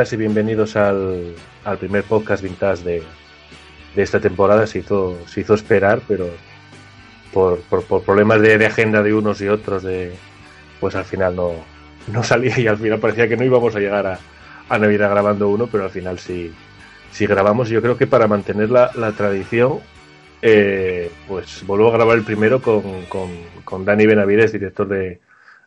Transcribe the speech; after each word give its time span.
buenas 0.00 0.12
y 0.14 0.16
bienvenidos 0.16 0.76
al, 0.76 1.34
al 1.62 1.76
primer 1.76 2.04
podcast 2.04 2.42
vintage 2.42 2.82
de, 2.84 3.02
de 3.94 4.02
esta 4.02 4.18
temporada. 4.18 4.66
Se 4.66 4.78
hizo, 4.78 5.18
se 5.26 5.42
hizo 5.42 5.52
esperar, 5.52 6.00
pero 6.08 6.26
por, 7.34 7.60
por, 7.64 8.02
problemas 8.02 8.40
de, 8.40 8.64
agenda 8.64 9.02
de 9.02 9.12
unos 9.12 9.42
y 9.42 9.48
otros, 9.48 9.82
de, 9.82 10.14
pues 10.80 10.94
al 10.94 11.04
final 11.04 11.36
no, 11.36 11.52
no 12.10 12.22
salía 12.22 12.58
y 12.58 12.66
al 12.66 12.78
final 12.78 12.98
parecía 12.98 13.28
que 13.28 13.36
no 13.36 13.44
íbamos 13.44 13.76
a 13.76 13.78
llegar 13.78 14.06
a, 14.06 14.18
a 14.70 14.78
Navidad 14.78 15.10
grabando 15.10 15.50
uno, 15.50 15.66
pero 15.66 15.84
al 15.84 15.90
final 15.90 16.18
sí, 16.18 16.50
sí 17.12 17.26
grabamos. 17.26 17.68
Yo 17.68 17.82
creo 17.82 17.98
que 17.98 18.06
para 18.06 18.26
mantener 18.26 18.70
la, 18.70 18.90
la 18.94 19.12
tradición, 19.12 19.80
eh, 20.40 21.10
pues 21.28 21.62
vuelvo 21.66 21.88
a 21.88 21.92
grabar 21.92 22.16
el 22.16 22.24
primero 22.24 22.62
con, 22.62 23.04
con, 23.04 23.28
con 23.66 23.84
Dani 23.84 24.06
Benavides, 24.06 24.52
director 24.52 24.88
de, 24.88 25.20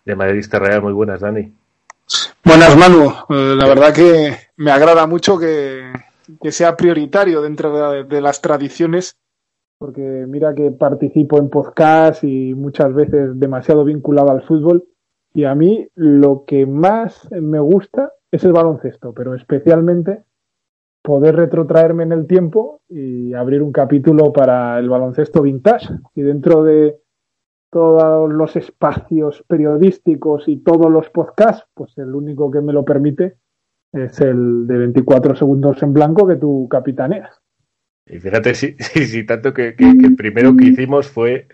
de 0.04 0.16
Madridista 0.16 0.58
Real. 0.58 0.82
Muy 0.82 0.94
buenas, 0.94 1.22
Dani. 1.22 1.54
Buenas, 2.44 2.78
Manu. 2.78 3.10
Eh, 3.30 3.56
la 3.56 3.68
verdad 3.68 3.94
que 3.94 4.36
me 4.58 4.72
agrada 4.72 5.08
mucho 5.08 5.38
que, 5.38 5.92
sea 6.52 6.76
prioritario 6.76 7.42
dentro 7.42 7.92
de, 7.92 8.04
de, 8.04 8.22
las 8.22 8.42
tradiciones, 8.42 9.18
porque 9.78 10.02
mira 10.02 10.54
que 10.54 10.72
participo 10.72 11.38
en 11.38 11.50
podcast 11.50 12.24
y 12.24 12.54
muchas 12.54 12.94
veces 12.94 13.40
demasiado 13.40 13.84
vinculado 13.84 14.32
al 14.32 14.44
fútbol. 14.44 14.86
Y 15.34 15.46
a 15.46 15.56
mí 15.56 15.88
lo 15.96 16.46
que 16.46 16.66
más 16.66 17.28
me 17.32 17.60
gusta 17.60 18.14
es 18.32 18.44
el 18.44 18.54
baloncesto, 18.54 19.14
pero 19.14 19.36
especialmente 19.36 20.24
poder 21.04 21.36
retrotraerme 21.36 22.04
en 22.04 22.14
el 22.14 22.28
tiempo 22.28 22.82
y 22.88 23.34
abrir 23.34 23.62
un 23.62 23.72
capítulo 23.72 24.32
para 24.32 24.80
el 24.80 24.90
baloncesto 24.90 25.42
vintage. 25.42 25.90
Y 26.16 26.22
dentro 26.22 26.64
de 26.64 27.03
todos 27.74 28.32
los 28.32 28.56
espacios 28.56 29.44
periodísticos 29.48 30.48
y 30.48 30.58
todos 30.58 30.92
los 30.92 31.10
podcasts, 31.10 31.68
pues 31.74 31.98
el 31.98 32.14
único 32.14 32.52
que 32.52 32.62
me 32.62 32.72
lo 32.72 32.86
permite 32.86 33.36
es 33.92 34.22
el 34.22 34.68
de 34.68 34.78
24 34.78 35.36
segundos 35.36 35.82
en 35.82 35.92
blanco 35.92 36.28
que 36.28 36.36
tú 36.36 36.68
capitaneas. 36.70 37.42
Y 38.06 38.20
fíjate 38.20 38.54
si, 38.56 38.76
si 38.78 39.26
tanto 39.26 39.54
que, 39.54 39.76
que, 39.76 39.98
que, 39.98 40.08
el 40.08 40.16
primero 40.16 40.56
que 40.56 40.66
hicimos 40.66 41.08
fue, 41.08 41.48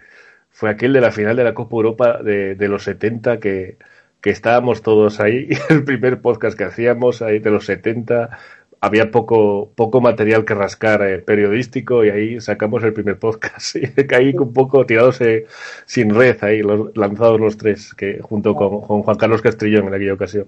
fue 0.50 0.70
aquel 0.70 0.94
de 0.94 1.02
la 1.02 1.12
final 1.12 1.36
de 1.38 1.46
la 1.46 1.54
Copa 1.54 1.78
Europa 1.78 2.22
de, 2.22 2.56
de 2.56 2.68
los 2.68 2.84
70 2.84 3.40
que, 3.40 3.78
que 4.22 4.30
estábamos 4.30 4.82
todos 4.82 5.20
ahí, 5.20 5.50
el 5.70 5.84
primer 5.84 6.22
podcast 6.22 6.58
que 6.58 6.66
hacíamos 6.66 7.22
ahí 7.22 7.40
de 7.40 7.52
los 7.52 7.66
70, 7.66 8.38
había 8.82 9.12
poco, 9.12 9.72
poco 9.76 10.02
material 10.02 10.46
que 10.46 10.56
rascar 10.56 11.02
eh, 11.02 11.20
periodístico 11.20 12.06
y 12.06 12.10
ahí 12.10 12.42
sacamos 12.42 12.84
el 12.84 12.94
primer 12.94 13.20
podcast. 13.20 13.76
Y 13.80 13.88
caí 14.06 14.36
un 14.38 14.54
poco 14.54 14.86
tirados 14.86 15.22
eh, 15.22 15.46
sin 15.86 16.14
red 16.14 16.38
ahí, 16.42 16.62
los, 16.62 16.96
lanzados 16.96 17.40
los 17.40 17.58
tres, 17.58 17.94
que 17.94 18.20
junto 18.22 18.56
con, 18.56 18.82
con, 18.82 19.04
Juan 19.04 19.18
Carlos 19.18 19.42
Castrillón 19.42 19.88
en 19.88 19.94
aquella 19.94 20.14
ocasión. 20.14 20.48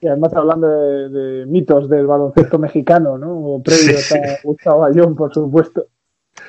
Y 0.00 0.08
además 0.08 0.32
hablando 0.34 0.68
de, 0.68 1.08
de 1.08 1.46
mitos 1.46 1.88
del 1.88 2.06
baloncesto 2.06 2.58
mexicano, 2.58 3.18
¿no? 3.18 3.32
O 3.32 3.62
previos 3.62 4.00
sí, 4.00 4.18
a 4.18 4.38
Gustavo 4.42 4.84
Ayón, 4.84 5.14
por 5.14 5.32
supuesto. 5.32 5.86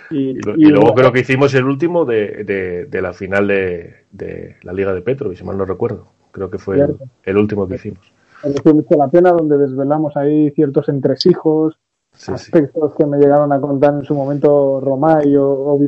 Y, 0.09 0.31
y, 0.31 0.39
y, 0.57 0.65
luego 0.65 0.81
bueno, 0.81 0.95
creo 0.95 1.11
que 1.11 1.19
hicimos 1.21 1.53
el 1.53 1.65
último 1.65 2.05
de, 2.05 2.43
de, 2.43 2.85
de 2.85 3.01
la 3.01 3.13
final 3.13 3.47
de, 3.47 4.05
de, 4.11 4.57
la 4.61 4.73
Liga 4.73 4.93
de 4.93 5.01
Petro, 5.01 5.31
y 5.31 5.35
si 5.35 5.43
mal 5.43 5.57
no 5.57 5.65
recuerdo. 5.65 6.07
Creo 6.31 6.49
que 6.49 6.57
fue 6.57 6.79
el, 6.79 6.95
el 7.23 7.37
último 7.37 7.67
que 7.67 7.75
hicimos 7.75 8.13
mereció 8.43 8.73
mucho 8.73 8.95
la 8.97 9.09
pena, 9.09 9.31
donde 9.31 9.57
desvelamos 9.57 10.15
ahí 10.17 10.51
ciertos 10.51 10.89
entresijos, 10.89 11.77
sí, 12.13 12.31
aspectos 12.31 12.91
sí. 12.91 12.97
que 12.97 13.05
me 13.05 13.17
llegaron 13.17 13.51
a 13.51 13.61
contar 13.61 13.93
en 13.93 14.03
su 14.03 14.13
momento 14.13 14.79
Romay 14.81 15.35
o, 15.35 15.49
o. 15.49 15.79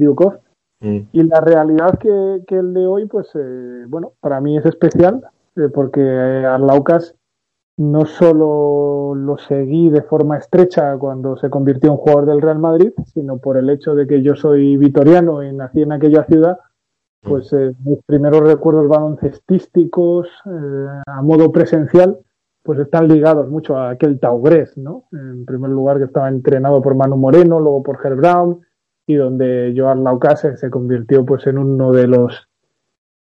Mm. 0.81 0.99
Y 1.13 1.23
la 1.23 1.41
realidad 1.41 1.97
que, 1.97 2.43
que, 2.45 2.57
el 2.57 2.73
de 2.73 2.85
hoy, 2.85 3.05
pues, 3.05 3.29
eh, 3.35 3.85
bueno, 3.87 4.13
para 4.19 4.41
mí 4.41 4.57
es 4.57 4.65
especial, 4.65 5.23
eh, 5.55 5.69
porque 5.73 6.01
eh, 6.01 6.45
Arlaucas 6.45 7.15
no 7.77 8.05
solo 8.05 9.15
lo 9.15 9.37
seguí 9.37 9.89
de 9.89 10.03
forma 10.03 10.37
estrecha 10.37 10.95
cuando 10.97 11.37
se 11.37 11.49
convirtió 11.49 11.91
en 11.91 11.97
jugador 11.97 12.25
del 12.27 12.41
Real 12.41 12.59
Madrid, 12.59 12.91
sino 13.13 13.37
por 13.37 13.57
el 13.57 13.69
hecho 13.69 13.95
de 13.95 14.05
que 14.05 14.21
yo 14.21 14.35
soy 14.35 14.77
vitoriano 14.77 15.43
y 15.43 15.51
nací 15.53 15.81
en 15.81 15.91
aquella 15.91 16.23
ciudad, 16.25 16.59
pues 17.21 17.51
eh, 17.53 17.73
mis 17.83 17.99
primeros 18.05 18.41
recuerdos 18.41 18.87
baloncestísticos 18.87 20.27
eh, 20.45 21.01
a 21.07 21.21
modo 21.21 21.51
presencial 21.51 22.19
pues 22.63 22.79
están 22.79 23.09
ligados 23.09 23.49
mucho 23.49 23.77
a 23.77 23.91
aquel 23.91 24.19
Taugres, 24.19 24.77
¿no? 24.77 25.03
En 25.11 25.45
primer 25.45 25.69
lugar 25.69 25.97
que 25.97 26.05
estaba 26.05 26.29
entrenado 26.29 26.81
por 26.81 26.95
Manu 26.95 27.17
Moreno, 27.17 27.59
luego 27.59 27.83
por 27.83 27.99
Herb 28.03 28.17
Brown, 28.17 28.61
y 29.05 29.15
donde 29.15 29.73
Joan 29.75 30.03
Laucase 30.03 30.55
se 30.55 30.69
convirtió 30.69 31.25
pues 31.25 31.45
en 31.45 31.57
uno 31.57 31.91
de 31.91 32.07
los 32.07 32.47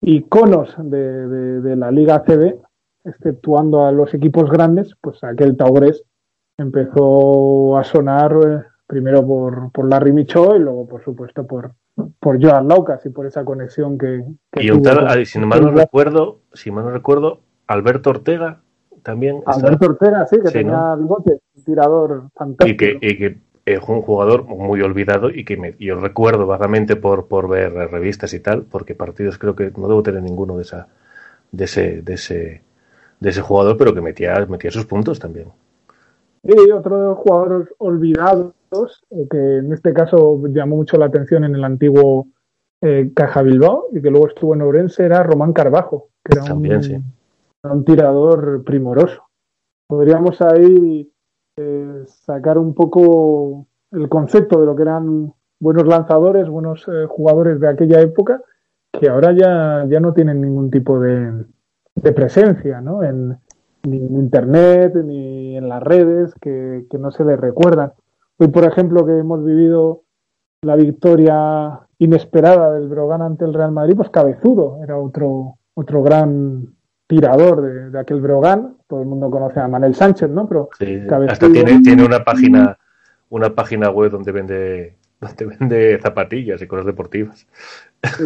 iconos 0.01 0.75
de, 0.79 1.29
de, 1.29 1.61
de, 1.61 1.77
la 1.77 1.91
Liga 1.91 2.25
CB, 2.25 2.57
exceptuando 3.05 3.85
a 3.85 3.93
los 3.93 4.15
equipos 4.15 4.51
grandes, 4.51 4.95
pues 5.01 5.23
aquel 5.23 5.57
Taugres 5.59 6.03
empezó 6.57 7.77
a 7.77 7.85
sonar 7.85 8.33
eh, 8.33 8.63
primero 8.87 9.27
por, 9.27 9.71
por 9.73 9.91
Larry 9.91 10.13
Micho 10.13 10.57
y 10.57 10.61
luego 10.61 10.89
por 10.89 11.05
supuesto 11.05 11.47
por, 11.47 11.73
por 12.19 12.43
Joan 12.43 12.67
Laucas 12.67 13.05
y 13.05 13.11
por 13.11 13.27
esa 13.27 13.45
conexión 13.45 13.99
que, 13.99 14.25
que 14.51 14.65
y 14.65 14.71
un 14.71 14.81
tal, 14.81 15.27
si 15.27 15.39
mal 15.39 15.63
no 15.63 15.71
recuerdo, 15.73 16.41
si 16.55 16.71
mal 16.71 16.87
no 16.87 16.93
recuerdo, 16.93 17.41
Alberto 17.67 18.11
Ortega 18.11 18.63
también. 19.09 19.43
Alberto 19.47 19.87
Ortega, 19.87 20.27
sí, 20.27 20.39
que 20.39 20.49
sí, 20.49 20.53
tenía 20.53 20.95
¿no? 20.95 20.99
bigote, 20.99 21.41
un 21.57 21.65
tirador 21.65 22.25
fantástico. 22.35 22.69
Y 22.69 22.77
que, 22.77 22.99
y 23.01 23.17
que 23.17 23.39
es 23.65 23.81
un 23.89 24.03
jugador 24.03 24.45
muy 24.45 24.83
olvidado 24.83 25.31
y 25.31 25.47
que 25.47 25.57
me, 25.57 25.75
yo 25.79 25.99
recuerdo 25.99 26.47
vagamente 26.47 26.95
por, 26.95 27.27
por 27.27 27.49
ver 27.49 27.73
revistas 27.73 28.35
y 28.35 28.41
tal, 28.41 28.65
porque 28.65 28.95
partidos 28.95 29.39
creo 29.39 29.57
que 29.57 29.73
no 29.79 29.89
debo 29.89 30.03
tener 30.03 30.23
ninguno 30.23 30.57
de 30.57 30.63
esa 30.63 30.89
de 31.51 31.65
ese 31.65 32.03
de 32.03 32.15
ese 32.15 32.63
de 33.19 33.31
ese 33.31 33.41
jugador, 33.41 33.79
pero 33.79 33.95
que 33.95 34.03
metía 34.03 34.45
metía 34.45 34.71
sus 34.71 34.85
puntos 34.85 35.19
también. 35.19 35.49
Y 36.43 36.71
otro 36.71 36.99
de 36.99 37.05
los 37.09 37.19
jugadores 37.19 37.69
olvidados, 37.79 38.53
eh, 39.11 39.27
que 39.31 39.57
en 39.57 39.73
este 39.73 39.95
caso 39.95 40.39
llamó 40.49 40.77
mucho 40.77 40.99
la 40.99 41.07
atención 41.07 41.45
en 41.45 41.55
el 41.55 41.65
antiguo 41.65 42.27
eh, 42.83 43.11
Caja 43.15 43.41
Bilbao 43.41 43.87
y 43.91 44.03
que 44.03 44.11
luego 44.11 44.29
estuvo 44.29 44.55
en 44.55 44.61
Ourense, 44.61 45.03
era 45.03 45.23
Román 45.23 45.55
Carbajo, 45.55 46.11
que 46.23 46.37
era 46.37 46.45
también, 46.45 46.77
un, 46.77 46.83
sí 46.83 46.97
un 47.65 47.85
tirador 47.85 48.63
primoroso. 48.65 49.23
Podríamos 49.87 50.41
ahí 50.43 51.11
eh, 51.57 52.05
sacar 52.07 52.59
un 52.59 52.75
poco 52.75 53.67
el 53.91 54.09
concepto 54.09 54.61
de 54.61 54.67
lo 54.67 54.77
que 54.77 54.83
eran 54.83 55.33
buenos 55.61 55.87
lanzadores, 55.87 56.49
buenos 56.49 56.87
eh, 56.89 57.07
jugadores 57.09 57.59
de 57.61 57.69
aquella 57.69 58.01
época, 58.01 58.43
que 58.93 59.09
ahora 59.09 59.33
ya, 59.33 59.87
ya 59.89 60.01
no 60.01 60.13
tienen 60.13 60.41
ningún 60.41 60.71
tipo 60.71 61.01
de, 61.01 61.45
de 61.95 62.13
presencia, 62.13 62.81
¿no? 62.81 63.03
En, 63.03 63.39
ni 63.85 63.97
en 64.07 64.15
internet, 64.15 64.95
ni 64.95 65.57
en 65.57 65.69
las 65.69 65.83
redes, 65.83 66.35
que, 66.41 66.87
que 66.91 66.99
no 66.99 67.11
se 67.11 67.25
les 67.25 67.39
recuerdan. 67.39 67.93
Hoy, 68.39 68.49
por 68.49 68.65
ejemplo, 68.65 69.05
que 69.05 69.19
hemos 69.19 69.45
vivido 69.45 70.03
la 70.63 70.77
victoria 70.77 71.81
inesperada 71.99 72.73
del 72.73 72.89
Brogan 72.89 73.23
ante 73.23 73.45
el 73.45 73.55
Real 73.55 73.73
Madrid, 73.73 73.97
pues 73.97 74.11
Cabezudo 74.11 74.83
era 74.83 74.99
otro, 74.99 75.59
otro 75.75 76.03
gran 76.03 76.78
tirador 77.09 77.63
de, 77.63 77.91
de, 77.91 77.99
aquel 77.99 78.21
Brogan. 78.21 78.77
Todo 78.87 79.01
el 79.01 79.07
mundo 79.07 79.29
conoce 79.31 79.59
a 79.59 79.67
Manel 79.67 79.97
Sánchez, 79.97 80.31
¿no? 80.31 80.47
Pero 80.47 80.69
sí, 80.79 81.03
hasta 81.29 81.51
tiene, 81.51 81.81
tiene 81.83 82.05
una 82.05 82.23
página 82.23 82.79
una 83.31 83.55
página 83.55 83.91
web 83.91 84.13
donde 84.13 84.33
vende 84.33 84.97
donde 85.21 85.57
vende 85.59 85.99
zapatillas 86.01 86.63
y 86.63 86.69
cosas 86.69 86.87
deportivas. 86.87 87.47
Sí. 88.17 88.25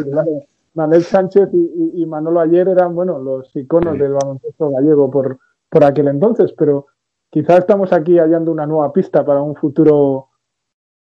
Manel 0.75 1.03
Sánchez 1.03 1.51
y, 1.53 1.59
y, 1.59 2.03
y, 2.03 2.07
Manolo 2.07 2.41
Ayer 2.41 2.67
eran, 2.67 2.95
bueno, 2.95 3.19
los 3.19 3.55
iconos 3.55 3.95
sí. 3.95 4.01
del 4.01 4.15
baloncesto 4.15 4.71
gallego 4.71 5.11
por, 5.11 5.39
por 5.69 5.85
aquel 5.85 6.09
entonces, 6.09 6.55
pero 6.57 6.87
quizás 7.29 7.59
estamos 7.59 7.93
aquí 7.93 8.19
hallando 8.19 8.51
una 8.51 8.67
nueva 8.67 8.91
pista 8.91 9.23
para 9.23 9.43
un 9.43 9.55
futuro 9.55 10.29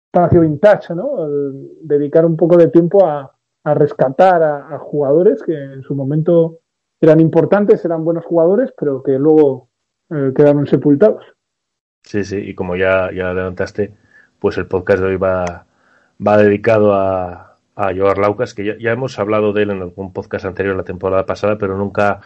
espacio 0.06 0.40
vintage, 0.40 0.92
¿no? 0.94 1.24
El 1.24 1.70
dedicar 1.82 2.26
un 2.26 2.36
poco 2.36 2.56
de 2.56 2.66
tiempo 2.66 3.06
a, 3.06 3.32
a 3.62 3.74
rescatar 3.74 4.42
a, 4.42 4.74
a, 4.74 4.78
jugadores 4.78 5.40
que 5.42 5.54
en 5.54 5.82
su 5.82 5.94
momento 5.94 6.59
eran 7.00 7.20
importantes, 7.20 7.84
eran 7.84 8.04
buenos 8.04 8.24
jugadores, 8.24 8.72
pero 8.76 9.02
que 9.02 9.12
luego 9.12 9.68
eh, 10.10 10.32
quedaron 10.34 10.66
sepultados. 10.66 11.24
Sí, 12.02 12.24
sí, 12.24 12.36
y 12.36 12.54
como 12.54 12.76
ya, 12.76 13.10
ya 13.12 13.30
adelantaste, 13.30 13.94
pues 14.38 14.58
el 14.58 14.66
podcast 14.66 15.00
de 15.00 15.08
hoy 15.08 15.16
va, 15.16 15.66
va 16.26 16.36
dedicado 16.36 16.94
a, 16.94 17.56
a 17.76 17.94
Joar 17.94 18.18
Laucas, 18.18 18.54
que 18.54 18.64
ya, 18.64 18.76
ya, 18.78 18.92
hemos 18.92 19.18
hablado 19.18 19.52
de 19.52 19.62
él 19.62 19.70
en 19.70 19.82
algún 19.82 20.12
podcast 20.12 20.44
anterior 20.44 20.76
la 20.76 20.84
temporada 20.84 21.26
pasada, 21.26 21.58
pero 21.58 21.76
nunca, 21.76 22.20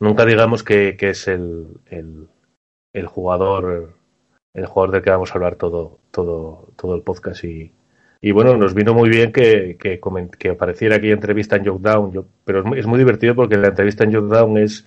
nunca 0.00 0.24
digamos 0.24 0.62
que, 0.62 0.96
que 0.96 1.10
es 1.10 1.28
el, 1.28 1.66
el, 1.86 2.28
el, 2.92 3.06
jugador 3.06 3.94
el 4.54 4.66
jugador 4.66 4.92
del 4.92 5.02
que 5.02 5.10
vamos 5.10 5.30
a 5.30 5.34
hablar 5.34 5.56
todo, 5.56 5.98
todo, 6.10 6.68
todo 6.76 6.94
el 6.94 7.02
podcast 7.02 7.44
y, 7.44 7.72
y 8.26 8.32
bueno, 8.32 8.56
nos 8.56 8.74
vino 8.74 8.92
muy 8.92 9.08
bien 9.08 9.30
que, 9.30 9.76
que, 9.78 10.00
que 10.36 10.48
apareciera 10.48 10.96
aquí 10.96 11.12
entrevista 11.12 11.54
en 11.54 11.62
yo, 11.62 11.78
pero 12.44 12.58
es 12.58 12.64
muy, 12.64 12.76
es 12.80 12.84
muy, 12.84 12.98
divertido 12.98 13.36
porque 13.36 13.56
la 13.56 13.68
entrevista 13.68 14.02
en 14.02 14.12
Jockdown 14.12 14.58
es 14.58 14.84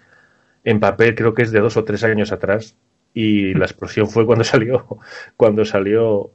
en 0.66 0.82
papel, 0.82 1.16
creo 1.16 1.34
que 1.34 1.44
es 1.44 1.54
de 1.54 1.62
dos 1.62 1.78
o 1.78 1.86
tres 1.86 2.04
años 2.04 2.34
atrás. 2.34 2.76
Y 3.14 3.54
la 3.54 3.64
explosión 3.64 4.10
fue 4.10 4.26
cuando 4.26 4.44
salió, 4.44 4.86
cuando 5.38 5.64
salió, 5.64 6.32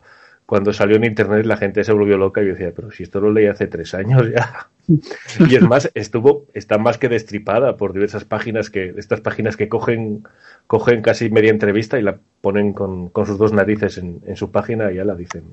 cuando 0.46 0.72
salió 0.72 0.96
en 0.96 1.04
internet 1.04 1.44
la 1.44 1.58
gente 1.58 1.84
se 1.84 1.92
volvió 1.92 2.16
loca 2.16 2.40
y 2.40 2.46
yo 2.46 2.52
decía, 2.52 2.72
pero 2.74 2.90
si 2.90 3.02
esto 3.02 3.20
lo 3.20 3.30
leí 3.30 3.48
hace 3.48 3.66
tres 3.66 3.92
años 3.92 4.22
ya. 4.34 4.70
y 5.46 5.56
es 5.56 5.62
más, 5.62 5.90
estuvo, 5.92 6.46
está 6.54 6.78
más 6.78 6.96
que 6.96 7.10
destripada 7.10 7.76
por 7.76 7.92
diversas 7.92 8.24
páginas 8.24 8.70
que, 8.70 8.94
estas 8.96 9.20
páginas 9.20 9.58
que 9.58 9.68
cogen, 9.68 10.26
cogen 10.66 11.02
casi 11.02 11.28
media 11.28 11.50
entrevista 11.50 11.98
y 11.98 12.02
la 12.02 12.18
ponen 12.40 12.72
con, 12.72 13.10
con 13.10 13.26
sus 13.26 13.36
dos 13.36 13.52
narices 13.52 13.98
en, 13.98 14.22
en 14.24 14.36
su 14.36 14.50
página 14.50 14.90
y 14.90 14.94
ya 14.94 15.04
la 15.04 15.14
dicen 15.14 15.44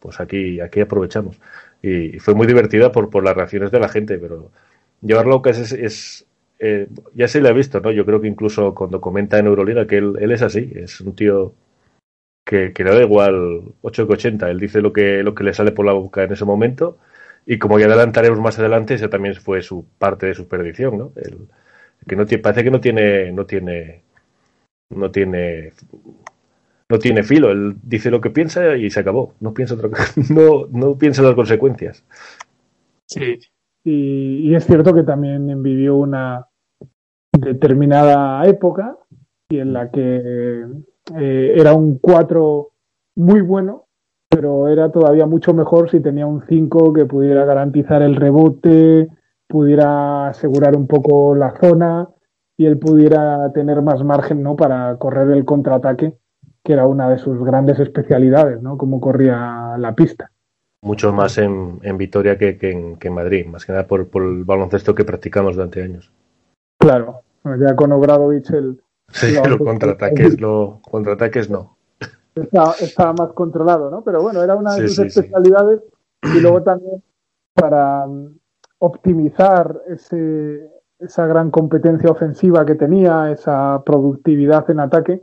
pues 0.00 0.20
aquí, 0.20 0.60
aquí 0.60 0.80
aprovechamos. 0.80 1.40
Y, 1.82 2.18
fue 2.20 2.34
muy 2.34 2.46
divertida 2.46 2.92
por, 2.92 3.10
por 3.10 3.24
las 3.24 3.36
reacciones 3.36 3.70
de 3.70 3.80
la 3.80 3.88
gente, 3.88 4.18
pero 4.18 4.50
llevarlo 5.02 5.42
que 5.42 5.50
es, 5.50 5.72
es 5.72 6.26
eh, 6.58 6.88
ya 7.14 7.28
se 7.28 7.40
le 7.40 7.48
ha 7.48 7.52
visto, 7.52 7.80
¿no? 7.80 7.90
Yo 7.92 8.04
creo 8.04 8.20
que 8.20 8.28
incluso 8.28 8.74
cuando 8.74 9.00
comenta 9.00 9.38
en 9.38 9.46
Euroliga 9.46 9.86
que 9.86 9.98
él, 9.98 10.32
es 10.32 10.42
así, 10.42 10.72
es 10.74 11.00
un 11.00 11.14
tío 11.14 11.54
que, 12.44 12.72
que 12.72 12.84
le 12.84 12.90
da 12.94 13.02
igual 13.02 13.74
8 13.82 14.06
que 14.06 14.12
80, 14.14 14.50
él 14.50 14.60
dice 14.60 14.80
lo 14.80 14.92
que, 14.92 15.22
lo 15.22 15.34
que 15.34 15.44
le 15.44 15.54
sale 15.54 15.72
por 15.72 15.86
la 15.86 15.92
boca 15.92 16.24
en 16.24 16.32
ese 16.32 16.44
momento 16.44 16.98
y 17.46 17.58
como 17.58 17.78
ya 17.78 17.86
adelantaremos 17.86 18.40
más 18.40 18.58
adelante, 18.58 18.94
esa 18.94 19.08
también 19.08 19.34
fue 19.36 19.62
su 19.62 19.86
parte 19.98 20.26
de 20.26 20.34
su 20.34 20.48
perdición, 20.48 20.98
¿no? 20.98 21.12
Que 22.06 22.16
no 22.16 22.26
parece 22.42 22.64
que 22.64 22.70
no 22.70 22.80
tiene, 22.80 23.32
no 23.32 23.46
tiene, 23.46 24.02
no 24.90 25.10
tiene 25.10 25.72
no 26.88 26.98
tiene 26.98 27.22
filo. 27.22 27.50
Él 27.50 27.76
dice 27.82 28.10
lo 28.10 28.20
que 28.20 28.30
piensa 28.30 28.76
y 28.76 28.90
se 28.90 29.00
acabó. 29.00 29.34
No 29.40 29.52
piensa 29.52 29.74
otra 29.74 29.90
no, 30.30 30.66
no 30.70 30.96
piensa 30.96 31.22
las 31.22 31.34
consecuencias. 31.34 32.04
Sí. 33.06 33.38
Y, 33.84 34.54
es 34.54 34.66
cierto 34.66 34.92
que 34.92 35.02
también 35.02 35.62
vivió 35.62 35.96
una 35.96 36.46
determinada 37.32 38.44
época 38.46 38.96
y 39.48 39.60
en 39.60 39.72
la 39.72 39.90
que 39.90 40.66
eh, 41.18 41.54
era 41.56 41.72
un 41.72 41.98
4 41.98 42.68
muy 43.16 43.40
bueno, 43.40 43.86
pero 44.28 44.68
era 44.68 44.90
todavía 44.90 45.26
mucho 45.26 45.54
mejor 45.54 45.90
si 45.90 46.00
tenía 46.00 46.26
un 46.26 46.42
5 46.46 46.92
que 46.92 47.06
pudiera 47.06 47.44
garantizar 47.46 48.02
el 48.02 48.16
rebote, 48.16 49.08
pudiera 49.46 50.28
asegurar 50.28 50.76
un 50.76 50.86
poco 50.86 51.34
la 51.34 51.58
zona 51.58 52.08
y 52.58 52.66
él 52.66 52.78
pudiera 52.78 53.50
tener 53.52 53.80
más 53.80 54.04
margen 54.04 54.42
¿no? 54.42 54.54
para 54.56 54.98
correr 54.98 55.30
el 55.30 55.46
contraataque 55.46 56.14
que 56.68 56.74
era 56.74 56.86
una 56.86 57.08
de 57.08 57.16
sus 57.16 57.42
grandes 57.42 57.80
especialidades, 57.80 58.60
¿no? 58.60 58.76
Cómo 58.76 59.00
corría 59.00 59.78
la 59.78 59.94
pista. 59.94 60.30
Mucho 60.82 61.14
más 61.14 61.38
en, 61.38 61.80
en 61.82 61.96
Vitoria 61.96 62.36
que, 62.36 62.58
que, 62.58 62.72
en, 62.72 62.96
que, 62.96 63.08
en, 63.08 63.14
Madrid, 63.14 63.46
más 63.46 63.64
que 63.64 63.72
nada 63.72 63.86
por, 63.86 64.08
por, 64.08 64.22
el 64.22 64.44
baloncesto 64.44 64.94
que 64.94 65.06
practicamos 65.06 65.56
durante 65.56 65.82
años. 65.82 66.12
Claro, 66.78 67.22
ya 67.58 67.74
con 67.74 67.92
Obradovich 67.92 68.50
el... 68.50 68.82
Sí, 69.08 69.34
los 69.48 69.56
contraataques, 69.56 70.38
lo, 70.42 70.80
contraataques 70.82 71.48
no. 71.48 71.78
Estaba, 72.34 72.74
estaba, 72.78 73.14
más 73.14 73.32
controlado, 73.32 73.90
¿no? 73.90 74.02
Pero 74.02 74.20
bueno, 74.20 74.42
era 74.42 74.54
una 74.54 74.74
de 74.74 74.88
sí, 74.88 74.94
sus 74.94 74.96
sí, 74.96 75.20
especialidades 75.20 75.80
sí. 76.22 76.36
y 76.36 76.40
luego 76.42 76.62
también 76.62 77.02
para 77.54 78.04
um, 78.04 78.36
optimizar 78.78 79.80
ese, 79.88 80.70
esa 80.98 81.26
gran 81.26 81.50
competencia 81.50 82.10
ofensiva 82.10 82.66
que 82.66 82.74
tenía, 82.74 83.30
esa 83.30 83.82
productividad 83.86 84.70
en 84.70 84.80
ataque, 84.80 85.22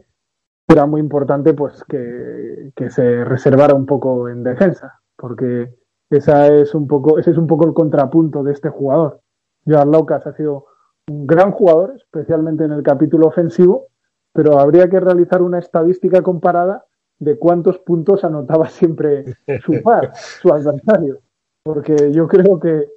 era 0.68 0.86
muy 0.86 1.00
importante 1.00 1.54
pues 1.54 1.84
que, 1.84 2.72
que, 2.76 2.90
se 2.90 3.24
reservara 3.24 3.74
un 3.74 3.86
poco 3.86 4.30
en 4.30 4.44
defensa, 4.44 5.00
porque 5.16 5.74
esa 6.10 6.48
es 6.48 6.74
un 6.74 6.88
poco, 6.88 7.20
ese 7.20 7.32
es 7.32 7.38
un 7.38 7.48
poco 7.48 7.66
el 7.66 7.74
contrapunto 7.74 8.44
de 8.44 8.54
este 8.54 8.70
jugador. 8.70 9.22
Joan 9.66 9.92
Laucas 9.92 10.26
ha 10.28 10.34
sido 10.34 10.66
un 11.08 11.28
gran 11.28 11.52
jugador, 11.52 11.94
especialmente 11.96 12.64
en 12.64 12.72
el 12.72 12.84
capítulo 12.84 13.28
ofensivo, 13.28 13.88
pero 14.34 14.60
habría 14.60 14.90
que 14.90 15.00
realizar 15.00 15.42
una 15.42 15.60
estadística 15.60 16.22
comparada 16.22 16.86
de 17.20 17.38
cuántos 17.38 17.80
puntos 17.80 18.24
anotaba 18.24 18.68
siempre 18.68 19.26
su 19.64 19.74
par, 19.84 20.12
su 20.16 20.52
adversario, 20.52 21.20
porque 21.64 22.12
yo 22.12 22.28
creo 22.28 22.60
que 22.60 22.88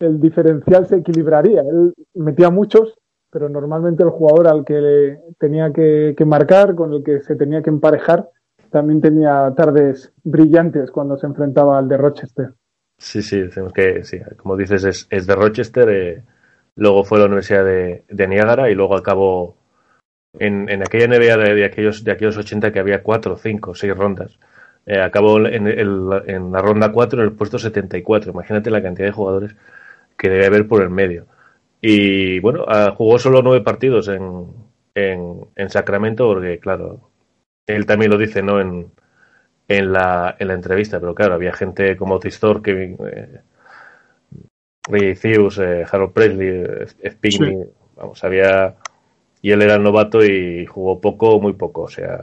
el 0.00 0.20
diferencial 0.20 0.86
se 0.86 0.96
equilibraría. 0.96 1.62
Él 1.62 1.94
metía 2.14 2.50
muchos, 2.50 2.98
pero 3.32 3.48
normalmente 3.48 4.02
el 4.02 4.10
jugador 4.10 4.46
al 4.46 4.64
que 4.64 5.16
tenía 5.38 5.72
que, 5.72 6.14
marcar, 6.26 6.74
con 6.74 6.92
el 6.92 7.02
que 7.02 7.22
se 7.22 7.34
tenía 7.34 7.62
que 7.62 7.70
emparejar, 7.70 8.28
también 8.70 9.00
tenía 9.00 9.50
tardes 9.56 10.12
brillantes 10.22 10.90
cuando 10.90 11.16
se 11.16 11.26
enfrentaba 11.26 11.78
al 11.78 11.88
de 11.88 11.96
Rochester. 11.96 12.50
Sí, 12.98 13.22
sí, 13.22 13.40
decimos 13.40 13.72
que, 13.72 14.04
sí, 14.04 14.20
como 14.36 14.54
dices, 14.54 15.08
es, 15.08 15.26
de 15.26 15.34
Rochester, 15.34 15.88
eh, 15.88 16.22
luego 16.76 17.04
fue 17.04 17.18
a 17.18 17.20
la 17.22 17.26
Universidad 17.26 17.64
de, 17.64 18.04
de 18.06 18.28
Niágara 18.28 18.70
y 18.70 18.74
luego 18.74 18.96
acabó 18.96 19.56
en, 20.38 20.68
en 20.68 20.82
aquella 20.82 21.08
NBA 21.08 21.36
de, 21.38 21.64
aquellos, 21.64 22.04
de 22.04 22.12
aquellos 22.12 22.36
80 22.36 22.70
que 22.70 22.80
había 22.80 23.02
cuatro, 23.02 23.38
cinco, 23.38 23.74
seis 23.74 23.96
rondas. 23.96 24.38
Eh, 24.84 25.00
acabó 25.00 25.38
en, 25.38 25.66
el, 25.68 26.08
en 26.26 26.52
la 26.52 26.60
ronda 26.60 26.92
4 26.92 27.20
en 27.20 27.28
el 27.28 27.32
puesto 27.32 27.58
74. 27.58 28.32
Imagínate 28.32 28.70
la 28.70 28.82
cantidad 28.82 29.06
de 29.06 29.12
jugadores 29.12 29.56
que 30.18 30.28
debe 30.28 30.46
haber 30.46 30.68
por 30.68 30.82
el 30.82 30.90
medio. 30.90 31.26
Y 31.84 32.38
bueno, 32.38 32.64
uh, 32.64 32.94
jugó 32.94 33.18
solo 33.18 33.42
nueve 33.42 33.60
partidos 33.60 34.06
en, 34.06 34.46
en, 34.94 35.48
en, 35.56 35.68
Sacramento 35.68 36.28
porque, 36.28 36.60
claro, 36.60 37.10
él 37.66 37.86
también 37.86 38.12
lo 38.12 38.18
dice, 38.18 38.40
¿no? 38.40 38.60
En, 38.60 38.92
en, 39.66 39.92
la, 39.92 40.36
en 40.38 40.46
la 40.46 40.54
entrevista, 40.54 41.00
pero 41.00 41.12
claro, 41.12 41.34
había 41.34 41.52
gente 41.52 41.96
como 41.96 42.20
Tistor, 42.20 42.62
Kevin, 42.62 42.96
eh, 43.04 43.40
Ray 44.88 45.16
Theus, 45.16 45.58
eh, 45.58 45.84
Harold 45.90 46.12
Presley, 46.12 46.86
Spigney, 47.10 47.64
sí. 47.64 47.70
vamos, 47.96 48.22
había... 48.22 48.76
Y 49.44 49.50
él 49.50 49.60
era 49.62 49.74
el 49.74 49.82
novato 49.82 50.24
y 50.24 50.64
jugó 50.66 51.00
poco, 51.00 51.40
muy 51.40 51.54
poco, 51.54 51.82
o 51.82 51.88
sea... 51.88 52.22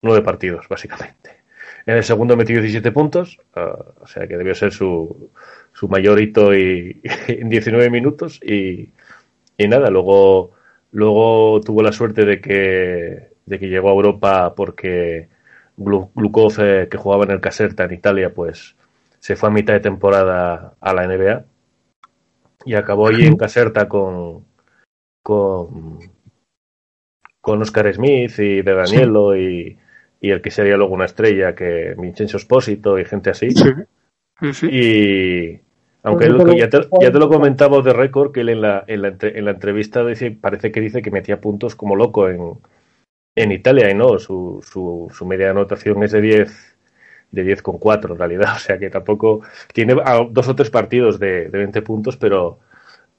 Nueve 0.00 0.22
partidos, 0.22 0.68
básicamente. 0.68 1.42
En 1.86 1.96
el 1.96 2.04
segundo 2.04 2.36
metió 2.36 2.54
17 2.54 2.92
puntos, 2.92 3.38
uh, 3.56 4.02
o 4.02 4.06
sea 4.06 4.28
que 4.28 4.36
debió 4.36 4.54
ser 4.54 4.72
su, 4.72 5.32
su 5.80 5.88
mayor 5.88 6.20
hito 6.20 6.54
y, 6.54 7.00
en 7.28 7.48
19 7.48 7.88
minutos 7.88 8.38
y, 8.44 8.90
y, 9.56 9.66
nada, 9.66 9.88
luego, 9.88 10.52
luego 10.92 11.62
tuvo 11.62 11.82
la 11.82 11.90
suerte 11.90 12.26
de 12.26 12.38
que, 12.38 13.30
de 13.46 13.58
que 13.58 13.68
llegó 13.70 13.88
a 13.88 13.94
Europa 13.94 14.54
porque 14.54 15.30
Glukov, 15.78 16.52
eh, 16.58 16.88
que 16.90 16.98
jugaba 16.98 17.24
en 17.24 17.30
el 17.30 17.40
Caserta 17.40 17.84
en 17.84 17.94
Italia, 17.94 18.34
pues 18.34 18.76
se 19.20 19.36
fue 19.36 19.48
a 19.48 19.52
mitad 19.52 19.72
de 19.72 19.80
temporada 19.80 20.74
a 20.78 20.92
la 20.92 21.06
NBA 21.06 21.44
y 22.66 22.74
acabó 22.74 23.08
allí 23.08 23.24
en 23.24 23.36
Caserta 23.38 23.88
con, 23.88 24.44
con, 25.22 25.98
con 27.40 27.62
Oscar 27.62 27.90
Smith 27.94 28.38
y 28.38 28.60
de 28.60 28.74
Danielo 28.74 29.32
sí. 29.32 29.78
y, 30.20 30.28
y, 30.28 30.30
el 30.30 30.42
que 30.42 30.50
sería 30.50 30.76
luego 30.76 30.92
una 30.92 31.06
estrella, 31.06 31.54
que 31.54 31.94
Vincenzo 31.96 32.36
Espósito 32.36 32.98
y 32.98 33.06
gente 33.06 33.30
así. 33.30 33.52
Sí. 33.52 33.70
Sí. 34.52 34.68
Y 34.70 35.69
aunque 36.02 36.26
él, 36.26 36.38
ya, 36.56 36.68
te, 36.68 36.80
ya, 37.00 37.12
te, 37.12 37.18
lo 37.18 37.28
comentaba 37.28 37.80
de 37.82 37.92
récord, 37.92 38.32
que 38.32 38.40
él 38.40 38.48
en 38.48 38.62
la, 38.62 38.84
en 38.86 39.02
la, 39.02 39.16
en 39.20 39.44
la 39.44 39.50
entrevista 39.50 40.04
dice, 40.04 40.30
parece 40.30 40.72
que 40.72 40.80
dice 40.80 41.02
que 41.02 41.10
metía 41.10 41.40
puntos 41.40 41.76
como 41.76 41.96
loco 41.96 42.28
en, 42.28 42.58
en 43.36 43.52
Italia 43.52 43.90
y 43.90 43.94
no, 43.94 44.18
su, 44.18 44.60
su, 44.62 45.10
su 45.12 45.26
media 45.26 45.50
anotación 45.50 46.02
es 46.02 46.12
de 46.12 46.20
10 46.20 46.76
de 47.32 47.44
10 47.44 47.62
con 47.62 47.78
4 47.78 48.14
en 48.14 48.18
realidad, 48.18 48.52
o 48.56 48.58
sea 48.58 48.78
que 48.78 48.90
tampoco 48.90 49.42
tiene 49.72 49.94
dos 50.30 50.48
o 50.48 50.54
tres 50.54 50.70
partidos 50.70 51.18
de, 51.18 51.48
de 51.48 51.58
20 51.58 51.82
puntos, 51.82 52.16
pero 52.16 52.58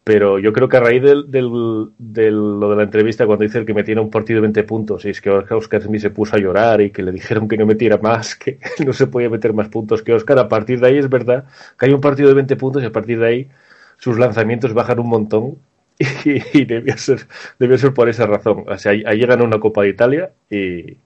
pero 0.04 0.40
yo 0.40 0.52
creo 0.52 0.68
que 0.68 0.78
a 0.78 0.80
raíz 0.80 1.04
del, 1.04 1.30
del, 1.30 1.50
del, 1.98 2.60
lo 2.60 2.70
de 2.72 2.76
la 2.76 2.84
entrevista 2.84 3.26
cuando 3.28 3.44
dice 3.44 3.60
el 3.60 3.66
que 3.66 3.74
metiera 3.74 4.02
un 4.02 4.10
partido 4.10 4.38
de 4.38 4.42
20 4.42 4.64
puntos 4.64 5.06
y 5.06 5.10
es 5.10 5.22
que 5.22 5.30
Oscar 5.30 5.82
Smith 5.84 6.02
se 6.02 6.10
puso 6.10 6.36
a 6.36 6.40
llorar 6.40 6.82
y 6.82 6.90
que 6.90 7.04
le 7.04 7.12
dijeron 7.12 7.48
que 7.48 7.58
no 7.58 7.66
metiera 7.68 7.98
más, 7.98 8.36
que 8.38 8.60
no 8.86 8.94
se 8.94 9.08
podía 9.08 9.30
meter 9.30 9.54
más 9.54 9.70
puntos 9.70 10.02
que 10.02 10.14
Oscar, 10.14 10.40
a 10.40 10.50
partir 10.50 10.80
de 10.80 10.88
ahí 10.88 10.98
es 10.98 11.10
verdad 11.10 11.46
que 11.78 11.86
hay 11.86 11.94
un 11.94 12.02
partido 12.02 12.30
de 12.30 12.36
20 12.36 12.56
puntos 12.56 12.84
y 12.84 12.88
a 12.88 12.92
partir 12.92 13.20
de 13.20 13.28
ahí 13.28 13.50
sus 13.98 14.18
lanzamientos 14.18 14.74
bajan 14.74 15.00
un 15.00 15.10
montón 15.10 15.58
y, 16.26 16.60
y 16.60 16.66
debió, 16.66 16.98
ser, 16.98 17.28
debió 17.60 17.78
ser 17.78 17.94
por 17.94 18.10
esa 18.10 18.26
razón. 18.26 18.66
O 18.68 18.78
sea, 18.78 18.92
ahí 18.92 19.20
ganó 19.22 19.44
una 19.44 19.60
Copa 19.60 19.84
de 19.84 19.90
Italia 19.90 20.32
y, 20.50 20.98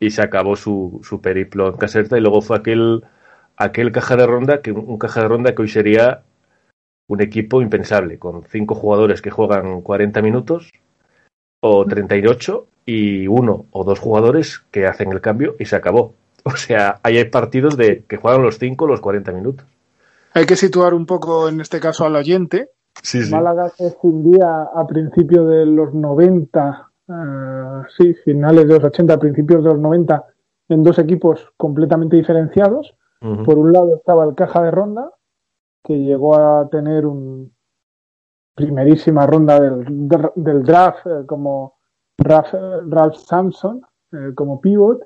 y 0.00 0.10
se 0.10 0.22
acabó 0.22 0.56
su, 0.56 1.00
su 1.04 1.20
periplo 1.20 1.68
en 1.68 1.76
Caserta 1.76 2.18
y 2.18 2.20
luego 2.20 2.42
fue 2.42 2.56
aquel, 2.56 3.04
aquel 3.56 3.92
caja 3.92 4.16
de 4.16 4.26
ronda, 4.26 4.62
que 4.62 4.72
un 4.72 4.98
caja 4.98 5.22
de 5.22 5.28
ronda 5.28 5.54
que 5.54 5.62
hoy 5.62 5.68
sería 5.68 6.22
un 7.08 7.20
equipo 7.20 7.60
impensable, 7.60 8.18
con 8.18 8.44
cinco 8.44 8.74
jugadores 8.74 9.20
que 9.20 9.30
juegan 9.30 9.80
40 9.80 10.22
minutos 10.22 10.70
o 11.60 11.84
38 11.84 12.66
y 12.86 13.26
uno 13.26 13.66
o 13.72 13.84
dos 13.84 13.98
jugadores 13.98 14.60
que 14.70 14.86
hacen 14.86 15.12
el 15.12 15.20
cambio 15.20 15.56
y 15.58 15.64
se 15.64 15.76
acabó. 15.76 16.14
O 16.44 16.56
sea, 16.56 17.00
ahí 17.02 17.18
hay 17.18 17.26
partidos 17.26 17.76
de 17.76 18.04
que 18.08 18.16
juegan 18.16 18.42
los 18.42 18.58
cinco 18.58 18.86
los 18.86 19.00
40 19.00 19.32
minutos. 19.32 19.66
Hay 20.32 20.46
que 20.46 20.56
situar 20.56 20.94
un 20.94 21.04
poco, 21.04 21.48
en 21.48 21.60
este 21.60 21.78
caso, 21.78 22.06
al 22.06 22.16
oyente. 22.16 22.70
Sí, 23.02 23.22
sí. 23.22 23.30
Málaga 23.30 23.68
se 23.70 23.88
escindía 23.88 24.62
a 24.74 24.86
principios 24.86 25.46
de 25.50 25.66
los 25.66 25.92
90 25.92 26.88
uh, 27.08 27.84
sí, 27.96 28.14
finales 28.24 28.66
de 28.68 28.74
los 28.74 28.84
80, 28.84 29.18
principios 29.18 29.64
de 29.64 29.70
los 29.70 29.78
90, 29.78 30.24
en 30.70 30.82
dos 30.82 30.98
equipos 30.98 31.52
completamente 31.56 32.16
diferenciados. 32.16 32.94
Por 33.20 33.58
un 33.58 33.72
lado 33.72 33.96
estaba 33.96 34.24
el 34.24 34.36
Caja 34.36 34.62
de 34.62 34.70
Ronda, 34.70 35.10
que 35.88 35.98
llegó 35.98 36.36
a 36.36 36.68
tener 36.68 37.06
un 37.06 37.50
primerísima 38.54 39.26
ronda 39.26 39.58
del, 39.58 40.06
del 40.34 40.62
draft 40.62 41.06
eh, 41.06 41.24
como 41.24 41.78
Ralph, 42.18 42.52
Ralph 42.88 43.14
Sampson 43.14 43.80
eh, 44.12 44.32
como 44.34 44.60
pivot 44.60 45.00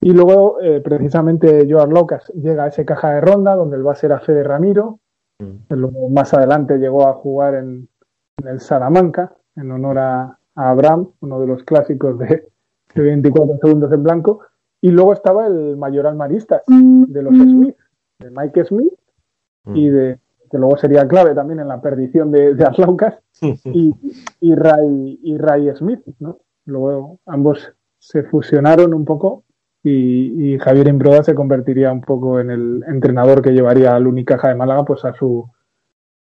y 0.00 0.12
luego 0.12 0.58
eh, 0.62 0.80
precisamente 0.80 1.66
Joan 1.68 1.90
Locas 1.90 2.32
llega 2.34 2.64
a 2.64 2.68
ese 2.68 2.86
caja 2.86 3.10
de 3.10 3.20
ronda 3.20 3.54
donde 3.54 3.76
el 3.76 3.82
base 3.82 4.06
era 4.06 4.20
Fede 4.20 4.42
Ramiro 4.42 5.00
mm. 5.38 6.10
más 6.10 6.32
adelante 6.32 6.78
llegó 6.78 7.06
a 7.06 7.12
jugar 7.12 7.56
en, 7.56 7.90
el 8.46 8.60
Salamanca 8.60 9.34
en 9.56 9.70
honor 9.70 9.98
a, 9.98 10.38
Abraham 10.54 11.10
uno 11.20 11.40
de 11.40 11.46
los 11.46 11.64
clásicos 11.64 12.18
de, 12.18 12.48
de 12.94 13.02
24 13.02 13.58
segundos 13.60 13.92
en 13.92 14.02
blanco 14.02 14.40
y 14.80 14.90
luego 14.90 15.12
estaba 15.12 15.46
el 15.46 15.76
mayoral 15.76 16.16
maristas 16.16 16.62
de 16.66 17.22
los 17.22 17.34
Smith, 17.34 17.76
de 18.18 18.30
Mike 18.30 18.64
Smith 18.64 18.94
y 19.66 19.88
mm. 19.88 19.92
de 19.92 20.18
que 20.50 20.58
luego 20.58 20.76
sería 20.76 21.08
clave 21.08 21.34
también 21.34 21.60
en 21.60 21.68
la 21.68 21.80
perdición 21.80 22.30
de, 22.30 22.54
de 22.54 22.64
Arlaucas 22.64 23.14
y, 23.40 23.94
y, 24.40 24.54
Ray, 24.54 25.18
y 25.22 25.38
Ray 25.38 25.70
Smith, 25.74 26.00
¿no? 26.18 26.38
Luego 26.66 27.18
ambos 27.26 27.72
se 27.98 28.22
fusionaron 28.24 28.94
un 28.94 29.04
poco 29.04 29.44
y, 29.84 30.58
Javier 30.58 30.88
Imbroda 30.88 31.24
se 31.24 31.34
convertiría 31.34 31.90
un 31.90 32.02
poco 32.02 32.38
en 32.38 32.50
el 32.50 32.84
entrenador 32.86 33.42
que 33.42 33.50
llevaría 33.50 33.94
al 33.94 34.06
Unicaja 34.06 34.48
de 34.48 34.54
Málaga 34.54 34.84
pues 34.84 35.04
a 35.04 35.12
su 35.12 35.50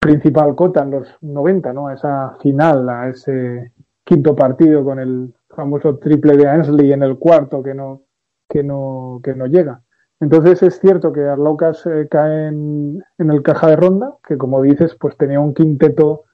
principal 0.00 0.54
cota 0.54 0.82
en 0.82 0.90
los 0.90 1.08
90, 1.20 1.72
¿no? 1.72 1.88
A 1.88 1.94
esa 1.94 2.36
final, 2.40 2.88
a 2.88 3.08
ese 3.08 3.72
quinto 4.04 4.34
partido 4.34 4.84
con 4.84 4.98
el 4.98 5.34
famoso 5.48 5.96
triple 5.98 6.36
de 6.36 6.48
Ansley 6.48 6.92
en 6.92 7.02
el 7.02 7.18
cuarto 7.18 7.62
que 7.62 7.74
no, 7.74 8.02
que 8.48 8.62
no, 8.62 9.20
que 9.22 9.34
no 9.34 9.46
llega. 9.46 9.82
Entonces 10.20 10.62
es 10.62 10.80
cierto 10.80 11.12
que 11.12 11.22
Arlaucas 11.22 11.84
eh, 11.86 12.08
cae 12.10 12.48
en, 12.48 13.02
el 13.18 13.42
caja 13.42 13.68
de 13.68 13.76
ronda, 13.76 14.16
que 14.26 14.38
como 14.38 14.62
dices, 14.62 14.96
pues 14.98 15.16
tenía 15.16 15.40
un 15.40 15.54
quinteto 15.54 16.24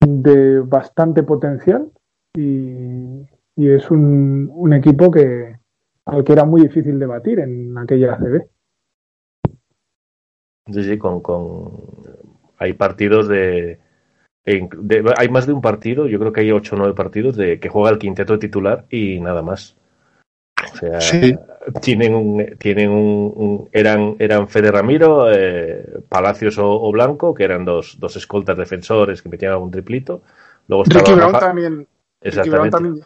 de 0.00 0.60
bastante 0.60 1.22
potencial 1.22 1.90
y, 2.34 3.26
es 3.56 3.90
un, 3.90 4.72
equipo 4.72 5.10
que 5.10 5.58
al 6.06 6.24
que 6.24 6.32
era 6.32 6.44
muy 6.44 6.62
difícil 6.62 6.98
de 6.98 7.06
batir 7.06 7.40
en 7.40 7.76
aquella 7.76 8.14
ACB. 8.14 8.46
Sí, 10.72 10.84
sí, 10.84 10.98
con, 10.98 11.20
hay 12.56 12.72
partidos 12.72 13.28
de, 13.28 13.80
hay 14.44 15.28
más 15.28 15.46
de 15.46 15.52
un 15.52 15.60
partido, 15.60 16.06
yo 16.06 16.18
creo 16.18 16.32
que 16.32 16.40
hay 16.40 16.52
ocho 16.52 16.74
o 16.74 16.78
nueve 16.78 16.94
partidos 16.94 17.36
de 17.36 17.60
que 17.60 17.68
juega 17.68 17.90
el 17.90 17.98
quinteto 17.98 18.38
titular 18.38 18.86
y 18.88 19.20
nada 19.20 19.42
más. 19.42 19.79
O 20.72 20.76
sea, 20.76 20.98
tienen 21.80 22.14
un, 22.14 22.56
tienen 22.58 22.90
un, 22.90 23.68
eran, 23.72 24.16
eran 24.18 24.48
Fede 24.48 24.70
Ramiro, 24.70 25.30
eh, 25.30 25.84
Palacios 26.08 26.56
o, 26.58 26.90
Blanco, 26.92 27.34
que 27.34 27.44
eran 27.44 27.64
dos, 27.64 27.96
dos 27.98 28.16
escoltas 28.16 28.56
defensores 28.56 29.22
que 29.22 29.28
metían 29.28 29.56
un 29.56 29.70
triplito. 29.70 30.22
Luego 30.68 30.84
Ricky 30.84 31.12
Brown 31.12 31.32
también, 31.32 31.86
Ricky 32.20 32.50
Brown 32.50 32.70
también 32.70 33.04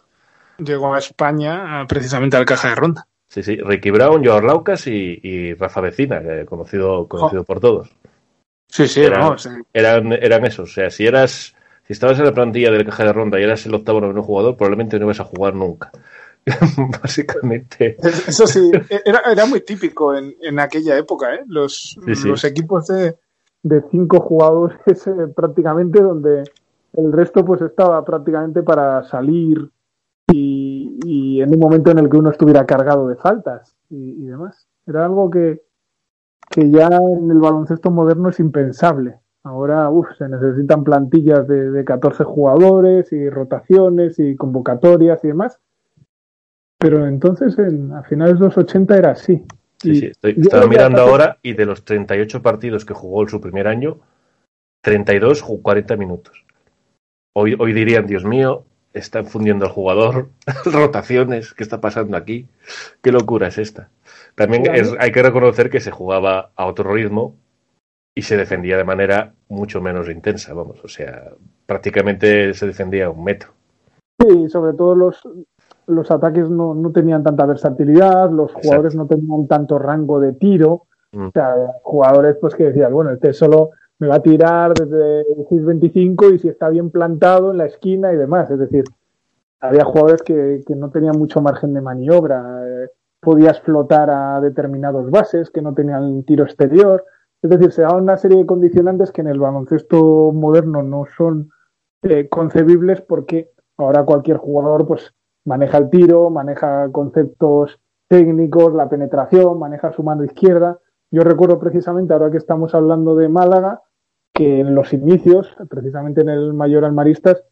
llegó 0.57 0.93
a 0.93 0.99
España 0.99 1.85
precisamente 1.87 2.37
al 2.37 2.45
caja 2.45 2.69
de 2.69 2.75
ronda. 2.75 3.07
Sí, 3.27 3.43
sí, 3.43 3.57
Ricky 3.57 3.89
Brown, 3.89 4.23
Joao 4.23 4.41
Laucas 4.41 4.87
y, 4.87 5.53
Rafa 5.55 5.81
Vecina, 5.81 6.21
conocido, 6.45 7.07
conocido 7.07 7.43
por 7.43 7.59
todos. 7.59 7.91
Sí, 8.67 8.87
sí, 8.87 9.01
eran, 9.01 9.35
eran, 9.73 10.13
eran 10.13 10.45
esos. 10.45 10.69
O 10.69 10.73
sea, 10.73 10.89
si 10.89 11.05
eras, 11.05 11.55
si 11.83 11.93
estabas 11.93 12.19
en 12.19 12.25
la 12.25 12.33
plantilla 12.33 12.71
del 12.71 12.85
caja 12.85 13.05
de 13.05 13.13
ronda 13.13 13.39
y 13.39 13.43
eras 13.43 13.65
el 13.65 13.73
octavo 13.73 14.01
noveno 14.01 14.23
jugador, 14.23 14.55
probablemente 14.55 14.97
no 14.99 15.05
ibas 15.05 15.19
a 15.19 15.25
jugar 15.25 15.55
nunca. 15.55 15.91
básicamente. 17.01 17.97
Eso 18.27 18.45
sí, 18.45 18.71
era, 19.05 19.21
era 19.31 19.45
muy 19.45 19.61
típico 19.61 20.15
en, 20.15 20.35
en, 20.41 20.59
aquella 20.59 20.97
época, 20.97 21.33
¿eh? 21.33 21.43
Los, 21.47 21.97
los 22.05 22.43
equipos 22.43 22.87
de, 22.87 23.17
de 23.63 23.83
cinco 23.89 24.19
jugadores 24.19 24.77
eh, 25.07 25.27
prácticamente 25.35 26.01
donde 26.01 26.43
el 26.93 27.11
resto 27.11 27.43
pues 27.43 27.61
estaba 27.61 28.03
prácticamente 28.05 28.61
para 28.61 29.03
salir 29.03 29.69
y, 30.31 30.99
y, 31.03 31.41
en 31.41 31.49
un 31.49 31.59
momento 31.59 31.91
en 31.91 31.99
el 31.99 32.09
que 32.09 32.17
uno 32.17 32.29
estuviera 32.29 32.65
cargado 32.65 33.07
de 33.07 33.15
faltas 33.15 33.75
y, 33.89 34.23
y 34.23 34.25
demás. 34.25 34.67
Era 34.85 35.05
algo 35.05 35.29
que, 35.29 35.63
que 36.49 36.69
ya 36.69 36.87
en 36.87 37.29
el 37.29 37.39
baloncesto 37.39 37.89
moderno 37.89 38.29
es 38.29 38.39
impensable. 38.39 39.19
Ahora 39.43 39.89
uf, 39.89 40.07
se 40.17 40.29
necesitan 40.29 40.83
plantillas 40.83 41.47
de, 41.47 41.71
de 41.71 41.85
14 41.85 42.23
jugadores 42.23 43.11
y 43.11 43.29
rotaciones 43.29 44.19
y 44.19 44.35
convocatorias 44.35 45.23
y 45.23 45.27
demás 45.29 45.59
pero 46.85 47.07
entonces 47.07 47.57
en, 47.57 47.91
a 47.93 48.03
finales 48.03 48.37
de 48.37 48.45
los 48.45 48.55
80 48.55 48.95
era 48.95 49.09
así. 49.09 49.41
Sí, 49.81 49.95
sí, 49.95 50.05
estoy, 50.05 50.35
estaba 50.39 50.67
mirando 50.67 51.01
ahora 51.01 51.39
y 51.41 51.53
de 51.53 51.65
los 51.65 51.83
38 51.83 52.43
partidos 52.43 52.85
que 52.85 52.93
jugó 52.93 53.23
en 53.23 53.29
su 53.29 53.41
primer 53.41 53.67
año, 53.67 53.97
32 54.83 55.41
jugó 55.41 55.63
40 55.63 55.97
minutos. 55.97 56.45
Hoy, 57.33 57.55
hoy 57.57 57.73
dirían, 57.73 58.05
Dios 58.05 58.23
mío, 58.23 58.65
están 58.93 59.25
fundiendo 59.25 59.65
al 59.65 59.71
jugador, 59.71 60.29
rotaciones, 60.65 61.55
¿qué 61.55 61.63
está 61.63 61.81
pasando 61.81 62.17
aquí? 62.17 62.47
¿Qué 63.01 63.11
locura 63.11 63.47
es 63.47 63.57
esta? 63.57 63.89
También 64.35 64.65
hay 64.99 65.11
que 65.11 65.23
reconocer 65.23 65.71
que 65.71 65.79
se 65.79 65.89
jugaba 65.89 66.51
a 66.55 66.67
otro 66.67 66.93
ritmo 66.93 67.35
y 68.13 68.21
se 68.21 68.37
defendía 68.37 68.77
de 68.77 68.83
manera 68.83 69.33
mucho 69.49 69.81
menos 69.81 70.07
intensa, 70.07 70.53
vamos, 70.53 70.83
o 70.83 70.87
sea, 70.87 71.31
prácticamente 71.65 72.53
se 72.53 72.67
defendía 72.67 73.07
a 73.07 73.09
un 73.09 73.23
metro. 73.23 73.49
Sí, 74.21 74.49
sobre 74.49 74.73
todo 74.77 74.93
los, 74.93 75.19
los 75.87 76.11
ataques 76.11 76.49
no, 76.49 76.73
no 76.73 76.91
tenían 76.91 77.23
tanta 77.23 77.45
versatilidad, 77.45 78.29
los 78.31 78.53
jugadores 78.53 78.95
no 78.95 79.07
tenían 79.07 79.47
tanto 79.47 79.79
rango 79.79 80.19
de 80.19 80.33
tiro. 80.33 80.83
Mm. 81.11 81.27
O 81.27 81.31
sea, 81.31 81.55
jugadores 81.83 82.37
pues 82.39 82.55
que 82.55 82.65
decían, 82.65 82.93
bueno, 82.93 83.11
este 83.11 83.33
solo 83.33 83.71
me 83.99 84.07
va 84.07 84.15
a 84.15 84.21
tirar 84.21 84.73
desde 84.73 85.21
el 85.21 85.47
6-25 85.47 86.33
y 86.33 86.39
si 86.39 86.49
está 86.49 86.69
bien 86.69 86.91
plantado 86.91 87.51
en 87.51 87.57
la 87.57 87.65
esquina 87.65 88.13
y 88.13 88.17
demás. 88.17 88.49
Es 88.51 88.59
decir, 88.59 88.83
había 89.59 89.85
jugadores 89.85 90.21
que, 90.21 90.61
que 90.65 90.75
no 90.75 90.89
tenían 90.89 91.17
mucho 91.17 91.41
margen 91.41 91.73
de 91.73 91.81
maniobra. 91.81 92.61
Eh, 92.65 92.89
podías 93.21 93.59
flotar 93.61 94.09
a 94.09 94.39
determinados 94.39 95.09
bases 95.09 95.49
que 95.49 95.61
no 95.61 95.73
tenían 95.73 96.23
tiro 96.23 96.43
exterior. 96.43 97.03
Es 97.41 97.49
decir, 97.49 97.71
se 97.71 97.81
daban 97.81 98.03
una 98.03 98.17
serie 98.17 98.37
de 98.37 98.45
condicionantes 98.45 99.11
que 99.11 99.21
en 99.21 99.27
el 99.27 99.39
baloncesto 99.39 100.31
moderno 100.31 100.83
no 100.83 101.05
son 101.17 101.49
eh, 102.03 102.29
concebibles 102.29 103.01
porque 103.01 103.49
ahora 103.77 104.03
cualquier 104.03 104.37
jugador 104.37 104.85
pues 104.87 105.13
maneja 105.45 105.77
el 105.77 105.89
tiro, 105.89 106.29
maneja 106.29 106.91
conceptos 106.91 107.79
técnicos, 108.07 108.73
la 108.73 108.89
penetración, 108.89 109.57
maneja 109.57 109.91
su 109.93 110.03
mano 110.03 110.23
izquierda. 110.23 110.79
Yo 111.11 111.21
recuerdo 111.23 111.59
precisamente, 111.59 112.13
ahora 112.13 112.31
que 112.31 112.37
estamos 112.37 112.75
hablando 112.75 113.15
de 113.15 113.29
Málaga, 113.29 113.81
que 114.33 114.59
en 114.59 114.75
los 114.75 114.91
inicios, 114.93 115.55
precisamente 115.69 116.21
en 116.21 116.29
el 116.29 116.53
Mayor 116.53 116.83
Almaristas, 116.83 117.43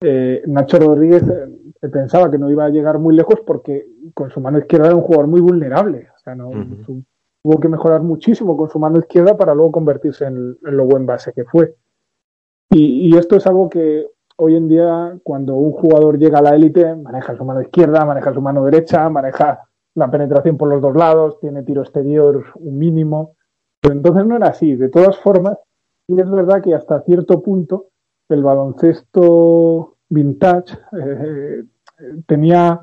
eh, 0.00 0.42
Nacho 0.46 0.78
Rodríguez 0.78 1.22
eh, 1.22 1.88
pensaba 1.88 2.30
que 2.30 2.38
no 2.38 2.50
iba 2.50 2.64
a 2.64 2.70
llegar 2.70 2.98
muy 2.98 3.14
lejos 3.14 3.40
porque 3.46 3.86
con 4.14 4.30
su 4.30 4.40
mano 4.40 4.58
izquierda 4.58 4.86
era 4.86 4.96
un 4.96 5.02
jugador 5.02 5.28
muy 5.28 5.40
vulnerable. 5.40 6.08
O 6.16 6.18
sea, 6.18 6.34
no, 6.34 6.50
tuvo 7.42 7.60
que 7.60 7.68
mejorar 7.68 8.02
muchísimo 8.02 8.56
con 8.56 8.68
su 8.68 8.78
mano 8.78 8.98
izquierda 8.98 9.36
para 9.36 9.54
luego 9.54 9.72
convertirse 9.72 10.24
en, 10.24 10.58
lo 10.60 10.84
buen 10.86 11.06
base 11.06 11.32
que 11.32 11.44
fue. 11.44 11.76
y, 12.70 13.16
esto 13.16 13.36
es 13.36 13.46
algo 13.46 13.68
que 13.68 14.06
hoy 14.42 14.56
en 14.56 14.68
día, 14.68 15.16
cuando 15.22 15.54
un 15.54 15.70
jugador 15.70 16.18
llega 16.18 16.40
a 16.40 16.42
la 16.42 16.56
élite, 16.56 16.96
maneja 16.96 17.36
su 17.36 17.44
mano 17.44 17.62
izquierda, 17.62 18.04
maneja 18.04 18.34
su 18.34 18.40
mano 18.40 18.64
derecha, 18.64 19.08
maneja 19.08 19.60
la 19.94 20.10
penetración 20.10 20.56
por 20.56 20.68
los 20.68 20.82
dos 20.82 20.96
lados, 20.96 21.38
tiene 21.38 21.62
tiro 21.62 21.82
exterior 21.82 22.44
un 22.56 22.76
mínimo. 22.76 23.36
Pero 23.80 23.94
entonces 23.94 24.26
no 24.26 24.36
era 24.36 24.48
así. 24.48 24.74
De 24.74 24.88
todas 24.88 25.16
formas, 25.18 25.58
y 26.08 26.20
es 26.20 26.28
verdad 26.28 26.60
que 26.60 26.74
hasta 26.74 27.02
cierto 27.02 27.40
punto 27.40 27.86
el 28.28 28.42
baloncesto 28.42 29.96
vintage 30.08 30.76
eh, 30.98 31.62
tenía 32.26 32.80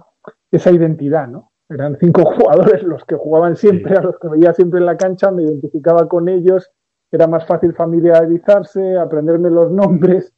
esa 0.51 0.71
identidad, 0.71 1.27
¿no? 1.27 1.51
Eran 1.67 1.97
cinco 1.99 2.23
jugadores 2.37 2.83
los 2.83 3.03
que 3.03 3.15
jugaban 3.15 3.57
siempre, 3.57 3.97
a 3.97 4.01
los 4.01 4.17
que 4.17 4.29
veía 4.29 4.53
siempre 4.53 4.79
en 4.79 4.85
la 4.85 4.95
cancha, 4.95 5.29
me 5.29 5.43
identificaba 5.43 6.07
con 6.07 6.29
ellos, 6.29 6.71
era 7.11 7.27
más 7.27 7.45
fácil 7.45 7.73
familiarizarse, 7.73 8.97
aprenderme 8.97 9.49
los 9.49 9.71
nombres, 9.71 10.33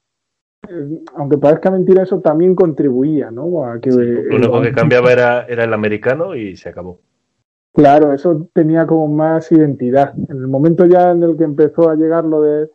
aunque 1.16 1.38
parezca 1.38 1.72
mentira, 1.72 2.04
eso 2.04 2.22
también 2.22 2.56
contribuía, 2.56 3.32
¿no? 3.32 3.66
A 3.66 3.80
que, 3.80 3.90
lo 3.90 4.36
único 4.36 4.62
que 4.62 4.72
cambiaba 4.72 5.12
era, 5.12 5.46
era 5.46 5.64
el 5.64 5.74
americano 5.74 6.36
y 6.36 6.56
se 6.56 6.70
acabó. 6.70 7.00
Claro, 7.74 8.14
eso 8.14 8.50
tenía 8.54 8.86
como 8.86 9.08
más 9.08 9.52
identidad. 9.52 10.14
En 10.30 10.38
el 10.38 10.48
momento 10.48 10.86
ya 10.86 11.12
en 11.12 11.24
el 11.24 11.38
que 11.38 11.46
empezó 11.46 11.90
a 11.90 11.96
llegar 11.96 12.26
lo 12.26 12.42
de 12.42 12.70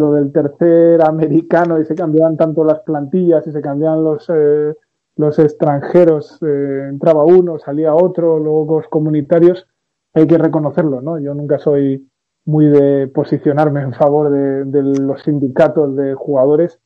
lo 0.00 0.12
del 0.12 0.32
tercer 0.32 1.00
americano 1.02 1.80
y 1.80 1.84
se 1.84 1.94
cambiaban 1.94 2.36
tanto 2.36 2.64
las 2.64 2.80
plantillas 2.80 3.46
y 3.46 3.52
se 3.52 3.60
cambiaban 3.60 4.02
los 4.02 4.28
eh, 4.28 4.74
los 5.16 5.38
extranjeros, 5.38 6.42
eh, 6.42 6.88
entraba 6.88 7.24
uno, 7.24 7.60
salía 7.60 7.94
otro, 7.94 8.40
luego 8.40 8.80
los 8.80 8.88
comunitarios, 8.88 9.68
hay 10.12 10.26
que 10.26 10.36
reconocerlo, 10.36 11.00
¿no? 11.00 11.20
Yo 11.20 11.32
nunca 11.34 11.60
soy 11.60 12.08
muy 12.44 12.66
de 12.66 13.06
posicionarme 13.06 13.82
en 13.82 13.94
favor 13.94 14.30
de 14.30 14.82
los 14.82 15.22
sindicatos 15.22 15.94
de 15.94 16.14
jugadores, 16.14 16.80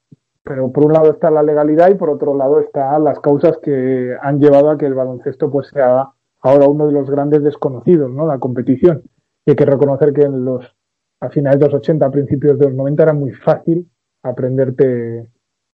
pero 0.48 0.72
por 0.72 0.86
un 0.86 0.94
lado 0.94 1.10
está 1.10 1.30
la 1.30 1.42
legalidad 1.42 1.90
y 1.90 1.94
por 1.96 2.08
otro 2.08 2.34
lado 2.34 2.58
están 2.58 3.04
las 3.04 3.20
causas 3.20 3.58
que 3.58 4.16
han 4.22 4.40
llevado 4.40 4.70
a 4.70 4.78
que 4.78 4.86
el 4.86 4.94
baloncesto 4.94 5.50
pues 5.50 5.68
sea 5.68 6.08
ahora 6.40 6.66
uno 6.66 6.86
de 6.86 6.92
los 6.92 7.10
grandes 7.10 7.42
desconocidos, 7.42 8.10
¿no? 8.10 8.26
La 8.26 8.38
competición. 8.38 9.02
Y 9.44 9.50
hay 9.50 9.56
que 9.56 9.66
reconocer 9.66 10.14
que 10.14 10.22
en 10.22 10.46
los 10.46 10.74
a 11.20 11.28
finales 11.28 11.60
de 11.60 11.66
los 11.66 11.74
80, 11.74 12.06
a 12.06 12.10
principios 12.10 12.58
de 12.58 12.66
los 12.66 12.74
90 12.74 13.02
era 13.02 13.12
muy 13.12 13.32
fácil 13.32 13.90
aprenderte 14.22 15.28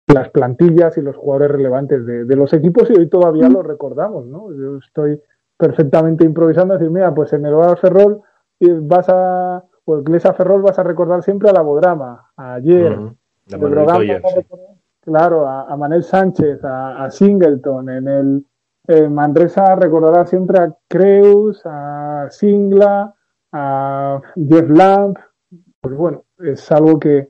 las 0.07 0.29
plantillas 0.29 0.97
y 0.97 1.01
los 1.01 1.17
jugadores 1.17 1.51
relevantes 1.51 2.03
de, 2.05 2.35
los 2.35 2.51
equipos 2.53 2.89
y 2.89 2.93
hoy 2.97 3.07
todavía 3.09 3.49
lo 3.49 3.61
recordamos, 3.61 4.25
¿no? 4.25 4.51
Yo 4.53 4.77
estoy 4.77 5.21
perfectamente 5.55 6.25
improvisando, 6.25 6.73
decir, 6.73 6.89
mira, 6.89 7.13
pues 7.13 7.31
en 7.33 7.45
el 7.45 7.53
Oral 7.53 7.77
Ferrol 7.77 8.21
vas 8.81 9.07
a, 9.09 9.63
o 9.85 9.95
el 9.95 10.03
Glesa 10.03 10.33
Ferrol 10.33 10.63
vas 10.63 10.79
a 10.79 10.83
recordar 10.83 11.21
siempre 11.21 11.49
a 11.49 11.53
la 11.53 11.61
Bodrama, 11.61 12.31
ayer, 12.37 12.97
claro, 15.01 15.47
a, 15.47 15.75
Manel 15.77 16.03
Sánchez, 16.03 16.59
a, 16.63 17.09
Singleton, 17.09 17.89
en 17.89 18.07
el 18.87 19.09
Manresa 19.09 19.75
recordará 19.75 20.25
siempre 20.25 20.59
a 20.59 20.75
Creus, 20.87 21.61
a 21.65 22.27
Singla, 22.29 23.13
a 23.51 24.21
Jeff 24.35 24.69
Lamb, 24.69 25.15
pues 25.79 25.95
bueno, 25.95 26.23
es 26.39 26.71
algo 26.71 26.99
que 26.99 27.29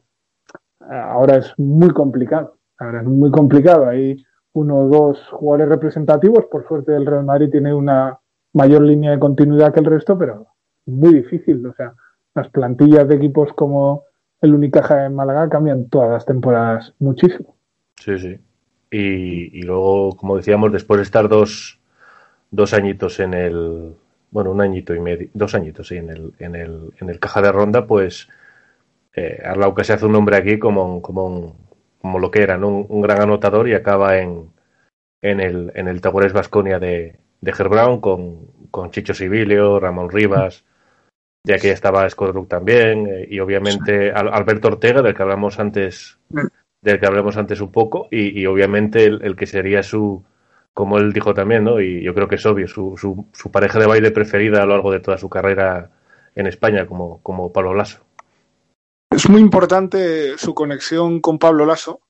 ahora 0.80 1.38
es 1.38 1.54
muy 1.58 1.90
complicado. 1.90 2.58
Ahora 2.78 3.02
es 3.02 3.08
muy 3.08 3.32
complicado. 3.32 3.88
Hay 3.88 4.24
uno 4.54 4.78
o 4.78 4.88
dos 4.90 5.28
jugadores 5.30 5.70
representativos. 5.70 6.46
Por 6.46 6.68
suerte, 6.68 6.96
el 6.96 7.06
Real 7.06 7.26
Madrid 7.26 7.50
tiene 7.50 7.74
una 7.74 8.20
mayor 8.54 8.82
línea 8.82 9.12
de 9.12 9.20
continuidad 9.20 9.74
que 9.74 9.80
el 9.80 9.86
resto, 9.86 10.18
pero 10.18 10.48
muy 10.86 11.14
difícil. 11.14 11.66
O 11.66 11.74
sea, 11.74 11.94
las 12.36 12.50
plantillas 12.50 13.08
de 13.08 13.16
equipos 13.16 13.52
como 13.54 14.04
el 14.44 14.54
Unicaja 14.54 15.06
en 15.06 15.16
Málaga 15.16 15.48
cambian 15.48 15.88
todas 15.88 16.12
las 16.12 16.26
temporadas 16.26 16.94
muchísimo. 17.00 17.56
Sí, 17.96 18.20
sí. 18.20 18.38
Y, 18.92 19.62
luego, 19.64 20.16
como 20.18 20.36
decíamos, 20.36 20.72
después 20.72 20.98
de 20.98 21.04
estar 21.04 21.30
dos, 21.30 21.80
dos 22.52 22.74
añitos 22.74 23.20
en 23.22 23.34
el. 23.34 23.96
Bueno, 24.32 24.52
un 24.52 24.62
añito 24.62 24.94
y 24.94 25.00
medio, 25.00 25.30
dos 25.34 25.56
añitos, 25.56 25.88
sí, 25.88 25.96
en 25.96 26.10
el, 26.10 26.34
en 26.40 26.56
el, 26.56 26.92
en 27.00 27.10
el 27.10 27.20
caja 27.20 27.42
de 27.42 27.52
ronda, 27.52 27.88
pues 27.88 28.28
eh, 29.16 29.42
Arlauca 29.46 29.84
se 29.84 29.94
hace 29.94 30.06
un 30.06 30.12
nombre 30.12 30.36
aquí 30.36 30.60
como, 30.60 31.02
como, 31.02 31.56
como 32.02 32.20
lo 32.20 32.32
que 32.32 32.42
era, 32.42 32.58
un, 32.58 33.02
gran 33.02 33.22
anotador 33.22 33.70
y 33.70 33.74
acaba 33.76 34.18
en, 34.18 34.50
en 35.22 35.40
el, 35.40 35.72
en 35.76 35.88
el 35.88 36.02
Tabures 36.02 36.34
Vasconia 36.34 36.80
de, 36.80 37.16
de 37.42 37.52
Brown 37.52 38.02
con, 38.02 38.48
con 38.72 38.92
Chicho 38.92 39.14
Sibilio, 39.14 39.80
Ramón 39.80 40.10
Rivas, 40.10 40.66
ya 41.46 41.58
que 41.58 41.72
estaba 41.72 42.10
Scott 42.10 42.48
también, 42.48 43.08
eh, 43.08 43.28
y 43.30 43.40
obviamente 43.40 44.12
Alberto 44.12 44.70
Ortega, 44.70 45.02
del 45.02 45.14
que 45.14 45.22
hablamos 45.22 45.60
antes, 45.60 46.18
del 46.82 47.00
que 47.00 47.06
hablamos 47.06 47.38
antes 47.38 47.62
un 47.62 47.72
poco, 47.72 48.08
y, 48.12 48.46
obviamente 48.46 49.06
el, 49.06 49.36
que 49.36 49.46
sería 49.46 49.84
su, 49.84 50.24
como 50.74 50.98
él 50.98 51.12
dijo 51.12 51.34
también, 51.34 51.64
¿no? 51.64 51.82
Y 51.82 52.02
yo 52.02 52.14
creo 52.14 52.28
que 52.28 52.36
es 52.36 52.46
obvio, 52.46 52.68
su, 52.68 52.96
su, 52.98 53.28
su 53.34 53.52
pareja 53.52 53.80
de 53.80 53.88
baile 53.88 54.12
preferida 54.12 54.64
a 54.64 54.66
lo 54.66 54.74
largo 54.74 54.92
de 54.92 55.00
toda 55.00 55.18
su 55.18 55.30
carrera 55.30 55.92
en 56.36 56.48
España, 56.48 56.86
como, 56.88 57.22
como 57.22 57.52
Pablo 57.52 57.74
Lasso. 57.74 58.04
Es 59.12 59.30
muy 59.30 59.42
importante 59.42 60.38
su 60.38 60.56
conexión 60.56 61.22
con 61.22 61.38
Pablo 61.38 61.66
Lasso 61.66 62.02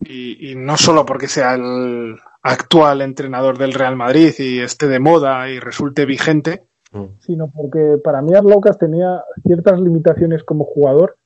y, 0.00 0.54
no 0.56 0.76
solo 0.76 1.04
porque 1.04 1.28
sea 1.28 1.54
el 1.54 2.16
actual 2.42 3.02
entrenador 3.02 3.58
del 3.58 3.74
Real 3.74 3.96
Madrid 3.96 4.32
y 4.38 4.60
esté 4.60 4.88
de 4.88 4.98
moda 4.98 5.48
y 5.50 5.60
resulte 5.60 6.06
vigente, 6.06 6.64
mm. 6.92 7.04
sino 7.20 7.50
porque 7.50 7.98
para 8.02 8.22
mí 8.22 8.34
Arlaucas 8.34 8.78
tenía 8.78 9.24
ciertas 9.44 9.80
limitaciones 9.80 10.44
como 10.44 10.64
jugador 10.64 11.16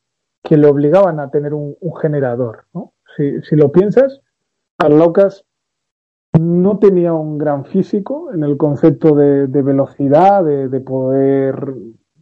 que 0.42 0.57
le 0.57 0.66
obligaban 0.68 1.20
a 1.20 1.31
tener 1.31 1.55
un, 1.55 1.76
generador. 2.00 2.66
Si, 3.16 3.57
lo 3.57 3.72
piensas, 3.72 4.20
Arlaucas 4.79 5.44
no 6.38 6.79
tenía 6.79 7.12
un 7.14 7.38
gran 7.38 7.64
físico 7.64 8.33
en 8.33 8.44
el 8.44 8.57
concepto 8.57 9.14
de, 9.14 9.46
velocidad, 9.46 10.44
de, 10.44 10.81
poder 10.81 11.74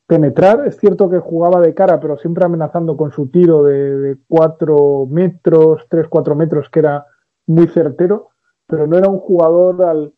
penetrar. 0.06 0.66
Es 0.66 0.78
cierto 0.78 1.10
que 1.10 1.18
jugaba 1.18 1.60
de 1.60 1.74
cara, 1.74 2.00
pero 2.00 2.16
siempre 2.16 2.44
amenazando 2.44 2.96
con 2.96 3.12
su 3.12 3.28
tiro 3.28 3.62
de, 3.64 4.16
cuatro 4.28 5.06
metros, 5.10 5.86
tres, 5.90 6.06
cuatro 6.08 6.34
metros, 6.34 6.70
que 6.70 6.78
era 6.78 7.06
muy 7.46 7.66
certero, 7.68 8.30
pero 8.66 8.86
no 8.86 8.96
era 8.96 9.08
un 9.08 9.18
jugador 9.18 9.82
al, 9.82 10.14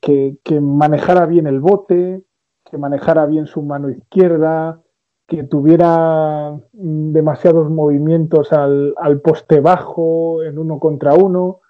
que, 0.00 0.60
manejara 0.60 1.26
bien 1.26 1.46
el 1.46 1.60
bote, 1.60 2.22
que 2.70 2.78
manejara 2.78 3.26
bien 3.26 3.46
su 3.46 3.62
mano 3.62 3.90
izquierda, 3.90 4.80
que 5.26 5.44
tuviera 5.44 6.58
demasiados 6.72 7.70
movimientos 7.70 8.52
al, 8.52 9.20
poste 9.22 9.60
bajo, 9.60 10.42
en 10.42 10.58
uno 10.58 10.78
contra 10.78 11.14
uno. 11.14 11.60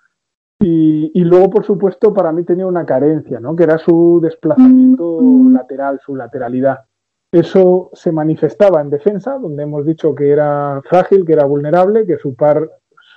Y, 0.61 1.11
y, 1.15 1.25
luego, 1.25 1.51
por 1.51 1.65
supuesto, 1.65 2.15
para 2.15 2.33
mí 2.33 2.45
tenía 2.45 2.67
una 2.67 2.87
carencia, 2.87 3.41
¿no? 3.41 3.57
que 3.57 3.65
era 3.65 3.79
su 3.79 4.21
desplazamiento 4.23 5.21
lateral, 5.51 6.01
su 6.05 6.15
lateralidad. 6.15 6.85
Eso 7.33 7.91
se 7.95 8.13
manifestaba 8.13 8.81
en 8.81 8.91
defensa, 8.91 9.39
donde 9.39 9.63
hemos 9.63 9.87
dicho 9.87 10.15
que 10.15 10.31
era 10.31 10.81
frágil, 10.85 11.25
que 11.25 11.33
era 11.33 11.47
vulnerable, 11.47 12.07
que 12.07 12.19
su 12.19 12.35
par 12.35 12.71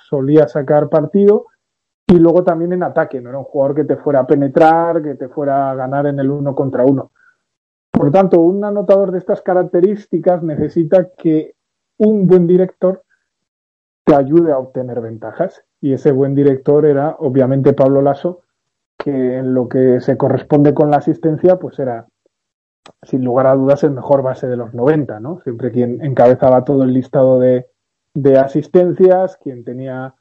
solía 0.08 0.48
sacar 0.48 0.88
partido, 0.88 1.46
y 2.06 2.18
luego 2.18 2.44
también 2.44 2.72
en 2.72 2.82
ataque, 2.82 3.20
no 3.20 3.30
era 3.30 3.38
un 3.38 3.44
jugador 3.44 3.74
que 3.74 3.84
te 3.84 3.96
fuera 3.96 4.20
a 4.20 4.26
penetrar, 4.26 5.02
que 5.02 5.14
te 5.14 5.28
fuera 5.28 5.70
a 5.70 5.74
ganar 5.74 6.06
en 6.06 6.18
el 6.20 6.30
uno 6.30 6.54
contra 6.54 6.84
uno. 6.84 7.10
Por 7.90 8.10
tanto, 8.12 8.40
un 8.40 8.64
anotador 8.64 9.10
de 9.10 9.18
estas 9.18 9.42
características 9.42 10.42
necesita 10.42 11.08
que 11.16 11.54
un 11.98 12.26
buen 12.26 12.46
director 12.46 13.02
te 14.04 14.14
ayude 14.14 14.52
a 14.52 14.58
obtener 14.58 15.00
ventajas. 15.00 15.64
Y 15.80 15.92
ese 15.92 16.12
buen 16.12 16.34
director 16.34 16.86
era, 16.86 17.16
obviamente, 17.18 17.72
Pablo 17.72 18.02
Lasso, 18.02 18.42
que 18.96 19.38
en 19.38 19.54
lo 19.54 19.68
que 19.68 20.00
se 20.00 20.16
corresponde 20.16 20.74
con 20.74 20.90
la 20.90 20.98
asistencia, 20.98 21.58
pues 21.58 21.78
era 21.78 22.06
sin 23.02 23.24
lugar 23.24 23.46
a 23.46 23.54
dudas, 23.54 23.82
el 23.84 23.90
mejor 23.90 24.22
base 24.22 24.46
de 24.46 24.56
los 24.56 24.74
90, 24.74 25.20
¿no? 25.20 25.40
Siempre 25.42 25.70
quien 25.72 26.04
encabezaba 26.04 26.64
todo 26.64 26.84
el 26.84 26.92
listado 26.92 27.40
de, 27.40 27.66
asistencias, 28.38 29.36
quien 29.42 29.64
tenía 29.64 30.14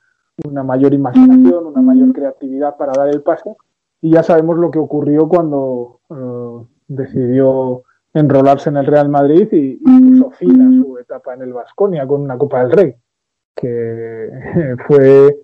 una 0.44 0.64
mayor 0.64 0.94
imaginación, 0.94 1.68
una 1.68 1.82
mayor 1.82 2.14
creatividad 2.14 2.76
para 2.78 2.94
dar 2.94 3.10
el 3.10 3.22
pase. 3.22 3.56
Y 4.02 4.12
ya 4.12 4.24
sabemos 4.24 4.58
lo 4.58 4.72
que 4.72 4.80
ocurrió 4.80 5.28
cuando 5.28 6.02
eh, 6.10 6.66
decidió 6.88 7.84
enrolarse 8.14 8.70
en 8.70 8.78
el 8.78 8.86
Real 8.86 9.10
Madrid 9.10 9.48
y, 9.52 9.78
puso 9.78 10.32
fin 10.32 10.62
a 10.62 10.84
su 10.84 10.98
etapa 10.98 11.34
en 11.34 11.42
el 11.42 11.54
Vasconia 11.54 12.08
con 12.08 12.22
una 12.22 12.38
Copa 12.38 12.62
del 12.62 12.72
Rey, 12.72 12.96
que 13.56 14.30
fue 14.88 15.38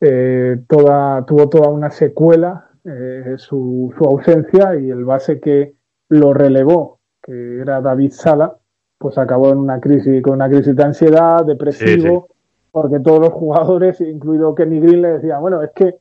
eh, 0.00 0.62
toda, 0.68 1.24
tuvo 1.26 1.48
toda 1.48 1.68
una 1.68 1.90
secuela 1.90 2.70
eh, 2.84 3.34
su, 3.36 3.92
su 3.96 4.04
ausencia 4.04 4.76
y 4.76 4.90
el 4.90 5.04
base 5.04 5.40
que 5.40 5.74
lo 6.08 6.34
relevó, 6.34 7.00
que 7.22 7.60
era 7.60 7.80
David 7.80 8.12
Sala, 8.12 8.56
pues 8.98 9.18
acabó 9.18 9.50
en 9.50 9.58
una 9.58 9.80
crisis, 9.80 10.22
con 10.22 10.34
una 10.34 10.48
crisis 10.48 10.74
de 10.76 10.82
ansiedad, 10.82 11.44
depresivo, 11.44 12.28
porque 12.74 12.98
todos 12.98 13.20
los 13.20 13.32
jugadores, 13.32 14.00
incluido 14.00 14.52
Kenny 14.52 14.80
Green, 14.80 15.00
le 15.00 15.08
decían, 15.12 15.40
bueno, 15.40 15.62
es 15.62 15.70
que 15.76 15.94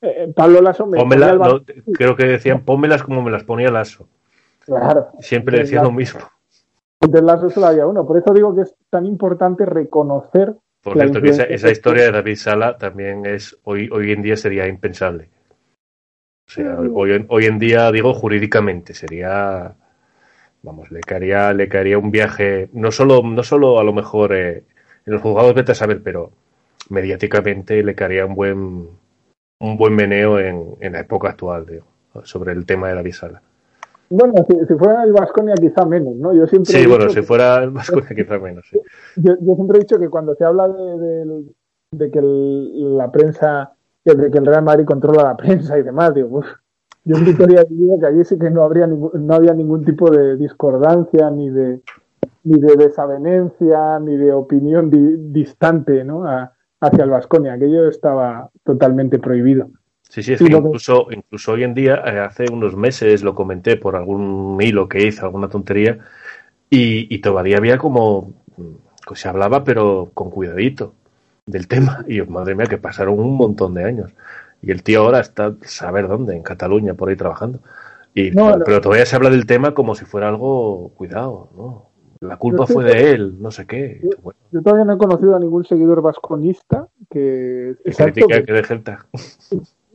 eh, 0.00 0.32
Pablo 0.34 0.62
Lasso 0.62 0.86
me 0.86 0.96
creo 1.92 2.16
que 2.16 2.24
decían, 2.24 2.64
pónmelas 2.64 3.02
como 3.02 3.20
me 3.20 3.30
las 3.30 3.44
ponía 3.44 3.70
Lasso. 3.70 4.08
Claro. 4.60 5.08
Siempre 5.20 5.58
decía 5.58 5.82
lo 5.82 5.92
mismo. 5.92 6.20
Entonces 6.98 7.26
Lasso 7.26 7.50
solo 7.50 7.66
había 7.66 7.86
uno. 7.86 8.06
Por 8.06 8.16
eso 8.16 8.32
digo 8.32 8.56
que 8.56 8.62
es 8.62 8.74
tan 8.88 9.04
importante 9.04 9.66
reconocer. 9.66 10.54
Por 10.82 10.94
cierto, 10.94 11.20
que 11.20 11.28
esa, 11.28 11.70
historia 11.70 12.04
de 12.04 12.12
David 12.12 12.36
Sala 12.36 12.78
también 12.78 13.26
es, 13.26 13.58
hoy, 13.64 13.90
hoy 13.92 14.12
en 14.12 14.22
día 14.22 14.38
sería 14.38 14.66
impensable. 14.66 15.28
O 16.48 16.50
sea, 16.50 16.78
hoy, 16.80 17.26
hoy 17.28 17.44
en 17.44 17.58
día, 17.58 17.92
digo, 17.92 18.14
jurídicamente, 18.14 18.94
sería, 18.94 19.76
vamos, 20.62 20.90
le 20.90 21.00
caería, 21.00 21.52
le 21.52 21.68
caería 21.68 21.98
un 21.98 22.10
viaje, 22.10 22.70
no 22.72 22.90
solo, 22.90 23.20
no 23.22 23.42
solo 23.42 23.78
a 23.78 23.84
lo 23.84 23.92
mejor 23.92 24.34
eh, 24.34 24.64
en 25.06 25.12
los 25.12 25.22
juzgados 25.22 25.54
vete 25.54 25.72
a 25.72 25.74
saber, 25.74 26.02
pero 26.02 26.30
mediáticamente 26.90 27.82
le 27.82 27.94
caería 27.94 28.26
un 28.26 28.34
buen, 28.34 28.88
un 29.60 29.76
buen 29.76 29.94
meneo 29.94 30.38
en, 30.38 30.76
en 30.80 30.92
la 30.92 31.00
época 31.00 31.30
actual, 31.30 31.66
digo, 31.66 31.84
sobre 32.22 32.52
el 32.52 32.66
tema 32.66 32.88
de 32.88 32.94
la 32.94 33.02
visala. 33.02 33.42
Bueno, 34.10 34.34
si, 34.48 34.74
fuera 34.74 35.02
el 35.02 35.12
Vasconia 35.12 35.54
quizá 35.54 35.84
menos, 35.86 36.14
¿no? 36.16 36.34
Yo 36.34 36.46
siempre 36.46 36.72
sí, 36.72 36.86
bueno, 36.86 37.08
si 37.08 37.22
fuera 37.22 37.62
el 37.62 37.70
Vasconia 37.70 38.10
quizá 38.14 38.38
menos, 38.38 38.64
sí. 38.70 38.78
Yo, 39.16 39.34
yo, 39.40 39.54
siempre 39.54 39.78
he 39.78 39.80
dicho 39.80 39.98
que 39.98 40.08
cuando 40.08 40.34
se 40.34 40.44
habla 40.44 40.68
de, 40.68 41.44
de, 41.92 42.10
que 42.10 42.20
la 42.22 43.10
prensa 43.10 43.72
que, 44.04 44.14
que 44.30 44.38
el 44.38 44.46
Real 44.46 44.62
Madrid 44.62 44.84
controla 44.84 45.24
la 45.24 45.36
prensa 45.36 45.78
y 45.78 45.82
demás. 45.82 46.14
Digo, 46.14 46.42
yo 47.04 47.16
en 47.16 47.24
Vitoria 47.24 47.64
diría 47.64 47.98
que 47.98 48.06
allí 48.06 48.24
sí 48.24 48.38
que 48.38 48.50
no, 48.50 48.62
habría 48.62 48.86
no 48.86 49.34
había 49.34 49.54
ningún 49.54 49.84
tipo 49.84 50.10
de 50.10 50.36
discordancia 50.36 51.30
ni 51.30 51.50
de, 51.50 51.80
ni 52.44 52.60
de 52.60 52.76
desavenencia 52.76 53.98
ni 54.00 54.16
de 54.16 54.32
opinión 54.32 54.90
distante 55.32 56.04
¿no? 56.04 56.24
hacia 56.80 57.04
el 57.04 57.10
Vasconia. 57.10 57.54
Aquello 57.54 57.88
estaba 57.88 58.50
totalmente 58.62 59.18
prohibido. 59.18 59.70
Sí, 60.08 60.22
sí, 60.22 60.34
es 60.34 60.38
que 60.38 60.52
incluso, 60.52 61.08
incluso 61.10 61.52
hoy 61.52 61.64
en 61.64 61.74
día, 61.74 62.02
eh, 62.06 62.20
hace 62.20 62.44
unos 62.52 62.76
meses 62.76 63.24
lo 63.24 63.34
comenté 63.34 63.76
por 63.76 63.96
algún 63.96 64.58
hilo 64.60 64.88
que 64.88 65.06
hizo, 65.06 65.24
alguna 65.24 65.48
tontería, 65.48 65.98
y, 66.70 67.12
y 67.12 67.18
todavía 67.18 67.56
había 67.56 67.78
como, 67.78 68.34
mm, 68.56 69.14
se 69.14 69.28
hablaba, 69.28 69.64
pero 69.64 70.10
con 70.14 70.30
cuidadito 70.30 70.94
del 71.46 71.66
tema. 71.66 72.04
Y 72.08 72.20
madre 72.22 72.54
mía, 72.54 72.66
que 72.66 72.78
pasaron 72.78 73.18
un 73.18 73.36
montón 73.36 73.74
de 73.74 73.84
años. 73.84 74.12
Y 74.62 74.70
el 74.70 74.82
tío 74.82 75.00
ahora 75.00 75.20
está, 75.20 75.54
saber 75.62 76.06
dónde, 76.06 76.36
en 76.36 76.42
Cataluña, 76.42 76.94
por 76.94 77.08
ahí 77.08 77.16
trabajando. 77.16 77.60
Y, 78.14 78.30
pero 78.30 78.80
todavía 78.80 79.06
se 79.06 79.16
habla 79.16 79.30
del 79.30 79.46
tema 79.46 79.74
como 79.74 79.96
si 79.96 80.04
fuera 80.04 80.28
algo, 80.28 80.92
cuidado, 80.94 81.48
¿no? 81.56 81.93
La 82.20 82.36
culpa 82.36 82.66
fue 82.66 82.84
de 82.84 83.12
él, 83.12 83.36
no 83.40 83.50
sé 83.50 83.66
qué. 83.66 84.00
Yo, 84.50 84.62
todavía 84.62 84.84
no 84.84 84.94
he 84.94 84.98
conocido 84.98 85.36
a 85.36 85.40
ningún 85.40 85.64
seguidor 85.64 86.02
vasconista 86.02 86.88
que... 87.10 87.76
que 87.84 87.92
critica 87.92 88.42
que, 88.42 88.52
deje 88.52 88.82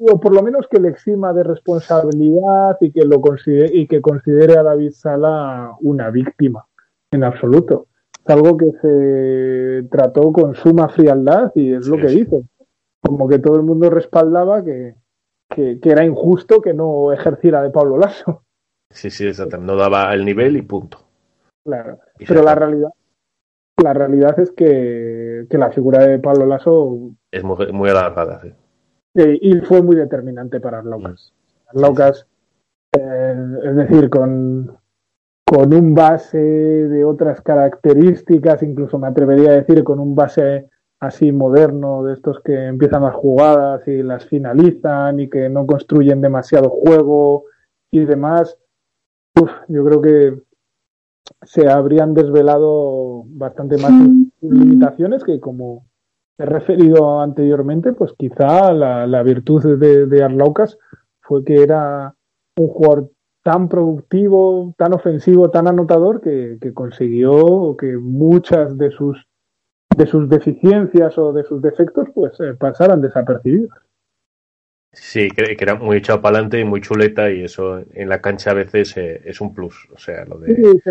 O 0.02 0.20
por 0.20 0.34
lo 0.34 0.42
menos 0.42 0.66
que 0.70 0.80
le 0.80 0.88
exima 0.88 1.34
de 1.34 1.44
responsabilidad 1.44 2.78
y 2.80 2.92
que, 2.92 3.04
lo 3.04 3.20
considere, 3.20 3.76
y 3.76 3.86
que 3.86 4.00
considere 4.00 4.58
a 4.58 4.64
David 4.64 4.92
Sala 4.92 5.76
una 5.82 6.10
víctima, 6.10 6.66
en 7.12 7.26
absoluto. 7.26 7.88
Es 8.26 8.34
algo 8.34 8.56
que 8.56 8.72
se 8.82 9.88
trató 9.90 10.32
con 10.32 10.56
suma 10.56 10.88
frialdad 10.88 11.52
y 11.56 11.74
es 11.74 11.88
lo 11.88 11.98
que 11.98 12.08
dice. 12.08 12.44
Como 13.02 13.28
que 13.28 13.40
todo 13.40 13.58
el 13.58 13.64
mundo 13.64 13.90
respaldaba 13.90 14.64
que, 14.64 14.96
que, 15.50 15.80
era 15.84 16.06
injusto 16.06 16.62
que 16.62 16.74
no 16.74 17.12
ejerciera 17.12 17.62
de 17.62 17.72
Pablo 17.72 17.98
Lasso. 17.98 18.44
Sí, 18.92 19.10
sí, 19.10 19.28
exactamente. 19.28 19.72
No 19.72 19.78
daba 19.78 20.14
el 20.14 20.24
nivel 20.24 20.58
y 20.58 20.62
punto. 20.62 21.00
Claro. 21.66 22.00
Pero 22.28 22.44
la 22.44 22.56
realidad, 22.56 22.90
la 23.82 23.94
realidad 23.94 24.40
es 24.40 24.52
que, 24.52 25.48
la 25.50 25.72
figura 25.72 26.06
de 26.06 26.20
Pablo 26.20 26.46
Lasso 26.46 27.12
es 27.32 27.44
muy, 27.44 27.72
muy 27.72 27.90
alargada, 27.90 28.42
sí. 28.42 28.54
y 29.42 29.60
fue 29.62 29.82
muy 29.82 29.96
determinante 29.96 30.60
para 30.60 30.80
Arlaucas. 30.80 31.34
Arlaucas, 31.68 32.28
eh, 32.98 33.36
es 33.64 33.76
decir, 33.76 34.10
con, 34.10 34.78
con 35.46 35.74
un 35.74 35.96
base 35.96 36.38
de 36.38 37.06
otras 37.06 37.42
características, 37.42 38.64
incluso 38.64 38.98
me 38.98 39.08
atrevería 39.08 39.52
a 39.52 39.62
decir 39.62 39.84
con 39.84 40.00
un 40.00 40.16
base 40.16 40.70
así 41.00 41.32
moderno, 41.32 42.04
de 42.04 42.14
estos 42.14 42.42
que 42.42 42.68
empiezan 42.68 43.04
las 43.04 43.16
jugadas 43.16 43.88
y 43.88 44.04
las 44.04 44.26
finalizan 44.26 45.20
y 45.20 45.30
que 45.30 45.48
no 45.50 45.66
construyen 45.66 46.20
demasiado 46.20 46.70
juego 46.70 47.46
y 47.90 48.04
demás, 48.04 48.58
yo 49.70 49.86
creo 49.86 50.02
que 50.02 50.49
se 51.44 51.70
habrían 51.70 52.14
desvelado 52.14 53.24
bastante 53.28 53.78
más 53.78 53.92
limitaciones 54.42 55.24
que 55.24 55.40
como 55.40 55.86
he 56.38 56.46
referido 56.46 57.20
anteriormente, 57.20 57.94
pues 57.94 58.14
quizá 58.18 58.72
la, 58.72 59.24
virtud 59.24 59.78
de, 59.78 60.06
de 60.06 60.24
Arlaucas 60.24 60.78
fue 61.22 61.44
que 61.44 61.62
era 61.62 62.16
un 62.58 62.68
jugador 62.68 63.12
tan 63.44 63.68
productivo, 63.68 64.74
tan 64.78 64.94
ofensivo, 64.94 65.50
tan 65.50 65.68
anotador 65.68 66.22
que, 66.22 66.58
que 66.62 66.74
consiguió 66.74 67.76
que 67.78 67.98
muchas 67.98 68.78
de 68.78 68.92
sus 68.92 69.26
de 69.98 70.06
sus 70.06 70.30
deficiencias 70.30 71.18
o 71.18 71.34
de 71.34 71.44
sus 71.44 71.62
defectos 71.62 72.08
pues 72.14 72.40
eh, 72.40 72.54
pasaran 72.54 73.02
desapercibidos. 73.02 73.72
Sí, 74.92 75.30
que, 75.30 75.56
era 75.60 75.76
muy 75.76 75.98
echado 75.98 76.22
para 76.22 76.38
adelante 76.38 76.60
y 76.60 76.66
muy 76.66 76.82
chuleta 76.82 77.30
y 77.30 77.44
eso 77.44 77.84
en 77.94 78.10
la 78.10 78.22
cancha 78.22 78.52
a 78.52 78.56
veces 78.56 78.98
eh, 78.98 79.22
es 79.24 79.40
un 79.40 79.54
plus. 79.54 79.88
O 79.94 79.98
sea, 80.00 80.26
lo 80.26 80.40
de... 80.40 80.82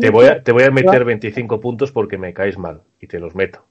te, 0.00 0.10
voy 0.10 0.26
a, 0.26 0.42
te 0.42 0.52
voy 0.52 0.62
a 0.62 0.70
meter 0.70 1.04
25 1.04 1.60
puntos 1.60 1.90
porque 1.90 2.18
me 2.18 2.32
caes 2.32 2.56
mal 2.56 2.82
y 3.00 3.08
te 3.08 3.18
los 3.18 3.34
meto. 3.34 3.64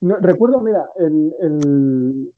recuerdo, 0.00 0.60
mira, 0.60 0.88
el, 0.96 1.34
el, 1.40 2.32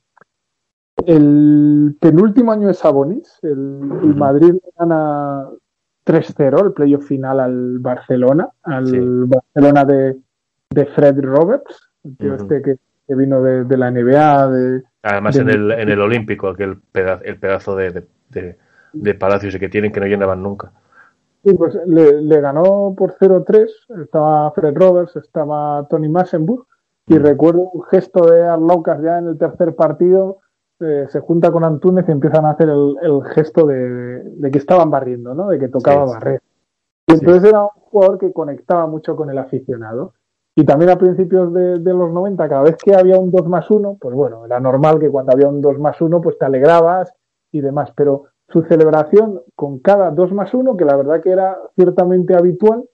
el, 1.05 1.97
penúltimo 2.01 2.53
año 2.53 2.69
de 2.69 2.75
Sabonis, 2.75 3.39
el, 3.43 3.59
Madrid 3.59 4.55
gana 4.79 5.49
3-0 6.07 6.65
el 6.65 6.73
playoff 6.73 7.07
final 7.07 7.41
al 7.41 7.79
Barcelona, 7.79 8.49
al 8.63 9.27
Barcelona 9.27 9.85
de, 9.85 10.17
de 10.71 10.87
Fred 10.87 11.21
Roberts, 11.21 11.91
el 12.05 12.17
tío 12.17 12.35
este 12.37 12.63
que, 12.63 12.79
vino 13.15 13.43
de, 13.43 13.77
la 13.77 13.91
NBA. 13.91 14.51
De, 14.51 14.83
Además, 15.09 15.37
en, 15.37 15.49
el, 15.49 15.71
en 15.71 15.89
el 15.89 16.01
Olímpico, 16.01 16.49
aquel 16.49 16.81
pedazo, 16.81 17.23
el 17.25 17.39
pedazo 17.39 17.77
de, 17.77 18.07
de, 18.93 19.15
palacios 19.15 19.57
que 19.57 19.69
tienen 19.69 19.93
que 19.93 20.01
no 20.01 20.07
llenaban 20.07 20.43
nunca. 20.43 20.73
Sí, 21.45 21.55
pues 21.55 21.79
le, 21.87 22.41
ganó 22.41 22.93
por 22.97 23.17
0-3. 23.17 23.69
Estaba 24.03 24.51
Fred 24.51 24.75
Roberts, 24.75 25.15
estaba 25.15 25.87
Tony 25.89 26.09
Massenburg. 26.09 26.67
Y 27.07 27.19
recuerdo 27.19 27.71
un 27.71 27.85
gesto 27.85 28.27
de 28.29 28.43
Arlaucas 28.43 29.01
ya 29.01 29.19
en 29.19 29.29
el 29.29 29.39
tercer 29.39 29.77
partido. 29.77 30.39
Eh, 30.81 31.07
se 31.09 31.21
junta 31.21 31.53
con 31.53 31.65
Antúnez 31.65 32.07
y 32.09 32.13
empiezan 32.13 32.45
a 32.45 32.51
hacer 32.51 32.69
el, 32.69 33.23
gesto 33.33 33.65
de, 33.65 34.51
que 34.51 34.59
estaban 34.59 34.91
barriendo, 34.91 35.35
¿no? 35.35 35.49
De 35.49 35.61
que 35.61 35.69
tocaba 35.69 36.05
barrer. 36.05 36.43
Y 37.07 37.13
entonces 37.13 37.45
era 37.45 37.63
un 37.63 37.69
jugador 37.69 38.19
que 38.19 38.33
conectaba 38.33 38.89
mucho 38.89 39.15
con 39.15 39.31
el 39.31 39.39
aficionado. 39.39 40.15
Y 40.59 40.65
también 40.65 40.91
a 40.91 40.97
principios 40.97 41.53
de, 41.53 41.79
los 41.79 42.11
90, 42.11 42.49
cada 42.49 42.63
vez 42.63 42.77
que 42.77 42.95
había 42.95 43.19
un 43.19 43.31
2 43.31 43.47
más 43.47 43.71
1, 43.71 43.99
pues 44.01 44.15
bueno, 44.15 44.47
era 44.47 44.59
normal 44.59 44.99
que 44.99 45.11
cuando 45.11 45.33
había 45.33 45.49
un 45.49 45.61
2 45.61 45.79
más 45.79 46.01
1, 46.01 46.23
pues 46.23 46.39
te 46.39 46.47
alegrabas 46.47 47.13
y 47.53 47.61
demás. 47.61 47.93
Pero 47.95 48.25
su 48.49 48.63
celebración 48.63 49.43
con 49.55 49.81
cada 49.81 50.11
2 50.11 50.33
más 50.33 50.55
1, 50.55 50.79
que 50.79 50.87
la 50.87 50.97
verdad 50.97 51.21
que 51.21 51.31
era 51.31 51.59
ciertamente 51.75 52.35
habitual, 52.35 52.89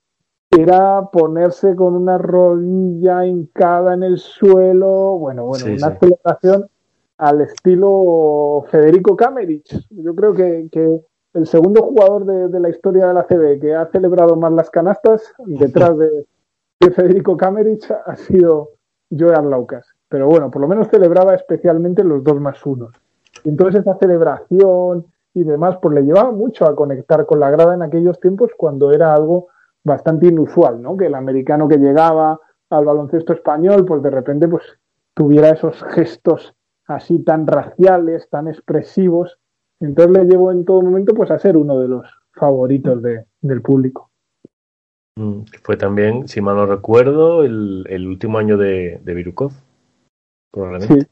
era 0.51 1.09
ponerse 1.09 1.73
con 1.73 1.95
una 1.95 2.17
rodilla 2.17 3.25
hincada 3.25 3.93
en 3.93 4.03
el 4.03 4.17
suelo, 4.17 5.17
bueno, 5.17 5.45
bueno, 5.45 5.65
una 5.65 5.97
celebración 5.97 6.67
al 7.17 7.39
estilo 7.39 8.65
Federico 8.69 9.15
Kamerich. 9.15 9.87
Yo 9.89 10.13
creo 10.13 10.33
que, 10.33 10.67
el 11.33 11.47
segundo 11.47 11.81
jugador 11.81 12.25
de, 12.25 12.49
de, 12.49 12.59
la 12.59 12.69
historia 12.69 13.07
de 13.07 13.13
la 13.13 13.23
CB 13.23 13.61
que 13.61 13.73
ha 13.73 13.87
celebrado 13.87 14.35
más 14.35 14.51
las 14.51 14.69
canastas, 14.69 15.33
detrás 15.45 15.97
de, 15.97 16.27
Federico 16.91 17.37
Kamerich 17.37 17.89
ha 17.91 18.15
sido 18.15 18.71
Joan 19.09 19.49
Laucas. 19.49 19.87
Pero 20.09 20.27
bueno, 20.27 20.51
por 20.51 20.61
lo 20.61 20.67
menos 20.67 20.89
celebraba 20.89 21.33
especialmente 21.33 22.03
los 22.03 22.23
dos 22.23 22.39
más 22.39 22.63
unos. 22.65 22.93
Entonces 23.43 23.81
esa 23.81 23.97
celebración 23.97 25.05
y 25.33 25.43
demás, 25.43 25.77
pues 25.81 25.95
le 25.95 26.03
llevaba 26.03 26.31
mucho 26.31 26.65
a 26.65 26.75
conectar 26.75 27.25
con 27.25 27.39
la 27.39 27.49
grada 27.49 27.73
en 27.73 27.81
aquellos 27.81 28.19
tiempos 28.19 28.51
cuando 28.55 28.91
era 28.91 29.13
algo 29.13 29.47
bastante 29.83 30.27
inusual, 30.27 30.81
¿no? 30.81 30.95
Que 30.95 31.07
el 31.07 31.15
americano 31.15 31.67
que 31.67 31.77
llegaba 31.77 32.39
al 32.69 32.85
baloncesto 32.85 33.33
español, 33.33 33.85
pues 33.85 34.01
de 34.03 34.09
repente 34.11 34.47
pues 34.47 34.63
tuviera 35.13 35.49
esos 35.49 35.83
gestos 35.89 36.55
así 36.87 37.19
tan 37.23 37.47
raciales, 37.47 38.29
tan 38.29 38.47
expresivos. 38.47 39.39
Entonces 39.79 40.13
le 40.13 40.25
llevó 40.25 40.51
en 40.51 40.65
todo 40.65 40.81
momento 40.81 41.13
pues 41.13 41.31
a 41.31 41.39
ser 41.39 41.57
uno 41.57 41.79
de 41.79 41.87
los 41.87 42.07
favoritos 42.33 43.01
del 43.01 43.61
público. 43.61 44.11
Mm, 45.15 45.43
fue 45.61 45.77
también, 45.77 46.27
si 46.27 46.41
mal 46.41 46.55
no 46.55 46.65
recuerdo, 46.65 47.43
el, 47.43 47.85
el 47.89 48.07
último 48.07 48.37
año 48.39 48.57
de, 48.57 48.99
de 49.03 49.13
Virukov, 49.13 49.51
probablemente. 50.51 51.01
Sí, 51.01 51.07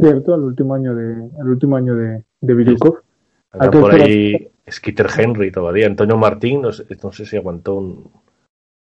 cierto, 0.00 0.34
el 0.34 0.42
último 0.42 0.74
año 0.74 0.94
de, 0.94 1.30
el 1.40 1.48
último 1.48 1.76
año 1.76 1.96
de, 1.96 2.24
de 2.40 2.54
Virukov. 2.54 3.02
por 3.50 3.94
ahí 3.94 4.48
Skitter 4.70 5.08
Henry 5.16 5.50
todavía. 5.50 5.86
Antonio 5.86 6.16
Martín, 6.16 6.62
no 6.62 6.72
sé, 6.72 6.86
no 7.02 7.12
sé 7.12 7.26
si 7.26 7.36
aguantó 7.36 7.74
un, 7.74 8.10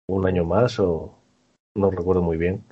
un, 0.07 0.27
año 0.27 0.45
más 0.45 0.79
o 0.79 1.15
no 1.75 1.89
recuerdo 1.89 2.21
muy 2.21 2.37
bien. 2.37 2.63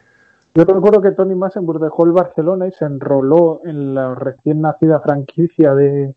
Yo 0.53 0.65
recuerdo 0.65 1.01
que 1.01 1.11
Tony 1.11 1.35
Massenburg 1.35 1.79
dejó 1.79 2.05
el 2.05 2.11
Barcelona 2.11 2.67
y 2.67 2.71
se 2.71 2.85
enroló 2.85 3.61
en 3.65 3.95
la 3.95 4.13
recién 4.13 4.61
nacida 4.61 4.99
franquicia 4.99 5.73
de, 5.73 6.13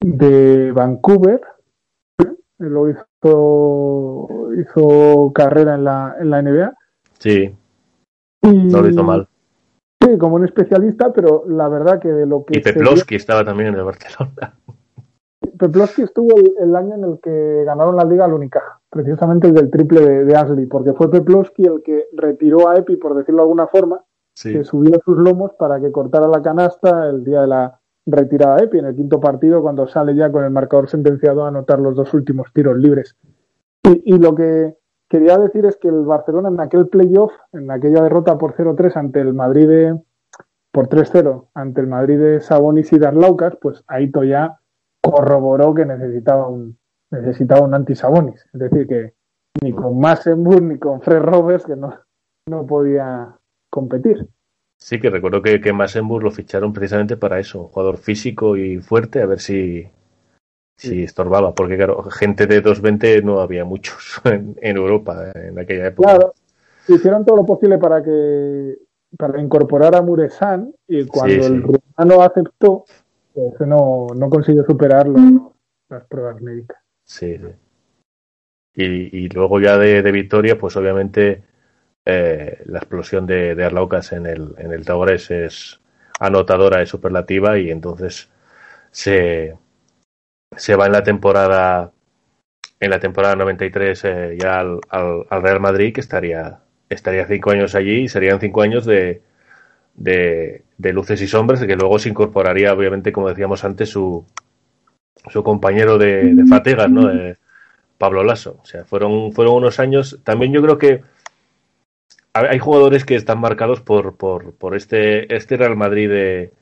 de 0.00 0.72
Vancouver 0.72 1.40
lo 2.58 2.88
hizo, 2.88 3.05
hizo 4.58 5.32
carrera 5.34 5.74
en 5.74 5.84
la, 5.84 6.16
en 6.20 6.30
la 6.30 6.42
NBA. 6.42 6.74
Sí. 7.18 7.54
no 8.42 8.82
lo 8.82 8.88
hizo 8.88 9.02
mal. 9.02 9.28
Sí, 10.00 10.18
como 10.18 10.36
un 10.36 10.44
especialista, 10.44 11.12
pero 11.12 11.44
la 11.48 11.68
verdad 11.68 12.00
que 12.00 12.08
de 12.08 12.26
lo 12.26 12.44
que. 12.44 12.58
Y 12.58 12.62
Peplowski 12.62 13.16
estaba 13.16 13.44
también 13.44 13.70
en 13.70 13.76
el 13.76 13.84
Barcelona. 13.84 14.54
Peplowski 15.58 16.02
estuvo 16.02 16.34
el, 16.60 16.76
año 16.76 16.96
en 16.96 17.04
el 17.04 17.18
que 17.22 17.64
ganaron 17.64 17.96
la 17.96 18.04
Liga 18.04 18.26
al 18.26 18.34
Unicaja, 18.34 18.80
precisamente 18.90 19.48
el 19.48 19.54
del 19.54 19.70
triple 19.70 20.00
de, 20.00 20.24
de 20.24 20.36
Ashley, 20.36 20.66
porque 20.66 20.92
fue 20.92 21.10
Peplowski 21.10 21.64
el 21.64 21.82
que 21.82 22.06
retiró 22.12 22.68
a 22.68 22.76
Epi, 22.76 22.96
por 22.96 23.14
decirlo 23.14 23.38
de 23.38 23.44
alguna 23.44 23.66
forma, 23.66 24.04
que 24.42 24.64
subió 24.64 25.00
sus 25.02 25.16
lomos 25.16 25.52
para 25.58 25.80
que 25.80 25.90
cortara 25.90 26.28
la 26.28 26.42
canasta 26.42 27.08
el 27.08 27.24
día 27.24 27.40
de 27.40 27.46
la, 27.46 27.80
retirada 28.06 28.62
Epi 28.62 28.78
en 28.78 28.86
el 28.86 28.94
quinto 28.94 29.20
partido 29.20 29.60
cuando 29.62 29.88
sale 29.88 30.14
ya 30.14 30.30
con 30.30 30.44
el 30.44 30.50
marcador 30.50 30.88
sentenciado 30.88 31.44
a 31.44 31.48
anotar 31.48 31.80
los 31.80 31.94
dos 31.94 32.14
últimos 32.14 32.52
tiros 32.52 32.78
libres. 32.78 33.16
Y, 33.82 34.18
lo 34.18 34.34
que 34.34 34.76
quería 35.08 35.38
decir 35.38 35.64
es 35.66 35.76
que 35.76 35.88
el 35.88 36.04
Barcelona 36.04 36.48
en 36.48 36.60
aquel 36.60 36.88
playoff, 36.88 37.32
en 37.52 37.70
aquella 37.70 38.02
derrota 38.02 38.36
por 38.36 38.54
0-3 38.54 38.96
ante 38.96 39.20
el 39.20 39.32
Madrid 39.32 39.68
de, 39.68 40.00
por 40.72 40.88
3-0 40.88 41.48
ante 41.54 41.80
el 41.80 41.86
Madrid 41.86 42.18
de 42.18 42.40
Sabonis 42.40 42.92
y 42.92 42.98
Darlaucas, 42.98 43.56
pues 43.60 43.84
Aito 43.86 44.24
ya 44.24 44.58
corroboró 45.00 45.72
que 45.74 45.84
necesitaba 45.84 46.48
un 46.48 46.78
necesitaba 47.10 47.64
un 47.64 47.74
anti-Sabonis. 47.74 48.44
Es 48.52 48.60
decir, 48.60 48.86
que 48.86 49.14
ni 49.62 49.72
con 49.72 49.98
Massenburg 49.98 50.62
ni 50.62 50.78
con 50.78 51.00
Fred 51.00 51.20
Roberts 51.20 51.66
que 51.66 51.76
no, 51.76 51.94
no 52.48 52.66
podía 52.66 53.36
competir. 53.70 54.28
Sí, 54.86 55.00
que 55.00 55.10
recuerdo 55.10 55.42
que, 55.42 55.60
que 55.60 55.72
Massenburg 55.72 56.22
lo 56.22 56.30
ficharon 56.30 56.72
precisamente 56.72 57.16
para 57.16 57.40
eso, 57.40 57.62
un 57.62 57.66
jugador 57.66 57.96
físico 57.96 58.56
y 58.56 58.78
fuerte, 58.78 59.20
a 59.20 59.26
ver 59.26 59.40
si, 59.40 59.84
si 60.76 61.02
estorbaba, 61.02 61.56
porque 61.56 61.76
claro, 61.76 62.04
gente 62.04 62.46
de 62.46 62.60
220 62.60 63.20
no 63.22 63.40
había 63.40 63.64
muchos 63.64 64.20
en, 64.24 64.76
Europa 64.76 65.32
en 65.34 65.58
aquella 65.58 65.88
época. 65.88 66.08
Claro, 66.08 66.34
hicieron 66.86 67.24
todo 67.24 67.34
lo 67.34 67.44
posible 67.44 67.78
para 67.78 68.00
que 68.00 68.76
para 69.18 69.42
incorporar 69.42 69.96
a 69.96 70.02
Muresan 70.02 70.72
y 70.86 71.04
cuando 71.04 71.46
el 71.46 71.64
rumano 71.64 72.22
aceptó, 72.22 72.84
pues 73.34 73.58
no, 73.66 74.06
no 74.14 74.30
consiguió 74.30 74.64
superar 74.64 75.08
las 75.88 76.04
pruebas 76.04 76.40
médicas. 76.40 76.78
Sí, 77.02 77.36
sí. 77.36 77.48
Y, 78.76 79.28
luego 79.30 79.58
ya 79.58 79.78
de, 79.78 80.02
de 80.02 80.12
Victoria, 80.12 80.56
pues 80.56 80.76
obviamente 80.76 81.42
eh, 82.08 82.62
la 82.66 82.78
explosión 82.78 83.26
de, 83.26 83.56
de, 83.56 83.64
Arlaucas 83.64 84.12
en 84.12 84.26
el, 84.26 84.54
en 84.58 84.72
el 84.72 84.84
Taures 84.84 85.28
es 85.32 85.80
anotadora, 86.20 86.80
es 86.80 86.88
superlativa 86.88 87.58
y 87.58 87.70
entonces 87.70 88.30
se, 88.92 89.56
se 90.56 90.76
va 90.76 90.86
en 90.86 90.92
la 90.92 91.02
temporada 91.02 91.90
en 92.78 92.90
la 92.90 93.00
temporada 93.00 93.34
93 93.34 94.04
eh, 94.04 94.36
ya 94.38 94.60
al, 94.60 94.80
al, 94.88 95.42
Real 95.42 95.60
Madrid 95.60 95.92
que 95.92 96.00
estaría 96.00 96.60
estaría 96.88 97.26
cinco 97.26 97.50
años 97.50 97.74
allí 97.74 98.02
y 98.02 98.08
serían 98.08 98.38
cinco 98.38 98.62
años 98.62 98.86
de, 98.86 99.22
de, 99.96 100.62
luces 100.92 101.20
y 101.22 101.26
sombras 101.26 101.64
que 101.64 101.74
luego 101.74 101.98
se 101.98 102.10
incorporaría 102.10 102.72
obviamente 102.72 103.12
como 103.12 103.28
decíamos 103.28 103.64
antes 103.64 103.88
su 103.90 104.24
su 105.28 105.42
compañero 105.42 105.98
de, 105.98 106.34
de 106.34 106.46
fatigas 106.46 106.88
no 106.88 107.08
de 107.08 107.36
Pablo 107.98 108.22
Lasso. 108.22 108.60
O 108.62 108.66
sea 108.66 108.84
fueron 108.84 109.32
fueron 109.32 109.54
unos 109.54 109.80
años. 109.80 110.20
También 110.22 110.52
yo 110.52 110.62
creo 110.62 110.78
que 110.78 111.02
hay 112.38 112.58
jugadores 112.58 113.04
que 113.04 113.14
están 113.14 113.40
marcados 113.40 113.80
por, 113.80 114.16
por, 114.16 114.76
este, 114.76 115.34
este 115.34 115.56
Real 115.56 115.76
Madrid 115.76 116.08
de, 116.08 116.52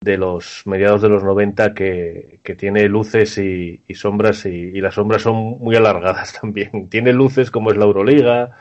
de 0.00 0.18
los 0.18 0.62
mediados 0.66 1.02
de 1.02 1.08
los 1.08 1.24
90 1.24 1.74
que, 1.74 2.40
que 2.42 2.54
tiene 2.54 2.88
luces 2.88 3.38
y, 3.38 3.82
y 3.86 3.94
sombras 3.94 4.46
y, 4.46 4.50
y, 4.50 4.80
las 4.80 4.94
sombras 4.94 5.22
son 5.22 5.58
muy 5.58 5.76
alargadas 5.76 6.32
también. 6.40 6.88
Tiene 6.88 7.12
luces 7.12 7.50
como 7.50 7.70
es 7.70 7.76
la 7.76 7.84
Euroliga, 7.84 8.56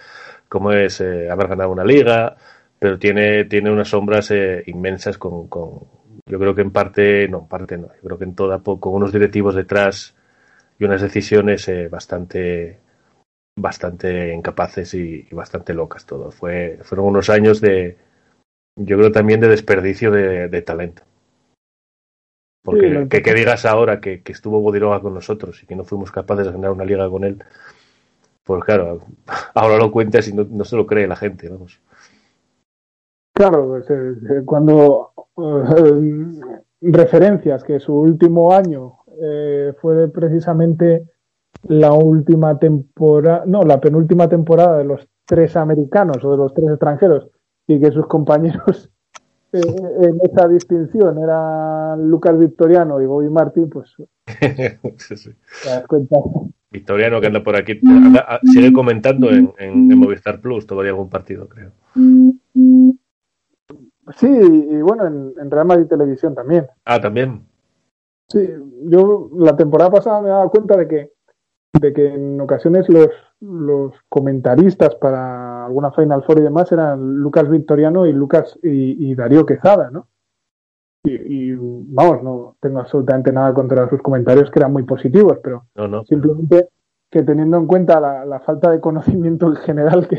como 0.50 0.72
es 0.72 1.02
eh, 1.02 1.30
haber 1.30 1.48
ganado 1.48 1.72
una 1.72 1.84
liga, 1.84 2.36
pero 2.80 2.98
tiene, 3.00 3.46
tiene 3.46 3.72
unas 3.72 3.90
sombras 3.90 4.32
eh, 4.32 4.64
inmensas 4.68 5.18
con, 5.18 5.48
con, 5.48 5.80
yo 6.26 6.40
creo 6.40 6.56
que 6.56 6.62
en 6.62 6.72
parte, 6.72 7.28
no, 7.28 7.40
en 7.40 7.48
parte 7.48 7.78
no, 7.78 7.88
yo 7.88 8.02
creo 8.02 8.18
que 8.18 8.26
en 8.26 8.36
toda, 8.36 8.60
con 8.60 8.94
unos 8.94 9.12
directivos 9.12 9.56
detrás 9.56 10.16
y 10.80 10.86
unas 10.86 11.02
decisiones 11.02 11.68
eh, 11.70 11.88
bastante 11.88 12.80
bastante 13.58 14.34
incapaces 14.34 14.94
y, 14.94 15.28
y, 15.30 15.36
bastante 15.36 15.74
locas 15.74 16.06
todos. 16.06 16.36
Fue, 16.36 16.80
fueron 16.84 17.08
unos 17.08 17.30
años 17.30 17.60
de, 17.60 17.98
yo 18.76 18.98
creo 18.98 19.12
también 19.12 19.40
de 19.42 19.50
desperdicio 19.50 20.12
de, 20.12 20.48
de 20.48 20.62
talento. 20.62 21.04
Porque 22.64 22.90
sí, 22.90 23.10
que, 23.10 23.22
que, 23.22 23.34
digas 23.34 23.66
ahora 23.66 24.00
que, 24.00 24.22
que 24.22 24.32
estuvo 24.32 24.62
Bodiroga 24.62 25.02
con 25.02 25.14
nosotros 25.14 25.62
y 25.64 25.66
que 25.66 25.76
no 25.76 25.84
fuimos 25.84 26.12
capaces 26.12 26.46
de 26.46 26.52
ganar 26.52 26.72
una 26.72 26.86
liga 26.86 27.10
con 27.10 27.24
él, 27.24 27.44
pues 28.44 28.64
claro, 28.64 29.02
ahora 29.56 29.78
lo 29.78 29.92
cuentas 29.92 30.28
y 30.28 30.34
no, 30.34 30.46
no 30.50 30.64
se 30.64 30.76
lo 30.76 30.86
cree 30.86 31.08
la 31.08 31.16
gente, 31.16 31.50
vamos. 31.50 31.82
Claro, 33.34 33.68
pues, 33.68 33.90
eh, 33.90 34.42
cuando 34.46 35.12
eh, 35.38 36.42
referencias 36.82 37.64
que 37.64 37.80
su 37.80 37.94
último 37.94 38.54
año 38.54 38.98
eh, 39.22 39.74
fue 39.80 40.08
precisamente 40.10 41.04
la 41.68 41.94
última 41.94 42.58
temporada, 42.60 43.44
no, 43.46 43.64
la 43.64 43.80
penúltima 43.80 44.28
temporada 44.30 44.78
de 44.78 44.86
los 44.86 45.08
tres 45.26 45.56
americanos 45.56 46.24
o 46.24 46.32
de 46.32 46.38
los 46.38 46.54
tres 46.54 46.70
extranjeros 46.70 47.30
y 47.68 47.80
que 47.80 47.92
sus 47.92 48.08
compañeros 48.08 48.90
eh, 49.52 49.62
en 50.02 50.20
esa 50.24 50.48
distinción 50.48 51.18
eran 51.22 52.10
Lucas 52.10 52.38
Victoriano 52.38 53.02
y 53.02 53.06
Bobby 53.06 53.30
Martin, 53.30 53.70
pues 53.70 53.96
sí, 54.98 55.18
sí. 55.18 55.32
te 55.64 55.70
das 55.70 55.88
cuenta. 55.88 56.18
Victoriano 56.70 57.22
que 57.22 57.28
anda 57.28 57.44
por 57.44 57.56
aquí, 57.56 57.80
anda, 57.86 58.26
ah, 58.28 58.40
sigue 58.44 58.74
comentando 58.74 59.30
en, 59.30 59.54
en, 59.58 59.90
en, 59.90 59.98
Movistar 59.98 60.42
Plus 60.42 60.68
todavía 60.68 60.92
algún 60.92 61.10
partido, 61.10 61.48
creo. 61.48 61.72
Sí, 64.16 64.28
y 64.28 64.82
bueno, 64.82 65.08
en, 65.08 65.34
en 65.40 65.50
Real 65.50 65.66
Madrid 65.66 65.88
Televisión 65.88 66.36
también. 66.36 66.68
Ah, 66.84 67.00
también. 67.00 67.46
Sí, 68.28 68.50
yo 68.84 69.30
la 69.38 69.56
temporada 69.56 69.92
pasada 69.92 70.22
me 70.22 70.28
he 70.28 70.32
dado 70.32 70.50
cuenta 70.50 70.76
de 70.76 70.88
que 70.90 71.12
de 71.80 71.94
que 71.94 72.08
en 72.14 72.40
ocasiones 72.42 72.88
los, 72.90 73.10
los 73.40 73.94
comentaristas 74.10 74.96
para 74.96 75.66
alguna 75.66 75.92
Final 75.92 76.24
Four 76.24 76.40
y 76.40 76.44
demás 76.44 76.72
eran 76.72 77.18
Lucas 77.18 77.50
Victoriano 77.50 78.06
y 78.06 78.14
Lucas 78.14 78.58
y, 78.64 79.12
y 79.12 79.16
Darío 79.16 79.46
Quezada, 79.46 79.90
¿no? 79.92 80.08
Y, 81.04 81.12
y, 81.12 81.56
vamos, 81.56 82.24
no 82.24 82.56
tengo 82.60 82.80
absolutamente 82.80 83.32
nada 83.32 83.54
contra 83.54 83.90
sus 83.90 84.02
comentarios 84.02 84.52
que 84.52 84.60
eran 84.60 84.74
muy 84.74 84.84
positivos, 84.84 85.40
pero 85.42 85.66
no, 85.76 85.88
no. 85.88 86.04
simplemente 86.06 86.68
que 87.10 87.24
teniendo 87.24 87.58
en 87.58 87.68
cuenta 87.68 88.00
la, 88.00 88.26
la, 88.26 88.40
falta 88.42 88.70
de 88.70 88.82
conocimiento 88.82 89.48
en 89.48 89.56
general 89.58 90.08
que, 90.08 90.18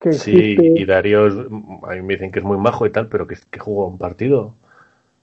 que 0.00 0.08
existe... 0.08 0.62
Sí, 0.62 0.74
y 0.76 0.84
Darío, 0.84 1.26
a 1.26 1.94
mí 1.94 2.02
me 2.02 2.14
dicen 2.14 2.32
que 2.32 2.40
es 2.40 2.44
muy 2.44 2.58
majo 2.58 2.86
y 2.86 2.90
tal, 2.90 3.08
pero 3.08 3.26
que, 3.26 3.36
que 3.50 3.60
jugó 3.60 3.86
un 3.86 3.98
partido. 3.98 4.56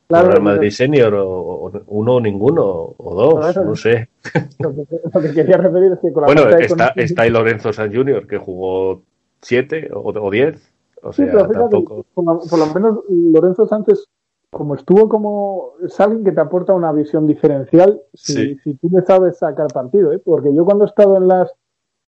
Claro, 0.08 0.30
Real 0.30 0.42
Madrid 0.42 0.70
Senior, 0.70 1.14
o, 1.14 1.28
o, 1.28 1.72
uno 1.88 2.16
o 2.16 2.20
ninguno, 2.20 2.94
o 2.98 3.16
dos, 3.16 3.40
claro, 3.40 3.66
no 3.66 3.76
sé. 3.76 4.10
Lo 4.60 4.74
que, 4.74 4.86
lo 5.14 5.22
que, 5.22 5.34
quería 5.34 5.58
referir 5.58 5.94
es 5.94 6.00
que 6.00 6.12
con 6.12 6.22
la 6.22 6.28
Bueno, 6.28 6.50
está, 6.58 6.94
está 6.96 7.24
ahí 7.24 7.30
Lorenzo 7.30 7.74
San 7.74 7.94
Junior, 7.94 8.28
que 8.28 8.38
jugó 8.38 9.02
siete 9.42 9.90
o, 9.94 10.10
o 10.10 10.32
diez. 10.32 10.72
O 11.02 11.12
sea, 11.12 11.26
sí, 11.26 11.32
pero 11.32 11.50
tampoco... 11.50 12.06
por, 12.14 12.48
por, 12.50 12.60
lo 12.60 12.74
menos 12.74 13.00
Lorenzo 13.10 13.66
Sánchez, 13.68 14.06
como 14.50 14.76
estuvo 14.76 15.10
como. 15.10 15.74
Es 15.84 16.00
alguien 16.00 16.24
que 16.24 16.32
te 16.32 16.42
aporta 16.42 16.74
una 16.74 16.92
visión 16.94 17.28
diferencial 17.28 18.02
si, 18.14 18.34
sí. 18.34 18.60
si 18.64 18.74
tú 18.76 18.90
le 18.92 19.02
sabes 19.02 19.38
sacar 19.38 19.68
partido, 19.68 20.14
¿eh? 20.14 20.20
Porque 20.20 20.54
yo 20.54 20.64
cuando 20.64 20.86
he 20.86 20.88
estado 20.88 21.18
en 21.18 21.28
las. 21.28 21.54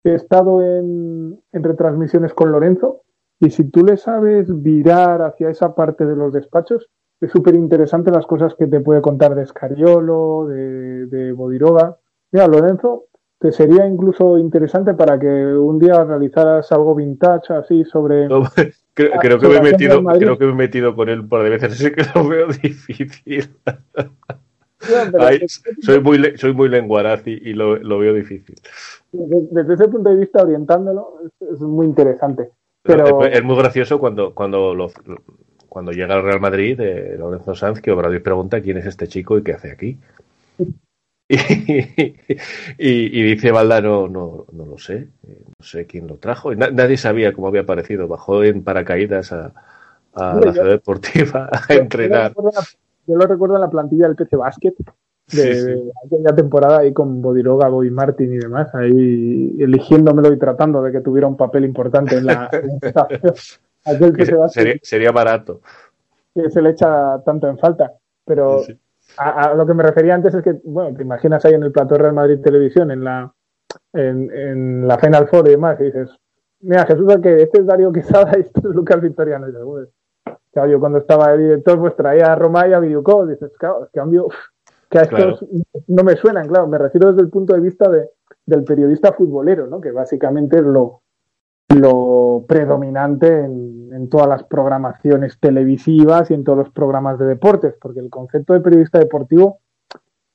He 0.03 0.15
estado 0.15 0.63
en, 0.63 1.41
en 1.51 1.63
retransmisiones 1.63 2.33
con 2.33 2.53
Lorenzo, 2.53 3.01
y 3.39 3.49
si 3.49 3.65
tú 3.65 3.83
le 3.83 3.97
sabes 3.97 4.47
virar 4.61 5.21
hacia 5.21 5.49
esa 5.49 5.75
parte 5.75 6.05
de 6.05 6.15
los 6.15 6.31
despachos, 6.31 6.89
es 7.21 7.31
súper 7.31 7.55
interesante 7.55 8.11
las 8.11 8.25
cosas 8.25 8.55
que 8.55 8.67
te 8.67 8.79
puede 8.79 9.01
contar 9.01 9.35
de 9.35 9.45
Scariolo, 9.45 10.47
de, 10.47 11.05
de 11.07 11.31
Bodiroga. 11.33 11.97
Mira, 12.31 12.47
Lorenzo, 12.47 13.05
te 13.39 13.51
sería 13.51 13.87
incluso 13.87 14.37
interesante 14.37 14.93
para 14.93 15.17
que 15.17 15.27
un 15.27 15.79
día 15.79 16.03
realizaras 16.03 16.71
algo 16.71 16.95
vintage 16.95 17.53
así 17.53 17.83
sobre. 17.85 18.27
No, 18.27 18.43
creo, 18.93 19.11
creo, 19.19 19.39
que 19.39 19.47
me 19.47 19.57
he 19.57 19.61
metido, 19.61 20.03
creo 20.03 20.37
que 20.37 20.45
me 20.45 20.51
he 20.51 20.55
metido 20.55 20.95
con 20.95 21.09
él 21.09 21.21
un 21.21 21.29
par 21.29 21.43
de 21.43 21.49
veces, 21.49 21.73
así 21.73 21.91
que 21.91 22.03
lo 22.15 22.27
veo 22.27 22.47
difícil. 22.47 23.49
Ay, 25.19 25.41
soy, 25.81 25.99
muy, 25.99 26.37
soy 26.37 26.53
muy 26.53 26.69
lenguaraz 26.69 27.27
y, 27.27 27.31
y 27.31 27.53
lo, 27.53 27.75
lo, 27.77 27.99
veo 27.99 28.13
difícil. 28.13 28.55
Desde, 29.11 29.47
desde, 29.51 29.73
ese 29.73 29.87
punto 29.89 30.09
de 30.09 30.15
vista, 30.15 30.41
orientándolo, 30.41 31.15
es, 31.25 31.49
es 31.49 31.59
muy 31.59 31.85
interesante. 31.85 32.51
Pero... 32.83 33.25
Es 33.25 33.43
muy 33.43 33.57
gracioso 33.57 33.99
cuando, 33.99 34.33
cuando 34.33 34.73
lo, 34.73 34.89
cuando 35.69 35.91
llega 35.91 36.15
al 36.15 36.23
Real 36.23 36.41
Madrid, 36.41 36.77
de 36.77 37.17
Lorenzo 37.17 37.55
Sanz, 37.55 37.79
que 37.79 37.91
Obrador 37.91 38.21
pregunta 38.21 38.61
quién 38.61 38.77
es 38.77 38.85
este 38.85 39.07
chico 39.07 39.37
y 39.37 39.43
qué 39.43 39.53
hace 39.53 39.71
aquí. 39.71 39.97
Y, 41.31 41.35
y, 42.79 43.19
y, 43.19 43.23
dice 43.23 43.51
Valda, 43.51 43.81
no, 43.81 44.07
no, 44.07 44.47
no 44.51 44.65
lo 44.65 44.79
sé, 44.79 45.09
no 45.21 45.63
sé 45.63 45.85
quién 45.85 46.07
lo 46.07 46.15
trajo. 46.15 46.55
Na, 46.55 46.71
nadie 46.71 46.97
sabía 46.97 47.33
cómo 47.33 47.47
había 47.47 47.61
aparecido. 47.61 48.07
Bajó 48.07 48.43
en 48.43 48.63
paracaídas 48.63 49.31
a, 49.31 49.53
a 50.13 50.39
la 50.43 50.51
ciudad 50.51 50.69
deportiva 50.69 51.47
a 51.51 51.71
yo, 51.71 51.81
entrenar. 51.81 52.33
Yo 52.33 52.41
lo, 52.41 52.51
yo 53.05 53.15
lo, 53.15 53.27
recuerdo 53.27 53.55
en 53.57 53.61
la 53.61 53.69
plantilla 53.69 54.07
del 54.07 54.15
PC 54.15 54.37
Basket 54.37 54.73
de, 55.31 55.55
sí, 55.55 55.61
sí. 55.61 55.91
aquella 56.05 56.35
temporada 56.35 56.79
ahí 56.79 56.93
con 56.93 57.21
Bodiroga, 57.21 57.67
Bobby 57.67 57.91
Martin 57.91 58.33
y 58.33 58.37
demás, 58.37 58.73
ahí 58.73 59.55
eligiéndomelo 59.59 60.33
y 60.33 60.39
tratando 60.39 60.81
de 60.81 60.91
que 60.91 61.01
tuviera 61.01 61.27
un 61.27 61.37
papel 61.37 61.65
importante 61.65 62.17
en 62.17 62.25
la 62.25 62.49
Aquel 63.89 64.11
que, 64.11 64.17
que 64.17 64.25
se 64.25 64.49
sería, 64.49 64.75
sería, 64.81 65.11
barato. 65.11 65.61
Que 66.33 66.49
se 66.49 66.61
le 66.61 66.71
echa 66.71 67.21
tanto 67.23 67.47
en 67.47 67.57
falta. 67.57 67.93
Pero 68.25 68.59
sí, 68.59 68.73
sí. 68.73 68.79
A, 69.17 69.51
a, 69.51 69.53
lo 69.55 69.65
que 69.65 69.73
me 69.73 69.83
refería 69.83 70.15
antes 70.15 70.33
es 70.33 70.43
que, 70.43 70.59
bueno, 70.63 70.95
te 70.95 71.03
imaginas 71.03 71.43
ahí 71.45 71.53
en 71.53 71.63
el 71.63 71.71
plató 71.71 71.97
Real 71.97 72.13
Madrid 72.13 72.39
Televisión, 72.41 72.91
en 72.91 73.03
la, 73.03 73.33
en, 73.93 74.31
en 74.31 74.87
la 74.87 74.97
Final 74.97 75.27
Four 75.27 75.47
y 75.47 75.51
demás, 75.51 75.79
y 75.79 75.85
dices, 75.85 76.09
mira, 76.61 76.85
Jesús, 76.85 77.07
que 77.21 77.41
este 77.41 77.59
es 77.59 77.65
Darío 77.65 77.91
Quesada 77.91 78.31
y 78.37 78.41
este 78.41 78.59
es 78.59 78.75
Lucas 78.75 79.01
Victoriano. 79.01 79.47
Y 79.47 79.51
dices, 79.51 79.65
bueno, 79.65 79.87
claro, 80.51 80.69
yo 80.69 80.79
cuando 80.79 80.99
estaba 80.99 81.31
de 81.31 81.43
director, 81.43 81.79
pues 81.79 81.95
traía 81.95 82.31
a 82.31 82.35
Roma 82.35 82.67
y 82.67 82.73
a 82.73 82.79
Videocall, 82.79 83.29
dices, 83.29 83.51
claro, 83.57 83.89
cambio, 83.93 84.27
que 84.89 84.99
a 84.99 85.01
estos 85.03 85.39
claro. 85.39 85.39
no 85.87 86.03
me 86.03 86.15
suenan, 86.15 86.47
claro, 86.47 86.67
me 86.67 86.77
refiero 86.77 87.11
desde 87.11 87.21
el 87.21 87.29
punto 87.29 87.53
de 87.53 87.61
vista 87.61 87.89
de, 87.89 88.09
del 88.45 88.63
periodista 88.63 89.13
futbolero, 89.13 89.67
¿no? 89.67 89.79
Que 89.79 89.91
básicamente 89.91 90.57
es 90.57 90.63
lo, 90.63 91.01
lo 91.75 92.45
predominante 92.47 93.27
en, 93.27 93.78
en, 93.99 94.09
todas 94.09 94.27
las 94.27 94.43
programaciones 94.43 95.39
televisivas 95.39 96.29
y 96.31 96.33
en 96.33 96.43
todos 96.43 96.57
los 96.57 96.69
programas 96.69 97.19
de 97.19 97.25
deportes, 97.25 97.75
porque 97.79 97.99
el 97.99 98.09
concepto 98.09 98.53
de 98.53 98.61
periodista 98.61 98.99
deportivo 98.99 99.59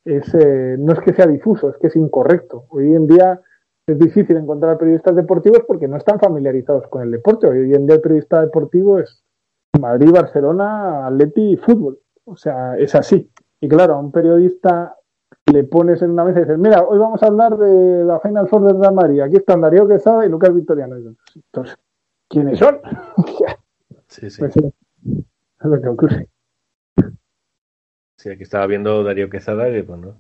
es, 0.05 0.35
eh, 0.35 0.77
no 0.79 0.93
es 0.93 1.01
que 1.01 1.15
sea 1.15 1.27
difuso, 1.27 1.71
es 1.71 1.77
que 1.79 1.89
es 1.89 1.97
incorrecto. 1.97 2.65
Hoy 2.69 2.95
en 2.95 3.07
día 3.07 3.41
es 3.87 3.99
difícil 3.99 4.37
encontrar 4.37 4.79
periodistas 4.79 5.17
deportivos 5.17 5.63
porque 5.67 5.89
no 5.89 5.97
están 5.97 6.19
familiarizados 6.19 6.89
con 6.89 7.03
el 7.03 7.11
deporte. 7.11 7.47
Hoy 7.47 7.75
en 7.75 7.87
día 7.87 7.97
el 7.97 8.03
periodista 8.03 8.41
deportivo 8.41 8.99
es 8.99 9.23
Madrid, 9.81 10.11
Barcelona, 10.13 11.07
Atleti 11.07 11.53
y 11.53 11.57
fútbol. 11.57 11.99
O 12.25 12.37
sea, 12.37 12.77
es 12.79 12.95
así. 12.95 13.31
Y 13.61 13.69
claro, 13.69 13.95
a 13.95 14.01
un 14.01 14.13
periodista 14.13 14.97
le 15.53 15.65
pones 15.65 16.01
en 16.03 16.11
una 16.11 16.25
mesa 16.25 16.41
y 16.41 16.43
dices, 16.43 16.59
mira, 16.59 16.83
hoy 16.83 16.99
vamos 16.99 17.23
a 17.23 17.27
hablar 17.27 17.57
de 17.59 18.05
la 18.05 18.21
Final 18.21 18.49
Four 18.49 18.65
de 18.65 18.79
Real 18.79 18.95
Madrid. 18.95 19.21
Aquí 19.21 19.37
están 19.37 19.61
Darío 19.61 19.87
Quesada 19.87 20.25
y 20.25 20.29
Lucas 20.29 20.55
Victoriano. 20.55 20.97
Entonces, 20.97 21.77
quiénes 22.35 22.59
son. 22.59 22.81
sí, 24.09 24.29
sí. 24.29 24.41
Pues, 24.41 24.57
es 24.57 24.65
lo 25.63 25.81
que 25.81 25.89
ocurre. 25.89 26.29
Sí, 28.19 28.31
aquí 28.31 28.43
estaba 28.43 28.67
viendo 28.67 29.03
Darío 29.05 29.31
Quezada 29.31 29.67
que, 29.67 29.83
bueno, 29.83 30.17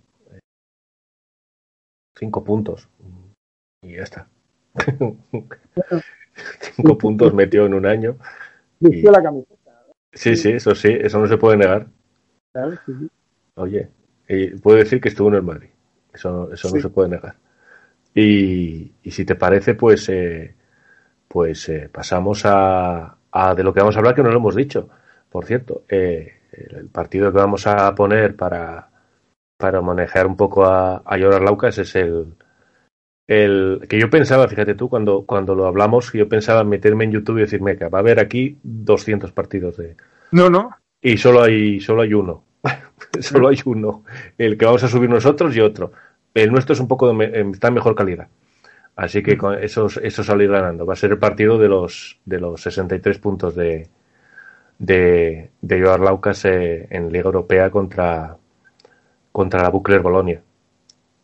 cinco 2.16 2.44
puntos. 2.44 2.88
Y 3.82 3.96
ya 3.96 4.02
está. 4.02 4.28
cinco 6.60 6.98
puntos 6.98 7.34
metió 7.34 7.66
en 7.66 7.74
un 7.74 7.86
año. 7.86 8.16
Vistió 8.80 9.10
la 9.10 9.22
camiseta. 9.22 9.84
Sí, 10.12 10.36
sí, 10.36 10.50
eso 10.50 10.74
sí, 10.74 10.96
eso 11.00 11.18
no 11.18 11.26
se 11.26 11.36
puede 11.36 11.56
negar. 11.56 11.88
Oye, 13.56 13.90
eh, 14.28 14.56
puedo 14.62 14.78
decir 14.78 15.00
que 15.00 15.08
estuvo 15.08 15.28
en 15.28 15.34
el 15.34 15.42
Madrid. 15.42 15.70
Eso, 16.12 16.52
eso 16.52 16.70
no 16.72 16.80
se 16.80 16.88
puede 16.88 17.08
negar. 17.08 17.36
Y, 18.14 18.92
y 19.02 19.10
si 19.10 19.24
te 19.24 19.34
parece, 19.34 19.74
pues, 19.74 20.08
eh, 20.08 20.54
pues 21.34 21.68
eh, 21.68 21.88
pasamos 21.92 22.42
a, 22.44 23.16
a 23.32 23.54
de 23.56 23.64
lo 23.64 23.74
que 23.74 23.80
vamos 23.80 23.96
a 23.96 23.98
hablar, 23.98 24.14
que 24.14 24.22
no 24.22 24.30
lo 24.30 24.36
hemos 24.36 24.54
dicho. 24.54 24.88
Por 25.28 25.46
cierto, 25.46 25.82
eh, 25.88 26.34
el 26.52 26.86
partido 26.86 27.32
que 27.32 27.38
vamos 27.38 27.66
a 27.66 27.92
poner 27.96 28.36
para, 28.36 28.88
para 29.58 29.80
manejar 29.80 30.28
un 30.28 30.36
poco 30.36 30.64
a, 30.64 31.02
a 31.04 31.18
Jonas 31.18 31.40
Laucas 31.40 31.76
es 31.78 31.96
el, 31.96 32.34
el 33.26 33.80
que 33.88 33.98
yo 33.98 34.08
pensaba, 34.10 34.46
fíjate 34.46 34.76
tú, 34.76 34.88
cuando, 34.88 35.24
cuando 35.26 35.56
lo 35.56 35.66
hablamos, 35.66 36.12
yo 36.12 36.28
pensaba 36.28 36.62
meterme 36.62 37.02
en 37.04 37.10
YouTube 37.10 37.38
y 37.38 37.40
decirme 37.42 37.76
que 37.76 37.88
va 37.88 37.98
a 37.98 38.02
haber 38.02 38.20
aquí 38.20 38.56
200 38.62 39.32
partidos 39.32 39.76
de, 39.76 39.96
No, 40.30 40.48
no. 40.48 40.70
y 41.02 41.16
solo 41.16 41.42
hay 41.42 41.80
solo 41.80 42.02
hay 42.02 42.14
uno 42.14 42.44
solo 43.20 43.48
hay 43.48 43.58
uno 43.64 44.04
el 44.38 44.56
que 44.56 44.66
vamos 44.66 44.84
a 44.84 44.88
subir 44.88 45.10
nosotros 45.10 45.56
y 45.56 45.60
otro 45.60 45.90
el 46.32 46.52
nuestro 46.52 46.74
es 46.74 46.80
un 46.80 46.86
poco 46.88 47.08
de 47.08 47.14
me- 47.14 47.50
está 47.50 47.68
en 47.68 47.74
mejor 47.74 47.94
calidad 47.96 48.28
así 48.96 49.22
que 49.22 49.36
con 49.36 49.54
esos 49.62 49.98
eso 49.98 50.22
salir 50.24 50.50
ganando. 50.50 50.86
Va 50.86 50.94
a 50.94 50.96
ser 50.96 51.12
el 51.12 51.18
partido 51.18 51.58
de 51.58 51.68
los 51.68 52.18
de 52.24 52.40
los 52.40 52.62
63 52.62 53.18
puntos 53.18 53.54
de 53.54 53.88
de 54.78 55.50
de 55.60 55.82
Joar 55.82 56.00
Laucas 56.00 56.44
eh, 56.44 56.86
en 56.90 57.12
Liga 57.12 57.26
Europea 57.26 57.70
contra 57.70 58.36
contra 59.32 59.62
la 59.62 59.70
Bucler 59.70 60.00
Bolonia. 60.00 60.42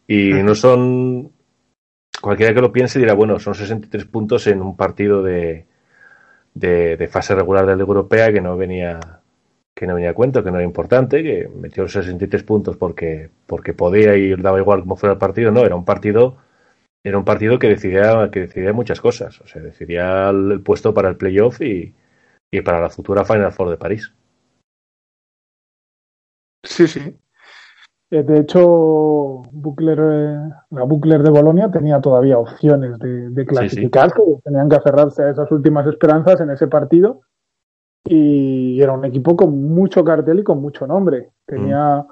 Y 0.07 0.33
no 0.43 0.55
son 0.55 1.33
cualquiera 2.21 2.55
que 2.55 2.61
lo 2.61 2.73
piense 2.73 2.99
dirá 2.99 3.15
bueno 3.15 3.39
son 3.39 3.55
63 3.55 4.05
puntos 4.07 4.47
en 4.47 4.61
un 4.63 4.77
partido 4.77 5.23
de 5.23 5.67
de, 6.55 6.97
de 6.97 7.09
fase 7.09 7.35
regular 7.35 7.65
de 7.65 7.73
la 7.73 7.77
Liga 7.77 7.89
Europea 7.89 8.33
que 8.33 8.41
no 8.41 8.57
venía 8.57 8.99
que 9.81 9.87
no 9.87 9.95
venía 9.95 10.11
a 10.11 10.15
cuento, 10.15 10.45
que 10.45 10.51
no 10.51 10.59
era 10.59 10.67
importante, 10.67 11.23
que 11.23 11.49
metió 11.49 11.85
los 11.85 11.93
63 11.93 12.43
puntos 12.43 12.77
porque, 12.77 13.31
porque 13.47 13.73
podía 13.73 14.15
y 14.15 14.35
daba 14.37 14.59
igual 14.59 14.81
como 14.81 14.95
fuera 14.97 15.15
el 15.15 15.19
partido, 15.19 15.51
no, 15.51 15.65
era 15.65 15.75
un 15.75 15.87
partido, 15.87 16.37
era 17.05 17.19
un 17.19 17.25
partido 17.25 17.59
que 17.59 17.69
decidía, 17.69 18.31
que 18.31 18.41
decidía 18.41 18.73
muchas 18.73 19.01
cosas, 19.01 19.41
o 19.41 19.47
sea, 19.47 19.63
decidía 19.63 20.29
el, 20.31 20.63
puesto 20.63 20.93
para 20.93 21.09
el 21.09 21.17
playoff 21.17 21.61
y, 21.61 21.95
y 22.51 22.61
para 22.61 22.81
la 22.81 22.91
futura 22.91 23.25
Final 23.25 23.53
Four 23.53 23.71
de 23.71 23.77
París. 23.77 24.13
Sí, 26.63 26.87
sí. 26.87 27.17
Eh, 28.11 28.23
De 28.23 28.41
hecho, 28.41 29.43
Buckler, 29.51 29.99
eh, 29.99 30.53
la 30.71 30.85
Buckler 30.85 31.23
de 31.23 31.31
Bolonia 31.31 31.71
tenía 31.71 32.01
todavía 32.01 32.39
opciones 32.39 32.99
de, 32.99 33.31
de 33.31 33.47
clasificar, 33.47 34.13
que 34.13 34.23
tenían 34.45 34.69
que 34.69 34.77
aferrarse 34.77 35.23
a 35.23 35.31
esas 35.31 35.51
últimas 35.51 35.87
esperanzas 35.87 36.41
en 36.41 36.51
ese 36.51 36.67
partido. 36.67 37.21
Y 38.05 38.81
era 38.81 38.93
un 38.93 39.05
equipo 39.05 39.37
con 39.37 39.63
mucho 39.73 40.03
cartel 40.05 40.41
y 40.41 40.45
con 40.45 40.61
mucho 40.61 40.87
nombre. 40.87 41.31
Tenía 41.47 42.05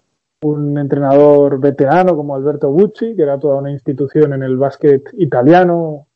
un 0.43 0.79
entrenador 0.79 1.59
veterano 1.59 2.17
como 2.17 2.35
Alberto 2.35 2.71
Bucci, 2.71 3.15
que 3.17 3.23
era 3.23 3.39
toda 3.39 3.57
una 3.57 3.71
institución 3.71 4.33
en 4.33 4.43
el 4.43 4.57
básquet 4.57 5.11
italiano, 5.15 6.07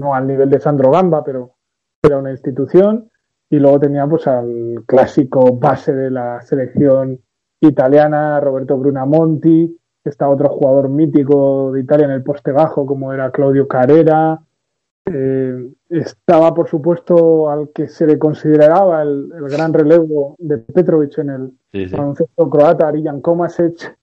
no 0.00 0.14
al 0.14 0.26
nivel 0.26 0.50
de 0.50 0.60
Sandro 0.60 0.90
Gamba, 0.90 1.22
pero 1.22 1.54
era 2.02 2.18
una 2.18 2.30
institución. 2.30 3.10
Y 3.50 3.58
luego 3.58 3.78
tenía 3.80 4.06
pues 4.06 4.26
al 4.26 4.82
clásico 4.86 5.56
base 5.56 5.94
de 5.94 6.10
la 6.10 6.40
selección 6.42 7.20
italiana, 7.60 8.40
Roberto 8.40 8.76
Brunamonti, 8.76 9.78
está 10.04 10.28
otro 10.28 10.48
jugador 10.48 10.88
mítico 10.88 11.72
de 11.72 11.80
Italia 11.80 12.06
en 12.06 12.12
el 12.12 12.22
poste 12.22 12.52
bajo, 12.52 12.84
como 12.84 13.12
era 13.12 13.30
Claudio 13.30 13.68
Carrera. 13.68 14.40
Eh, 15.06 15.70
estaba, 15.98 16.52
por 16.54 16.68
supuesto, 16.68 17.50
al 17.50 17.70
que 17.74 17.88
se 17.88 18.06
le 18.06 18.18
consideraba 18.18 19.02
el, 19.02 19.30
el 19.36 19.48
gran 19.48 19.72
relevo 19.72 20.34
de 20.38 20.58
Petrovic 20.58 21.18
en 21.18 21.30
el 21.30 21.50
Sí, 21.72 21.88
sí. 21.88 21.96
baloncesto 21.96 22.48
croata, 22.50 22.88
Arijan 22.88 23.20
Komasic, 23.20 23.96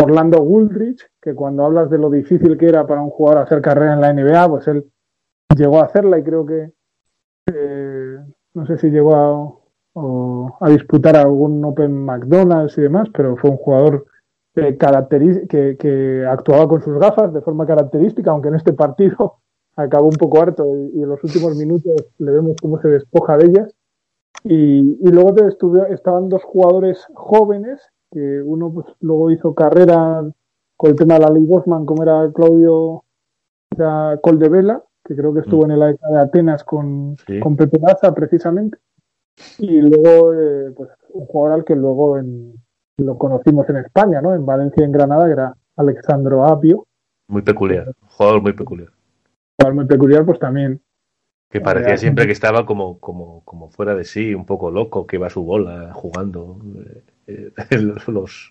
Orlando 0.00 0.40
Woolrich, 0.42 1.06
que 1.20 1.34
cuando 1.34 1.64
hablas 1.64 1.90
de 1.90 1.98
lo 1.98 2.08
difícil 2.10 2.56
que 2.56 2.66
era 2.68 2.86
para 2.86 3.02
un 3.02 3.10
jugador 3.10 3.42
hacer 3.42 3.60
carrera 3.60 3.92
en 3.94 4.00
la 4.00 4.12
NBA, 4.12 4.48
pues 4.48 4.66
él 4.68 4.84
llegó 5.56 5.80
a 5.80 5.84
hacerla 5.84 6.18
y 6.18 6.22
creo 6.22 6.46
que 6.46 6.72
eh, 7.52 8.18
no 8.54 8.66
sé 8.66 8.78
si 8.78 8.90
llegó 8.90 9.14
a, 9.14 9.52
o 9.94 10.56
a 10.60 10.68
disputar 10.70 11.16
algún 11.16 11.64
Open 11.64 12.04
McDonald's 12.04 12.76
y 12.78 12.82
demás, 12.82 13.08
pero 13.14 13.36
fue 13.36 13.50
un 13.50 13.56
jugador 13.58 14.06
caracteriz- 14.54 15.46
que, 15.48 15.76
que 15.78 16.24
actuaba 16.26 16.68
con 16.68 16.82
sus 16.82 16.98
gafas 16.98 17.32
de 17.32 17.40
forma 17.40 17.66
característica, 17.66 18.30
aunque 18.30 18.48
en 18.48 18.56
este 18.56 18.72
partido 18.72 19.36
acabó 19.76 20.06
un 20.08 20.16
poco 20.16 20.40
harto 20.42 20.64
y, 20.76 20.98
y 20.98 21.02
en 21.02 21.08
los 21.08 21.22
últimos 21.24 21.56
minutos 21.56 22.06
le 22.18 22.30
vemos 22.32 22.56
cómo 22.60 22.80
se 22.80 22.88
despoja 22.88 23.36
de 23.36 23.46
ellas. 23.46 23.74
Y, 24.44 24.98
y 25.00 25.10
luego 25.12 25.34
te 25.34 25.46
estuve- 25.46 25.92
estaban 25.92 26.28
dos 26.28 26.42
jugadores 26.44 27.06
jóvenes, 27.14 27.80
que 28.10 28.42
uno 28.44 28.72
pues, 28.72 28.86
luego 29.00 29.30
hizo 29.30 29.54
carrera 29.54 30.22
con 30.76 30.90
el 30.90 30.96
tema 30.96 31.14
de 31.14 31.20
la 31.20 31.30
ley 31.30 31.44
Bosman, 31.44 31.86
como 31.86 32.02
era 32.02 32.30
Claudio 32.34 33.04
era 33.74 34.18
Coldevela, 34.22 34.82
que 35.04 35.16
creo 35.16 35.32
que 35.32 35.40
estuvo 35.40 35.64
en 35.64 35.70
el 35.72 35.82
AEK 35.82 36.00
de 36.10 36.18
Atenas 36.18 36.64
con, 36.64 37.16
Sí. 37.26 37.40
con 37.40 37.56
Pepe 37.56 37.78
Laza 37.80 38.12
precisamente. 38.14 38.78
Y 39.58 39.80
luego, 39.80 40.34
eh, 40.34 40.72
pues, 40.76 40.90
un 41.14 41.24
jugador 41.26 41.60
al 41.60 41.64
que 41.64 41.74
luego 41.74 42.18
en- 42.18 42.52
lo 42.98 43.16
conocimos 43.16 43.68
en 43.70 43.76
España, 43.78 44.20
¿no? 44.20 44.34
En 44.34 44.44
Valencia 44.44 44.82
y 44.82 44.84
en 44.84 44.92
Granada, 44.92 45.24
que 45.26 45.32
era 45.32 45.56
Alexandro 45.76 46.44
Apio. 46.44 46.84
Muy 47.28 47.42
peculiar, 47.42 47.90
jugador 48.16 48.42
muy 48.42 48.52
peculiar. 48.52 48.90
Jugador 49.62 49.74
muy 49.74 49.86
peculiar, 49.86 50.24
pues 50.24 50.38
también. 50.38 50.80
Que 51.48 51.60
parecía 51.60 51.96
siempre 51.98 52.26
que 52.26 52.32
estaba 52.32 52.64
como, 52.64 52.98
como, 52.98 53.44
como 53.44 53.68
fuera 53.70 53.94
de 53.94 54.04
sí, 54.04 54.34
un 54.34 54.46
poco 54.46 54.70
loco, 54.70 55.06
que 55.06 55.16
iba 55.16 55.26
a 55.26 55.30
su 55.30 55.42
bola 55.42 55.92
jugando. 55.92 56.58
Eh, 57.26 57.52
eh, 57.70 57.78
los, 58.08 58.50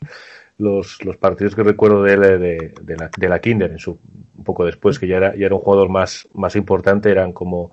los, 0.57 1.03
los 1.03 1.17
partidos 1.17 1.55
que 1.55 1.63
recuerdo 1.63 2.03
de 2.03 2.13
él 2.13 2.21
de, 2.21 2.73
de 2.81 2.95
la, 2.95 3.09
de 3.17 3.29
la 3.29 3.39
Kinder, 3.39 3.71
en 3.71 3.79
su, 3.79 3.97
un 4.37 4.43
poco 4.43 4.65
después, 4.65 4.99
que 4.99 5.07
ya 5.07 5.17
era, 5.17 5.35
ya 5.35 5.47
era 5.47 5.55
un 5.55 5.61
jugador 5.61 5.89
más, 5.89 6.29
más 6.33 6.55
importante, 6.55 7.09
eran 7.09 7.33
como, 7.33 7.71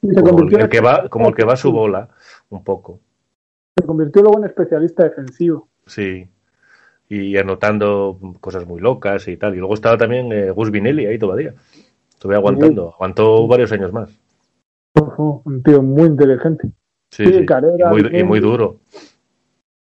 como, 0.00 0.48
el, 0.48 0.68
que 0.68 0.80
va, 0.80 1.08
como 1.08 1.28
el 1.28 1.34
que 1.34 1.44
va 1.44 1.52
a 1.52 1.56
su 1.56 1.70
bola, 1.70 2.08
un 2.48 2.64
poco. 2.64 3.00
se 3.78 3.86
convirtió 3.86 4.22
luego 4.22 4.38
en 4.38 4.46
especialista 4.46 5.04
defensivo. 5.04 5.68
Sí. 5.86 6.26
Y 7.08 7.36
anotando 7.36 8.18
cosas 8.40 8.66
muy 8.66 8.80
locas 8.80 9.28
y 9.28 9.36
tal. 9.36 9.54
Y 9.54 9.58
luego 9.58 9.74
estaba 9.74 9.98
también 9.98 10.32
eh, 10.32 10.50
Gus 10.50 10.70
Vinelli 10.70 11.04
ahí 11.04 11.18
todavía. 11.18 11.54
Estuve 12.14 12.36
aguantando. 12.36 12.92
Aguantó 12.94 13.46
varios 13.46 13.70
años 13.72 13.92
más. 13.92 14.10
Un 15.44 15.62
tío 15.62 15.82
muy 15.82 16.04
inteligente. 16.06 16.68
Sí, 17.10 17.26
Sí, 17.26 17.32
sí. 17.40 17.46
Carrera, 17.46 17.88
y, 17.88 17.90
muy, 17.90 18.00
y 18.00 18.04
Vinelli. 18.04 18.24
muy 18.24 18.40
duro. 18.40 18.76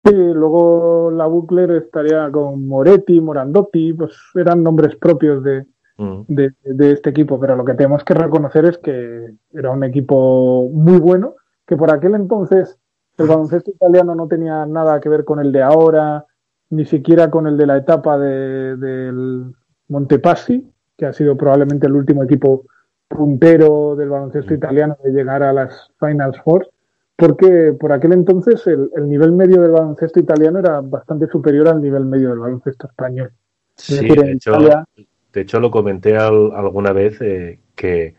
Sí, 0.06 0.14
luego 0.14 1.12
la 1.12 1.26
Buckler 1.28 1.72
estaría 1.72 2.30
con 2.32 2.68
Moretti, 2.68 3.20
Morandotti, 3.20 3.94
pues 3.94 4.14
eran 4.36 4.64
nombres 4.64 4.96
propios 4.96 5.44
de, 5.44 5.66
Mm. 6.00 6.22
de, 6.28 6.52
de 6.64 6.92
este 6.92 7.10
equipo, 7.10 7.40
pero 7.40 7.56
lo 7.56 7.66
que 7.66 7.74
tenemos 7.74 8.04
que 8.04 8.14
reconocer 8.14 8.66
es 8.66 8.78
que 8.78 9.32
era 9.52 9.72
un 9.72 9.84
equipo 9.84 10.70
muy 10.72 11.00
bueno, 11.00 11.34
que 11.66 11.76
por 11.76 11.90
aquel 11.92 12.14
entonces 12.14 12.78
el 13.18 13.28
baloncesto 13.28 13.72
italiano 13.72 14.14
no 14.14 14.28
tenía 14.28 14.64
nada 14.68 15.00
que 15.00 15.10
ver 15.10 15.26
con 15.26 15.40
el 15.40 15.52
de 15.52 15.64
ahora, 15.64 16.24
ni 16.70 16.86
siquiera 16.86 17.32
con 17.32 17.48
el 17.48 17.58
de 17.58 17.66
la 17.66 17.78
etapa 17.78 18.16
de, 18.20 18.78
del 18.78 19.56
Montepassi, 19.88 20.72
que 20.98 21.06
ha 21.06 21.14
sido 21.14 21.38
probablemente 21.38 21.88
el 21.88 21.94
último 21.94 22.24
equipo 22.24 22.66
puntero 23.08 23.96
del 23.96 24.10
baloncesto 24.10 24.54
italiano 24.54 24.98
de 25.04 25.12
llegar 25.12 25.44
a 25.44 25.54
las 25.54 25.92
Finals 26.00 26.40
Four, 26.44 26.70
porque 27.16 27.74
por 27.80 27.92
aquel 27.92 28.14
entonces 28.14 28.66
el, 28.68 28.90
el 28.96 29.08
nivel 29.10 29.32
medio 29.32 29.62
del 29.62 29.72
baloncesto 29.72 30.20
italiano 30.20 30.60
era 30.60 30.82
bastante 30.82 31.28
superior 31.28 31.68
al 31.70 31.82
nivel 31.82 32.06
medio 32.06 32.30
del 32.30 32.40
baloncesto 32.40 32.88
español. 32.88 33.32
Es 33.78 33.86
Sí, 33.86 33.96
decir, 34.08 34.22
de 34.24 34.32
hecho, 34.34 34.52
Italia- 34.52 34.86
de 35.34 35.42
hecho 35.42 35.60
lo 35.60 35.72
comenté 35.72 36.18
al- 36.18 36.52
alguna 36.54 36.92
vez 36.94 37.22
eh, 37.22 37.60
que 37.76 38.16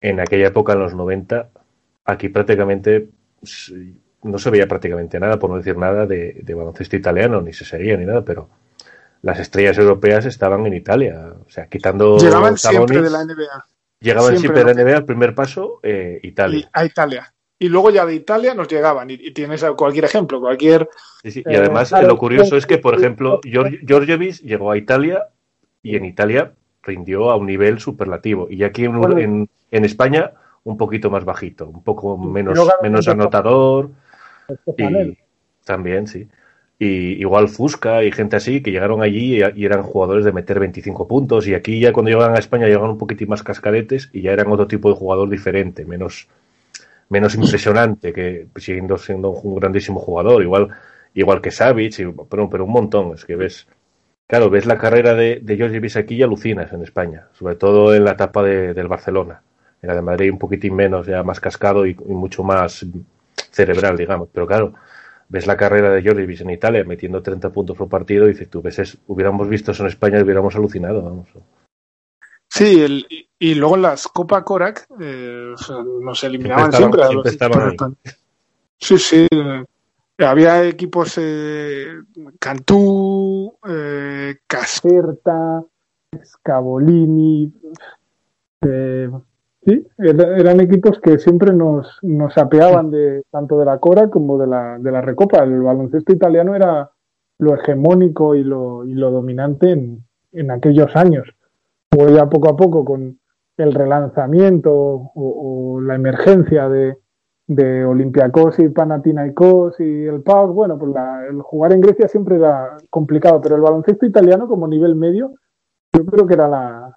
en 0.00 0.20
aquella 0.20 0.48
época, 0.48 0.72
en 0.74 0.80
los 0.80 0.94
90, 0.94 1.50
aquí 2.04 2.28
prácticamente 2.28 3.08
no 4.22 4.38
se 4.38 4.50
veía 4.50 4.68
prácticamente 4.68 5.18
nada, 5.18 5.38
por 5.38 5.50
no 5.50 5.56
decir 5.56 5.76
nada, 5.76 6.06
de, 6.06 6.40
de 6.42 6.54
baloncesto 6.54 6.96
italiano, 6.96 7.40
ni 7.40 7.52
se 7.52 7.64
seguía 7.64 7.96
ni 7.96 8.06
nada, 8.06 8.24
pero 8.24 8.48
las 9.22 9.38
estrellas 9.38 9.78
europeas 9.78 10.26
estaban 10.26 10.66
en 10.66 10.74
Italia. 10.74 11.34
O 11.46 11.50
sea, 11.50 11.66
quitando 11.66 12.18
Llegaban 12.18 12.58
Sabonis, 12.58 12.90
siempre 12.90 13.02
de 13.02 13.10
la 13.10 13.24
NBA 13.24 13.64
llegaban 14.02 14.36
siempre 14.36 14.60
siempre 14.60 14.74
de 14.74 14.84
la 14.84 14.90
NBA, 14.90 14.98
el 14.98 15.04
primer 15.04 15.34
paso, 15.34 15.80
eh, 15.82 16.20
y 16.22 16.28
Italia. 16.28 16.68
a 16.72 16.84
Italia. 16.84 17.32
Y 17.58 17.68
luego 17.68 17.90
ya 17.90 18.04
de 18.04 18.14
Italia 18.16 18.54
nos 18.54 18.66
llegaban. 18.66 19.08
Y, 19.10 19.14
y 19.14 19.30
tienes 19.32 19.64
cualquier 19.76 20.04
ejemplo, 20.06 20.40
cualquier. 20.40 20.88
Sí, 21.22 21.30
sí, 21.30 21.42
Y 21.46 21.54
Eh, 21.54 21.58
además, 21.58 21.90
claro, 21.90 22.08
lo 22.08 22.18
curioso 22.18 22.56
es 22.56 22.66
que, 22.66 22.78
por 22.78 22.96
ejemplo, 22.96 23.40
Georgievich 23.44 24.42
llegó 24.42 24.72
a 24.72 24.76
Italia 24.76 25.28
y 25.82 25.94
en 25.96 26.04
Italia 26.04 26.52
rindió 26.82 27.30
a 27.30 27.36
un 27.36 27.46
nivel 27.46 27.78
superlativo. 27.78 28.48
Y 28.50 28.64
aquí 28.64 28.84
en, 28.84 28.98
Bueno. 28.98 29.18
en, 29.18 29.48
en 29.70 29.84
España 29.84 30.32
un 30.64 30.76
poquito 30.76 31.08
más 31.10 31.24
bajito, 31.24 31.68
un 31.68 31.84
poco 31.84 32.18
menos, 32.18 32.58
menos 32.82 33.06
anotador. 33.06 33.90
Y, 34.76 35.16
también, 35.64 36.08
sí. 36.08 36.28
Y 36.84 37.20
igual 37.20 37.48
Fusca 37.48 38.02
y 38.02 38.10
gente 38.10 38.34
así 38.34 38.60
que 38.60 38.72
llegaron 38.72 39.02
allí 39.02 39.36
y, 39.36 39.64
eran 39.64 39.84
jugadores 39.84 40.24
de 40.24 40.32
meter 40.32 40.58
25 40.58 41.06
puntos. 41.06 41.46
Y 41.46 41.54
aquí 41.54 41.78
ya 41.78 41.92
cuando 41.92 42.10
llegan 42.10 42.34
a 42.34 42.40
España 42.40 42.66
llegan 42.66 42.90
un 42.90 42.98
poquitín 42.98 43.28
más 43.28 43.44
cascadetes 43.44 44.10
y 44.12 44.22
ya 44.22 44.32
eran 44.32 44.50
otro 44.50 44.66
tipo 44.66 44.88
de 44.88 44.96
jugador 44.96 45.30
diferente, 45.30 45.84
menos, 45.84 46.26
menos 47.08 47.36
impresionante, 47.36 48.12
que 48.12 48.48
siguiendo 48.56 48.98
siendo 48.98 49.30
un 49.30 49.54
grandísimo 49.54 50.00
jugador. 50.00 50.42
Igual, 50.42 50.70
igual 51.14 51.40
que 51.40 51.52
Savic, 51.52 51.94
pero, 52.28 52.50
pero 52.50 52.64
un 52.64 52.72
montón. 52.72 53.14
Es 53.14 53.24
que 53.24 53.36
ves, 53.36 53.68
claro, 54.26 54.50
ves 54.50 54.66
la 54.66 54.76
carrera 54.76 55.14
de, 55.14 55.38
de 55.40 55.56
George 55.56 56.00
aquí 56.00 56.16
y 56.16 56.22
alucinas 56.24 56.72
en 56.72 56.82
España, 56.82 57.28
sobre 57.34 57.54
todo 57.54 57.94
en 57.94 58.04
la 58.04 58.14
etapa 58.14 58.42
de, 58.42 58.74
del 58.74 58.88
Barcelona. 58.88 59.40
En 59.80 59.88
la 59.88 59.94
de 59.94 60.02
Madrid 60.02 60.32
un 60.32 60.38
poquitín 60.40 60.74
menos, 60.74 61.06
ya 61.06 61.22
más 61.22 61.38
cascado 61.38 61.86
y 61.86 61.94
mucho 61.94 62.42
más 62.42 62.84
cerebral, 63.52 63.96
digamos. 63.96 64.28
Pero 64.32 64.48
claro, 64.48 64.74
ves 65.32 65.46
la 65.46 65.56
carrera 65.56 65.90
de 65.90 66.02
Jordi 66.02 66.36
en 66.40 66.50
Italia 66.50 66.84
metiendo 66.84 67.22
30 67.22 67.50
puntos 67.50 67.74
por 67.74 67.88
partido 67.88 68.26
y 68.26 68.32
dices, 68.32 68.50
tú 68.50 68.60
ves, 68.60 68.98
hubiéramos 69.06 69.48
visto 69.48 69.72
eso 69.72 69.82
en 69.82 69.88
España 69.88 70.18
y 70.18 70.22
hubiéramos 70.22 70.54
alucinado, 70.54 71.02
vamos. 71.02 71.28
Sí, 72.50 72.82
el, 72.82 73.06
y 73.38 73.54
luego 73.54 73.76
en 73.76 73.82
las 73.82 74.06
Copa 74.08 74.44
Korak 74.44 74.86
eh, 75.00 75.54
nos 76.02 76.24
eliminaban 76.24 76.70
siempre. 76.70 77.02
Sí, 78.78 78.98
sí. 78.98 79.26
Eh, 79.30 79.64
había 80.18 80.64
equipos 80.64 81.14
eh, 81.16 81.94
Cantú, 82.38 83.56
eh, 83.66 84.36
Caserta, 84.46 85.64
Scavolini, 86.22 87.50
eh, 88.60 89.08
Sí, 89.64 89.86
eran 89.98 90.60
equipos 90.60 90.98
que 91.00 91.18
siempre 91.20 91.52
nos, 91.52 91.98
nos 92.02 92.36
apeaban 92.36 92.90
de, 92.90 93.22
tanto 93.30 93.58
de 93.60 93.64
la 93.64 93.78
Cora 93.78 94.10
como 94.10 94.36
de 94.36 94.48
la, 94.48 94.78
de 94.78 94.90
la 94.90 95.00
Recopa. 95.00 95.44
El 95.44 95.62
baloncesto 95.62 96.12
italiano 96.12 96.56
era 96.56 96.90
lo 97.38 97.54
hegemónico 97.54 98.34
y 98.34 98.42
lo, 98.42 98.84
y 98.84 98.94
lo 98.94 99.12
dominante 99.12 99.70
en, 99.70 100.04
en 100.32 100.50
aquellos 100.50 100.96
años. 100.96 101.28
Luego 101.92 102.12
ya 102.12 102.28
poco 102.28 102.48
a 102.48 102.56
poco 102.56 102.84
con 102.84 103.20
el 103.56 103.72
relanzamiento 103.72 104.72
o, 105.14 105.80
la 105.80 105.94
emergencia 105.94 106.68
de, 106.68 106.96
de 107.46 107.84
Olympiacos 107.84 108.58
y 108.58 108.68
Panathinaikos 108.68 109.78
y 109.80 110.06
el 110.06 110.22
PAOK, 110.22 110.54
bueno, 110.54 110.78
pues 110.78 110.92
el 111.28 111.40
jugar 111.42 111.72
en 111.72 111.80
Grecia 111.80 112.08
siempre 112.08 112.36
era 112.36 112.76
complicado, 112.90 113.40
pero 113.40 113.56
el 113.56 113.62
baloncesto 113.62 114.06
italiano 114.06 114.48
como 114.48 114.66
nivel 114.66 114.94
medio, 114.94 115.32
yo 115.92 116.06
creo 116.06 116.26
que 116.26 116.34
era 116.34 116.48
la, 116.48 116.96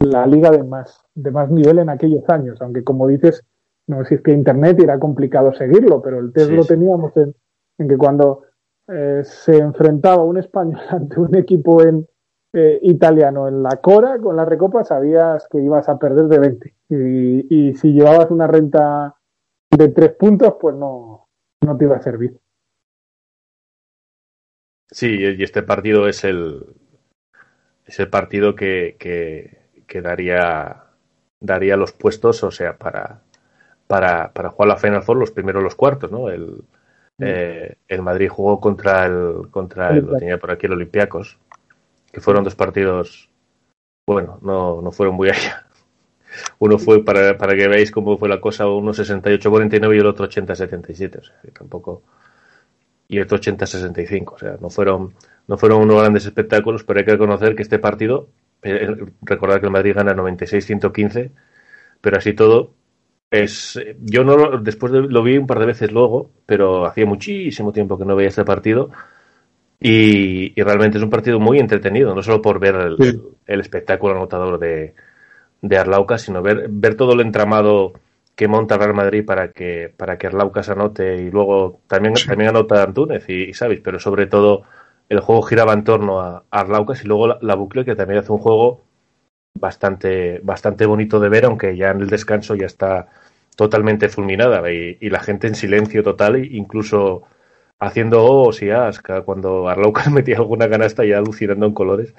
la 0.00 0.26
liga 0.26 0.50
de 0.50 0.62
más, 0.62 1.04
de 1.14 1.30
más 1.30 1.50
nivel 1.50 1.80
en 1.80 1.90
aquellos 1.90 2.28
años, 2.28 2.60
aunque 2.60 2.84
como 2.84 3.06
dices, 3.08 3.44
no 3.86 4.00
existe 4.00 4.32
internet 4.32 4.78
y 4.78 4.84
era 4.84 4.98
complicado 4.98 5.52
seguirlo, 5.54 6.00
pero 6.02 6.20
el 6.20 6.32
test 6.32 6.50
lo 6.50 6.64
teníamos 6.64 7.12
en, 7.16 7.34
que 7.88 7.96
cuando 7.96 8.44
eh, 8.86 9.22
se 9.24 9.58
enfrentaba 9.58 10.22
un 10.22 10.38
español 10.38 10.80
ante 10.90 11.18
un 11.18 11.34
equipo 11.36 11.82
en, 11.82 12.06
eh, 12.52 12.78
italiano 12.82 13.48
en 13.48 13.62
la 13.62 13.76
Cora 13.80 14.18
con 14.18 14.36
la 14.36 14.44
Recopa, 14.44 14.84
sabías 14.84 15.48
que 15.50 15.58
ibas 15.58 15.88
a 15.88 15.98
perder 15.98 16.26
de 16.26 16.38
20. 16.38 16.74
Y, 16.90 17.68
y, 17.68 17.74
si 17.74 17.92
llevabas 17.92 18.30
una 18.30 18.46
renta 18.46 19.16
de 19.70 19.88
tres 19.88 20.12
puntos, 20.12 20.54
pues 20.58 20.74
no, 20.74 21.28
no 21.60 21.76
te 21.76 21.84
iba 21.84 21.96
a 21.96 22.02
servir. 22.02 22.38
Sí, 24.90 25.18
y 25.18 25.42
este 25.42 25.62
partido 25.62 26.08
es 26.08 26.24
el, 26.24 26.64
es 27.84 28.00
el 28.00 28.08
partido 28.08 28.54
que, 28.54 28.96
que 28.98 29.57
que 29.88 30.00
daría, 30.00 30.84
daría 31.40 31.76
los 31.76 31.92
puestos, 31.92 32.44
o 32.44 32.52
sea, 32.52 32.76
para, 32.76 33.22
para, 33.88 34.32
para 34.32 34.50
jugar 34.50 34.68
la 34.68 34.76
Final 34.76 35.02
Four 35.02 35.16
los 35.16 35.32
primeros 35.32 35.62
los 35.62 35.74
cuartos, 35.74 36.12
¿no? 36.12 36.28
El, 36.28 36.62
mm. 37.18 37.24
eh, 37.24 37.76
el 37.88 38.02
Madrid 38.02 38.28
jugó 38.28 38.60
contra 38.60 39.06
el, 39.06 39.48
contra 39.50 39.90
el, 39.90 40.04
lo 40.04 40.16
tenía 40.16 40.38
por 40.38 40.52
aquí 40.52 40.66
el 40.66 40.74
Olympiacos, 40.74 41.38
que 42.12 42.20
fueron 42.20 42.44
dos 42.44 42.54
partidos, 42.54 43.30
bueno, 44.06 44.38
no, 44.42 44.80
no 44.80 44.92
fueron 44.92 45.16
muy 45.16 45.30
allá. 45.30 45.66
Uno 46.58 46.78
fue, 46.78 47.02
para, 47.02 47.36
para 47.38 47.56
que 47.56 47.66
veáis 47.66 47.90
cómo 47.90 48.18
fue 48.18 48.28
la 48.28 48.40
cosa, 48.40 48.68
uno 48.68 48.92
68-49 48.92 49.96
y 49.96 49.98
el 49.98 50.06
otro 50.06 50.28
80-77, 50.28 51.18
o 51.18 51.24
sea, 51.24 51.36
que 51.42 51.50
tampoco 51.50 52.02
y 53.08 53.16
el 53.16 53.22
otro 53.24 53.38
80-65. 53.38 54.34
O 54.34 54.38
sea, 54.38 54.56
no 54.60 54.70
fueron, 54.70 55.14
no 55.46 55.56
fueron 55.56 55.82
unos 55.82 56.00
grandes 56.00 56.26
espectáculos, 56.26 56.84
pero 56.84 57.00
hay 57.00 57.06
que 57.06 57.12
reconocer 57.12 57.56
que 57.56 57.62
este 57.62 57.78
partido 57.78 58.28
recordar 59.22 59.60
que 59.60 59.66
el 59.66 59.72
Madrid 59.72 59.94
gana 59.94 60.14
96-115, 60.14 61.30
pero 62.00 62.18
así 62.18 62.34
todo 62.34 62.74
es 63.30 63.78
yo 64.00 64.24
no 64.24 64.58
después 64.58 64.92
lo 64.92 65.22
vi 65.22 65.36
un 65.36 65.46
par 65.46 65.58
de 65.58 65.66
veces 65.66 65.92
luego, 65.92 66.30
pero 66.46 66.86
hacía 66.86 67.06
muchísimo 67.06 67.72
tiempo 67.72 67.98
que 67.98 68.04
no 68.04 68.16
veía 68.16 68.28
este 68.28 68.44
partido 68.44 68.90
y, 69.80 70.60
realmente 70.60 70.98
es 70.98 71.04
un 71.04 71.10
partido 71.10 71.38
muy 71.38 71.58
entretenido, 71.58 72.14
no 72.14 72.22
solo 72.22 72.42
por 72.42 72.58
ver 72.58 72.74
el, 73.46 73.60
espectáculo 73.60 74.16
anotador 74.16 74.58
de, 74.58 74.94
de 75.62 75.78
Arlaucas, 75.78 76.22
sino 76.22 76.42
ver, 76.42 76.66
ver 76.68 76.96
todo 76.96 77.12
el 77.12 77.20
entramado 77.20 77.92
que 78.34 78.48
monta 78.48 78.76
Real 78.76 78.94
Madrid 78.94 79.24
para 79.24 79.52
que 79.52 79.92
para 79.96 80.16
que 80.16 80.28
Arlaucas 80.28 80.68
anote 80.68 81.16
y 81.16 81.30
luego 81.30 81.80
también 81.88 82.14
también 82.14 82.50
anota 82.50 82.82
Antúnez 82.82 83.24
y, 83.28 83.50
y 83.50 83.54
Sabis, 83.54 83.80
pero 83.80 83.98
sobre 83.98 84.26
todo 84.26 84.62
el 85.08 85.20
juego 85.20 85.42
giraba 85.42 85.72
en 85.72 85.84
torno 85.84 86.20
a, 86.20 86.44
Arlaucas 86.50 87.04
y 87.04 87.08
luego 87.08 87.38
la, 87.40 87.54
bucle 87.54 87.84
que 87.84 87.96
también 87.96 88.20
hace 88.20 88.32
un 88.32 88.38
juego 88.38 88.82
bastante, 89.54 90.40
bastante 90.42 90.86
bonito 90.86 91.20
de 91.20 91.28
ver, 91.28 91.46
aunque 91.46 91.76
ya 91.76 91.90
en 91.90 92.00
el 92.00 92.10
descanso 92.10 92.54
ya 92.54 92.66
está 92.66 93.08
totalmente 93.56 94.08
fulminada 94.08 94.70
y, 94.70 94.96
la 95.10 95.20
gente 95.20 95.46
en 95.48 95.54
silencio 95.54 96.02
total, 96.02 96.44
incluso 96.44 97.24
haciendo 97.80 98.24
os 98.24 98.62
y 98.62 98.70
as, 98.70 99.00
cuando 99.00 99.68
Arlaucas 99.68 100.10
metía 100.12 100.36
alguna 100.36 100.68
canasta 100.68 101.04
ya 101.04 101.18
alucinando 101.18 101.66
en 101.66 101.74
colores. 101.74 102.14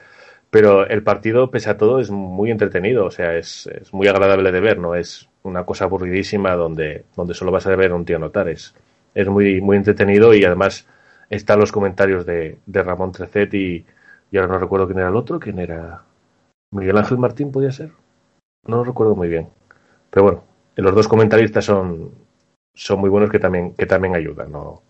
Pero 0.52 0.88
el 0.88 1.04
partido, 1.04 1.52
pese 1.52 1.70
a 1.70 1.78
todo, 1.78 2.00
es 2.00 2.10
muy 2.10 2.50
entretenido, 2.50 3.06
o 3.06 3.12
sea, 3.12 3.38
es, 3.38 3.68
es 3.68 3.94
muy 3.94 4.08
agradable 4.08 4.52
de 4.52 4.60
ver, 4.60 4.80
no 4.80 4.96
es 4.96 5.30
una 5.44 5.64
cosa 5.64 5.86
aburridísima 5.86 6.56
donde, 6.56 7.06
donde 7.16 7.36
solo 7.36 7.52
vas 7.52 7.68
a 7.68 7.76
ver 7.76 7.94
un 7.94 8.04
tío 8.04 8.16
anotar, 8.18 8.50
es, 8.50 8.74
es 9.14 9.28
muy, 9.28 9.62
muy 9.62 9.78
entretenido 9.78 10.34
y 10.34 10.44
además 10.44 10.88
están 11.30 11.60
los 11.60 11.72
comentarios 11.72 12.26
de, 12.26 12.58
de 12.66 12.84
Ramón 12.84 13.12
Trecet 13.12 13.54
y, 13.54 13.86
ahora 14.34 14.48
no 14.48 14.60
recuerdo 14.60 14.88
quién 14.88 15.00
era 15.00 15.10
el 15.10 15.16
otro, 15.16 15.40
quién 15.40 15.60
era 15.60 16.04
Miguel 16.72 16.98
Ángel 16.98 17.18
Martín, 17.18 17.52
podía 17.52 17.72
ser. 17.72 17.92
No 18.66 18.78
lo 18.78 18.84
recuerdo 18.84 19.16
muy 19.16 19.28
bien. 19.28 19.50
Pero 20.10 20.24
bueno, 20.24 20.44
los 20.76 20.96
dos 20.96 21.08
comentaristas 21.08 21.66
son, 21.66 22.12
son 22.74 23.00
muy 23.00 23.10
buenos 23.10 23.30
que 23.30 23.40
también, 23.40 23.74
que 23.74 23.86
también 23.86 24.16
ayudan. 24.16 24.52
No, 24.52 24.82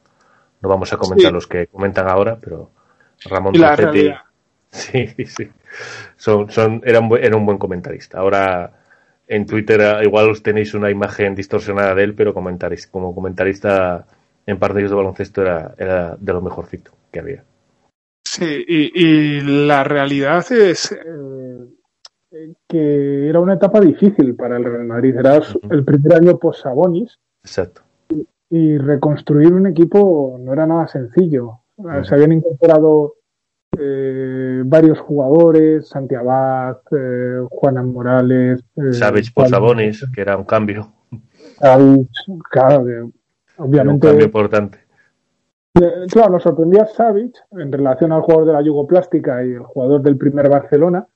no 0.61 0.69
vamos 0.69 0.91
a 0.93 0.97
comentar 0.97 1.31
los 1.31 1.47
que 1.47 1.67
comentan 1.67 2.07
ahora, 2.07 2.37
pero 2.39 2.71
Ramón 3.25 3.53
Trecet 3.53 4.15
Sí, 4.71 5.07
sí. 5.25 5.49
Son, 6.15 6.49
son, 6.51 6.81
era, 6.85 6.99
un, 6.99 7.17
era 7.17 7.35
un 7.35 7.45
buen 7.45 7.57
comentarista. 7.57 8.19
Ahora 8.19 8.71
en 9.27 9.45
Twitter 9.45 9.81
ah, 9.81 10.03
igual 10.03 10.29
os 10.29 10.43
tenéis 10.43 10.73
una 10.73 10.89
imagen 10.89 11.35
distorsionada 11.35 11.95
de 11.95 12.03
él, 12.03 12.15
pero 12.15 12.33
comentarista, 12.33 12.91
como 12.91 13.13
comentarista 13.13 14.05
en 14.49 14.59
partidos 14.59 14.91
de 14.91 14.97
baloncesto 14.97 15.41
era, 15.41 15.73
era 15.77 16.15
de 16.19 16.33
lo 16.33 16.41
mejorcito 16.41 16.91
que 17.11 17.19
había. 17.19 17.43
Sí, 18.25 18.65
y, 18.67 19.41
la 19.41 19.83
realidad 19.83 20.45
es 20.51 20.91
eh, 20.91 22.53
que 22.67 23.27
era 23.27 23.39
una 23.39 23.55
etapa 23.55 23.79
difícil 23.79 24.35
para 24.35 24.57
el 24.57 24.63
Real 24.63 24.85
Madrid. 24.85 25.15
Era 25.17 25.41
el 25.69 25.83
primer 25.83 26.13
año 26.13 26.37
post-Sabonis. 26.37 27.17
Exacto. 27.43 27.81
Y, 28.49 28.77
reconstruir 28.77 29.53
un 29.53 29.67
equipo 29.67 30.37
no 30.39 30.53
era 30.53 30.65
nada 30.65 30.87
sencillo. 30.87 31.61
Se 32.03 32.13
habían 32.13 32.33
incorporado 32.33 33.15
eh, 33.77 34.63
varios 34.65 34.99
jugadores, 34.99 35.87
Santiago, 35.87 36.81
eh, 36.91 37.41
Morales. 37.83 38.61
Eh, 38.75 38.93
Savage 38.93 39.31
por 39.33 39.47
Sabonis, 39.47 40.05
que 40.13 40.21
era 40.21 40.35
un 40.35 40.43
cambio. 40.43 40.91
Savage, 41.59 42.09
claro, 42.49 43.11
Obviamente. 43.59 44.07
un 44.07 44.11
cambio 44.11 44.25
importante. 44.25 44.79
Eh, 45.75 46.07
claro, 46.11 46.31
nos 46.31 46.43
sorprendía 46.43 46.85
Savic 46.85 47.35
en 47.51 47.71
relación 47.71 48.11
al 48.11 48.21
jugador 48.21 48.47
de 48.47 48.53
la 48.53 48.61
Yugoplástica 48.61 49.45
y 49.45 49.51
el 49.51 49.63
jugador 49.63 50.01
del 50.01 50.17
primer 50.17 50.49
Barcelona, 50.49 51.07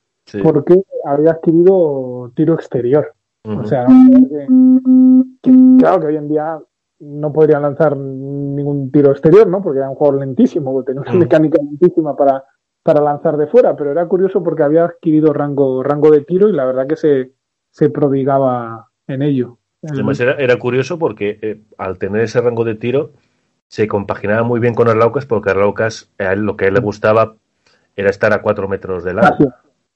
porque 0.42 0.82
había 1.06 1.32
adquirido 1.32 2.32
tiro 2.36 2.54
exterior. 2.54 3.14
O 3.46 3.66
sea, 3.66 3.86
claro 5.78 6.00
que 6.00 6.08
hoy 6.08 6.16
en 6.16 6.30
día 6.30 6.60
no 7.00 7.34
podría 7.34 7.60
lanzar 7.60 7.98
ningún 7.98 8.90
tiro 8.90 9.12
exterior, 9.12 9.48
¿no? 9.48 9.62
Porque 9.62 9.80
era 9.80 9.90
un 9.90 9.96
jugador 9.96 10.22
lentísimo, 10.22 10.82
tenía 10.84 11.02
una 11.02 11.14
mecánica 11.14 11.58
lentísima 11.62 12.16
para, 12.16 12.46
para 12.84 13.02
lanzar 13.02 13.36
de 13.36 13.48
fuera, 13.48 13.76
pero 13.76 13.92
era 13.92 14.08
curioso 14.08 14.42
porque 14.42 14.64
había 14.64 14.86
adquirido 14.86 15.34
rango, 15.34 15.84
rango 15.84 16.10
de 16.12 16.22
tiro 16.22 16.48
y 16.48 16.54
la 16.54 16.66
verdad 16.66 16.88
que 16.88 16.96
se, 16.96 17.34
se 17.70 17.90
prodigaba 17.90 18.90
en 19.08 19.22
ello. 19.22 19.58
Además 19.90 20.20
era, 20.20 20.58
curioso 20.58 20.98
porque 20.98 21.40
eh, 21.42 21.62
al 21.78 21.98
tener 21.98 22.22
ese 22.22 22.40
rango 22.42 22.64
de 22.64 22.76
tiro 22.76 23.12
se 23.68 23.88
compaginaba 23.88 24.44
muy 24.44 24.60
bien 24.60 24.76
con 24.76 24.88
Arlaucas 24.88 25.26
porque 25.26 25.50
Arlaucas, 25.50 26.12
a 26.20 26.34
él, 26.34 26.42
lo 26.42 26.56
que 26.56 26.66
a 26.66 26.68
él 26.70 26.76
le 26.76 26.80
gustaba 26.80 27.36
era 27.96 28.10
estar 28.10 28.34
a 28.34 28.42
cuatro 28.42 28.68
metros 28.68 29.04
de 29.04 29.14
lado. 29.14 29.38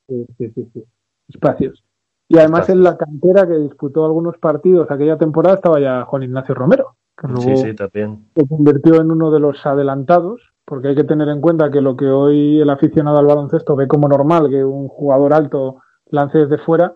Sí, 0.08 0.26
sí, 0.38 0.52
sí, 0.74 0.84
Espacios. 1.30 1.84
Y 2.30 2.38
además 2.38 2.70
en 2.70 2.84
la 2.84 2.98
cantera 2.98 3.48
que 3.48 3.58
disputó 3.58 4.06
algunos 4.06 4.38
partidos 4.38 4.92
aquella 4.92 5.18
temporada 5.18 5.56
estaba 5.56 5.80
ya 5.80 6.04
Juan 6.04 6.24
Ignacio 6.24 6.54
Romero, 6.54 6.98
que 7.18 7.28
luego 7.28 7.42
sí, 7.42 7.58
sí, 7.58 7.74
también. 7.74 8.26
se 8.36 8.48
convirtió 8.48 9.00
en 9.00 9.12
uno 9.12 9.32
de 9.32 9.40
los 9.40 9.66
adelantados, 9.66 10.42
porque 10.66 10.90
hay 10.90 10.96
que 10.96 11.06
tener 11.06 11.30
en 11.30 11.40
cuenta 11.40 11.72
que 11.72 11.80
lo 11.80 11.96
que 11.96 12.08
hoy 12.08 12.60
el 12.60 12.70
aficionado 12.70 13.18
al 13.18 13.26
baloncesto 13.26 13.78
ve 13.78 13.88
como 13.88 14.10
normal 14.10 14.50
que 14.50 14.66
un 14.66 14.90
jugador 14.90 15.34
alto 15.34 15.78
lance 16.10 16.40
desde 16.40 16.58
fuera, 16.58 16.96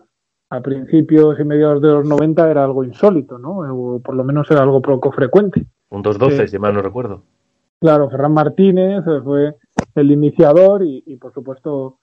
a 0.52 0.60
principios 0.60 1.40
y 1.40 1.44
mediados 1.44 1.80
de 1.80 1.88
los 1.88 2.06
90 2.06 2.50
era 2.50 2.62
algo 2.62 2.84
insólito, 2.84 3.38
¿no? 3.38 3.60
O 3.74 4.00
por 4.00 4.14
lo 4.14 4.22
menos 4.22 4.50
era 4.50 4.60
algo 4.60 4.82
poco 4.82 5.10
frecuente. 5.10 5.64
Un 5.88 6.04
2-12, 6.04 6.46
si 6.46 6.58
mal 6.58 6.74
no 6.74 6.82
recuerdo. 6.82 7.22
Claro, 7.80 8.10
Ferran 8.10 8.34
Martínez 8.34 9.02
eh, 9.06 9.20
fue 9.24 9.54
el 9.94 10.10
iniciador 10.10 10.82
y, 10.82 11.02
y 11.06 11.16
por 11.16 11.32
supuesto 11.32 11.96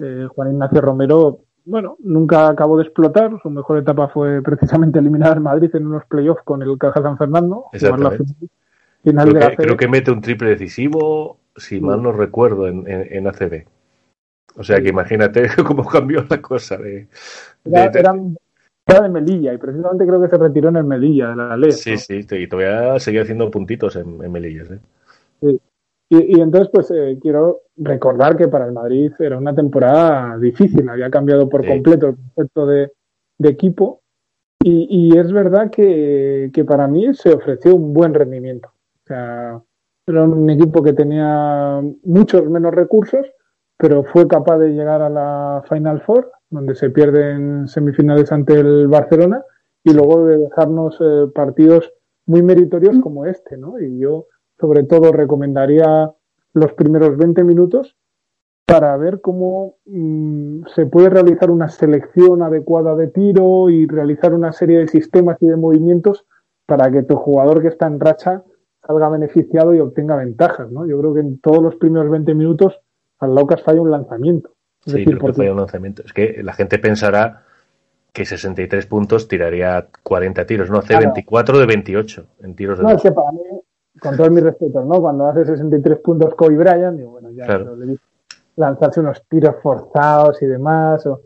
eh, 0.00 0.26
Juan 0.34 0.50
Ignacio 0.50 0.80
Romero, 0.80 1.42
bueno, 1.64 1.96
nunca 2.00 2.48
acabó 2.48 2.76
de 2.76 2.82
explotar. 2.82 3.38
Su 3.40 3.50
mejor 3.50 3.78
etapa 3.78 4.08
fue 4.08 4.42
precisamente 4.42 4.98
eliminar 4.98 5.34
al 5.34 5.40
Madrid 5.40 5.70
en 5.74 5.86
unos 5.86 6.04
playoffs 6.06 6.42
con 6.42 6.60
el 6.60 6.76
Caja 6.78 7.02
San 7.02 7.16
Fernando. 7.16 7.66
Final 7.70 9.30
creo, 9.30 9.50
que, 9.50 9.56
creo, 9.56 9.76
que, 9.76 9.88
mete 9.88 10.10
un 10.10 10.20
triple 10.20 10.50
decisivo, 10.50 11.38
si 11.56 11.80
mal 11.80 12.02
no 12.02 12.10
recuerdo, 12.10 12.66
en, 12.66 12.88
en, 12.88 13.06
en 13.10 13.26
ACB. 13.28 13.64
O 14.56 14.64
sea 14.64 14.80
que 14.80 14.88
imagínate 14.88 15.46
cómo 15.66 15.86
cambió 15.86 16.24
la 16.28 16.40
cosa. 16.40 16.76
De, 16.76 17.08
era, 17.64 17.88
de, 17.88 18.00
era, 18.00 18.14
era, 18.86 19.00
de 19.02 19.08
Melilla 19.08 19.52
y 19.54 19.58
precisamente 19.58 20.06
creo 20.06 20.20
que 20.20 20.28
se 20.28 20.38
retiró 20.38 20.68
en 20.68 20.76
el 20.76 20.84
Melilla 20.84 21.30
de 21.30 21.36
la 21.36 21.56
ley. 21.56 21.72
Sí, 21.72 21.92
¿no? 21.92 21.98
sí, 21.98 22.26
y 22.30 22.46
todavía 22.46 22.98
seguía 23.00 23.22
haciendo 23.22 23.50
puntitos 23.50 23.96
en, 23.96 24.22
en 24.22 24.32
Melillas. 24.32 24.70
¿eh? 24.70 24.78
Sí. 25.40 25.60
Y, 26.10 26.36
y, 26.36 26.40
entonces, 26.42 26.68
pues 26.70 26.90
eh, 26.90 27.18
quiero 27.22 27.62
recordar 27.76 28.36
que 28.36 28.46
para 28.46 28.66
el 28.66 28.72
Madrid 28.72 29.12
era 29.18 29.38
una 29.38 29.54
temporada 29.54 30.36
difícil, 30.36 30.86
había 30.86 31.08
cambiado 31.08 31.48
por 31.48 31.62
sí. 31.62 31.68
completo 31.68 32.08
el 32.08 32.16
concepto 32.16 32.66
de, 32.66 32.92
de 33.38 33.48
equipo. 33.48 34.02
Y, 34.62 34.86
y, 34.90 35.18
es 35.18 35.32
verdad 35.32 35.70
que, 35.70 36.50
que 36.52 36.64
para 36.66 36.86
mí 36.86 37.14
se 37.14 37.32
ofreció 37.32 37.74
un 37.74 37.94
buen 37.94 38.12
rendimiento. 38.12 38.68
O 38.68 39.06
sea, 39.06 39.62
era 40.06 40.24
un 40.24 40.50
equipo 40.50 40.82
que 40.82 40.92
tenía 40.92 41.80
muchos 42.04 42.48
menos 42.48 42.74
recursos, 42.74 43.26
pero 43.82 44.04
fue 44.04 44.28
capaz 44.28 44.58
de 44.58 44.68
llegar 44.68 45.02
a 45.02 45.10
la 45.10 45.64
Final 45.68 46.02
Four, 46.02 46.30
donde 46.50 46.76
se 46.76 46.90
pierden 46.90 47.66
semifinales 47.66 48.30
ante 48.30 48.54
el 48.54 48.86
Barcelona, 48.86 49.44
y 49.82 49.92
luego 49.92 50.24
de 50.24 50.38
dejarnos 50.38 50.96
eh, 51.00 51.26
partidos 51.34 51.92
muy 52.26 52.42
meritorios 52.42 53.00
como 53.00 53.26
este, 53.26 53.56
¿no? 53.56 53.80
Y 53.80 53.98
yo, 53.98 54.28
sobre 54.60 54.84
todo, 54.84 55.10
recomendaría 55.10 56.12
los 56.54 56.72
primeros 56.74 57.16
20 57.16 57.42
minutos 57.42 57.96
para 58.66 58.96
ver 58.96 59.20
cómo 59.20 59.74
mmm, 59.86 60.62
se 60.76 60.86
puede 60.86 61.10
realizar 61.10 61.50
una 61.50 61.68
selección 61.68 62.40
adecuada 62.42 62.94
de 62.94 63.08
tiro 63.08 63.68
y 63.68 63.88
realizar 63.88 64.32
una 64.32 64.52
serie 64.52 64.78
de 64.78 64.86
sistemas 64.86 65.38
y 65.40 65.48
de 65.48 65.56
movimientos 65.56 66.24
para 66.66 66.88
que 66.92 67.02
tu 67.02 67.16
jugador 67.16 67.60
que 67.60 67.68
está 67.68 67.88
en 67.88 67.98
racha 67.98 68.44
salga 68.86 69.08
beneficiado 69.08 69.74
y 69.74 69.80
obtenga 69.80 70.14
ventajas, 70.14 70.70
¿no? 70.70 70.86
Yo 70.86 71.00
creo 71.00 71.14
que 71.14 71.20
en 71.20 71.40
todos 71.40 71.60
los 71.60 71.74
primeros 71.74 72.08
20 72.12 72.32
minutos 72.36 72.80
al 73.22 73.34
Laucas 73.34 73.62
falla 73.62 73.80
un 73.80 73.90
lanzamiento. 73.90 74.50
Es 74.84 74.92
sí, 74.92 74.98
decir, 74.98 75.18
creo 75.18 75.32
que 75.32 75.36
falla 75.38 75.52
un 75.52 75.58
lanzamiento. 75.58 76.02
Es 76.04 76.12
que 76.12 76.42
la 76.42 76.52
gente 76.52 76.78
pensará 76.78 77.44
que 78.12 78.26
63 78.26 78.86
puntos 78.86 79.28
tiraría 79.28 79.86
40 80.02 80.46
tiros, 80.46 80.70
no, 80.70 80.78
hace 80.78 80.88
claro. 80.88 81.06
24 81.06 81.58
de 81.58 81.66
28 81.66 82.26
en 82.40 82.54
tiros 82.54 82.78
de 82.78 82.84
No, 82.84 82.90
dos. 82.90 82.96
es 82.98 83.02
que 83.02 83.12
para 83.12 83.32
mí, 83.32 83.40
con 84.00 84.16
todos 84.16 84.30
mis 84.30 84.42
respetos, 84.42 84.84
¿no? 84.84 85.00
Cuando 85.00 85.26
hace 85.26 85.46
63 85.46 85.98
puntos 86.00 86.34
Kobe 86.34 86.56
Bryant, 86.56 86.98
digo, 86.98 87.12
bueno, 87.12 87.30
ya 87.30 87.44
claro. 87.44 87.76
le 87.76 87.96
lanzarse 88.56 89.00
unos 89.00 89.22
tiros 89.28 89.56
forzados 89.62 90.42
y 90.42 90.46
demás. 90.46 91.06
O... 91.06 91.22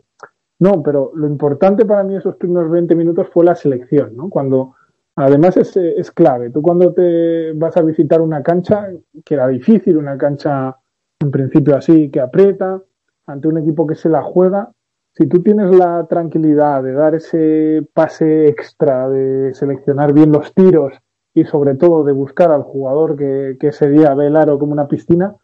No, 0.59 0.81
pero 0.81 1.11
lo 1.15 1.27
importante 1.27 1.85
para 1.85 2.03
mí 2.03 2.15
esos 2.15 2.35
primeros 2.35 2.71
20 2.71 2.95
minutos 2.95 3.27
fue 3.33 3.43
la 3.43 3.55
selección, 3.55 4.15
¿no? 4.15 4.29
Cuando, 4.29 4.75
además 5.15 5.57
es, 5.57 5.75
es 5.75 6.11
clave, 6.11 6.51
tú 6.51 6.61
cuando 6.61 6.93
te 6.93 7.51
vas 7.53 7.75
a 7.75 7.81
visitar 7.81 8.21
una 8.21 8.41
cancha, 8.41 8.89
que 9.25 9.33
era 9.33 9.47
difícil, 9.47 9.97
una 9.97 10.17
cancha 10.17 10.77
en 11.19 11.31
principio 11.31 11.75
así, 11.75 12.09
que 12.09 12.19
aprieta, 12.19 12.81
ante 13.25 13.47
un 13.47 13.57
equipo 13.57 13.87
que 13.87 13.95
se 13.95 14.09
la 14.09 14.21
juega, 14.21 14.71
si 15.13 15.27
tú 15.27 15.41
tienes 15.41 15.75
la 15.75 16.05
tranquilidad 16.07 16.83
de 16.83 16.93
dar 16.93 17.15
ese 17.15 17.87
pase 17.93 18.47
extra, 18.47 19.09
de 19.09 19.53
seleccionar 19.53 20.13
bien 20.13 20.31
los 20.31 20.53
tiros 20.53 20.93
y 21.33 21.43
sobre 21.45 21.75
todo 21.75 22.03
de 22.03 22.13
buscar 22.13 22.51
al 22.51 22.63
jugador 22.63 23.17
que, 23.17 23.57
que 23.59 23.69
ese 23.69 23.89
día 23.89 24.13
ve 24.13 24.27
el 24.27 24.35
aro 24.35 24.59
como 24.59 24.73
una 24.73 24.87
piscina, 24.87 25.35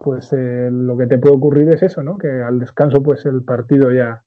pues 0.00 0.32
eh, 0.32 0.70
lo 0.72 0.96
que 0.96 1.06
te 1.06 1.18
puede 1.18 1.36
ocurrir 1.36 1.68
es 1.68 1.82
eso, 1.82 2.02
¿no? 2.02 2.16
Que 2.18 2.28
al 2.28 2.58
descanso 2.58 3.02
pues 3.02 3.24
el 3.26 3.44
partido 3.44 3.92
ya 3.92 4.24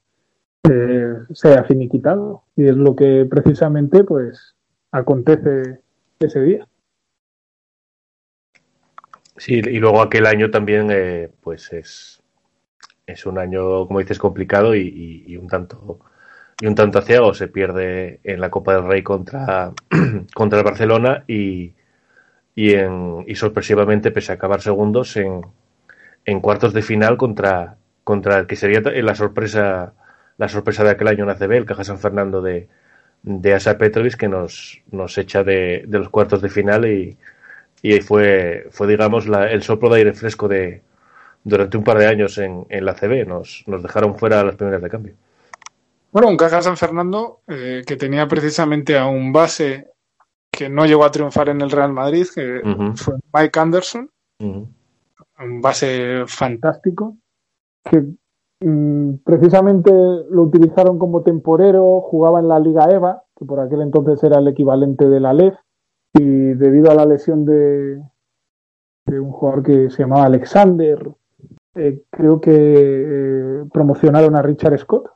eh, 0.70 1.14
sea 1.32 1.64
finiquitado 1.64 2.44
y 2.56 2.66
es 2.66 2.76
lo 2.76 2.94
que 2.94 3.26
precisamente 3.28 4.04
pues 4.04 4.54
acontece 4.92 5.80
ese 6.20 6.40
día. 6.40 6.68
Sí, 9.36 9.54
y 9.54 9.78
luego 9.78 10.00
aquel 10.00 10.26
año 10.26 10.50
también, 10.50 10.88
eh, 10.92 11.30
pues 11.42 11.72
es, 11.72 12.22
es 13.06 13.26
un 13.26 13.38
año, 13.38 13.86
como 13.86 14.00
dices, 14.00 14.18
complicado 14.18 14.74
y, 14.76 15.24
y, 15.26 15.36
un 15.36 15.48
tanto 15.48 16.00
y 16.60 16.66
un 16.66 16.74
tanto 16.76 17.02
ciego. 17.02 17.34
Se 17.34 17.48
pierde 17.48 18.20
en 18.24 18.40
la 18.40 18.50
Copa 18.50 18.74
del 18.74 18.86
Rey 18.86 19.02
contra, 19.02 19.72
contra 20.34 20.60
el 20.60 20.64
Barcelona 20.64 21.24
y, 21.28 21.74
y, 22.56 22.74
en, 22.74 23.24
y 23.28 23.34
sorpresivamente, 23.36 24.12
pese 24.12 24.32
a 24.32 24.36
acabar 24.36 24.62
segundos, 24.62 25.16
en, 25.16 25.42
en 26.24 26.40
cuartos 26.40 26.72
de 26.72 26.82
final 26.82 27.16
contra, 27.16 27.76
contra 28.04 28.38
el 28.40 28.46
que 28.46 28.56
sería 28.56 28.80
la 28.80 29.14
sorpresa 29.14 29.94
la 30.36 30.48
sorpresa 30.48 30.82
de 30.84 30.90
aquel 30.90 31.08
año 31.08 31.24
en 31.24 31.30
ACB, 31.30 31.52
el 31.52 31.64
Caja 31.66 31.84
San 31.84 31.98
Fernando 31.98 32.42
de, 32.42 32.68
de 33.22 33.54
Asa 33.54 33.78
Petrovic, 33.78 34.16
que 34.16 34.28
nos, 34.28 34.82
nos 34.90 35.16
echa 35.18 35.44
de, 35.44 35.84
de 35.86 35.98
los 35.98 36.08
cuartos 36.08 36.42
de 36.42 36.48
final 36.48 36.86
y, 36.86 37.16
y 37.84 38.00
fue, 38.00 38.66
fue 38.70 38.86
digamos, 38.86 39.26
la, 39.26 39.50
el 39.50 39.62
soplo 39.62 39.90
de 39.90 39.98
aire 39.98 40.14
fresco 40.14 40.48
de 40.48 40.80
durante 41.44 41.76
un 41.76 41.84
par 41.84 41.98
de 41.98 42.06
años 42.06 42.38
en, 42.38 42.64
en 42.70 42.82
la 42.82 42.94
CB. 42.94 43.26
Nos, 43.26 43.62
nos 43.66 43.82
dejaron 43.82 44.14
fuera 44.14 44.40
a 44.40 44.44
las 44.44 44.56
primeras 44.56 44.80
de 44.80 44.88
cambio. 44.88 45.14
Bueno, 46.10 46.28
un 46.28 46.38
Caja 46.38 46.62
San 46.62 46.78
Fernando 46.78 47.40
eh, 47.46 47.82
que 47.86 47.96
tenía 47.96 48.26
precisamente 48.26 48.96
a 48.96 49.04
un 49.04 49.34
base 49.34 49.90
que 50.50 50.70
no 50.70 50.86
llegó 50.86 51.04
a 51.04 51.10
triunfar 51.10 51.50
en 51.50 51.60
el 51.60 51.70
Real 51.70 51.92
Madrid, 51.92 52.26
que 52.34 52.60
uh 52.60 52.62
-huh. 52.62 52.96
fue 52.96 53.16
Mike 53.34 53.60
Anderson, 53.60 54.08
uh 54.40 54.46
-huh. 54.46 54.66
un 55.40 55.60
base 55.60 56.24
fantástico, 56.26 57.18
que 57.84 58.02
mm, 58.60 59.16
precisamente 59.26 59.90
lo 59.90 60.42
utilizaron 60.44 60.98
como 60.98 61.22
temporero, 61.22 62.00
jugaba 62.00 62.40
en 62.40 62.48
la 62.48 62.58
Liga 62.58 62.86
EVA, 62.90 63.24
que 63.36 63.44
por 63.44 63.60
aquel 63.60 63.82
entonces 63.82 64.24
era 64.24 64.38
el 64.38 64.48
equivalente 64.48 65.06
de 65.06 65.20
la 65.20 65.34
LEF, 65.34 65.54
y 66.14 66.54
debido 66.54 66.90
a 66.90 66.94
la 66.94 67.06
lesión 67.06 67.44
de, 67.44 68.00
de 69.06 69.20
un 69.20 69.32
jugador 69.32 69.62
que 69.62 69.90
se 69.90 70.02
llamaba 70.02 70.26
Alexander, 70.26 70.98
eh, 71.74 72.02
creo 72.10 72.40
que 72.40 72.52
eh, 72.54 73.64
promocionaron 73.72 74.36
a 74.36 74.42
Richard 74.42 74.78
Scott. 74.78 75.10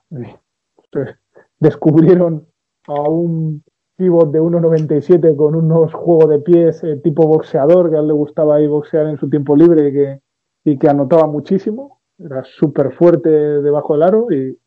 Descubrieron 1.61 2.47
a 2.87 3.01
un 3.03 3.63
pivot 3.97 4.31
de 4.31 4.41
1.97 4.41 5.37
con 5.37 5.55
unos 5.55 5.93
juegos 5.93 6.29
de 6.31 6.39
pies 6.41 6.83
eh, 6.85 6.97
tipo 6.97 7.27
boxeador, 7.27 7.91
que 7.91 7.97
a 7.97 8.01
él 8.01 8.09
le 8.09 8.13
gustaba 8.13 8.57
ahí 8.57 8.67
boxear 8.67 9.07
en 9.07 9.19
su 9.19 9.29
tiempo 9.29 9.57
libre 9.57 9.89
y 9.89 9.93
que, 9.93 10.21
y 10.65 10.79
que 10.79 10.89
anotaba 10.89 11.27
muchísimo. 11.27 12.01
Era 12.19 12.43
súper 12.45 12.93
fuerte 12.95 13.29
debajo 13.29 13.95
del 13.95 14.03
aro 14.03 14.27
y, 14.31 14.59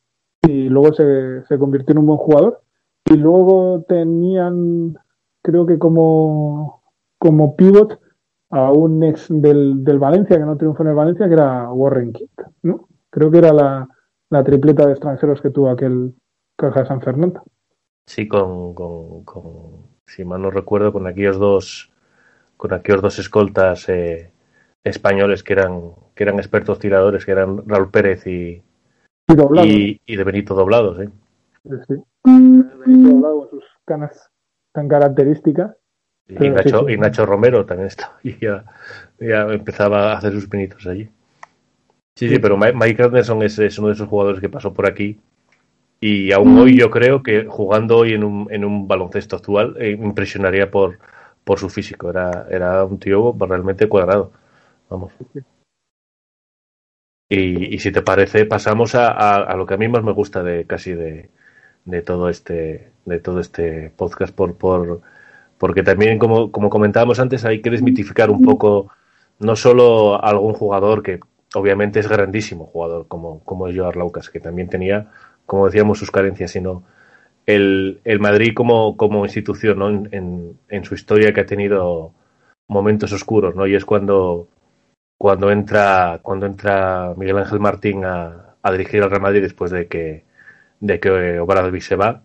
y 0.47 0.69
luego 0.69 0.93
se, 0.93 1.43
se 1.43 1.59
convirtió 1.59 1.91
en 1.91 1.99
un 1.99 2.07
buen 2.07 2.17
jugador. 2.17 2.61
Y 3.05 3.15
luego 3.15 3.83
tenían 3.87 4.95
creo 5.41 5.65
que 5.65 5.79
como, 5.79 6.83
como 7.17 7.55
pivot 7.55 7.99
a 8.49 8.71
un 8.71 9.03
ex 9.03 9.27
del, 9.29 9.83
del, 9.83 9.99
Valencia, 9.99 10.37
que 10.37 10.45
no 10.45 10.57
triunfó 10.57 10.83
en 10.83 10.89
el 10.89 10.95
Valencia, 10.95 11.27
que 11.27 11.33
era 11.33 11.71
Warren 11.71 12.13
King, 12.13 12.27
¿no? 12.63 12.87
Creo 13.09 13.31
que 13.31 13.37
era 13.37 13.53
la, 13.53 13.87
la 14.29 14.43
tripleta 14.43 14.85
de 14.85 14.91
extranjeros 14.91 15.41
que 15.41 15.51
tuvo 15.51 15.69
aquel 15.69 16.13
Caja 16.57 16.85
San 16.85 17.01
Fernando. 17.01 17.43
Sí, 18.05 18.27
con, 18.27 18.73
con, 18.73 19.23
con, 19.23 19.87
si 20.05 20.25
mal 20.25 20.41
no 20.41 20.51
recuerdo, 20.51 20.91
con 20.91 21.07
aquellos 21.07 21.39
dos, 21.39 21.91
con 22.57 22.73
aquellos 22.73 23.01
dos 23.01 23.19
escoltas 23.19 23.87
eh, 23.89 24.31
españoles 24.83 25.43
que 25.43 25.53
eran, 25.53 25.91
que 26.15 26.23
eran 26.23 26.35
expertos 26.35 26.79
tiradores, 26.79 27.25
que 27.25 27.31
eran 27.31 27.67
Raúl 27.67 27.89
Pérez 27.89 28.27
y, 28.27 28.61
y, 29.27 29.59
y, 29.63 30.01
y 30.05 30.15
de 30.15 30.23
Benito 30.23 30.55
Doblados, 30.55 30.99
¿eh? 30.99 31.09
Sí, 31.63 31.75
sí. 31.87 32.03
Benito 32.23 33.09
Doblado 33.09 33.49
sus 33.49 33.63
canas 33.85 34.30
tan 34.71 34.87
características. 34.87 35.75
Y 36.27 36.49
Nacho, 36.49 36.87
y 36.87 36.97
Nacho 36.97 37.25
Romero 37.25 37.65
también 37.65 37.87
estaba 37.87 38.17
y 38.23 38.37
ya, 38.39 38.63
ya 39.19 39.41
empezaba 39.51 40.11
a 40.13 40.17
hacer 40.17 40.31
sus 40.31 40.47
pinitos 40.47 40.87
allí. 40.87 41.09
Sí, 42.15 42.29
sí, 42.29 42.39
pero 42.39 42.57
Mike 42.57 43.03
Anderson 43.03 43.41
es, 43.41 43.57
es, 43.59 43.77
uno 43.79 43.87
de 43.87 43.95
esos 43.95 44.07
jugadores 44.07 44.39
que 44.39 44.49
pasó 44.49 44.73
por 44.73 44.85
aquí 44.85 45.19
y 45.99 46.31
aún 46.31 46.57
hoy 46.57 46.77
yo 46.77 46.89
creo 46.89 47.21
que 47.21 47.45
jugando 47.45 47.97
hoy 47.97 48.13
en 48.13 48.23
un, 48.23 48.47
en 48.51 48.65
un 48.65 48.87
baloncesto 48.87 49.35
actual 49.35 49.75
eh, 49.79 49.91
impresionaría 49.91 50.71
por, 50.71 50.99
por 51.43 51.59
su 51.59 51.69
físico. 51.69 52.09
Era, 52.09 52.47
era 52.49 52.83
un 52.83 52.99
tío 52.99 53.35
realmente 53.39 53.87
cuadrado. 53.87 54.31
Vamos. 54.89 55.13
Y, 57.29 57.75
y 57.75 57.79
si 57.79 57.91
te 57.91 58.01
parece, 58.01 58.45
pasamos 58.45 58.95
a, 58.95 59.09
a, 59.09 59.43
a, 59.43 59.55
lo 59.55 59.65
que 59.65 59.75
a 59.75 59.77
mí 59.77 59.87
más 59.87 60.03
me 60.03 60.11
gusta 60.11 60.43
de 60.43 60.65
casi 60.65 60.93
de, 60.93 61.29
de 61.85 62.01
todo 62.01 62.29
este 62.29 62.90
de 63.05 63.19
todo 63.19 63.39
este 63.39 63.91
podcast 63.95 64.33
por, 64.33 64.55
por 64.55 65.01
porque 65.57 65.83
también 65.83 66.19
como, 66.19 66.51
como 66.51 66.69
comentábamos 66.69 67.19
antes 67.19 67.45
hay 67.45 67.61
que 67.61 67.69
desmitificar 67.69 68.29
un 68.29 68.41
poco 68.41 68.91
no 69.39 69.55
solo 69.55 70.23
algún 70.23 70.53
jugador 70.53 71.03
que 71.03 71.19
obviamente 71.53 71.99
es 71.99 72.07
grandísimo 72.07 72.65
jugador 72.65 73.07
como, 73.07 73.43
como 73.43 73.67
es 73.67 73.77
Joar 73.77 73.97
Laucas, 73.97 74.29
que 74.29 74.39
también 74.39 74.69
tenía, 74.69 75.07
como 75.45 75.65
decíamos, 75.65 75.99
sus 75.99 76.11
carencias, 76.11 76.51
sino 76.51 76.83
el, 77.45 77.99
el 78.03 78.19
Madrid 78.19 78.53
como, 78.55 78.95
como 78.97 79.25
institución 79.25 79.79
¿no? 79.79 79.89
en, 79.89 80.59
en, 80.69 80.85
su 80.85 80.95
historia 80.95 81.33
que 81.33 81.41
ha 81.41 81.45
tenido 81.45 82.13
momentos 82.67 83.11
oscuros, 83.11 83.55
¿no? 83.55 83.67
Y 83.67 83.75
es 83.75 83.83
cuando, 83.83 84.47
cuando 85.17 85.51
entra, 85.51 86.19
cuando 86.21 86.45
entra 86.45 87.13
Miguel 87.17 87.39
Ángel 87.39 87.59
Martín 87.59 88.05
a, 88.05 88.55
a 88.61 88.71
dirigir 88.71 89.03
al 89.03 89.09
Real 89.09 89.21
Madrid 89.21 89.41
después 89.41 89.71
de 89.71 89.87
que, 89.87 90.23
de 90.79 90.99
que 90.99 91.39
Obradovic 91.39 91.81
se 91.81 91.95
va. 91.95 92.23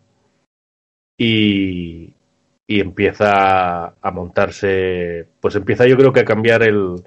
Y, 1.19 2.15
y 2.67 2.81
empieza 2.81 3.95
a 4.01 4.11
montarse, 4.13 5.27
pues 5.41 5.55
empieza 5.57 5.87
yo 5.87 5.97
creo 5.97 6.13
que 6.13 6.21
a 6.21 6.25
cambiar 6.25 6.63
el, 6.63 7.03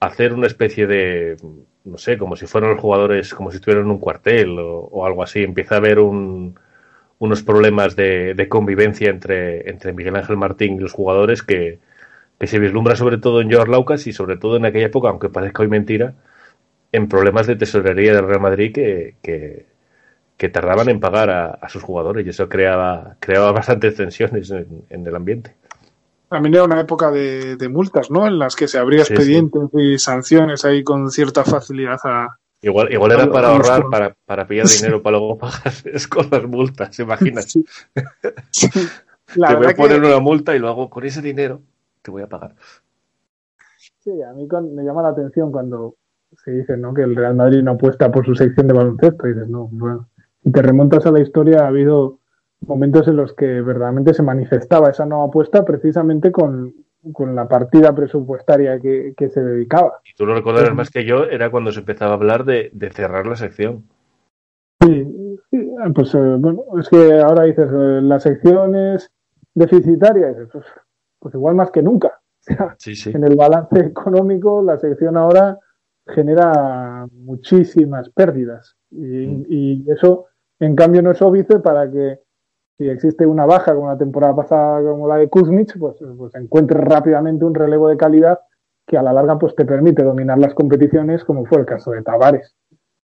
hacer 0.00 0.32
una 0.32 0.46
especie 0.46 0.86
de, 0.86 1.36
no 1.84 1.98
sé, 1.98 2.18
como 2.18 2.36
si 2.36 2.46
fueran 2.46 2.70
los 2.70 2.80
jugadores, 2.80 3.34
como 3.34 3.50
si 3.50 3.56
estuvieran 3.56 3.86
en 3.86 3.92
un 3.92 3.98
cuartel 3.98 4.56
o, 4.58 5.06
algo 5.06 5.22
así. 5.22 5.42
Empieza 5.42 5.76
a 5.76 5.78
haber 5.78 5.98
un, 5.98 6.58
unos 7.18 7.42
problemas 7.42 7.96
de, 7.96 8.34
de, 8.34 8.48
convivencia 8.48 9.10
entre, 9.10 9.68
entre 9.70 9.92
Miguel 9.92 10.16
Ángel 10.16 10.36
Martín 10.36 10.76
y 10.76 10.80
los 10.80 10.92
jugadores 10.92 11.42
que, 11.42 11.78
se 12.40 12.58
vislumbra 12.58 12.96
sobre 12.96 13.18
todo 13.18 13.40
en 13.40 13.48
George 13.48 13.70
Laucas 13.70 14.06
y 14.06 14.12
sobre 14.12 14.36
todo 14.36 14.56
en 14.58 14.66
aquella 14.66 14.86
época, 14.86 15.08
aunque 15.08 15.30
parezca 15.30 15.62
hoy 15.62 15.68
mentira, 15.68 16.14
en 16.92 17.08
problemas 17.08 17.46
de 17.46 17.56
tesorería 17.56 18.14
del 18.14 18.26
Real 18.26 18.40
Madrid 18.40 18.72
que, 18.74 19.66
que 20.36 20.48
tardaban 20.48 20.88
en 20.88 21.00
pagar 21.00 21.30
a, 21.30 21.46
a, 21.46 21.68
sus 21.68 21.82
jugadores 21.82 22.26
y 22.26 22.30
eso 22.30 22.48
creaba, 22.48 23.16
creaba 23.20 23.52
bastantes 23.52 23.96
tensiones 23.96 24.50
en, 24.50 24.84
en 24.90 25.06
el 25.06 25.16
ambiente. 25.16 25.54
También 26.28 26.54
era 26.54 26.64
una 26.64 26.80
época 26.80 27.10
de, 27.10 27.56
de, 27.56 27.68
multas, 27.68 28.10
¿no? 28.10 28.26
En 28.26 28.38
las 28.38 28.56
que 28.56 28.66
se 28.66 28.78
abría 28.78 29.02
expedientes 29.02 29.62
sí, 29.72 29.80
y 29.80 29.98
sanciones 29.98 30.64
ahí 30.64 30.82
con 30.82 31.10
cierta 31.10 31.44
facilidad 31.44 31.98
a. 32.02 32.36
Igual, 32.62 32.92
igual 32.92 33.12
era 33.12 33.30
para 33.30 33.48
ahorrar, 33.48 33.84
para, 33.90 34.16
para 34.24 34.46
pillar 34.46 34.66
dinero 34.66 35.02
para 35.02 35.18
luego 35.18 35.38
pagar 35.38 35.72
con 36.08 36.28
las 36.30 36.44
multas, 36.44 36.98
imaginas? 36.98 37.52
Sí. 37.52 37.64
La 39.34 39.48
te 39.48 39.54
voy 39.56 39.66
a 39.66 39.74
poner 39.74 40.00
que... 40.00 40.06
una 40.06 40.20
multa 40.20 40.54
y 40.54 40.60
lo 40.60 40.68
hago 40.68 40.88
con 40.88 41.04
ese 41.04 41.20
dinero, 41.20 41.60
te 42.02 42.10
voy 42.10 42.22
a 42.22 42.28
pagar. 42.28 42.54
Sí, 43.98 44.22
a 44.22 44.32
mí 44.32 44.46
me 44.72 44.84
llama 44.84 45.02
la 45.02 45.08
atención 45.08 45.50
cuando 45.50 45.96
se 46.44 46.52
dice 46.52 46.76
¿no? 46.76 46.94
que 46.94 47.02
el 47.02 47.16
Real 47.16 47.34
Madrid 47.34 47.62
no 47.62 47.72
apuesta 47.72 48.10
por 48.10 48.24
su 48.24 48.36
sección 48.36 48.68
de 48.68 48.74
baloncesto. 48.74 49.26
Y 49.26 49.34
dices, 49.34 49.48
no, 49.48 49.68
bueno, 49.72 50.08
si 50.46 50.52
te 50.52 50.62
remontas 50.62 51.04
a 51.06 51.10
la 51.10 51.18
historia, 51.18 51.64
ha 51.64 51.66
habido 51.66 52.20
momentos 52.60 53.08
en 53.08 53.16
los 53.16 53.34
que 53.34 53.46
verdaderamente 53.46 54.14
se 54.14 54.22
manifestaba 54.22 54.90
esa 54.90 55.04
nueva 55.04 55.24
apuesta 55.24 55.64
precisamente 55.64 56.30
con, 56.30 56.72
con 57.12 57.34
la 57.34 57.48
partida 57.48 57.92
presupuestaria 57.92 58.78
que, 58.78 59.12
que, 59.16 59.28
se 59.28 59.42
dedicaba. 59.42 60.00
Y 60.04 60.14
tú 60.14 60.24
lo 60.24 60.36
recordarás 60.36 60.72
más 60.72 60.90
que 60.90 61.04
yo, 61.04 61.24
era 61.24 61.50
cuando 61.50 61.72
se 61.72 61.80
empezaba 61.80 62.12
a 62.12 62.14
hablar 62.14 62.44
de, 62.44 62.70
de 62.72 62.90
cerrar 62.90 63.26
la 63.26 63.34
sección. 63.34 63.88
Sí, 64.80 65.04
sí, 65.50 65.68
pues 65.92 66.14
eh, 66.14 66.36
bueno, 66.38 66.62
es 66.78 66.88
que 66.90 67.20
ahora 67.20 67.42
dices, 67.42 67.68
eh, 67.68 68.00
la 68.02 68.20
sección 68.20 68.76
es 68.76 69.10
deficitaria, 69.52 70.28
dices, 70.28 70.48
pues, 70.52 70.64
pues, 71.18 71.34
igual 71.34 71.56
más 71.56 71.72
que 71.72 71.82
nunca. 71.82 72.20
Sí, 72.78 72.94
sí. 72.94 73.10
En 73.12 73.24
el 73.24 73.34
balance 73.34 73.80
económico, 73.80 74.62
la 74.62 74.78
sección 74.78 75.16
ahora 75.16 75.58
genera 76.06 77.08
muchísimas 77.10 78.10
pérdidas. 78.10 78.76
Y, 78.92 79.26
mm. 79.26 79.46
y 79.48 79.90
eso, 79.90 80.26
en 80.60 80.74
cambio, 80.76 81.02
no 81.02 81.10
es 81.10 81.22
óbice 81.22 81.58
para 81.60 81.90
que 81.90 82.20
si 82.78 82.88
existe 82.88 83.26
una 83.26 83.46
baja 83.46 83.74
como 83.74 83.88
la 83.88 83.98
temporada 83.98 84.36
pasada 84.36 84.82
como 84.82 85.08
la 85.08 85.16
de 85.16 85.28
Kuzmich, 85.28 85.78
pues, 85.78 85.96
pues 86.16 86.34
encuentres 86.34 86.82
rápidamente 86.82 87.44
un 87.44 87.54
relevo 87.54 87.88
de 87.88 87.96
calidad 87.96 88.40
que 88.86 88.96
a 88.96 89.02
la 89.02 89.12
larga 89.12 89.38
pues 89.38 89.54
te 89.56 89.64
permite 89.64 90.02
dominar 90.02 90.38
las 90.38 90.54
competiciones 90.54 91.24
como 91.24 91.46
fue 91.46 91.58
el 91.58 91.66
caso 91.66 91.92
de 91.92 92.02
Tavares. 92.02 92.54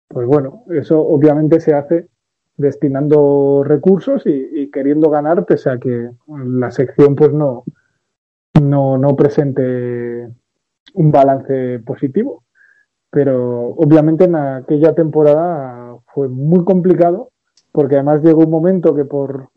Pues 0.09 0.27
bueno, 0.27 0.65
eso 0.71 1.01
obviamente 1.01 1.59
se 1.59 1.75
hace 1.75 2.09
destinando 2.57 3.65
recursos 3.65 4.27
y, 4.27 4.31
y 4.31 4.71
queriendo 4.71 5.11
ganar 5.11 5.47
pese 5.47 5.71
a 5.71 5.79
que 5.79 6.11
la 6.29 6.71
sección 6.71 7.17
pues 7.17 7.33
no, 7.33 7.65
no, 8.61 8.99
no 8.99 9.17
presente 9.17 10.29
un 10.95 11.11
balance 11.11 11.81
positivo. 11.81 12.45
Pero 13.11 13.71
obviamente 13.71 14.25
en 14.25 14.37
aquella 14.37 14.95
temporada 14.95 15.97
fue 16.15 16.29
muy 16.29 16.65
complicado 16.65 17.32
porque 17.73 17.97
además 17.97 18.23
llegó 18.23 18.43
un 18.43 18.51
momento 18.51 18.95
que 18.95 19.05
por 19.05 19.49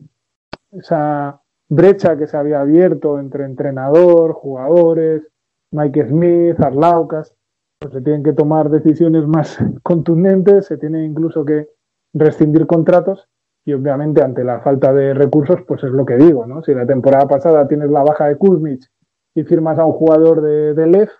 esa 0.72 1.40
brecha 1.68 2.16
que 2.16 2.26
se 2.26 2.36
había 2.36 2.60
abierto 2.60 3.18
entre 3.20 3.44
entrenador, 3.44 4.32
jugadores, 4.32 5.22
Mike 5.70 6.08
Smith, 6.08 6.60
Arlaucas, 6.60 7.34
pues 7.78 7.92
se 7.92 8.00
tienen 8.00 8.22
que 8.22 8.32
tomar 8.32 8.70
decisiones 8.70 9.26
más 9.26 9.58
contundentes, 9.82 10.66
se 10.66 10.78
tiene 10.78 11.04
incluso 11.04 11.44
que 11.44 11.68
rescindir 12.14 12.66
contratos 12.66 13.28
y 13.64 13.72
obviamente 13.72 14.22
ante 14.22 14.44
la 14.44 14.60
falta 14.60 14.92
de 14.92 15.12
recursos, 15.12 15.60
pues 15.66 15.82
es 15.82 15.90
lo 15.90 16.06
que 16.06 16.16
digo, 16.16 16.46
¿no? 16.46 16.62
Si 16.62 16.72
la 16.72 16.86
temporada 16.86 17.26
pasada 17.26 17.66
tienes 17.66 17.90
la 17.90 18.02
baja 18.02 18.28
de 18.28 18.36
Kuzmich 18.36 18.88
y 19.34 19.42
firmas 19.42 19.78
a 19.78 19.84
un 19.84 19.92
jugador 19.92 20.40
de, 20.40 20.72
de 20.72 20.86
Lev 20.86 21.10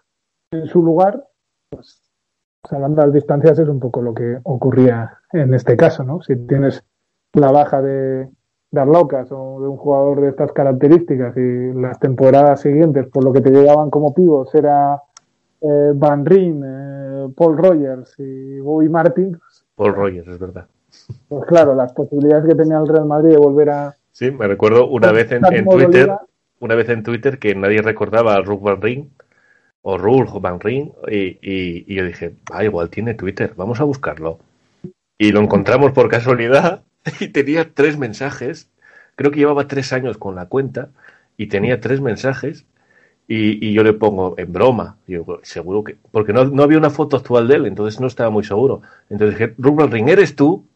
en 0.52 0.66
su 0.68 0.80
lugar, 0.82 1.26
pues 1.68 2.05
salvando 2.68 3.02
las 3.02 3.12
distancias 3.12 3.58
es 3.58 3.68
un 3.68 3.80
poco 3.80 4.02
lo 4.02 4.14
que 4.14 4.38
ocurría 4.42 5.18
en 5.32 5.54
este 5.54 5.76
caso, 5.76 6.04
¿no? 6.04 6.20
Si 6.22 6.36
tienes 6.36 6.82
la 7.32 7.50
baja 7.50 7.82
de, 7.82 8.28
de 8.70 8.80
Arlaucas 8.80 9.28
o 9.30 9.60
de 9.60 9.68
un 9.68 9.76
jugador 9.76 10.20
de 10.20 10.28
estas 10.30 10.52
características 10.52 11.36
y 11.36 11.72
las 11.74 11.98
temporadas 11.98 12.60
siguientes, 12.60 13.06
por 13.08 13.24
lo 13.24 13.32
que 13.32 13.40
te 13.40 13.50
llegaban 13.50 13.90
como 13.90 14.14
pivos, 14.14 14.54
era 14.54 15.02
eh, 15.60 15.92
Van 15.94 16.24
Ryn, 16.24 16.62
eh, 16.64 17.28
Paul 17.36 17.56
Rogers 17.56 18.14
y 18.18 18.60
Bobby 18.60 18.88
Martin. 18.88 19.32
Pues, 19.32 19.64
Paul 19.74 19.94
Rogers, 19.94 20.28
es 20.28 20.38
verdad. 20.38 20.66
Pues 21.28 21.44
claro, 21.46 21.74
las 21.74 21.92
posibilidades 21.92 22.46
que 22.46 22.54
tenía 22.54 22.78
el 22.78 22.88
Real 22.88 23.06
Madrid 23.06 23.30
de 23.30 23.36
volver 23.38 23.70
a... 23.70 23.94
Sí, 24.12 24.30
me 24.30 24.46
recuerdo 24.46 24.88
una 24.88 25.12
vez 25.12 25.30
en, 25.32 25.44
en 25.52 25.66
Twitter, 25.66 26.10
una 26.60 26.74
vez 26.74 26.88
en 26.88 27.02
Twitter 27.02 27.38
que 27.38 27.54
nadie 27.54 27.82
recordaba 27.82 28.34
a 28.34 28.40
Ruth 28.40 28.62
Van 28.62 28.80
Ryn 28.80 29.10
o 29.88 29.96
Rulf 29.96 30.32
Van 30.40 30.58
Ryn 30.58 30.92
y, 31.08 31.38
y, 31.40 31.94
yo 31.94 32.04
dije, 32.04 32.34
ah, 32.50 32.64
igual 32.64 32.90
tiene 32.90 33.14
Twitter, 33.14 33.52
vamos 33.56 33.80
a 33.80 33.84
buscarlo. 33.84 34.40
Y 35.16 35.30
lo 35.30 35.40
encontramos 35.40 35.92
por 35.92 36.08
casualidad 36.08 36.82
y 37.20 37.28
tenía 37.28 37.72
tres 37.72 37.96
mensajes. 37.96 38.68
Creo 39.14 39.30
que 39.30 39.38
llevaba 39.38 39.68
tres 39.68 39.92
años 39.92 40.18
con 40.18 40.34
la 40.34 40.46
cuenta 40.46 40.88
y 41.36 41.46
tenía 41.46 41.80
tres 41.80 42.00
mensajes. 42.00 42.64
Y, 43.28 43.64
y 43.64 43.74
yo 43.74 43.84
le 43.84 43.92
pongo 43.92 44.34
en 44.38 44.52
broma, 44.52 44.96
seguro 45.42 45.84
que, 45.84 45.96
porque 46.10 46.32
no, 46.32 46.44
no, 46.46 46.64
había 46.64 46.78
una 46.78 46.90
foto 46.90 47.16
actual 47.16 47.46
de 47.46 47.54
él, 47.54 47.66
entonces 47.66 48.00
no 48.00 48.08
estaba 48.08 48.30
muy 48.30 48.42
seguro. 48.42 48.82
Entonces 49.08 49.38
dije, 49.38 49.54
Rulf 49.56 49.76
Van 49.76 49.90
Ryn, 49.92 50.08
¿eres 50.08 50.34
tú? 50.34 50.66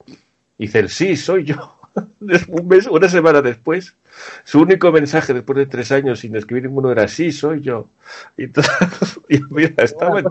Y 0.57 0.67
dice, 0.67 0.87
sí, 0.89 1.17
soy 1.17 1.43
yo. 1.45 1.80
Un 2.49 2.69
mes, 2.69 2.87
una 2.87 3.09
semana 3.09 3.43
después, 3.43 3.97
su 4.45 4.61
único 4.61 4.93
mensaje 4.93 5.35
después 5.35 5.57
de 5.59 5.67
tres 5.67 5.91
años 5.93 6.21
sin 6.21 6.37
escribir 6.37 6.65
ninguno 6.65 6.91
era 6.91 7.09
sí, 7.09 7.33
soy 7.33 7.61
yo. 7.61 7.89
Y, 8.37 8.45
y 9.29 9.41
mira, 9.51 9.83
estaba 9.85 10.21
en... 10.21 10.27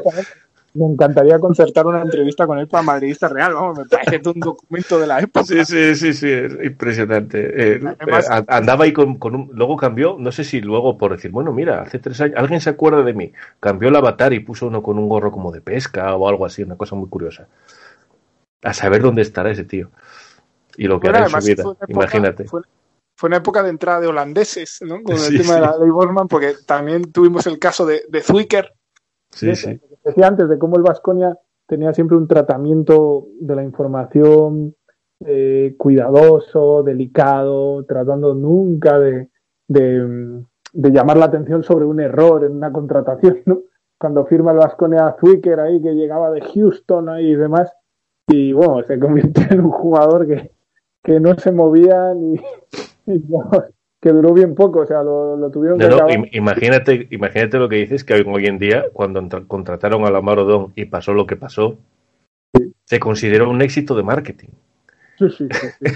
Me 0.73 0.85
encantaría 0.85 1.39
concertar 1.39 1.87
una 1.87 2.03
entrevista 2.03 2.45
con 2.45 2.59
él 2.59 2.67
para 2.67 2.83
Madridista 2.83 3.27
Real, 3.27 3.55
vamos, 3.55 3.79
me 3.79 3.85
parece 3.85 4.29
un 4.29 4.39
documento 4.39 4.99
de 4.99 5.07
la 5.07 5.19
época. 5.19 5.43
Sí, 5.43 5.65
sí, 5.65 5.95
sí, 5.95 6.13
sí, 6.13 6.29
es 6.29 6.53
impresionante. 6.63 7.73
Eh, 7.73 7.81
Además, 7.99 8.29
eh, 8.29 8.43
andaba 8.47 8.83
ahí 8.83 8.93
con, 8.93 9.15
con, 9.17 9.35
un. 9.35 9.49
Luego 9.53 9.77
cambió, 9.77 10.15
no 10.19 10.31
sé 10.31 10.43
si 10.43 10.61
luego 10.61 10.95
por 10.97 11.13
decir, 11.13 11.31
bueno, 11.31 11.51
mira, 11.51 11.81
hace 11.81 11.97
tres 11.97 12.21
años, 12.21 12.37
alguien 12.37 12.61
se 12.61 12.69
acuerda 12.69 13.01
de 13.01 13.13
mí. 13.13 13.31
Cambió 13.59 13.89
el 13.89 13.95
avatar 13.95 14.31
y 14.33 14.41
puso 14.41 14.67
uno 14.67 14.83
con 14.83 14.99
un 14.99 15.09
gorro 15.09 15.31
como 15.31 15.51
de 15.51 15.61
pesca 15.61 16.15
o 16.15 16.29
algo 16.29 16.45
así, 16.45 16.61
una 16.61 16.75
cosa 16.75 16.95
muy 16.95 17.09
curiosa. 17.09 17.47
A 18.61 18.73
saber 18.73 19.01
dónde 19.01 19.23
estará 19.23 19.49
ese 19.49 19.63
tío 19.63 19.89
y 20.79 20.87
lo 20.87 20.99
que 20.99 21.09
bueno, 21.09 21.25
hará 21.25 21.37
en 21.37 21.41
su 21.41 21.47
vida, 21.47 21.63
época, 21.63 21.85
imagínate. 21.89 22.43
Fue, 22.45 22.61
fue, 23.15 23.27
una 23.27 23.37
época 23.37 23.61
de 23.61 23.69
entrada 23.69 23.99
de 23.99 24.07
holandeses, 24.07 24.79
¿no? 24.81 25.03
Con 25.03 25.15
el 25.15 25.19
sí, 25.19 25.37
tema 25.37 25.49
sí. 25.49 25.53
de 25.55 25.61
la 25.61 25.77
ley 25.77 25.89
Bosman, 25.89 26.27
porque 26.29 26.55
también 26.65 27.11
tuvimos 27.11 27.45
el 27.47 27.59
caso 27.59 27.85
de, 27.85 28.03
de 28.07 28.21
Zwicker. 28.21 28.73
Sí, 29.29 29.55
sí. 29.55 29.79
Decía 30.05 30.27
antes 30.27 30.47
de 30.47 30.57
cómo 30.57 30.77
el 30.77 30.83
Vasconia 30.83 31.37
tenía 31.67 31.93
siempre 31.93 32.15
un 32.15 32.27
tratamiento 32.27 33.27
de 33.41 33.55
la 33.55 33.63
información 33.63 34.73
eh, 35.25 35.75
cuidadoso, 35.77 36.81
delicado, 36.81 37.83
tratando 37.83 38.33
nunca 38.33 38.97
de, 38.97 39.29
de, 39.67 40.41
de, 40.71 40.91
llamar 40.91 41.17
la 41.17 41.25
atención 41.25 41.61
sobre 41.61 41.83
un 41.83 41.99
error 41.99 42.45
en 42.45 42.53
una 42.53 42.71
contratación, 42.71 43.41
¿no? 43.45 43.63
Cuando 43.99 44.25
firma 44.25 44.51
el 44.51 44.59
Vasconia 44.59 45.07
a 45.07 45.17
Zwicker 45.19 45.59
ahí, 45.59 45.81
que 45.81 45.93
llegaba 45.93 46.31
de 46.31 46.39
Houston 46.39 47.09
ahí 47.09 47.31
y 47.31 47.35
demás, 47.35 47.69
y 48.29 48.53
bueno, 48.53 48.81
se 48.83 48.97
convirtió 48.97 49.43
en 49.49 49.59
un 49.59 49.71
jugador 49.71 50.25
que, 50.25 50.51
que 51.03 51.19
no 51.19 51.37
se 51.37 51.51
movía 51.51 52.13
ni, 52.13 52.39
ni 53.05 53.21
que 54.01 54.09
duró 54.09 54.33
bien 54.33 54.55
poco, 54.55 54.79
o 54.79 54.85
sea, 54.85 55.03
lo, 55.03 55.35
lo 55.35 55.51
tuvieron 55.51 55.77
no, 55.77 56.07
que 56.07 56.17
no, 56.17 56.25
imagínate, 56.31 57.07
imagínate 57.11 57.57
lo 57.57 57.67
que 57.67 57.77
dices 57.77 58.03
que 58.03 58.13
hoy 58.13 58.45
en 58.45 58.57
día, 58.57 58.85
cuando 58.93 59.27
contrataron 59.47 60.05
a 60.05 60.11
Lamar 60.11 60.39
Odom 60.39 60.71
y 60.75 60.85
pasó 60.85 61.13
lo 61.13 61.27
que 61.27 61.35
pasó, 61.35 61.77
sí. 62.55 62.73
se 62.85 62.99
consideró 62.99 63.49
un 63.49 63.61
éxito 63.61 63.95
de 63.95 64.03
marketing. 64.03 64.49
Sí, 65.17 65.29
sí, 65.37 65.47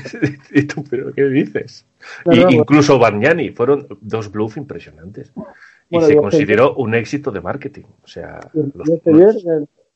sí. 0.05 0.17
¿Y 0.51 0.63
tú, 0.67 0.83
pero 0.89 1.13
qué 1.13 1.23
dices? 1.29 1.85
y, 2.25 2.55
incluso 2.55 2.99
Bargnani, 2.99 3.51
fueron 3.51 3.87
dos 4.01 4.29
bluffs 4.29 4.57
impresionantes. 4.57 5.31
Y 5.89 6.01
se 6.01 6.17
consideró 6.17 6.75
un 6.75 6.95
éxito 6.95 7.31
de 7.31 7.39
marketing. 7.39 7.83
O 8.03 8.07
sea, 8.07 8.39
los, 8.53 8.89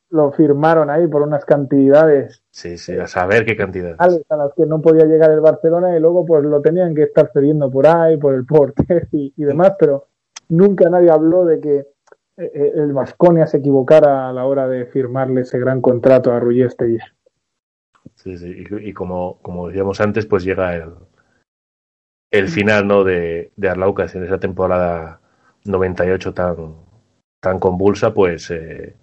lo 0.09 0.31
firmaron 0.31 0.89
ahí 0.89 1.07
por 1.07 1.21
unas 1.21 1.45
cantidades. 1.45 2.43
Sí, 2.49 2.77
sí, 2.77 2.97
a 2.97 3.07
saber 3.07 3.45
qué 3.45 3.55
cantidades. 3.55 3.97
A 3.99 4.35
las 4.37 4.53
que 4.53 4.65
no 4.65 4.81
podía 4.81 5.05
llegar 5.05 5.31
el 5.31 5.41
Barcelona 5.41 5.95
y 5.95 5.99
luego 5.99 6.25
pues 6.25 6.43
lo 6.43 6.61
tenían 6.61 6.95
que 6.95 7.03
estar 7.03 7.29
cediendo 7.33 7.69
por 7.69 7.87
ahí, 7.87 8.17
por 8.17 8.33
el 8.33 8.45
porte 8.45 9.07
y, 9.11 9.43
demás, 9.43 9.73
pero 9.79 10.07
nunca 10.49 10.89
nadie 10.89 11.11
habló 11.11 11.45
de 11.45 11.59
que 11.59 11.77
eh, 11.77 11.87
eh, 12.37 12.71
el 12.75 12.93
Vasconia 12.93 13.47
se 13.47 13.57
equivocara 13.57 14.29
a 14.29 14.33
la 14.33 14.45
hora 14.45 14.67
de 14.67 14.85
firmarle 14.85 15.41
ese 15.41 15.59
gran 15.59 15.81
contrato 15.81 16.31
a 16.31 16.39
Rullestegui. 16.39 16.99
Sí, 18.15 18.37
sí, 18.37 18.65
y, 18.81 18.93
como, 18.93 19.39
como 19.41 19.67
decíamos 19.67 19.99
antes, 20.01 20.25
pues 20.25 20.43
llega 20.43 20.75
el, 20.75 20.93
el 22.31 22.47
final 22.47 22.87
¿no? 22.87 23.03
de, 23.03 23.51
de 23.55 23.69
Arlaucas 23.69 24.15
en 24.15 24.23
esa 24.23 24.39
temporada 24.39 25.19
98 25.65 26.33
tan, 26.33 26.75
tan 27.41 27.59
convulsa, 27.59 28.13
pues 28.13 28.49
eh, 28.51 28.95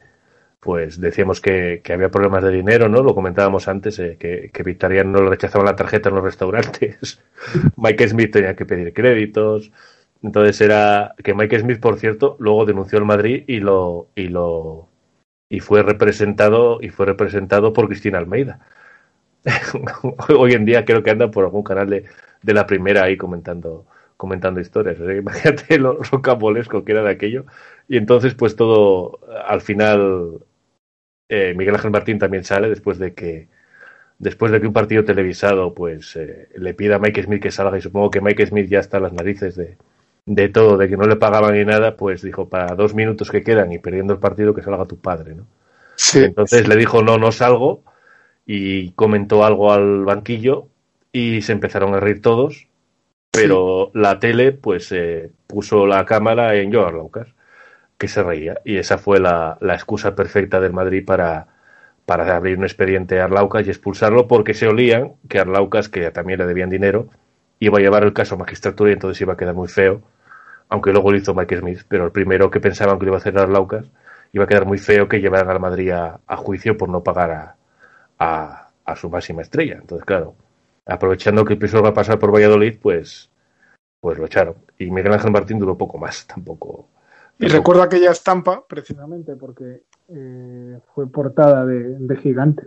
pues 0.65 0.99
decíamos 0.99 1.43
que, 1.43 1.83
había 1.93 2.11
problemas 2.11 2.43
de 2.43 2.51
dinero, 2.51 2.89
¿no? 2.89 3.03
Lo 3.03 3.15
comentábamos 3.15 3.69
antes, 3.69 3.99
eh, 3.99 4.17
que, 4.19 4.51
que 4.51 4.63
Victoriano 4.63 5.21
no 5.21 5.29
rechazaba 5.29 5.65
la 5.65 5.77
tarjeta 5.77 6.09
en 6.09 6.15
los 6.15 6.25
restaurantes. 6.25 7.21
Mike 7.77 8.09
Smith 8.09 8.33
tenía 8.33 8.57
que 8.57 8.65
pedir 8.65 8.95
créditos. 8.95 9.71
Entonces 10.23 10.61
era 10.63 11.15
que 11.23 11.35
Mike 11.35 11.61
Smith, 11.61 11.81
por 11.81 11.99
cierto, 11.99 12.37
luego 12.41 12.65
denunció 12.65 12.99
al 12.99 13.05
Madrid 13.05 13.45
y 13.47 13.61
lo 13.61 14.09
y 14.15 14.29
lo 14.29 14.89
y 15.51 15.61
fue 15.61 15.83
representado 15.83 16.79
y 16.81 16.89
fue 16.89 17.07
representado 17.07 17.73
por 17.75 17.87
Cristina 17.89 18.19
Almeida. 18.19 18.61
Hoy 20.39 20.53
en 20.55 20.65
día 20.65 20.85
creo 20.87 21.03
que 21.03 21.11
anda 21.11 21.31
por 21.31 21.45
algún 21.45 21.63
canal 21.63 21.91
de, 21.91 22.05
de 22.43 22.55
la 22.55 22.67
primera 22.67 23.05
ahí 23.05 23.17
comentando 23.19 23.87
comentando 24.17 24.61
historias. 24.61 24.99
Imagínate 25.19 25.79
lo, 25.79 25.99
lo 26.01 26.23
que 26.85 26.93
era 26.93 27.03
de 27.03 27.11
aquello. 27.11 27.45
Y 27.89 27.97
entonces, 27.97 28.35
pues 28.35 28.57
todo, 28.57 29.21
al 29.47 29.61
final, 29.61 30.41
eh, 31.29 31.55
Miguel 31.57 31.75
Ángel 31.75 31.91
Martín 31.91 32.19
también 32.19 32.45
sale 32.45 32.69
después 32.69 32.99
de 32.99 33.15
que 33.15 33.49
después 34.19 34.53
de 34.53 34.61
que 34.61 34.67
un 34.67 34.73
partido 34.73 35.05
televisado 35.05 35.75
pues 35.75 36.17
eh, 36.17 36.49
le 36.57 36.75
pida 36.75 36.97
a 36.97 36.99
Mike 36.99 37.25
Smith 37.25 37.43
que 37.43 37.51
salga 37.51 37.79
y 37.79 37.81
supongo 37.81 38.11
que 38.11 38.21
Mike 38.21 38.47
Smith 38.47 38.69
ya 38.69 38.79
está 38.79 38.99
a 38.99 39.01
las 39.01 39.13
narices 39.13 39.57
de, 39.57 39.77
de 40.27 40.49
todo, 40.49 40.77
de 40.77 40.89
que 40.89 40.97
no 40.97 41.07
le 41.07 41.17
pagaban 41.17 41.55
ni 41.55 41.65
nada, 41.65 41.97
pues 41.97 42.23
dijo 42.23 42.49
para 42.49 42.75
dos 42.75 42.95
minutos 42.95 43.31
que 43.31 43.43
quedan 43.43 43.73
y 43.73 43.79
perdiendo 43.79 44.13
el 44.13 44.21
partido 44.21 44.55
que 44.55 44.63
salga 44.63 44.87
tu 44.87 44.99
padre, 44.99 45.35
¿no? 45.35 45.47
Entonces 46.15 46.69
le 46.69 46.77
dijo 46.77 47.03
no, 47.03 47.19
no 47.19 47.33
salgo 47.33 47.83
y 48.47 48.91
comentó 48.93 49.45
algo 49.45 49.73
al 49.73 50.05
banquillo 50.05 50.69
y 51.13 51.43
se 51.43 51.53
empezaron 51.53 51.95
a 51.95 52.01
reír 52.01 52.21
todos, 52.21 52.69
pero 53.31 53.91
la 53.95 54.19
tele 54.19 54.53
pues 54.53 54.91
eh, 54.93 55.31
puso 55.47 55.87
la 55.87 56.05
cámara 56.05 56.55
en 56.57 56.73
Joan 56.73 56.95
Laucas 56.95 57.29
que 57.99 58.09
se 58.09 58.23
reía. 58.23 58.61
Y 58.65 58.77
esa 58.79 58.99
fue 58.99 59.21
la, 59.21 59.59
la 59.61 59.75
excusa 59.75 60.15
perfecta 60.15 60.61
del 60.61 60.73
Madrid 60.73 61.05
para, 61.05 61.49
para 62.07 62.37
abrir 62.37 62.59
un 62.59 62.65
expediente 62.65 63.21
a 63.21 63.25
Arlaucas 63.25 63.67
y 63.67 63.71
expulsarlo 63.71 64.29
porque 64.29 64.55
se 64.55 64.69
olían 64.69 65.15
que 65.29 65.39
Arlaucas, 65.39 65.89
que 65.89 66.11
también 66.11 66.39
le 66.39 66.47
debían 66.47 66.71
dinero, 66.71 67.09
iba 67.59 67.79
a 67.79 67.81
llevar 67.81 68.05
el 68.05 68.13
caso 68.13 68.35
a 68.35 68.39
magistratura 68.39 68.91
y 68.91 68.95
entonces 68.95 69.21
iba 69.21 69.35
a 69.35 69.37
quedar 69.37 69.55
muy 69.55 69.69
feo, 69.69 70.03
aunque 70.69 70.93
luego 70.93 71.11
lo 71.11 71.17
hizo 71.17 71.35
Mike 71.35 71.59
Smith, 71.59 71.81
pero 71.89 72.07
el 72.07 72.13
primero 72.13 72.51
que 72.51 72.61
pensaban 72.61 72.99
que 72.99 73.07
lo 73.07 73.11
iba 73.11 73.17
a 73.17 73.21
hacer 73.21 73.39
Arlaucas, 73.39 73.87
iba 74.33 74.45
a 74.45 74.47
quedar 74.47 74.67
muy 74.67 74.79
feo 74.79 75.09
que 75.09 75.21
llevaran 75.21 75.51
al 75.51 75.61
Madrid 75.61 75.91
a, 75.93 76.37
juicio 76.37 76.77
por 76.77 76.89
no 76.89 77.03
pagar 77.03 77.57
a, 78.19 78.71
a, 78.85 78.97
su 78.97 79.09
máxima 79.09 79.43
estrella. 79.43 79.79
Entonces, 79.81 80.05
claro, 80.05 80.35
aprovechando 80.87 81.45
que 81.45 81.55
el 81.55 81.59
piso 81.59 81.83
va 81.83 81.91
a 81.91 81.95
pasar 81.95 82.19
por 82.19 82.35
Valladolid, 82.35 82.79
pues, 82.83 83.31
pues 84.01 84.19
lo 84.19 84.27
echaron. 84.27 84.57
Y 84.79 84.91
Miguel 84.91 85.13
Ángel 85.13 85.31
Martín 85.31 85.59
duró 85.59 85.79
poco 85.79 85.99
más, 85.99 86.27
tampoco 86.27 86.89
y 87.39 87.47
recuerdo 87.49 87.83
aquella 87.83 88.13
estampa, 88.13 88.65
precisamente 88.67 89.37
porque 89.37 89.83
eh, 90.09 90.79
fue 90.95 91.11
portada 91.11 91.67
de, 91.67 91.99
de 91.99 92.17
gigantes. 92.17 92.67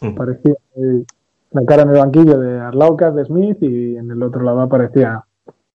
Mm. 0.00 0.14
Parecía 0.14 0.54
eh, 0.76 1.04
la 1.52 1.64
cara 1.64 1.82
en 1.82 1.90
el 1.90 1.98
banquillo 1.98 2.38
de 2.38 2.60
Arlaucas, 2.60 3.14
de 3.14 3.24
Smith, 3.24 3.58
y 3.62 3.96
en 3.96 4.10
el 4.10 4.22
otro 4.22 4.42
lado 4.42 4.60
aparecía 4.60 5.24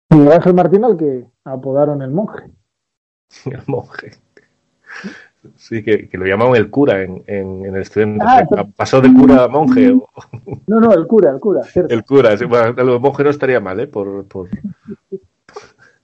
Miguel 0.10 0.34
Ángel 0.34 0.54
Martín, 0.54 0.84
al 0.84 0.98
que 0.98 1.26
apodaron 1.46 2.02
el 2.02 2.12
monje. 2.12 2.44
El 3.46 3.62
monje. 3.68 4.12
Sí, 5.58 5.84
que, 5.84 6.10
lo 6.14 6.26
llamaban 6.26 6.56
el 6.56 6.72
cura 6.72 7.04
en, 7.04 7.24
en, 7.28 7.66
el 7.66 7.82
estudiante. 7.82 8.26
Ah, 8.28 8.66
Pasó 8.76 9.00
de 9.00 9.14
cura 9.14 9.44
a 9.44 9.48
monje. 9.48 9.96
No, 10.68 10.80
no, 10.80 10.92
el 10.92 11.06
cura, 11.06 11.30
el 11.30 11.40
cura. 11.40 11.62
El 11.76 12.04
cura, 12.04 12.36
sí, 12.36 12.46
bueno, 12.46 12.74
el 12.76 13.00
monje 13.00 13.24
no 13.24 13.30
estaría 13.30 13.60
mal, 13.60 13.80
¿eh? 13.80 13.86
Por, 13.86 14.26
por, 14.26 14.50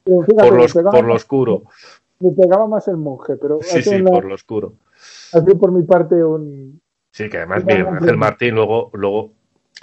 por, 0.03 0.53
los, 0.53 0.73
por 0.73 1.03
lo 1.03 1.15
oscuro 1.15 1.63
me 2.22 2.32
pegaba 2.32 2.67
más 2.67 2.88
el 2.88 2.97
monje, 2.97 3.36
pero... 3.38 3.59
Sí, 3.61 3.82
sí, 3.82 4.01
por 4.01 4.26
lo 4.26 4.36
oscuro. 4.36 4.74
Así 5.34 5.55
por 5.55 5.72
mi 5.72 5.84
parte 5.84 6.24
un... 6.24 6.82
Sí, 7.11 7.30
que 7.30 7.38
además 7.38 7.65
Miguel 7.65 7.88
Ángel 7.88 8.17
Martín 8.17 8.55
luego, 8.55 8.89
luego 8.93 9.32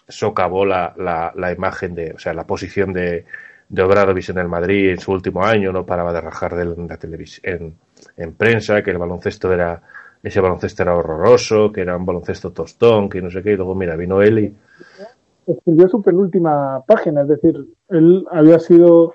socavó 0.09 0.65
la, 0.65 0.95
la, 0.97 1.33
la, 1.37 1.53
imagen 1.53 1.95
de, 1.95 2.13
o 2.13 2.19
sea, 2.19 2.33
la 2.33 2.47
posición 2.47 2.93
de, 2.93 3.27
de 3.69 3.83
Obradovic 3.83 4.31
en 4.31 4.39
el 4.39 4.49
Madrid 4.49 4.91
en 4.91 4.99
su 4.99 5.13
último 5.13 5.45
año, 5.45 5.73
no 5.73 5.85
paraba 5.85 6.13
de 6.13 6.21
rajar 6.21 6.55
de 6.55 6.65
la 6.65 6.97
televisión, 6.97 7.75
en, 8.17 8.33
prensa, 8.35 8.83
que 8.83 8.91
el 8.91 8.99
baloncesto 8.99 9.53
era, 9.53 9.83
ese 10.23 10.41
baloncesto 10.41 10.83
era 10.83 10.97
horroroso, 10.97 11.71
que 11.71 11.83
era 11.83 11.97
un 11.97 12.07
baloncesto 12.07 12.53
tostón, 12.53 13.09
que 13.09 13.21
no 13.21 13.31
sé 13.31 13.43
qué, 13.43 13.53
y 13.53 13.57
luego 13.57 13.75
mira, 13.75 13.97
vino 13.97 14.23
él 14.23 14.39
y... 14.39 14.57
Escribió 15.47 15.89
su 15.89 16.03
penúltima 16.03 16.83
página, 16.87 17.23
es 17.23 17.29
decir, 17.29 17.57
él 17.89 18.27
había 18.31 18.59
sido 18.59 19.15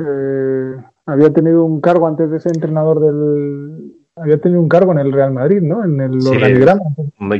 eh, 0.00 0.76
había 1.10 1.32
tenido 1.32 1.64
un 1.64 1.80
cargo 1.80 2.06
antes 2.06 2.30
de 2.30 2.40
ser 2.40 2.52
entrenador 2.54 3.00
del. 3.00 3.96
Había 4.16 4.40
tenido 4.40 4.60
un 4.60 4.68
cargo 4.68 4.92
en 4.92 4.98
el 4.98 5.12
Real 5.12 5.32
Madrid, 5.32 5.62
¿no? 5.62 5.84
En 5.84 6.00
el 6.00 6.26
organigrama. 6.26 6.82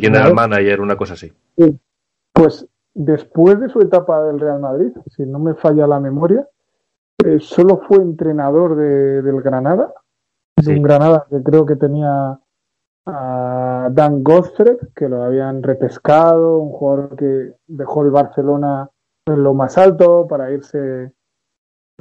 General 0.01 0.35
manager, 0.35 0.81
una 0.81 0.97
cosa 0.97 1.15
así. 1.15 1.33
Pues 2.33 2.67
después 2.95 3.61
de 3.61 3.69
su 3.69 3.81
etapa 3.81 4.25
del 4.25 4.41
Real 4.41 4.61
Madrid, 4.61 4.93
si 5.07 5.27
no 5.27 5.39
me 5.39 5.55
falla 5.55 5.87
la 5.87 6.01
memoria, 6.01 6.49
eh, 7.25 7.39
solo 7.41 7.83
fue 7.87 7.99
entrenador 7.99 8.77
de, 8.77 9.23
del 9.23 9.43
Granada. 9.43 9.93
De 10.57 10.75
un 10.75 10.83
Granada 10.83 11.27
que 11.29 11.43
creo 11.43 11.67
que 11.67 11.77
tenía 11.77 12.39
a 13.07 13.89
Dan 13.91 14.23
Godfrey, 14.23 14.77
que 14.95 15.09
lo 15.09 15.23
habían 15.23 15.63
repescado, 15.63 16.59
un 16.59 16.71
jugador 16.71 17.17
que 17.17 17.55
dejó 17.67 18.05
el 18.05 18.11
Barcelona 18.11 18.89
en 19.27 19.43
lo 19.43 19.55
más 19.55 19.79
alto 19.79 20.27
para 20.29 20.51
irse 20.51 21.13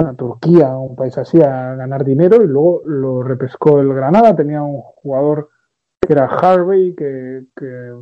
a 0.05 0.13
Turquía, 0.13 0.69
un 0.77 0.95
país 0.95 1.17
así, 1.17 1.41
a 1.41 1.75
ganar 1.75 2.03
dinero 2.03 2.41
y 2.41 2.47
luego 2.47 2.81
lo 2.85 3.23
repescó 3.23 3.79
el 3.79 3.93
Granada. 3.93 4.35
Tenía 4.35 4.61
un 4.61 4.81
jugador 4.81 5.49
que 5.99 6.13
era 6.13 6.25
Harvey, 6.25 6.95
que, 6.95 7.43
que 7.55 7.93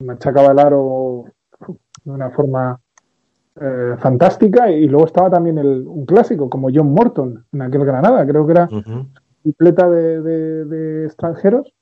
machacaba 0.00 0.52
el 0.52 0.58
aro 0.58 1.24
de 2.04 2.10
una 2.10 2.30
forma 2.30 2.80
eh, 3.60 3.94
fantástica 3.98 4.68
y 4.70 4.88
luego 4.88 5.06
estaba 5.06 5.30
también 5.30 5.58
el, 5.58 5.86
un 5.86 6.04
clásico 6.06 6.50
como 6.50 6.68
John 6.74 6.92
Morton 6.92 7.44
en 7.52 7.62
aquel 7.62 7.84
Granada, 7.84 8.26
creo 8.26 8.44
que 8.44 8.52
era 8.52 8.68
completa 9.44 9.88
de, 9.88 10.22
de, 10.64 11.04
extranjeros 11.04 11.72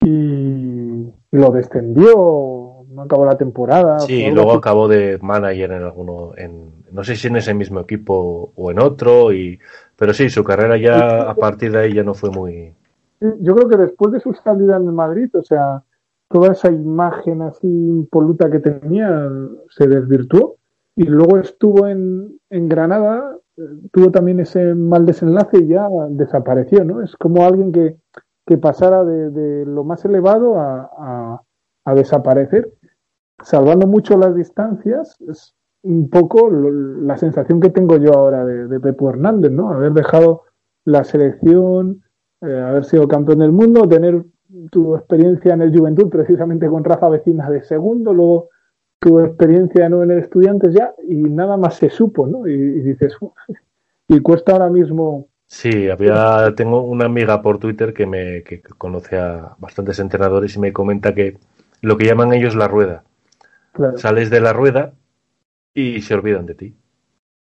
y 0.00 1.06
lo 1.30 1.50
descendió, 1.50 2.84
no 2.88 3.02
acabó 3.02 3.24
la 3.24 3.38
temporada. 3.38 4.00
Sí, 4.00 4.24
y 4.26 4.30
luego 4.30 4.52
acabó 4.52 4.86
de 4.86 5.18
manager 5.22 5.72
en 5.72 5.82
alguno, 5.82 6.32
en, 6.36 6.77
no 6.92 7.04
sé 7.04 7.16
si 7.16 7.28
en 7.28 7.36
ese 7.36 7.54
mismo 7.54 7.80
equipo 7.80 8.52
o 8.54 8.70
en 8.70 8.78
otro, 8.78 9.32
y, 9.32 9.58
pero 9.96 10.12
sí, 10.12 10.30
su 10.30 10.44
carrera 10.44 10.76
ya 10.76 11.30
a 11.30 11.34
partir 11.34 11.72
de 11.72 11.78
ahí 11.78 11.94
ya 11.94 12.02
no 12.02 12.14
fue 12.14 12.30
muy... 12.30 12.74
Yo 13.40 13.54
creo 13.54 13.68
que 13.68 13.76
después 13.76 14.12
de 14.12 14.20
su 14.20 14.32
salida 14.32 14.76
en 14.76 14.86
el 14.86 14.92
Madrid, 14.92 15.28
o 15.34 15.42
sea, 15.42 15.82
toda 16.28 16.52
esa 16.52 16.70
imagen 16.70 17.42
así 17.42 17.66
impoluta 17.66 18.50
que 18.50 18.60
tenía 18.60 19.28
se 19.70 19.88
desvirtuó. 19.88 20.56
Y 20.94 21.04
luego 21.04 21.38
estuvo 21.38 21.86
en, 21.86 22.38
en 22.50 22.68
Granada, 22.68 23.36
tuvo 23.92 24.10
también 24.10 24.40
ese 24.40 24.74
mal 24.74 25.06
desenlace 25.06 25.58
y 25.58 25.68
ya 25.68 25.88
desapareció, 26.10 26.84
¿no? 26.84 27.02
Es 27.02 27.14
como 27.16 27.44
alguien 27.44 27.72
que, 27.72 27.96
que 28.46 28.58
pasara 28.58 29.04
de, 29.04 29.30
de 29.30 29.66
lo 29.66 29.84
más 29.84 30.04
elevado 30.04 30.58
a, 30.58 30.90
a, 30.98 31.42
a, 31.84 31.94
desaparecer, 31.94 32.72
salvando 33.44 33.86
mucho 33.86 34.18
las 34.18 34.34
distancias, 34.34 35.16
es, 35.28 35.54
un 35.88 36.10
poco 36.10 36.50
la 36.50 37.16
sensación 37.16 37.60
que 37.60 37.70
tengo 37.70 37.96
yo 37.96 38.12
ahora 38.12 38.44
de, 38.44 38.68
de 38.68 38.78
Pepo 38.78 39.08
Hernández, 39.08 39.50
¿no? 39.50 39.70
Haber 39.72 39.92
dejado 39.92 40.42
la 40.84 41.02
selección, 41.02 42.02
eh, 42.42 42.60
haber 42.60 42.84
sido 42.84 43.08
campeón 43.08 43.38
del 43.38 43.52
mundo, 43.52 43.88
tener 43.88 44.22
tu 44.70 44.94
experiencia 44.94 45.54
en 45.54 45.62
el 45.62 45.76
Juventud 45.76 46.10
precisamente 46.10 46.68
con 46.68 46.84
Rafa 46.84 47.08
Vecina 47.08 47.48
de 47.48 47.62
segundo, 47.62 48.12
luego 48.12 48.50
tu 49.00 49.20
experiencia 49.20 49.88
¿no? 49.88 50.02
en 50.02 50.10
el 50.10 50.18
Estudiantes 50.18 50.74
ya 50.74 50.92
y 51.08 51.16
nada 51.16 51.56
más 51.56 51.76
se 51.76 51.88
supo, 51.88 52.26
¿no? 52.26 52.46
Y, 52.46 52.56
dices, 52.80 53.16
y 54.08 54.20
cuesta 54.20 54.52
ahora 54.52 54.68
mismo. 54.68 55.28
Sí, 55.46 55.88
había, 55.88 56.54
tengo 56.54 56.82
una 56.82 57.06
amiga 57.06 57.40
por 57.40 57.58
Twitter 57.58 57.94
que 57.94 58.06
me 58.06 58.42
que 58.42 58.60
conoce 58.76 59.18
a 59.18 59.54
bastantes 59.58 59.98
entrenadores 59.98 60.54
y 60.56 60.60
me 60.60 60.74
comenta 60.74 61.14
que 61.14 61.38
lo 61.80 61.96
que 61.96 62.04
llaman 62.04 62.34
ellos 62.34 62.54
la 62.54 62.68
rueda. 62.68 63.04
Sales 63.96 64.28
de 64.28 64.40
la 64.40 64.52
rueda 64.52 64.92
y 65.74 66.00
se 66.00 66.14
olvidan 66.14 66.46
de 66.46 66.54
ti. 66.54 66.76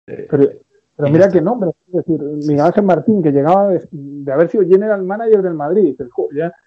Eh, 0.08 0.28
pero, 0.30 1.10
mira 1.10 1.30
qué 1.30 1.42
nombre, 1.42 1.72
es 1.88 1.94
decir, 1.94 2.20
Miguel 2.20 2.62
Ángel 2.62 2.84
Martín, 2.84 3.24
que 3.24 3.32
llegaba 3.32 3.70
de, 3.70 4.32
haber 4.32 4.50
sido 4.50 4.68
general 4.68 5.04
manager 5.04 5.42
del 5.42 5.54
Madrid. 5.54 5.96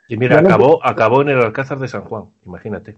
y 0.08 0.16
mira, 0.16 0.38
acabó, 0.38 0.84
acabó 0.84 1.22
en 1.22 1.30
el 1.30 1.40
Alcázar 1.40 1.78
de 1.78 1.88
San 1.88 2.04
Juan, 2.04 2.26
imagínate. 2.44 2.96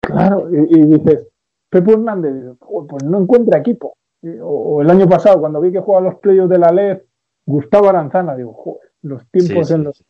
Claro, 0.00 0.48
y, 0.50 0.86
dices, 0.86 1.26
Pepe 1.68 1.92
Hernández, 1.92 2.56
pues 2.58 3.04
no 3.04 3.20
encuentra 3.20 3.58
equipo. 3.58 3.96
O, 4.42 4.82
el 4.82 4.90
año 4.90 5.08
pasado, 5.08 5.40
cuando 5.40 5.60
vi 5.60 5.72
que 5.72 5.80
jugaba 5.80 6.10
los 6.10 6.20
playoffs 6.20 6.50
de 6.50 6.58
la 6.58 6.72
LED, 6.72 7.02
Gustavo 7.44 7.88
Aranzana, 7.88 8.34
digo, 8.34 8.52
joder, 8.52 8.90
los 9.02 9.26
tiempos 9.30 9.70
en 9.70 9.84
los 9.84 10.02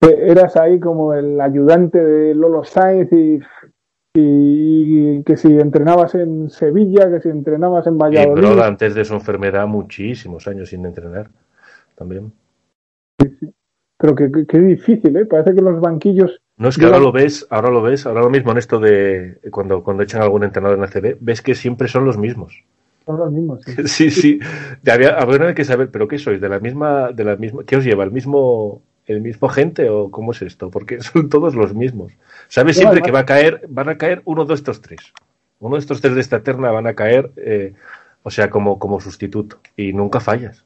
que 0.00 0.30
eras 0.30 0.56
ahí 0.56 0.78
como 0.78 1.12
el 1.12 1.40
ayudante 1.40 2.02
de 2.02 2.34
Lolo 2.34 2.64
Sainz 2.64 3.12
y, 3.12 3.40
y, 4.14 5.22
que 5.22 5.36
si 5.36 5.48
entrenabas 5.48 6.14
en 6.14 6.50
Sevilla, 6.50 7.10
que 7.10 7.20
si 7.20 7.28
entrenabas 7.28 7.86
en 7.86 7.98
Valladolid. 7.98 8.42
pero 8.42 8.62
antes 8.62 8.94
de 8.94 9.04
su 9.04 9.14
enfermedad, 9.14 9.66
muchísimos 9.66 10.46
años 10.48 10.70
sin 10.70 10.84
entrenar 10.86 11.30
también. 11.94 12.32
Sí, 13.20 13.28
sí. 13.40 13.54
Pero 13.98 14.14
qué 14.14 14.30
que, 14.46 14.58
difícil, 14.60 15.16
¿eh? 15.16 15.26
Parece 15.26 15.54
que 15.54 15.60
los 15.60 15.80
banquillos. 15.80 16.40
No 16.56 16.68
es 16.68 16.78
que 16.78 16.84
ahora 16.84 17.00
lo 17.00 17.12
ves, 17.12 17.46
ahora 17.50 17.70
lo 17.70 17.82
ves, 17.82 18.06
ahora 18.06 18.20
lo 18.20 18.30
mismo 18.30 18.52
en 18.52 18.58
esto 18.58 18.78
de 18.78 19.38
cuando, 19.50 19.82
cuando 19.82 20.04
echan 20.04 20.22
algún 20.22 20.44
entrenador 20.44 20.76
en 20.76 20.82
la 20.82 20.88
CB, 20.88 21.18
ves 21.20 21.42
que 21.42 21.54
siempre 21.54 21.88
son 21.88 22.04
los 22.04 22.16
mismos. 22.16 22.64
Son 23.04 23.18
los 23.18 23.32
mismos, 23.32 23.60
sí. 23.64 23.74
sí, 23.86 24.10
sí. 24.10 24.40
Habría, 24.86 25.54
que 25.54 25.64
saber, 25.64 25.90
¿pero 25.90 26.06
qué 26.06 26.18
sois? 26.18 26.40
¿De 26.40 26.48
la 26.48 26.60
misma, 26.60 27.10
de 27.12 27.24
la 27.24 27.36
misma, 27.36 27.64
qué 27.64 27.76
os 27.76 27.84
lleva? 27.84 28.04
¿El 28.04 28.12
mismo, 28.12 28.82
el 29.08 29.20
mismo 29.20 29.48
gente 29.48 29.90
o 29.90 30.10
cómo 30.10 30.32
es 30.32 30.42
esto? 30.42 30.70
Porque 30.70 31.00
son 31.02 31.28
todos 31.28 31.54
los 31.54 31.74
mismos. 31.74 32.12
Sabes 32.48 32.76
siempre 32.76 33.02
que 33.02 33.10
va 33.10 33.20
a 33.20 33.26
caer, 33.26 33.64
van 33.68 33.88
a 33.88 33.98
caer 33.98 34.22
uno 34.24 34.44
de 34.44 34.54
estos 34.54 34.80
tres. 34.80 35.00
Uno 35.60 35.74
de 35.74 35.80
estos 35.80 36.00
tres 36.00 36.14
de 36.14 36.20
esta 36.20 36.42
terna 36.42 36.70
van 36.70 36.86
a 36.86 36.94
caer, 36.94 37.32
eh, 37.36 37.74
o 38.22 38.30
sea, 38.30 38.48
como, 38.48 38.78
como 38.78 39.00
sustituto. 39.00 39.56
Y 39.76 39.92
nunca 39.92 40.20
fallas. 40.20 40.64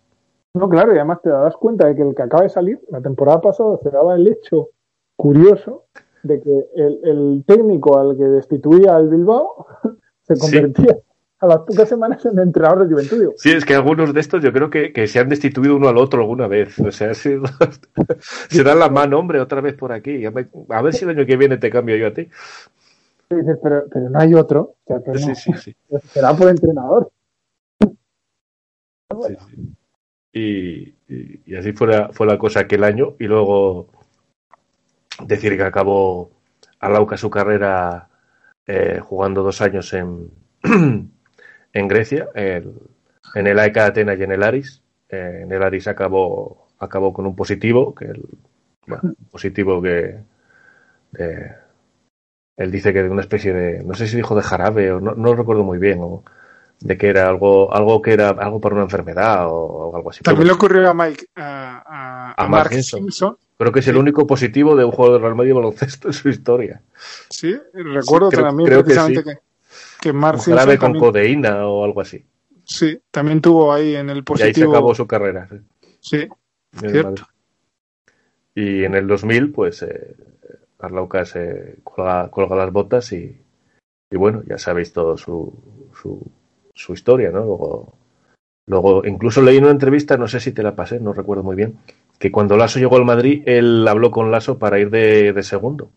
No, 0.54 0.68
claro, 0.68 0.92
y 0.92 0.96
además 0.96 1.22
te 1.22 1.30
das 1.30 1.56
cuenta 1.56 1.86
de 1.86 1.96
que 1.96 2.02
el 2.02 2.14
que 2.14 2.22
acaba 2.22 2.42
de 2.42 2.50
salir, 2.50 2.78
la 2.90 3.00
temporada 3.00 3.40
pasada, 3.40 3.78
se 3.82 3.90
daba 3.90 4.16
el 4.16 4.28
hecho 4.28 4.68
curioso 5.16 5.84
de 6.22 6.40
que 6.40 6.66
el, 6.76 7.42
técnico 7.46 7.98
al 7.98 8.16
que 8.16 8.24
destituía 8.24 8.94
al 8.94 9.08
Bilbao 9.08 9.66
se 10.22 10.38
convertía 10.38 10.98
a 11.42 11.46
las 11.46 11.58
pocas 11.58 11.88
semanas 11.88 12.24
en 12.24 12.38
entrenador 12.38 12.86
de 12.86 12.94
Juventud. 12.94 13.32
Sí, 13.36 13.50
es 13.50 13.64
que 13.64 13.74
algunos 13.74 14.14
de 14.14 14.20
estos 14.20 14.40
yo 14.40 14.52
creo 14.52 14.70
que, 14.70 14.92
se 15.08 15.18
han 15.18 15.28
destituido 15.28 15.74
uno 15.74 15.88
al 15.88 15.98
otro 15.98 16.20
alguna 16.20 16.46
vez. 16.46 16.78
O 16.78 16.92
sea, 16.92 17.12
se, 17.14 17.36
dan 18.62 18.78
la 18.78 18.88
mano, 18.88 19.18
hombre, 19.18 19.40
otra 19.40 19.60
vez 19.60 19.74
por 19.74 19.90
aquí. 19.90 20.24
A 20.24 20.82
ver 20.82 20.94
si 20.94 21.04
el 21.04 21.10
año 21.10 21.26
que 21.26 21.36
viene 21.36 21.58
te 21.58 21.68
cambio 21.68 21.96
yo 21.96 22.06
a 22.06 22.14
ti. 22.14 22.28
Dices, 23.28 23.58
pero, 23.60 23.84
pero 23.92 24.08
no 24.08 24.20
hay 24.20 24.34
otro. 24.34 24.76
sí, 25.16 25.34
sí, 25.34 25.52
sí. 25.54 25.76
Será 26.12 26.32
por 26.32 26.48
entrenador. 26.48 27.10
Y, 30.32 30.94
así 31.58 31.72
fue 31.72 31.88
la, 31.88 32.10
fue 32.12 32.28
la 32.28 32.38
cosa 32.38 32.60
aquel 32.60 32.84
año. 32.84 33.16
Y 33.18 33.24
luego 33.24 33.88
decir 35.26 35.56
que 35.56 35.64
acabó 35.64 36.30
Alauca 36.78 37.16
su 37.16 37.28
carrera 37.30 38.08
eh, 38.64 39.00
jugando 39.02 39.42
dos 39.42 39.60
años 39.60 39.92
en, 39.92 40.30
en 41.72 41.88
Grecia, 41.88 42.28
en 42.34 43.46
el 43.46 43.58
AEK 43.58 43.76
Atenas 43.78 44.18
y 44.18 44.22
en 44.22 44.32
el 44.32 44.42
Aris. 44.42 44.82
Eh, 45.08 45.40
en 45.42 45.52
el 45.52 45.62
Aris 45.62 45.88
acabó, 45.88 46.68
acabó 46.78 47.12
con 47.12 47.26
un 47.26 47.36
positivo, 47.36 47.94
que 47.94 48.06
el, 48.06 48.22
positivo 49.30 49.80
que 49.80 50.18
él 52.56 52.70
dice 52.70 52.92
que 52.92 53.02
de 53.02 53.08
una 53.08 53.20
especie 53.22 53.52
de, 53.52 53.82
no 53.84 53.94
sé 53.94 54.06
si 54.06 54.16
dijo 54.16 54.34
de 54.34 54.42
jarabe 54.42 54.92
o 54.92 55.00
no, 55.00 55.14
no 55.14 55.34
recuerdo 55.34 55.64
muy 55.64 55.78
bien, 55.78 55.98
o 56.00 56.24
de 56.80 56.96
que 56.96 57.08
era 57.08 57.28
algo, 57.28 57.72
algo 57.74 58.02
que 58.02 58.12
era 58.12 58.30
algo 58.30 58.60
para 58.60 58.74
una 58.74 58.84
enfermedad 58.84 59.46
o, 59.48 59.94
algo 59.94 60.10
así. 60.10 60.22
También 60.22 60.48
le 60.48 60.54
ocurrió 60.54 60.90
a 60.90 60.94
Mike, 60.94 61.26
a, 61.36 62.34
a, 62.36 62.48
Mark, 62.48 62.72
Simpson. 62.72 63.36
Creo 63.56 63.72
que 63.72 63.80
es 63.80 63.88
el 63.88 63.96
único 63.96 64.26
positivo 64.26 64.74
de 64.74 64.84
un 64.84 64.90
jugador 64.90 65.18
de 65.18 65.22
Real 65.22 65.36
Madrid 65.36 65.54
baloncesto 65.54 66.08
en 66.08 66.14
su 66.14 66.28
historia. 66.28 66.82
Sí, 67.28 67.56
recuerdo 67.72 68.30
también 68.30 68.68
precisamente 68.68 69.22
que, 69.22 69.34
que 69.34 69.40
Mark 70.10 70.40
Simpson 70.40 70.76
con 70.78 70.98
codeína 70.98 71.66
o 71.66 71.84
algo 71.84 72.00
así. 72.00 72.24
Sí, 72.64 72.98
también 73.10 73.40
tuvo 73.40 73.72
ahí 73.72 73.94
en 73.94 74.08
el 74.08 74.24
positivo. 74.24 74.46
Y 74.46 74.48
ahí 74.48 74.54
se 74.54 74.64
acabó 74.64 74.94
su 74.94 75.06
carrera. 75.06 75.48
Sí, 76.00 76.26
cierto. 76.72 77.26
Y 78.54 78.84
en 78.84 78.94
el 78.94 79.06
2000, 79.06 79.52
pues, 79.52 79.82
eh, 79.82 80.16
Arlauca 80.78 81.24
se 81.24 81.76
cuelga, 81.84 82.56
las 82.56 82.72
botas 82.72 83.12
y, 83.12 83.40
y, 84.10 84.16
bueno, 84.16 84.42
ya 84.46 84.58
sabéis 84.58 84.92
todo 84.92 85.16
su, 85.16 85.52
su, 85.94 86.20
su 86.74 86.92
historia, 86.92 87.30
¿no? 87.30 87.44
Luego, 87.44 87.94
luego, 88.66 89.06
incluso 89.06 89.42
leí 89.42 89.56
en 89.56 89.64
una 89.64 89.72
entrevista, 89.72 90.16
no 90.16 90.28
sé 90.28 90.40
si 90.40 90.52
te 90.52 90.62
la 90.62 90.74
pasé, 90.74 91.00
no 91.00 91.12
recuerdo 91.12 91.42
muy 91.42 91.56
bien, 91.56 91.78
que 92.18 92.30
cuando 92.30 92.56
Lasso 92.56 92.78
llegó 92.78 92.96
al 92.96 93.04
Madrid, 93.04 93.42
él 93.46 93.86
habló 93.88 94.10
con 94.10 94.30
Lasso 94.30 94.58
para 94.58 94.78
ir 94.78 94.90
de, 94.90 95.32
de 95.32 95.42
segundo 95.42 95.90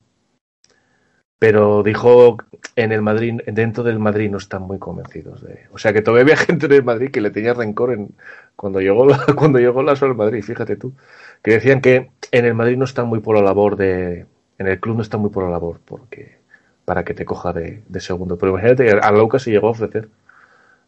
pero 1.40 1.84
dijo 1.84 2.38
en 2.76 2.92
el 2.92 3.02
Madrid, 3.02 3.42
dentro 3.48 3.84
del 3.84 4.00
Madrid 4.00 4.30
no 4.30 4.38
están 4.38 4.64
muy 4.64 4.80
convencidos 4.80 5.42
de. 5.44 5.68
O 5.74 5.78
sea 5.78 5.94
que 5.94 6.02
todavía 6.02 6.24
había 6.24 6.38
gente 6.46 6.66
en 6.68 6.74
el 6.74 6.84
Madrid 6.84 7.12
que 7.12 7.22
le 7.22 7.32
tenía 7.32 7.54
rencor 7.54 7.94
en, 7.94 8.10
cuando 8.56 8.80
llegó 8.80 9.08
cuando 9.36 9.60
llegó 9.60 9.84
Lasso 9.84 10.06
al 10.06 10.16
Madrid, 10.16 10.44
fíjate 10.44 10.76
tú, 10.76 10.94
que 11.42 11.52
decían 11.52 11.82
que 11.82 12.12
en 12.32 12.46
el 12.46 12.54
Madrid 12.54 12.78
no 12.78 12.86
están 12.86 13.08
muy 13.08 13.20
por 13.20 13.36
la 13.36 13.44
labor 13.44 13.76
de, 13.76 14.26
en 14.58 14.68
el 14.68 14.80
club 14.80 14.98
no 14.98 15.02
están 15.02 15.22
muy 15.22 15.30
por 15.30 15.44
la 15.44 15.50
labor 15.50 15.80
porque 15.84 16.40
para 16.86 17.04
que 17.04 17.14
te 17.14 17.26
coja 17.26 17.52
de, 17.52 17.84
segundo. 18.00 18.38
Pero 18.38 18.52
imagínate 18.52 18.92
a 18.92 19.12
Lauca 19.12 19.40
se 19.40 19.52
llegó 19.52 19.68
a 19.68 19.72
ofrecer 19.72 20.08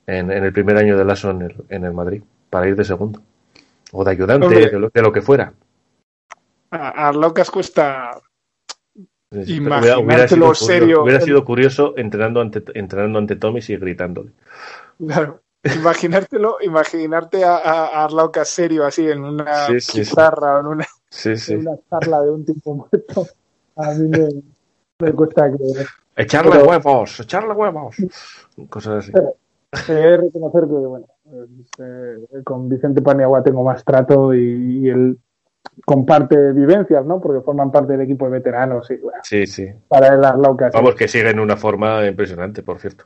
en, 0.05 0.31
el 0.31 0.53
primer 0.53 0.77
año 0.77 0.97
de 0.97 1.03
Lasso 1.03 1.31
en 1.31 1.41
el, 1.41 1.55
en 1.69 1.85
el 1.85 1.93
Madrid 1.93 2.23
para 2.49 2.67
ir 2.67 2.75
de 2.75 2.85
segundo 2.85 3.21
o 3.91 4.03
de 4.03 4.11
ayudante, 4.11 4.47
de 4.47 4.79
lo, 4.79 4.89
de 4.89 5.01
lo, 5.01 5.11
que 5.11 5.21
fuera. 5.21 5.53
A, 6.71 7.11
Laucas 7.13 7.49
cuesta 7.49 8.19
hubiera, 9.31 10.27
sido 10.27 10.55
serio. 10.55 11.03
Hubiera 11.03 11.21
sido 11.21 11.43
curioso 11.43 11.93
entrenando 11.97 12.41
ante, 12.41 12.63
entrenando 12.73 13.19
ante 13.19 13.35
Tommy 13.35 13.59
y 13.67 13.77
gritándole. 13.77 14.31
Claro. 14.97 15.41
Imaginártelo, 15.63 16.57
imaginarte 16.61 17.43
a, 17.43 17.57
a 17.57 18.05
Arlauca 18.05 18.45
serio 18.45 18.85
así 18.85 19.07
en 19.07 19.23
una 19.23 19.67
pizarra 19.67 20.57
o 20.57 20.59
en 20.61 20.65
una, 20.67 20.87
una 21.59 21.77
charla 21.89 22.21
de 22.21 22.31
un 22.31 22.45
tipo 22.45 22.75
muerto. 22.75 23.27
A 23.75 23.93
mí 23.93 24.09
me, 24.99 25.13
cuesta 25.13 25.51
que. 25.51 25.85
Echarle 26.15 26.63
huevos, 26.63 27.19
echarle 27.19 27.53
huevos. 27.53 27.95
Cosas 28.69 29.03
así. 29.03 29.11
Pero, 29.11 29.35
que 29.85 30.17
reconocer 30.17 30.61
que, 30.61 30.67
bueno, 30.67 31.05
eh, 31.79 32.43
con 32.43 32.69
Vicente 32.69 33.01
Paniagua 33.01 33.43
tengo 33.43 33.63
más 33.63 33.83
trato 33.83 34.33
y, 34.33 34.79
y 34.81 34.89
él 34.89 35.19
comparte 35.85 36.51
vivencias, 36.53 37.05
¿no? 37.05 37.19
Porque 37.21 37.41
forman 37.41 37.71
parte 37.71 37.93
del 37.93 38.01
equipo 38.01 38.25
de 38.25 38.31
veteranos. 38.31 38.89
Y, 38.91 38.99
sí, 39.23 39.47
sí. 39.47 39.67
Para 39.87 40.15
las 40.15 40.37
Laucas. 40.37 40.71
Vamos, 40.73 40.95
que 40.95 41.07
siguen 41.07 41.39
una 41.39 41.57
forma 41.57 42.05
impresionante, 42.05 42.63
por 42.63 42.79
cierto. 42.79 43.05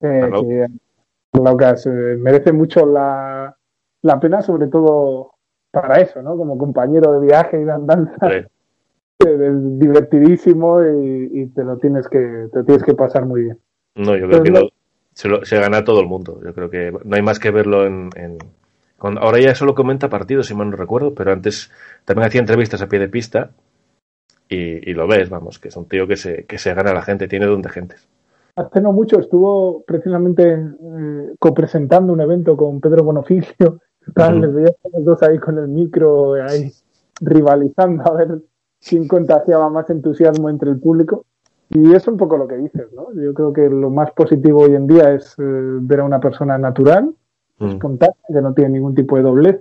Eh, 0.00 0.68
Laucas 1.32 1.86
eh, 1.86 2.16
merece 2.18 2.52
mucho 2.52 2.86
la, 2.86 3.56
la, 4.02 4.20
pena, 4.20 4.42
sobre 4.42 4.68
todo 4.68 5.32
para 5.70 6.00
eso, 6.00 6.22
¿no? 6.22 6.36
Como 6.36 6.56
compañero 6.56 7.12
de 7.12 7.26
viaje 7.26 7.60
y 7.60 7.64
de 7.64 7.72
andanza. 7.72 8.16
Es 9.18 9.78
divertidísimo 9.78 10.84
y, 10.84 11.46
te 11.46 11.64
lo 11.64 11.78
tienes 11.78 12.06
que 12.06 12.48
te 12.52 12.62
tienes 12.64 12.84
que 12.84 12.94
pasar 12.94 13.24
muy 13.24 13.44
bien. 13.44 13.58
No, 13.94 14.14
yo 14.14 14.28
creo 14.28 14.42
que 14.42 14.70
se, 15.14 15.28
lo, 15.28 15.42
se, 15.42 15.58
gana 15.58 15.84
todo 15.84 16.00
el 16.00 16.06
mundo. 16.06 16.38
Yo 16.44 16.52
creo 16.52 16.68
que 16.68 16.92
no 17.02 17.16
hay 17.16 17.22
más 17.22 17.38
que 17.38 17.50
verlo 17.50 17.86
en, 17.86 18.10
ahora 18.98 19.40
ya 19.40 19.54
solo 19.54 19.74
comenta 19.74 20.08
partidos, 20.08 20.46
si 20.46 20.54
mal 20.54 20.70
no 20.70 20.76
recuerdo, 20.76 21.14
pero 21.14 21.32
antes 21.32 21.70
también 22.04 22.28
hacía 22.28 22.40
entrevistas 22.40 22.82
a 22.82 22.88
pie 22.88 22.98
de 22.98 23.08
pista 23.08 23.50
y, 24.48 24.92
lo 24.94 25.08
ves, 25.08 25.28
vamos, 25.28 25.58
que 25.58 25.68
es 25.68 25.76
un 25.76 25.86
tío 25.86 26.06
que 26.06 26.16
se, 26.16 26.44
que 26.44 26.58
se 26.58 26.72
gana 26.72 26.90
a 26.90 26.94
la 26.94 27.02
gente, 27.02 27.28
tiene 27.28 27.46
don 27.46 27.62
de 27.62 27.68
gentes. 27.68 28.08
Hace 28.54 28.80
no 28.80 28.92
mucho 28.92 29.20
estuvo 29.20 29.82
precisamente 29.82 30.52
eh, 30.54 31.34
copresentando 31.38 32.12
un 32.12 32.20
evento 32.20 32.56
con 32.56 32.80
Pedro 32.80 33.04
Bonofilio. 33.04 33.80
Estaban 34.06 34.40
los 34.40 35.04
dos 35.04 35.22
ahí 35.24 35.38
con 35.38 35.58
el 35.58 35.66
micro, 35.66 36.34
ahí 36.34 36.70
rivalizando 37.20 38.04
a 38.06 38.14
ver 38.14 38.38
quién 38.80 39.08
contagiaba 39.08 39.68
más 39.68 39.90
entusiasmo 39.90 40.48
entre 40.48 40.70
el 40.70 40.78
público. 40.78 41.26
Y 41.70 41.92
es 41.92 42.06
un 42.06 42.16
poco 42.16 42.36
lo 42.36 42.46
que 42.46 42.56
dices, 42.56 42.86
¿no? 42.94 43.12
Yo 43.20 43.34
creo 43.34 43.52
que 43.52 43.68
lo 43.68 43.90
más 43.90 44.12
positivo 44.12 44.62
hoy 44.62 44.76
en 44.76 44.86
día 44.86 45.12
es 45.12 45.34
eh, 45.38 45.42
ver 45.42 46.00
a 46.00 46.04
una 46.04 46.20
persona 46.20 46.56
natural, 46.56 47.12
Mm. 47.58 47.68
espontánea, 47.68 48.16
que 48.28 48.42
no 48.42 48.54
tiene 48.54 48.70
ningún 48.70 48.94
tipo 48.94 49.16
de 49.16 49.22
doblez 49.22 49.60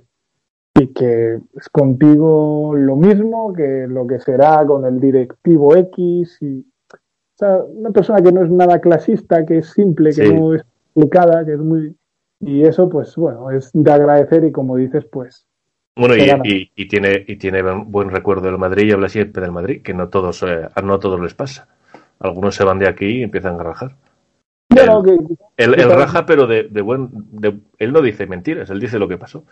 y 0.78 0.88
que 0.88 1.40
es 1.56 1.70
contigo 1.70 2.74
lo 2.76 2.96
mismo 2.98 3.54
que 3.54 3.86
lo 3.88 4.06
que 4.06 4.20
será 4.20 4.66
con 4.66 4.86
el 4.86 5.00
directivo 5.00 5.76
X 5.76 6.38
y 6.42 6.60
o 6.60 7.38
sea, 7.38 7.58
una 7.64 7.92
persona 7.92 8.22
que 8.22 8.32
no 8.32 8.44
es 8.44 8.50
nada 8.50 8.80
clasista, 8.80 9.46
que 9.46 9.58
es 9.58 9.70
simple, 9.72 10.12
que 10.14 10.34
no 10.34 10.54
es 10.54 10.64
complicada, 10.94 11.46
que 11.46 11.54
es 11.54 11.60
muy 11.60 11.96
y 12.42 12.64
eso 12.64 12.90
pues 12.90 13.16
bueno, 13.16 13.50
es 13.52 13.72
de 13.74 13.92
agradecer 13.92 14.44
y 14.44 14.52
como 14.52 14.76
dices 14.76 15.06
pues 15.06 15.46
bueno, 15.98 16.16
y, 16.44 16.72
y, 16.76 16.88
tiene 16.90 17.24
y 17.26 17.38
tiene 17.38 17.62
buen 17.62 18.10
recuerdo 18.10 18.48
del 18.48 18.58
Madrid 18.58 18.88
y 18.88 18.92
habla 18.92 19.08
siempre 19.08 19.42
del 19.42 19.54
Madrid, 19.54 19.82
que 19.82 19.94
no 19.94 20.10
todos 20.10 20.44
eh, 20.44 20.68
no 20.84 20.96
a 20.96 21.00
todos 21.00 21.22
les 21.22 21.34
pasa. 21.34 21.70
Algunos 22.20 22.56
se 22.56 22.66
van 22.66 22.80
de 22.80 22.88
aquí 22.88 23.20
y 23.20 23.24
empiezan 23.24 23.60
a 23.62 23.64
rajar. 23.64 23.96
Él, 25.58 25.90
raja, 25.90 26.26
pero 26.26 26.48
de, 26.48 26.82
buen. 26.82 27.10
él 27.78 27.94
no 27.94 28.02
dice 28.02 28.28
mentiras, 28.28 28.70
él 28.70 28.80
dice 28.80 29.00
lo 29.00 29.08
que 29.08 29.18
pasó, 29.18 29.44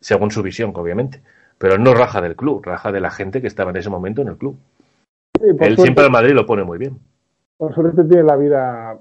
según 0.00 0.30
su 0.30 0.42
visión, 0.42 0.72
obviamente. 0.74 1.22
Pero 1.58 1.74
él 1.74 1.82
no 1.82 1.94
raja 1.94 2.20
del 2.20 2.36
club, 2.36 2.64
raja 2.64 2.90
de 2.90 3.00
la 3.00 3.10
gente 3.10 3.40
que 3.40 3.46
estaba 3.46 3.70
en 3.70 3.76
ese 3.76 3.90
momento 3.90 4.22
en 4.22 4.28
el 4.28 4.36
club. 4.36 4.56
él 5.40 5.76
siempre 5.76 6.04
al 6.04 6.10
Madrid 6.10 6.32
lo 6.32 6.46
pone 6.46 6.64
muy 6.64 6.78
bien. 6.78 6.98
Por 7.56 7.74
suerte 7.74 8.04
tiene 8.04 8.24
la 8.24 8.36
vida 8.36 8.98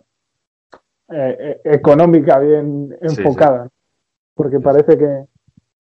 eh, 1.10 1.38
eh, 1.40 1.62
económica 1.66 2.40
bien 2.40 2.96
enfocada, 3.02 3.68
porque 4.36 4.60
parece 4.60 4.98
que, 4.98 5.26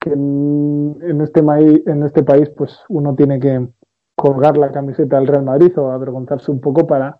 en, 0.09 1.21
este 1.21 1.41
en 1.41 2.03
este 2.03 2.23
país 2.23 2.49
pues 2.49 2.79
uno 2.89 3.13
tiene 3.15 3.39
que 3.39 3.67
colgar 4.15 4.57
la 4.57 4.71
camiseta 4.71 5.17
del 5.17 5.27
Real 5.27 5.43
Madrid 5.43 5.77
o 5.77 5.91
avergonzarse 5.91 6.51
un 6.51 6.59
poco 6.59 6.87
para 6.87 7.19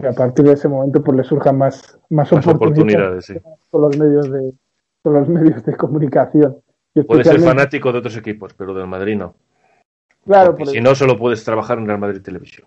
que 0.00 0.08
a 0.08 0.12
partir 0.12 0.44
de 0.44 0.52
ese 0.52 0.68
momento 0.68 1.02
pues 1.02 1.16
le 1.16 1.24
surjan 1.24 1.58
más, 1.58 1.98
más, 2.10 2.32
oportunidades, 2.32 3.32
con 3.70 3.82
los 3.82 3.96
medios 3.96 4.30
de 4.30 4.52
con 5.02 5.14
los 5.14 5.28
medios 5.28 5.64
de 5.64 5.76
comunicación. 5.76 6.56
Puedes 7.06 7.26
ser 7.26 7.40
fanático 7.40 7.92
de 7.92 7.98
otros 7.98 8.16
equipos, 8.16 8.54
pero 8.54 8.74
del 8.74 8.86
Madrid 8.86 9.16
no. 9.16 9.34
Claro, 10.24 10.56
si 10.64 10.80
no, 10.80 10.94
solo 10.94 11.16
puedes 11.16 11.44
trabajar 11.44 11.78
en 11.78 11.86
Real 11.86 12.00
Madrid 12.00 12.20
Televisión. 12.20 12.66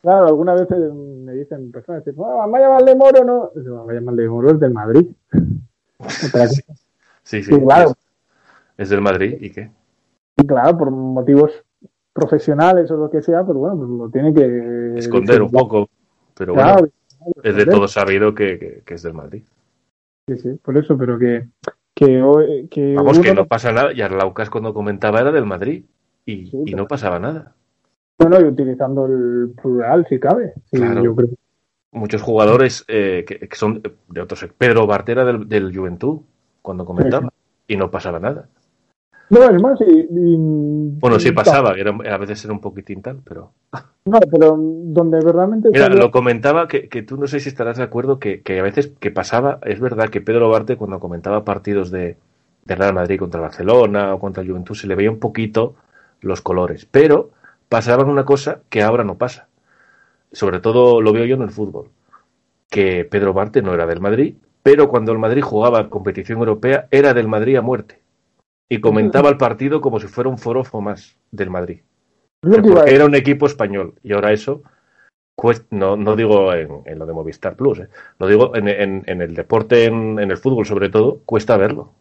Claro, 0.00 0.26
algunas 0.26 0.60
veces 0.60 0.92
me 0.94 1.32
dicen 1.32 1.70
personas, 1.70 2.04
dicen, 2.04 2.14
oh, 2.18 2.48
Vaya 2.48 2.68
Valdemoro 2.68 3.24
no. 3.24 3.50
Vaya 3.84 4.00
Valdemoro 4.00 4.52
es 4.52 4.60
del 4.60 4.72
Madrid. 4.72 5.06
sí, 7.24 7.42
sí, 7.42 7.60
claro. 7.60 7.92
Es, 8.76 8.88
del 8.88 9.02
Madrid, 9.02 9.36
¿y 9.40 9.50
qué? 9.50 9.70
Claro, 10.46 10.78
por 10.78 10.90
motivos 10.90 11.52
profesionales 12.12 12.90
o 12.92 12.96
lo 12.96 13.10
que 13.10 13.22
sea, 13.22 13.44
pero 13.44 13.58
bueno, 13.58 13.76
pues 13.76 13.90
lo 13.90 14.08
tiene 14.08 14.32
que... 14.32 14.98
Esconder 14.98 15.42
un 15.42 15.50
poco. 15.50 15.90
Pero 16.38 16.54
bueno, 16.54 16.88
es 17.42 17.56
de 17.56 17.66
todo 17.66 17.88
sabido 17.88 18.34
que, 18.34 18.82
es 18.86 19.02
del 19.02 19.14
Madrid. 19.14 19.42
Sí, 20.28 20.38
sí, 20.38 20.50
por 20.62 20.78
eso, 20.78 20.96
pero 20.96 21.18
que. 21.18 21.48
que, 21.94 22.68
que 22.70 22.94
Vamos, 22.94 23.18
que 23.18 23.34
no 23.34 23.46
pasa 23.46 23.72
nada. 23.72 23.92
Y 23.92 24.00
Arlaucas 24.00 24.48
cuando 24.48 24.72
comentaba 24.72 25.20
era 25.20 25.32
del 25.32 25.46
Madrid. 25.46 25.84
Y, 26.24 26.74
no 26.74 26.86
pasaba 26.86 27.18
nada. 27.18 27.54
Bueno, 28.18 28.38
y 28.40 28.44
utilizando 28.44 29.06
el 29.06 29.54
plural, 29.60 30.06
si 30.08 30.20
cabe. 30.20 30.52
yo 30.72 31.16
creo. 31.16 31.28
Muchos 31.90 32.20
jugadores 32.20 32.84
eh, 32.86 33.24
que, 33.26 33.48
son 33.56 33.82
de 34.08 34.20
otros. 34.20 34.46
Pedro 34.58 34.86
Bartera 34.86 35.24
del, 35.24 35.48
del 35.48 35.74
Juventud, 35.74 36.20
cuando 36.62 36.84
comentaba. 36.84 37.32
Y 37.66 37.76
no 37.76 37.90
pasaba 37.90 38.20
nada. 38.20 38.48
No, 39.30 39.42
es 39.42 39.62
más, 39.62 39.78
y, 39.82 40.06
bueno, 40.08 41.20
sí 41.20 41.32
pasaba, 41.32 41.74
era, 41.74 41.90
a 41.90 42.16
veces 42.16 42.42
era 42.44 42.54
un 42.54 42.60
poquitín 42.60 43.02
tal, 43.02 43.20
pero. 43.22 43.52
No, 44.06 44.18
pero 44.20 44.56
donde 44.58 45.18
verdaderamente. 45.18 45.68
Mira, 45.70 45.90
lo 45.90 46.10
comentaba 46.10 46.66
que, 46.66 46.88
que, 46.88 47.02
tú 47.02 47.18
no 47.18 47.26
sé 47.26 47.40
si 47.40 47.50
estarás 47.50 47.76
de 47.76 47.82
acuerdo 47.82 48.18
que, 48.18 48.40
que, 48.40 48.58
a 48.58 48.62
veces 48.62 48.90
que 48.98 49.10
pasaba, 49.10 49.58
es 49.64 49.80
verdad 49.80 50.08
que 50.08 50.22
Pedro 50.22 50.48
Barte 50.48 50.76
cuando 50.76 50.98
comentaba 50.98 51.44
partidos 51.44 51.90
de, 51.90 52.16
de 52.64 52.74
Real 52.74 52.94
Madrid 52.94 53.18
contra 53.18 53.40
Barcelona 53.40 54.14
o 54.14 54.18
contra 54.18 54.44
Juventud 54.44 54.74
se 54.74 54.86
le 54.86 54.94
veía 54.94 55.10
un 55.10 55.18
poquito 55.18 55.74
los 56.22 56.40
colores, 56.40 56.86
pero 56.90 57.30
pasaban 57.68 58.08
una 58.08 58.24
cosa 58.24 58.60
que 58.70 58.82
ahora 58.82 59.04
no 59.04 59.16
pasa. 59.16 59.48
Sobre 60.32 60.60
todo 60.60 61.02
lo 61.02 61.12
veo 61.12 61.26
yo 61.26 61.36
en 61.36 61.42
el 61.42 61.50
fútbol, 61.50 61.90
que 62.70 63.04
Pedro 63.04 63.34
Barte 63.34 63.60
no 63.60 63.74
era 63.74 63.86
del 63.86 64.00
Madrid, 64.00 64.36
pero 64.62 64.88
cuando 64.88 65.12
el 65.12 65.18
Madrid 65.18 65.42
jugaba 65.42 65.90
competición 65.90 66.38
europea 66.38 66.88
era 66.90 67.12
del 67.12 67.28
Madrid 67.28 67.56
a 67.56 67.62
muerte 67.62 67.97
y 68.68 68.80
comentaba 68.80 69.28
el 69.30 69.38
partido 69.38 69.80
como 69.80 69.98
si 70.00 70.06
fuera 70.06 70.30
un 70.30 70.38
forofo 70.38 70.80
más 70.80 71.16
del 71.30 71.50
Madrid. 71.50 71.80
porque 72.40 72.94
era 72.94 73.06
un 73.06 73.14
equipo 73.14 73.46
español 73.46 73.94
y 74.02 74.12
ahora 74.12 74.32
eso, 74.32 74.62
no, 75.70 75.96
no 75.96 76.16
digo 76.16 76.52
en, 76.52 76.98
lo 76.98 77.06
de 77.06 77.12
Movistar 77.12 77.56
Plus, 77.56 77.80
eh, 77.80 77.88
lo 78.18 78.26
digo 78.26 78.54
en, 78.56 78.68
en, 78.68 79.22
el 79.22 79.34
deporte, 79.34 79.84
en, 79.84 80.18
el 80.18 80.36
fútbol 80.36 80.66
sobre 80.66 80.88
todo, 80.88 81.20
cuesta 81.24 81.56
verlo. 81.56 81.92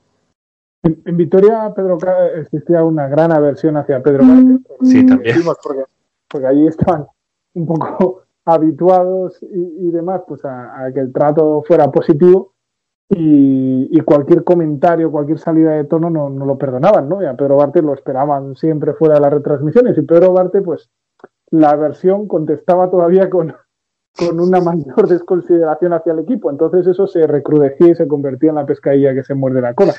En, 0.84 1.18
Vitoria, 1.18 1.72
Pedro 1.76 1.98
existía 2.36 2.84
una 2.84 3.08
gran 3.08 3.32
aversión 3.32 3.78
hacia 3.78 4.02
Pedro 4.02 4.24
Sí, 4.84 5.06
también. 5.06 5.42
Porque, 5.62 5.84
porque 6.30 6.48
allí 6.48 6.68
estaban 6.68 7.08
un 7.54 7.66
poco 7.66 8.24
habituados 8.46 9.42
y, 9.42 9.92
demás 9.92 10.22
pues 10.28 10.44
a, 10.46 10.90
que 10.94 11.00
el 11.00 11.12
trato 11.12 11.64
fuera 11.68 11.92
positivo 11.92 12.54
y, 13.10 14.00
cualquier 14.02 14.44
comentario, 14.44 15.12
cualquier 15.12 15.40
salida 15.40 15.72
de 15.72 15.86
tono 15.86 16.10
no, 16.10 16.30
no, 16.30 16.46
lo 16.46 16.58
perdonaban, 16.58 17.08
¿no? 17.08 17.22
Y 17.22 17.26
a 17.26 17.36
Pedro 17.36 17.58
Barte 17.58 17.82
lo 17.82 17.94
esperaban 17.94 18.56
siempre 18.56 18.94
fuera 18.94 19.16
de 19.16 19.22
las 19.22 19.34
retransmisiones 19.34 19.98
y 19.98 20.02
Pedro 20.02 20.34
Barte, 20.34 20.62
pues 20.62 20.90
la 21.50 21.76
versión 21.76 22.28
contestaba 22.28 22.90
todavía 22.90 23.30
con, 23.30 23.54
con 24.18 24.40
una 24.40 24.60
mayor 24.60 25.08
desconsideración 25.08 25.94
hacia 25.94 26.14
el 26.14 26.20
equipo, 26.20 26.50
entonces 26.52 26.86
eso 26.88 27.08
se 27.08 27.26
recrudecía 27.28 27.90
y 27.90 27.96
se 27.96 28.08
convertía 28.08 28.50
en 28.50 28.56
la 28.56 28.66
pescadilla 28.66 29.14
que 29.14 29.24
se 29.24 29.36
muerde 29.36 29.62
la 29.62 29.74
cola. 29.74 29.94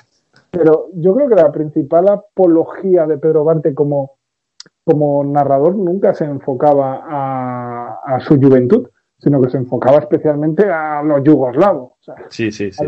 Pero 0.50 0.88
yo 0.94 1.14
creo 1.14 1.28
que 1.28 1.34
la 1.34 1.52
principal 1.52 2.08
apología 2.08 3.06
de 3.06 3.18
Pedro 3.18 3.44
Barte 3.44 3.74
como, 3.74 4.18
como 4.84 5.24
narrador 5.24 5.74
nunca 5.76 6.14
se 6.14 6.24
enfocaba 6.24 7.04
a, 7.06 8.00
a 8.04 8.20
su 8.20 8.36
juventud, 8.36 8.88
sino 9.18 9.42
que 9.42 9.50
se 9.50 9.56
enfocaba 9.56 9.98
especialmente 9.98 10.64
a 10.70 11.02
los 11.02 11.22
yugoslavos. 11.24 11.92
sí, 12.30 12.50
sí, 12.50 12.72
sí. 12.72 12.84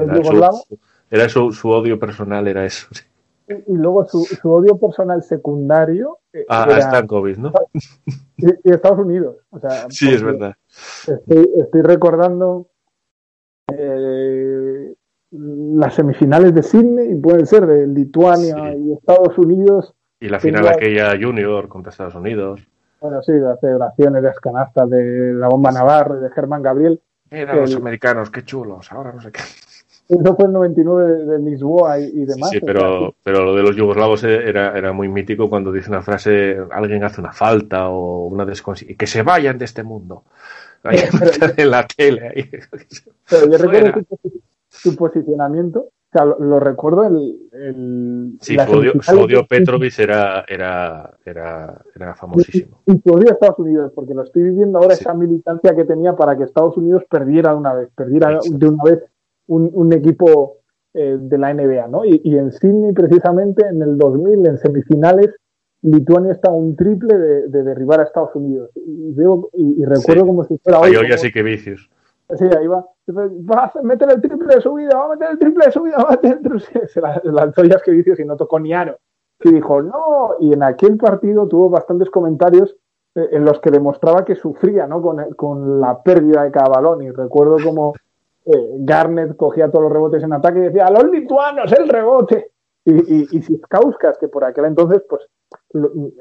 Era, 1.13 1.29
su, 1.29 1.51
su, 1.51 1.69
odio 1.69 1.99
personal, 1.99 2.47
era 2.47 2.65
eso. 2.65 2.87
Y, 3.49 3.73
luego 3.75 4.07
su, 4.07 4.25
su, 4.25 4.49
odio 4.49 4.79
personal 4.79 5.25
secundario. 5.25 6.19
Eh, 6.33 6.47
ah, 6.49 6.63
a 6.63 6.81
Stankovic, 6.81 7.37
¿no? 7.37 7.53
Y, 8.37 8.71
Estados 8.71 9.01
Unidos. 9.01 9.39
O 9.51 9.59
sea, 9.59 9.87
sí, 9.91 10.09
es 10.09 10.23
verdad. 10.23 10.55
Estoy, 10.69 11.51
estoy 11.59 11.83
recordando 11.83 12.69
eh, 13.77 14.95
las 15.33 15.95
semifinales 15.95 16.55
de 16.55 16.63
Sydney, 16.63 17.15
pueden 17.17 17.47
ser 17.47 17.67
de 17.67 17.87
Lituania 17.89 18.75
y 18.77 18.93
Estados 18.93 19.37
Unidos. 19.37 19.95
Y 20.21 20.29
la 20.29 20.39
final 20.39 20.69
aquella 20.69 21.19
junior 21.21 21.69
contra 21.69 21.91
Estados 21.91 22.15
Unidos. 22.15 22.61
Bueno, 23.01 23.23
sí, 23.23 23.33
las 23.33 23.59
celebraciones, 23.61 24.23
las 24.23 24.39
canastas 24.39 24.91
de 24.91 25.33
la 25.35 25.49
bomba 25.49 25.73
Navarro 25.73 26.19
y 26.19 26.23
de 26.23 26.31
Germán 26.31 26.63
Gabriel. 26.63 27.01
Mira 27.31 27.55
los 27.55 27.75
americanos, 27.77 28.31
qué 28.31 28.45
chulos, 28.45 28.91
ahora 28.93 29.13
no 29.13 29.21
sé 29.21 29.31
qué. 29.33 29.41
Eso 30.09 30.35
fue 30.35 30.47
el 30.47 30.53
99 30.53 31.25
de, 31.25 31.39
Lisboa 31.39 32.01
y, 32.01 32.25
demás. 32.25 32.51
Sí, 32.51 32.59
pero, 32.61 33.15
pero 33.23 33.45
lo 33.45 33.55
de 33.55 33.63
los 33.63 33.77
yugoslavos 33.77 34.25
era, 34.25 34.77
era 34.77 34.93
muy 34.93 35.09
mítico 35.09 35.49
cuando 35.49 35.71
dice 35.71 35.89
una 35.89 36.03
frase, 36.03 36.59
alguien 36.73 37.05
hace 37.05 37.21
una 37.21 37.33
falta 37.33 37.89
o 37.89 38.27
una 38.27 38.45
desconsistencia, 38.45 38.99
que 38.99 39.07
se 39.07 39.23
vayan 39.23 39.57
de 39.57 39.67
este 39.67 39.85
mundo. 39.85 40.25
Ahí 40.83 40.99
en 41.57 41.71
la 41.71 41.87
tele. 41.87 42.29
Ahí. 42.29 42.51
Pero 43.29 43.51
yo 43.51 43.59
recuerdo 43.59 44.01
su 44.69 44.97
posicionamiento 44.97 45.91
lo, 46.13 46.59
recuerdo 46.59 47.07
el, 47.07 48.37
sí, 48.41 48.57
su 49.01 49.19
odio, 49.19 49.47
Petrovic 49.47 49.97
era, 49.99 50.45
era, 50.49 51.11
era, 51.25 51.81
era 51.95 52.15
famosísimo. 52.15 52.83
Y, 52.87 52.99
su 52.99 53.15
odio 53.15 53.31
a 53.31 53.33
Estados 53.33 53.59
Unidos, 53.61 53.93
porque 53.95 54.15
lo 54.15 54.25
estoy 54.25 54.43
viviendo 54.43 54.79
ahora 54.79 54.95
esa 54.95 55.15
militancia 55.15 55.75
que 55.75 55.85
tenía 55.85 56.17
para 56.17 56.37
que 56.37 56.45
Estados 56.45 56.77
Unidos 56.77 57.05
perdiera 57.09 57.51
de 57.51 57.57
una 57.57 57.75
vez, 57.75 57.89
perdiera 57.95 58.41
de 58.45 58.69
una 58.69 58.83
vez 58.85 59.05
un, 59.47 59.93
equipo 59.93 60.59
eh, 60.95 61.17
de 61.21 61.39
la 61.39 61.55
NBA, 61.55 61.87
¿no? 61.89 62.05
Y, 62.05 62.21
en 62.37 62.51
Sydney, 62.53 62.93
precisamente, 62.93 63.65
en 63.67 63.81
el 63.83 63.97
2000, 63.97 64.47
en 64.47 64.59
semifinales, 64.59 65.31
Lituania 65.83 66.33
está 66.33 66.51
un 66.51 66.77
triple 66.77 67.17
de, 67.17 67.63
derribar 67.63 68.01
a 68.01 68.05
Estados 68.05 68.35
Unidos. 68.35 68.71
Y, 68.75 69.13
veo, 69.13 69.49
y, 69.53 69.85
recuerdo 69.85 70.27
como 70.27 70.45
si 70.45 70.59
fuera 70.59 70.81
hoy. 70.81 70.95
Ahí 70.97 71.19
sí 71.19 71.31
que 71.31 71.43
vicios. 71.43 71.89
Sí, 72.37 72.45
ahí 72.57 72.67
va. 72.67 72.87
Va 73.09 73.73
a 73.75 73.83
meter 73.83 74.11
el 74.11 74.21
triple 74.21 74.55
de 74.55 74.61
subida, 74.61 74.97
va 74.97 75.07
a 75.07 75.09
meter 75.09 75.31
el 75.31 75.39
triple 75.39 75.67
de 75.67 75.73
subida, 75.73 75.97
va 75.97 76.09
a 76.09 76.11
meter 76.11 76.39
el 76.43 76.89
Se 76.89 77.01
lanzó 77.31 77.65
ya 77.65 77.81
y 77.87 78.25
no 78.25 78.37
tocó 78.37 78.61
ni 78.61 78.73
aro. 78.73 78.99
Y 79.43 79.53
dijo, 79.53 79.83
no. 79.83 80.37
Y 80.41 80.53
en 80.53 80.63
aquel 80.63 80.97
partido 80.97 81.49
tuvo 81.49 81.71
bastantes 81.71 82.11
comentarios 82.11 82.77
eh, 83.15 83.29
en 83.33 83.45
los 83.45 83.61
que 83.61 83.71
demostraba 83.71 84.25
que 84.25 84.37
sufría 84.37 84.87
¿no? 84.87 85.03
con, 85.03 85.35
con 85.35 85.81
la 85.81 86.03
pérdida 86.03 86.45
de 86.45 86.51
cada 86.51 86.69
balón. 86.69 87.03
Y 87.03 87.11
recuerdo 87.11 87.57
como 87.65 87.95
eh, 88.45 88.71
Garnet 88.79 89.37
cogía 89.37 89.71
todos 89.71 89.85
los 89.85 89.93
rebotes 89.93 90.23
en 90.23 90.33
ataque 90.33 90.59
y 90.59 90.63
decía, 90.63 90.87
a 90.87 90.91
los 90.91 91.05
lituanos, 91.11 91.73
el 91.73 91.89
rebote. 91.89 92.53
Y, 92.85 92.93
y, 92.93 93.29
y 93.33 93.61
que 94.19 94.29
por 94.29 94.45
aquel 94.45 94.65
entonces 94.65 95.03
pues 95.09 95.27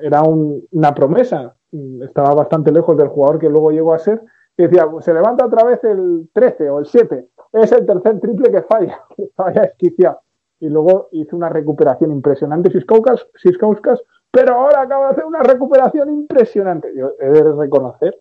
era 0.01 0.23
una 0.23 0.93
promesa, 0.93 1.55
estaba 2.03 2.33
bastante 2.33 2.71
lejos 2.71 2.97
del 2.97 3.07
jugador 3.07 3.39
que 3.39 3.49
luego 3.49 3.71
llegó 3.71 3.93
a 3.93 3.99
ser 3.99 4.21
y 4.57 4.63
decía, 4.63 4.87
se 5.01 5.13
levanta 5.13 5.45
otra 5.45 5.63
vez 5.63 5.83
el 5.83 6.29
13 6.33 6.69
o 6.69 6.79
el 6.79 6.85
7. 6.85 7.27
Es 7.53 7.71
el 7.71 7.85
tercer 7.85 8.19
triple 8.19 8.51
que 8.51 8.61
falla, 8.63 9.01
que 9.15 9.29
falla 9.35 9.63
esquicia. 9.63 10.17
Y 10.59 10.69
luego 10.69 11.07
hizo 11.13 11.35
una 11.37 11.47
recuperación 11.47 12.11
impresionante 12.11 12.69
Siskauskas, 12.69 14.03
pero 14.31 14.55
ahora 14.55 14.81
acaba 14.81 15.05
de 15.05 15.11
hacer 15.13 15.25
una 15.25 15.41
recuperación 15.41 16.09
impresionante. 16.09 16.93
Yo 16.95 17.11
he 17.19 17.29
de 17.29 17.53
reconocer 17.53 18.19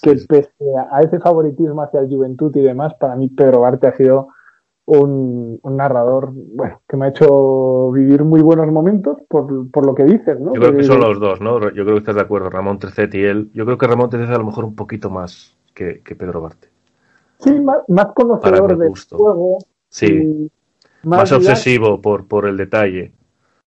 que 0.00 0.14
pese 0.28 0.52
a 0.90 1.02
ese 1.02 1.18
favoritismo 1.18 1.82
hacia 1.82 2.00
el 2.00 2.08
Juventud 2.08 2.54
y 2.56 2.62
demás, 2.62 2.94
para 2.94 3.16
mí 3.16 3.28
Pedro 3.28 3.60
Barte 3.60 3.88
ha 3.88 3.96
sido 3.96 4.28
un, 4.86 5.60
narrador 5.64 6.30
bueno 6.32 6.80
que 6.88 6.96
me 6.96 7.06
ha 7.06 7.08
hecho 7.10 7.90
vivir 7.92 8.24
muy 8.24 8.40
buenos 8.42 8.66
momentos 8.72 9.18
por, 9.28 9.70
por 9.70 9.86
lo 9.86 9.94
que 9.94 10.04
dices, 10.04 10.40
¿no? 10.40 10.54
Yo 10.54 10.60
creo 10.60 10.76
que 10.76 10.82
son 10.84 11.00
los 11.00 11.20
dos, 11.20 11.40
¿no? 11.40 11.60
Yo 11.70 11.84
creo 11.84 11.94
que 11.94 11.98
estás 11.98 12.16
de 12.16 12.22
acuerdo, 12.22 12.50
Ramón 12.50 12.78
Trecet 12.78 13.14
y 13.14 13.24
él. 13.24 13.50
Yo 13.52 13.64
creo 13.64 13.78
que 13.78 13.86
Ramón 13.86 14.10
Trecet 14.10 14.34
a 14.34 14.38
lo 14.38 14.44
mejor 14.44 14.64
un 14.64 14.74
poquito 14.74 15.10
más 15.10 15.56
que, 15.74 16.02
Pedro 16.16 16.40
Barte. 16.40 16.68
Sí, 17.38 17.58
más, 17.60 18.06
conocedor 18.14 18.76
del 18.76 18.92
juego. 19.10 19.58
Sí. 19.88 20.50
Más, 21.02 21.32
obsesivo 21.32 22.00
por, 22.00 22.26
por 22.26 22.46
el 22.46 22.56
detalle, 22.56 23.12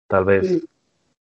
tal 0.06 0.24
vez. 0.26 0.62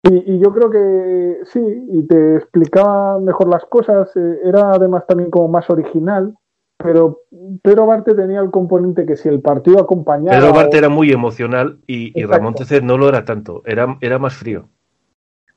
Y, 0.04 0.38
yo 0.40 0.52
creo 0.52 0.70
que 0.70 1.44
sí, 1.44 1.60
y 1.60 2.02
te 2.06 2.36
explicaba 2.36 3.20
mejor 3.20 3.48
las 3.48 3.64
cosas, 3.66 4.10
eh, 4.16 4.40
era 4.44 4.72
además 4.72 5.06
también 5.06 5.30
como 5.30 5.46
más 5.46 5.70
original, 5.70 6.34
pero 6.76 7.20
Pedro 7.62 7.86
Barte 7.86 8.14
tenía 8.14 8.40
el 8.40 8.50
componente 8.50 9.06
que 9.06 9.16
si 9.16 9.28
el 9.28 9.40
partido 9.40 9.78
acompañaba... 9.78 10.36
Pedro 10.36 10.52
Barte 10.52 10.78
era 10.78 10.88
muy 10.88 11.12
emocional 11.12 11.78
y, 11.86 12.20
Ramón 12.24 12.54
Tecet 12.54 12.82
no 12.82 12.98
lo 12.98 13.08
era 13.08 13.24
tanto, 13.24 13.62
era, 13.64 13.96
era 14.00 14.18
más 14.18 14.34
frío. 14.34 14.68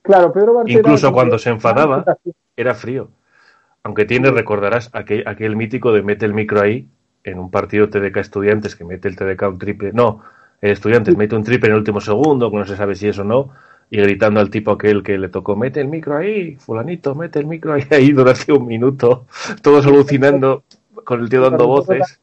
Claro, 0.03 0.31
Pedro 0.31 0.53
Barte 0.53 0.73
Incluso 0.73 1.11
cuando 1.11 1.39
se 1.39 1.49
enfadaba, 1.49 2.05
era 2.55 2.75
frío. 2.75 3.09
Aunque 3.85 4.05
tiene, 4.05 4.31
recordarás, 4.31 4.89
aquel, 4.93 5.27
aquel 5.27 5.55
mítico 5.55 5.93
de 5.93 6.01
mete 6.01 6.25
el 6.25 6.33
micro 6.33 6.59
ahí, 6.59 6.87
en 7.23 7.37
un 7.37 7.51
partido 7.51 7.87
TDK 7.87 8.17
Estudiantes, 8.17 8.75
que 8.75 8.83
mete 8.83 9.07
el 9.07 9.15
TDK 9.15 9.43
un 9.43 9.59
triple, 9.59 9.91
no, 9.93 10.23
el 10.59 10.71
Estudiantes 10.71 11.15
mete 11.15 11.35
un 11.35 11.43
triple 11.43 11.67
en 11.67 11.73
el 11.73 11.79
último 11.81 12.01
segundo, 12.01 12.49
que 12.49 12.57
no 12.57 12.65
se 12.65 12.75
sabe 12.75 12.95
si 12.95 13.07
es 13.07 13.19
o 13.19 13.23
no, 13.23 13.51
y 13.91 13.97
gritando 13.97 14.39
al 14.39 14.49
tipo 14.49 14.71
aquel 14.71 15.03
que 15.03 15.19
le 15.19 15.29
tocó, 15.29 15.55
mete 15.55 15.81
el 15.81 15.87
micro 15.87 16.17
ahí, 16.17 16.55
fulanito, 16.55 17.13
mete 17.13 17.37
el 17.37 17.45
micro 17.45 17.73
ahí, 17.73 17.83
ahí 17.91 18.11
durante 18.11 18.51
un 18.51 18.65
minuto, 18.65 19.27
todos 19.61 19.85
alucinando 19.85 20.63
con 21.03 21.21
el 21.21 21.29
tío 21.29 21.41
dando 21.41 21.67
voces. 21.67 22.19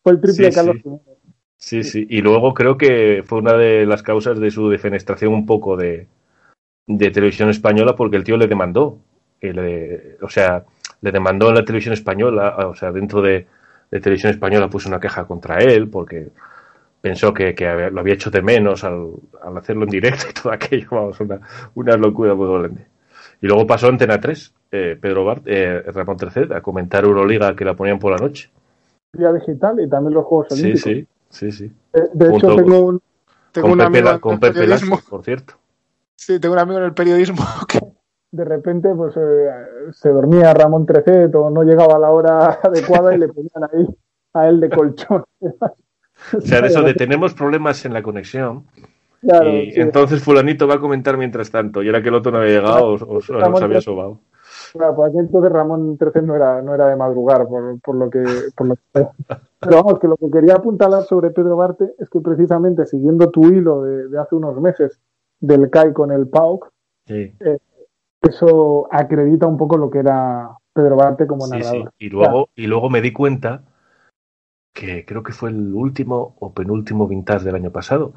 Fue 0.00 0.12
el 0.12 0.20
triple 0.20 0.52
sí, 0.52 1.82
sí. 1.82 1.82
sí, 1.82 2.06
y 2.08 2.20
luego 2.20 2.54
creo 2.54 2.78
que 2.78 3.24
fue 3.26 3.40
una 3.40 3.54
de 3.54 3.84
las 3.84 4.04
causas 4.04 4.38
de 4.38 4.52
su 4.52 4.68
defenestración 4.68 5.34
un 5.34 5.44
poco 5.44 5.76
de, 5.76 6.06
de 6.86 7.10
televisión 7.10 7.50
española 7.50 7.96
porque 7.96 8.16
el 8.16 8.22
tío 8.22 8.36
le 8.36 8.46
demandó, 8.46 9.00
o 10.22 10.28
sea, 10.28 10.64
le 11.00 11.12
demandó 11.12 11.52
la 11.52 11.64
televisión 11.64 11.94
española, 11.94 12.56
o 12.66 12.74
sea, 12.74 12.90
dentro 12.92 13.22
de, 13.22 13.46
de 13.90 14.00
televisión 14.00 14.32
española 14.32 14.68
puso 14.68 14.88
una 14.88 15.00
queja 15.00 15.24
contra 15.24 15.58
él 15.58 15.88
porque 15.88 16.28
pensó 17.00 17.32
que, 17.32 17.54
lo 17.92 18.00
había 18.00 18.14
hecho 18.14 18.30
de 18.30 18.42
menos 18.42 18.84
al, 18.84 19.12
hacerlo 19.56 19.84
en 19.84 19.90
directo 19.90 20.26
y 20.30 20.34
todo 20.34 20.52
aquello, 20.52 20.88
vamos, 20.90 21.20
una, 21.20 21.40
una 21.74 21.96
locura 21.96 22.34
muy 22.34 22.58
grande. 22.58 22.86
Y 23.40 23.46
luego 23.46 23.66
pasó 23.66 23.86
a 23.86 23.90
Antena 23.90 24.20
3, 24.20 24.54
eh, 24.72 24.98
Pedro 25.00 25.24
Bart, 25.24 25.42
eh, 25.46 25.82
Ramón 25.82 26.16
Tercet, 26.16 26.50
a 26.52 26.60
comentar 26.60 27.04
Euroliga 27.04 27.54
que 27.54 27.64
la 27.64 27.74
ponían 27.74 27.98
por 27.98 28.12
la 28.12 28.18
noche. 28.18 28.50
Vía 29.12 29.32
digital 29.32 29.80
y 29.80 29.88
también 29.88 30.14
los 30.14 30.24
Juegos 30.24 30.52
Olímpicos. 30.52 30.82
Sí, 30.82 31.06
sí, 31.30 31.52
sí. 31.52 31.72
Eh, 31.94 32.00
de 32.12 32.36
hecho, 32.36 32.56
tengo 32.56 32.80
un, 32.80 33.00
tengo 33.52 33.72
un 33.72 33.80
amigo 33.80 34.10
en 34.10 34.32
el 34.32 34.38
periodismo. 34.40 35.00
por 35.08 35.24
cierto. 35.24 35.54
Sí, 36.16 36.40
tengo 36.40 36.54
un 36.54 36.60
amigo 36.60 36.78
en 36.78 36.84
el 36.84 36.94
periodismo 36.94 37.44
que 37.68 37.78
de 38.30 38.44
repente 38.44 38.94
pues 38.94 39.14
se 39.92 40.08
dormía 40.10 40.52
Ramón 40.54 40.86
Trecet 40.86 41.34
o 41.34 41.50
no 41.50 41.62
llegaba 41.62 41.96
a 41.96 41.98
la 41.98 42.10
hora 42.10 42.58
adecuada 42.62 43.14
y 43.14 43.18
le 43.18 43.28
ponían 43.28 43.64
ahí 43.72 43.86
a 44.34 44.48
él 44.48 44.60
de 44.60 44.70
colchón. 44.70 45.24
O 45.40 46.40
sea, 46.40 46.60
de 46.60 46.68
eso 46.68 46.82
de 46.82 46.94
tenemos 46.94 47.34
problemas 47.34 47.84
en 47.84 47.92
la 47.92 48.02
conexión. 48.02 48.64
y 49.22 49.80
entonces 49.80 50.22
fulanito 50.22 50.66
va 50.66 50.74
a 50.74 50.80
comentar 50.80 51.16
mientras 51.16 51.50
tanto. 51.50 51.82
Y 51.82 51.88
era 51.88 52.02
que 52.02 52.08
el 52.08 52.16
otro 52.16 52.32
no 52.32 52.38
había 52.38 52.58
llegado 52.58 52.94
o, 52.94 53.20
se 53.20 53.34
había 53.34 53.80
sobado. 53.80 54.20
Claro, 54.72 54.96
pues 54.96 55.10
aquí 55.10 55.18
entonces 55.18 55.52
Ramón 55.52 55.98
XIII 55.98 56.26
no 56.26 56.34
era, 56.34 56.62
no 56.62 56.74
era 56.74 56.88
de 56.88 56.96
madrugar, 56.96 57.46
por, 57.46 57.80
por 57.80 57.94
lo 57.94 58.10
que, 58.10 58.24
por 58.56 58.68
lo 58.68 58.76
Pero 58.92 59.76
vamos, 59.76 59.98
que 59.98 60.08
lo 60.08 60.16
que 60.16 60.30
quería 60.30 60.54
apuntalar 60.54 61.04
sobre 61.04 61.30
Pedro 61.30 61.56
Barte 61.56 61.94
es 61.98 62.08
que 62.08 62.20
precisamente 62.20 62.86
siguiendo 62.86 63.30
tu 63.30 63.46
hilo 63.46 63.82
de, 63.82 64.18
hace 64.18 64.34
unos 64.34 64.60
meses 64.60 65.00
del 65.40 65.70
CAI 65.70 65.92
con 65.92 66.12
el 66.12 66.28
PAUC, 66.28 66.70
eh, 67.06 67.58
eso 68.22 68.88
acredita 68.90 69.46
un 69.46 69.56
poco 69.56 69.76
lo 69.76 69.90
que 69.90 69.98
era 69.98 70.50
Pedro 70.72 70.96
Barte 70.96 71.26
como 71.26 71.46
narrador. 71.46 71.92
Y, 71.98 72.08
luego, 72.08 72.50
y 72.54 72.66
luego 72.66 72.90
me 72.90 73.00
di 73.00 73.12
cuenta 73.12 73.62
que 74.72 75.04
creo 75.04 75.22
que 75.22 75.32
fue 75.32 75.50
el 75.50 75.74
último 75.74 76.36
o 76.38 76.52
penúltimo 76.52 77.08
vintage 77.08 77.44
del 77.44 77.56
año 77.56 77.70
pasado, 77.70 78.12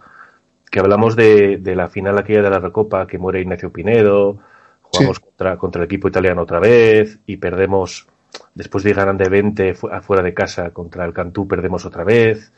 que 0.70 0.80
hablamos 0.80 1.16
de, 1.16 1.60
la 1.76 1.88
final 1.88 2.18
aquella 2.18 2.42
de 2.42 2.50
la 2.50 2.60
Recopa 2.60 3.08
que 3.08 3.18
muere 3.18 3.42
Ignacio 3.42 3.72
Pinedo, 3.72 4.40
jugamos 4.82 5.20
contra, 5.20 5.58
contra 5.58 5.82
el 5.82 5.86
equipo 5.86 6.08
italiano 6.08 6.44
otra 6.44 6.60
vez 6.60 7.20
y 7.26 7.38
perdemos, 7.38 8.08
después 8.54 8.84
de 8.84 8.94
ganar 8.94 9.18
de 9.18 9.30
20 9.30 9.76
afuera 9.92 10.24
de 10.24 10.34
casa 10.34 10.70
contra 10.72 11.06
el 11.06 11.14
Cantú, 11.14 11.48
perdemos 11.48 11.86
otra 11.86 12.04
vez. 12.04 12.54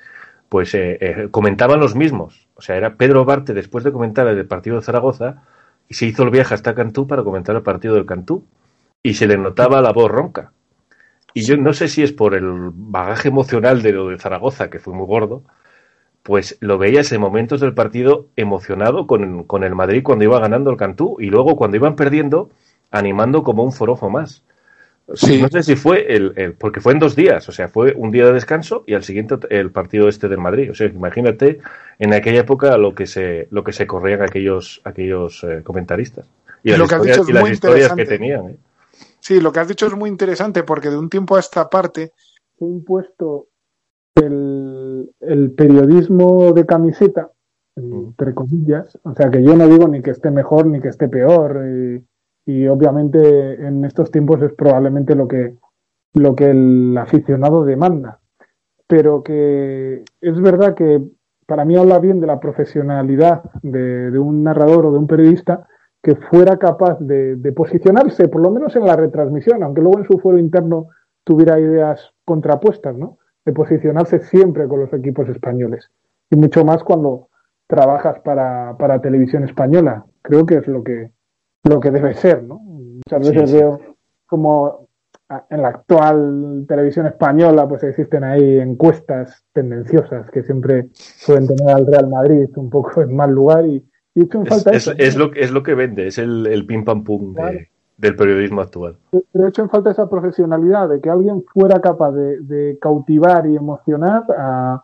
Pues 0.50 0.76
eh, 0.76 0.98
eh, 1.02 1.28
comentaban 1.32 1.80
los 1.80 1.96
mismos. 1.96 2.48
O 2.54 2.62
sea, 2.62 2.76
era 2.76 2.96
Pedro 2.96 3.26
Barte 3.26 3.54
después 3.54 3.84
de 3.84 3.92
comentar 3.92 4.28
el 4.28 4.46
partido 4.46 4.76
de 4.76 4.84
Zaragoza 4.84 5.42
y 5.88 5.94
se 5.94 6.06
hizo 6.06 6.24
el 6.24 6.30
viaje 6.30 6.54
hasta 6.54 6.76
Cantú 6.76 7.08
para 7.08 7.24
comentar 7.24 7.56
el 7.56 7.64
partido 7.64 7.96
del 7.96 8.06
Cantú. 8.06 8.46
Y 9.02 9.16
se 9.16 9.28
le 9.28 9.38
notaba 9.38 9.82
la 9.82 9.92
voz 9.92 10.10
ronca. 10.10 10.52
Y 11.34 11.44
yo 11.44 11.58
no 11.58 11.74
sé 11.74 11.88
si 11.88 12.04
es 12.04 12.12
por 12.12 12.36
el 12.36 12.72
bagaje 12.74 13.30
emocional 13.30 13.82
de 13.82 13.92
lo 13.92 14.10
de 14.10 14.20
Zaragoza, 14.20 14.70
que 14.70 14.80
fue 14.80 14.94
muy 14.94 15.06
gordo, 15.06 15.44
pues 16.22 16.58
lo 16.62 16.78
veías 16.78 17.12
en 17.12 17.20
momentos 17.20 17.60
del 17.60 17.74
partido 17.74 18.28
emocionado 18.36 19.08
con, 19.08 19.44
con 19.44 19.64
el 19.64 19.76
Madrid 19.76 20.04
cuando 20.04 20.24
iba 20.24 20.40
ganando 20.40 20.72
el 20.72 20.78
Cantú 20.78 21.18
y 21.20 21.26
luego 21.26 21.56
cuando 21.56 21.76
iban 21.78 21.96
perdiendo, 21.96 22.50
animando 22.92 23.44
como 23.44 23.64
un 23.64 23.74
forofo 23.74 24.10
más. 24.10 24.44
Sí. 25.14 25.42
No 25.42 25.50
sé 25.50 25.64
si 25.64 25.76
fue 25.76 26.16
el, 26.16 26.56
porque 26.58 26.80
fue 26.80 26.94
en 26.94 27.00
dos 27.00 27.16
días, 27.16 27.48
o 27.50 27.52
sea, 27.52 27.68
fue 27.68 27.94
un 27.94 28.12
día 28.12 28.26
de 28.26 28.34
descanso 28.34 28.84
y 28.88 28.94
al 28.94 29.04
siguiente 29.04 29.36
el 29.50 29.70
partido 29.70 30.08
este 30.08 30.30
del 30.30 30.40
Madrid. 30.40 30.72
O 30.72 30.76
sea, 30.76 30.88
imagínate 30.88 31.60
en 32.00 32.14
aquella 32.14 32.40
época 32.40 32.78
lo 32.78 32.96
que 32.96 33.06
se, 33.06 33.48
lo 33.52 33.64
que 33.64 33.74
se 33.74 33.86
corrían 33.86 34.22
aquellos, 34.22 34.82
aquellos 34.86 35.44
eh, 35.44 35.62
comentaristas. 35.64 36.26
Y, 36.64 36.72
las, 36.72 36.82
historias, 36.82 37.28
y 37.28 37.34
las 37.34 37.50
historias 37.50 37.94
que 37.94 38.06
tenían. 38.06 38.50
¿eh? 38.52 38.58
Sí, 39.20 39.42
lo 39.42 39.52
que 39.52 39.60
has 39.60 39.68
dicho 39.68 39.88
es 39.88 39.96
muy 39.96 40.10
interesante 40.10 40.64
porque 40.64 40.90
de 40.90 40.98
un 40.98 41.10
tiempo 41.10 41.36
a 41.36 41.42
esta 41.42 41.70
parte 41.70 42.14
se 42.58 42.66
ha 42.66 42.68
impuesto 42.68 43.48
el, 44.16 45.54
periodismo 45.58 46.54
de 46.54 46.66
camiseta, 46.66 47.32
entre 47.76 48.34
comillas, 48.34 48.98
o 49.04 49.14
sea 49.16 49.32
que 49.32 49.44
yo 49.44 49.56
no 49.56 49.68
digo 49.68 49.88
ni 49.88 50.02
que 50.02 50.12
esté 50.12 50.30
mejor 50.30 50.68
ni 50.68 50.80
que 50.80 50.90
esté 50.90 51.08
peor 51.08 51.58
y, 52.46 52.68
obviamente 52.68 53.66
en 53.66 53.86
estos 53.86 54.12
tiempos 54.12 54.42
es 54.42 54.54
probablemente 54.54 55.16
lo 55.16 55.28
que, 55.28 55.56
lo 56.14 56.36
que 56.36 56.50
el 56.52 56.98
aficionado 56.98 57.64
demanda, 57.64 58.20
pero 58.88 59.24
que 59.24 60.04
es 60.22 60.42
verdad 60.42 60.76
que 60.76 61.02
para 61.46 61.66
mí 61.66 61.76
habla 61.76 62.00
bien 62.00 62.20
de 62.20 62.28
la 62.28 62.40
profesionalidad 62.40 63.44
de 63.62 64.18
un 64.18 64.44
narrador 64.44 64.86
o 64.86 64.92
de 64.92 64.98
un 64.98 65.08
periodista 65.08 65.68
que 66.04 66.18
fuera 66.18 66.58
capaz 66.58 67.00
de, 67.00 67.54
posicionarse, 67.54 68.28
por 68.28 68.42
lo 68.42 68.52
menos 68.52 68.76
en 68.76 68.86
la 68.86 68.98
retransmisión, 68.98 69.64
aunque 69.64 69.82
luego 69.82 70.00
en 70.00 70.06
su 70.06 70.20
fuero 70.20 70.38
interno 70.38 70.90
tuviera 71.24 71.58
ideas 71.58 72.12
contrapuestas, 72.26 72.98
¿no? 72.98 73.20
De 73.46 73.54
posicionarse 73.54 74.20
siempre 74.20 74.68
con 74.68 74.82
los 74.82 74.92
equipos 74.92 75.30
españoles. 75.30 75.90
Y 76.30 76.36
mucho 76.36 76.66
más 76.66 76.84
cuando 76.84 77.30
trabajas 77.68 78.20
para, 78.20 78.76
para 78.78 79.00
televisión 79.00 79.46
española. 79.46 80.06
Creo 80.22 80.46
que 80.46 80.58
es 80.58 80.68
lo 80.68 80.84
que, 80.84 81.12
lo 81.64 81.80
que 81.80 81.92
debe 81.92 82.14
ser, 82.14 82.44
¿no? 82.44 82.60
Muchas 82.60 83.30
veces 83.30 83.54
veo 83.54 83.80
como 84.26 84.88
en 85.50 85.62
la 85.62 85.70
actual 85.70 86.66
televisión 86.68 87.08
española 87.08 87.68
pues 87.68 87.84
existen 87.84 88.24
ahí 88.24 88.60
encuestas 88.60 89.44
tendenciosas 89.54 90.30
que 90.30 90.44
siempre 90.44 90.90
suelen 90.94 91.48
tener 91.48 91.76
al 91.76 91.88
Real 91.88 92.10
Madrid 92.10 92.50
un 92.56 92.70
poco 92.70 93.02
en 93.02 93.16
mal 93.16 93.32
lugar 93.32 93.66
y, 93.66 93.84
es, 94.16 95.16
lo, 95.16 95.34
es 95.34 95.52
lo 95.52 95.64
que 95.64 95.74
vende, 95.74 96.08
es 96.08 96.20
el, 96.20 96.46
el 96.46 96.68
pim 96.68 96.86
pam 96.86 97.04
pum 97.04 97.34
del 97.98 98.16
periodismo 98.16 98.62
actual. 98.62 98.98
Pero 99.32 99.48
hecho 99.48 99.62
en 99.64 99.70
falta 99.70 99.92
esa 99.92 100.10
profesionalidad, 100.10 100.90
de 100.90 101.02
que 101.02 101.10
alguien 101.10 101.44
fuera 101.52 101.80
capaz 101.80 102.12
de, 102.12 102.78
cautivar 102.82 103.48
y 103.48 103.56
emocionar 103.56 104.24
a, 104.38 104.84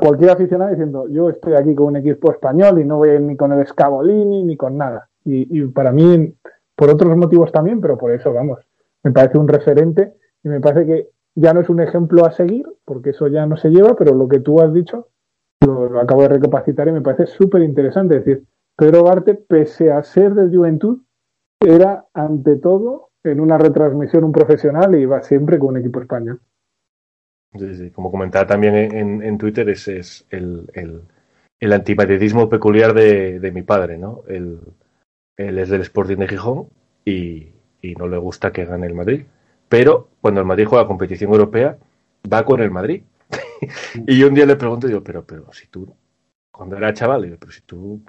cualquier 0.00 0.30
aficionado 0.30 0.70
diciendo, 0.70 1.08
yo 1.08 1.30
estoy 1.30 1.54
aquí 1.54 1.74
con 1.74 1.86
un 1.86 1.96
equipo 1.96 2.32
español 2.32 2.80
y 2.80 2.84
no 2.84 2.98
voy 2.98 3.10
a 3.10 3.14
ir 3.14 3.20
ni 3.20 3.36
con 3.36 3.52
el 3.52 3.66
Scavolini 3.66 4.44
ni 4.44 4.56
con 4.56 4.76
nada. 4.76 5.09
Y, 5.24 5.60
y 5.60 5.66
para 5.68 5.92
mí, 5.92 6.34
por 6.74 6.90
otros 6.90 7.16
motivos 7.16 7.52
también, 7.52 7.80
pero 7.80 7.98
por 7.98 8.12
eso, 8.12 8.32
vamos, 8.32 8.58
me 9.02 9.12
parece 9.12 9.38
un 9.38 9.48
referente 9.48 10.14
y 10.42 10.48
me 10.48 10.60
parece 10.60 10.86
que 10.86 11.08
ya 11.34 11.52
no 11.52 11.60
es 11.60 11.68
un 11.68 11.80
ejemplo 11.80 12.24
a 12.24 12.32
seguir, 12.32 12.66
porque 12.84 13.10
eso 13.10 13.28
ya 13.28 13.46
no 13.46 13.56
se 13.56 13.70
lleva, 13.70 13.96
pero 13.96 14.14
lo 14.14 14.28
que 14.28 14.40
tú 14.40 14.60
has 14.60 14.72
dicho 14.72 15.08
lo, 15.64 16.00
acabo 16.00 16.22
de 16.22 16.28
recapacitar 16.28 16.88
y 16.88 16.92
me 16.92 17.02
parece 17.02 17.26
súper 17.26 17.62
interesante. 17.62 18.16
Es 18.16 18.24
decir, 18.24 18.44
Pedro 18.76 19.04
Barte, 19.04 19.34
pese 19.34 19.92
a 19.92 20.02
ser 20.02 20.34
de 20.34 20.54
Juventud, 20.54 21.00
era 21.60 22.06
ante 22.14 22.56
todo 22.56 23.10
en 23.22 23.40
una 23.40 23.58
retransmisión 23.58 24.24
un 24.24 24.32
profesional 24.32 24.94
y 24.94 25.02
iba 25.02 25.22
siempre 25.22 25.58
con 25.58 25.70
un 25.70 25.78
equipo 25.78 26.00
español. 26.00 26.40
Sí, 27.58 27.74
sí. 27.74 27.90
Como 27.90 28.10
comentaba 28.10 28.46
también 28.46 28.74
en, 28.74 29.38
Twitter, 29.38 29.68
ese 29.68 29.98
es 29.98 30.26
el, 30.30 30.70
el, 30.72 31.02
el 31.58 32.48
peculiar 32.48 32.94
de, 32.94 33.50
mi 33.52 33.62
padre, 33.62 33.98
¿no? 33.98 34.22
Él, 35.48 35.58
es 35.58 35.68
del 35.68 35.80
Sporting 35.82 36.16
de 36.18 36.28
Gijón 36.28 36.68
y, 37.04 37.48
no 37.96 38.08
le 38.08 38.18
gusta 38.18 38.52
que 38.52 38.64
gane 38.64 38.86
el 38.86 38.94
Madrid. 38.94 39.24
Pero 39.68 40.08
cuando 40.20 40.40
el 40.40 40.46
Madrid 40.46 40.66
juega 40.66 40.86
competición 40.86 41.32
europea, 41.32 41.78
va 42.30 42.44
con 42.44 42.60
el 42.60 42.70
Madrid 42.70 43.02
y 44.06 44.18
yo 44.18 44.28
un 44.28 44.34
día 44.34 44.46
le 44.46 44.56
pregunto, 44.56 44.86
digo, 44.86 45.02
pero, 45.02 45.24
pero 45.24 45.52
si 45.52 45.68
tú, 45.68 45.94
cuando 46.50 46.76
era 46.76 46.92
chaval, 46.92 47.22
digo, 47.22 47.36
pero 47.38 47.52
si 47.52 47.62
tú 47.62 48.02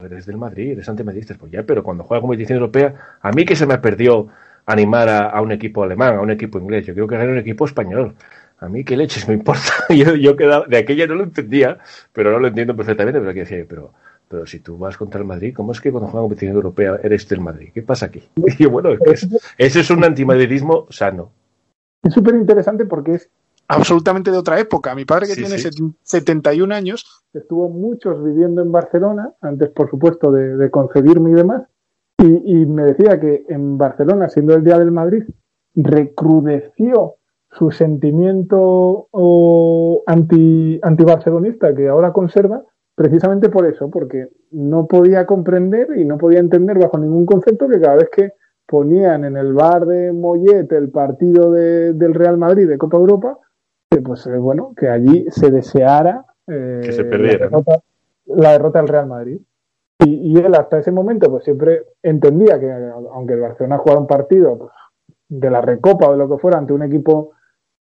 eres 0.00 0.26
del 0.26 0.36
Madrid, 0.36 0.72
eres 0.72 0.88
antimadridista, 0.88 1.34
pues 1.34 1.52
ya, 1.52 1.62
pero 1.62 1.82
cuando 1.82 2.04
juega 2.04 2.20
competición 2.20 2.58
europea, 2.58 3.18
a 3.20 3.30
mí 3.32 3.44
que 3.44 3.56
se 3.56 3.66
me 3.66 3.78
perdió 3.78 4.28
animar 4.66 5.08
a, 5.08 5.40
un 5.40 5.52
equipo 5.52 5.82
alemán, 5.82 6.16
a 6.16 6.20
un 6.20 6.30
equipo 6.30 6.58
inglés, 6.58 6.86
yo 6.86 6.94
quiero 6.94 7.06
que 7.06 7.16
gane 7.16 7.32
un 7.32 7.38
equipo 7.38 7.64
español. 7.66 8.14
a 8.58 8.68
mí 8.68 8.84
qué 8.84 8.96
leches 8.96 9.28
me 9.28 9.34
importa. 9.34 9.72
yo, 9.90 10.14
yo 10.16 10.36
quedaba, 10.36 10.66
de 10.66 10.78
aquella 10.78 11.06
no 11.06 11.14
lo 11.16 11.24
entendía, 11.24 11.78
pero 12.12 12.30
ahora 12.30 12.42
lo 12.42 12.48
entiendo 12.48 12.74
perfectamente, 12.76 13.20
pero 13.20 13.34
que 13.34 13.40
decía, 13.40 13.64
pero, 13.68 13.92
pero 14.28 14.46
si 14.46 14.60
tú 14.60 14.78
vas 14.78 14.96
contra 14.96 15.20
el 15.20 15.26
Madrid, 15.26 15.54
¿cómo 15.54 15.72
es 15.72 15.80
que 15.80 15.90
cuando 15.90 16.08
juegas 16.08 16.24
competición 16.24 16.56
europea 16.56 16.98
eres 17.02 17.28
del 17.28 17.40
Madrid? 17.40 17.70
¿Qué 17.72 17.82
pasa 17.82 18.06
aquí? 18.06 18.22
Y 18.58 18.66
bueno, 18.66 18.90
es, 18.90 19.28
ese 19.58 19.80
es 19.80 19.90
un 19.90 20.04
antimadridismo 20.04 20.86
sano. 20.90 21.30
Es 22.02 22.12
súper 22.12 22.34
interesante 22.34 22.84
porque 22.84 23.14
es 23.14 23.30
absolutamente 23.68 24.30
de 24.30 24.36
otra 24.36 24.58
época. 24.60 24.94
Mi 24.94 25.04
padre 25.04 25.26
que 25.26 25.34
tiene 25.34 25.56
71 25.58 26.74
años, 26.74 27.24
estuvo 27.32 27.68
muchos 27.68 28.22
viviendo 28.22 28.62
en 28.62 28.70
Barcelona, 28.70 29.32
antes 29.40 29.70
por 29.70 29.88
supuesto 29.88 30.30
de, 30.30 30.56
de 30.56 30.70
concebirme 30.70 31.30
y 31.30 31.34
demás, 31.34 31.62
y, 32.18 32.66
me 32.66 32.84
decía 32.84 33.20
que 33.20 33.44
en 33.48 33.76
Barcelona, 33.76 34.28
siendo 34.28 34.54
el 34.54 34.64
Día 34.64 34.78
del 34.78 34.92
Madrid, 34.92 35.24
recrudeció 35.74 37.16
su 37.50 37.70
sentimiento 37.70 39.08
anti, 40.06 40.78
anti-barcelonista 40.82 41.74
que 41.74 41.88
ahora 41.88 42.12
conserva, 42.12 42.62
precisamente 42.94 43.48
por 43.48 43.66
eso, 43.66 43.90
porque 43.90 44.28
no 44.50 44.86
podía 44.86 45.26
comprender 45.26 45.88
y 45.96 46.04
no 46.04 46.18
podía 46.18 46.40
entender 46.40 46.78
bajo 46.78 46.98
ningún 46.98 47.26
concepto 47.26 47.68
que 47.68 47.80
cada 47.80 47.96
vez 47.96 48.08
que 48.10 48.32
ponían 48.66 49.24
en 49.24 49.36
el 49.36 49.52
bar 49.52 49.86
de 49.86 50.12
Mollet 50.12 50.70
el 50.72 50.90
partido 50.90 51.50
del 51.50 52.14
Real 52.14 52.38
Madrid 52.38 52.68
de 52.68 52.78
Copa 52.78 52.96
Europa, 52.96 53.38
pues 54.02 54.26
eh, 54.26 54.36
bueno, 54.36 54.72
que 54.76 54.88
allí 54.88 55.26
se 55.30 55.50
deseara 55.50 56.24
eh, 56.46 56.80
que 56.82 56.92
se 56.92 57.04
perdiera, 57.04 57.48
la, 58.26 58.52
derrota, 58.52 58.80
del 58.80 58.88
Real 58.88 59.06
Madrid. 59.06 59.40
Y, 60.04 60.38
él 60.38 60.54
hasta 60.54 60.78
ese 60.78 60.90
momento 60.90 61.30
pues 61.30 61.44
siempre 61.44 61.84
entendía 62.02 62.58
que 62.58 62.70
aunque 62.70 63.34
el 63.34 63.40
Barcelona 63.40 63.78
jugara 63.78 64.00
un 64.00 64.06
partido 64.06 64.58
pues, 64.58 64.72
de 65.28 65.50
la 65.50 65.60
Recopa 65.60 66.08
o 66.08 66.12
de 66.12 66.18
lo 66.18 66.28
que 66.28 66.38
fuera 66.38 66.58
ante 66.58 66.72
un 66.72 66.82
equipo 66.82 67.30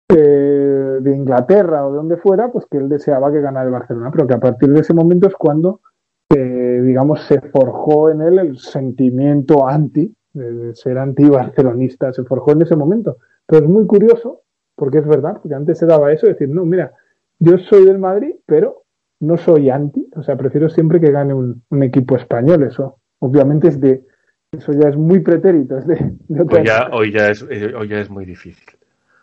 eh, 0.10 0.98
de 1.02 1.16
Inglaterra 1.16 1.86
o 1.86 1.92
de 1.92 1.98
donde 1.98 2.18
fuera, 2.18 2.52
pues 2.52 2.66
que 2.70 2.78
él 2.78 2.90
deseaba 2.90 3.32
que 3.32 3.42
ganara 3.42 3.66
el 3.66 3.72
Barcelona, 3.72 4.12
pero 4.12 4.28
que 4.28 4.34
a 4.34 4.40
partir 4.40 4.70
de 4.70 4.82
ese 4.82 4.94
momento 4.94 5.28
es 5.28 5.36
cuando, 5.36 5.82
digamos, 6.30 7.22
se 7.24 7.42
forjó 7.42 8.10
en 8.10 8.22
él 8.22 8.40
el 8.40 8.58
sentimiento 8.58 9.68
anti, 9.68 10.14
de 10.34 10.76
ser 10.76 10.98
anti-barcelonista, 10.98 12.14
se 12.14 12.24
forjó 12.24 12.52
en 12.52 12.62
ese 12.62 12.76
momento. 12.76 13.18
Pero 13.46 13.66
es 13.66 13.70
muy 13.70 13.86
curioso 13.86 14.42
porque 14.80 15.00
es 15.00 15.08
verdad, 15.08 15.38
porque 15.42 15.56
antes 15.56 15.78
se 15.78 15.86
daba 15.86 16.12
eso, 16.14 16.26
decir, 16.26 16.48
no, 16.50 16.66
mira, 16.66 16.94
yo 17.38 17.58
soy 17.58 17.86
del 17.86 18.00
Madrid, 18.00 18.36
pero 18.46 18.84
no 19.20 19.38
soy 19.38 19.70
anti, 19.70 20.10
o 20.16 20.24
sea, 20.24 20.38
prefiero 20.38 20.70
siempre 20.70 21.02
que 21.02 21.12
gane 21.12 21.34
un, 21.34 21.64
equipo 21.84 22.16
español, 22.16 22.64
eso 22.64 22.98
obviamente 23.20 23.68
es 23.68 23.82
de, 23.82 24.06
eso 24.52 24.72
ya 24.72 24.88
es 24.88 24.96
muy 24.96 25.20
pretérito, 25.20 25.78
es 25.78 25.86
de, 25.86 26.16
hoy, 26.30 26.66
ya, 26.66 26.90
hoy, 26.94 27.12
ya 27.12 27.30
es, 27.30 27.46
eh, 27.50 27.74
hoy 27.78 27.90
ya 27.90 28.00
es 28.00 28.10
muy 28.10 28.24
difícil. 28.26 28.79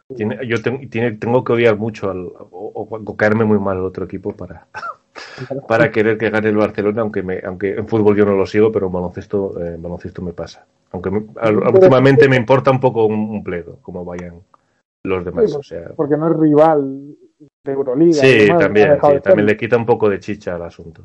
Yo 0.08 0.62
tengo 0.62 1.44
que 1.44 1.52
odiar 1.52 1.76
mucho 1.76 2.10
al, 2.10 2.28
o, 2.50 3.16
caerme 3.16 3.44
muy 3.44 3.58
mal 3.58 3.78
al 3.78 3.84
otro 3.84 4.04
equipo 4.04 4.32
para, 4.32 4.66
para 5.68 5.90
querer 5.90 6.16
que 6.18 6.30
gane 6.30 6.48
el 6.48 6.56
Barcelona, 6.56 7.02
aunque 7.02 7.22
me, 7.22 7.40
aunque 7.44 7.74
en 7.74 7.88
fútbol 7.88 8.16
yo 8.16 8.24
no 8.24 8.36
lo 8.36 8.46
sigo, 8.46 8.70
pero 8.70 8.86
en 8.86 8.92
baloncesto, 8.92 9.60
eh, 9.60 9.76
baloncesto 9.78 10.22
me 10.22 10.32
pasa. 10.32 10.66
Aunque 10.92 11.08
últimamente 11.08 12.28
me 12.28 12.36
importa 12.36 12.70
un 12.70 12.80
poco 12.80 13.06
un 13.06 13.42
pledo, 13.42 13.78
como 13.82 14.04
vayan 14.04 14.40
los 15.06 15.24
demás. 15.24 15.54
o 15.54 15.62
sea... 15.62 15.92
Porque 15.96 16.16
no 16.16 16.30
es 16.30 16.36
rival 16.36 17.16
de 17.64 17.72
Euroliga. 17.72 18.20
Sí, 18.20 18.48
también, 18.58 18.98
también 19.22 19.46
le 19.46 19.56
quita 19.56 19.76
un 19.76 19.86
poco 19.86 20.08
de 20.08 20.20
chicha 20.20 20.54
al 20.54 20.62
asunto. 20.62 21.02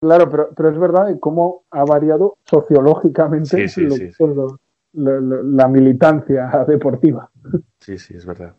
Claro, 0.00 0.28
pero, 0.28 0.50
pero 0.54 0.70
es 0.70 0.78
verdad 0.78 1.16
cómo 1.20 1.62
ha 1.70 1.84
variado 1.84 2.36
sociológicamente 2.44 3.68
la, 4.94 5.68
militancia 5.68 6.64
deportiva. 6.68 7.30
Sí, 7.80 7.98
sí, 7.98 8.14
es 8.14 8.26
verdad. 8.26 8.54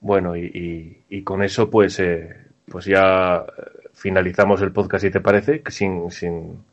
Bueno, 0.00 0.36
y, 0.36 1.22
con 1.24 1.42
eso 1.42 1.68
pues, 1.68 2.00
eh, 2.00 2.34
pues 2.66 2.86
ya 2.86 3.44
finalizamos 3.92 4.62
el 4.62 4.72
podcast, 4.72 5.04
si 5.04 5.10
te 5.10 5.20
parece, 5.20 5.62
sin, 5.68 6.10
sin, 6.10 6.64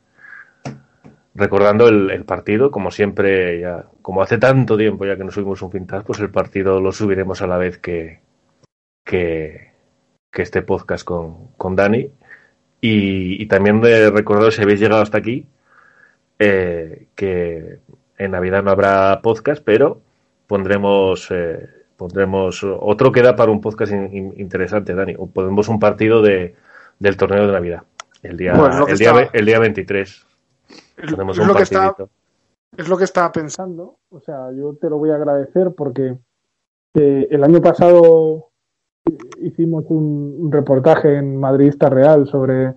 recordando 1.35 1.87
el, 1.87 2.25
partido, 2.25 2.71
como 2.71 2.89
siempre, 2.89 3.59
ya, 3.59 3.85
como 4.01 4.21
hace 4.21 4.37
tanto 4.37 4.77
tiempo 4.77 5.05
ya 5.05 5.17
que 5.17 5.23
no 5.23 5.31
subimos 5.31 5.61
un 5.61 5.69
pintas, 5.69 6.03
pues 6.03 6.19
el 6.19 6.31
partido 6.31 6.79
lo 6.81 6.91
subiremos 6.91 7.41
a 7.41 7.47
la 7.47 7.57
vez 7.57 7.77
que, 7.77 8.21
que, 9.03 9.71
este 10.33 10.61
podcast 10.61 11.03
con, 11.03 11.47
con 11.57 11.75
Dani. 11.75 12.11
Y, 12.79 13.45
también 13.47 13.81
de 13.81 14.11
recordaros 14.11 14.55
si 14.55 14.61
habéis 14.61 14.79
llegado 14.79 15.01
hasta 15.01 15.17
aquí, 15.17 15.47
eh, 16.39 17.07
que 17.15 17.79
en 18.17 18.31
Navidad 18.31 18.63
no 18.63 18.71
habrá 18.71 19.21
podcast, 19.21 19.63
pero 19.63 20.01
pondremos 20.47 21.27
eh, 21.31 21.67
pondremos 21.97 22.63
otro 22.63 23.11
que 23.11 23.21
da 23.21 23.35
para 23.35 23.51
un 23.51 23.61
podcast 23.61 23.91
interesante, 23.91 24.93
Dani. 24.93 25.15
O 25.17 25.27
ponemos 25.27 25.67
un 25.67 25.79
partido 25.79 26.21
de, 26.21 26.55
del 26.99 27.17
torneo 27.17 27.47
de 27.47 27.53
Navidad. 27.53 27.83
El 28.23 28.37
día, 28.37 28.53
el, 28.87 28.97
día, 28.97 29.29
el 29.31 29.45
día 29.45 29.59
23 29.59 30.27
es, 30.97 31.11
lo 31.11 31.55
que 31.55 31.63
está, 31.63 31.95
es 32.75 32.87
lo 32.87 32.97
que 32.97 33.03
estaba 33.03 33.31
pensando. 33.31 33.97
O 34.09 34.19
sea, 34.19 34.51
yo 34.51 34.75
te 34.75 34.89
lo 34.89 34.97
voy 34.97 35.11
a 35.11 35.15
agradecer 35.15 35.73
porque 35.75 36.17
eh, 36.95 37.27
el 37.29 37.43
año 37.43 37.61
pasado 37.61 38.49
hicimos 39.41 39.85
un, 39.89 40.51
reportaje 40.51 41.17
en 41.17 41.37
Madridista 41.37 41.89
Real 41.89 42.27
sobre, 42.27 42.73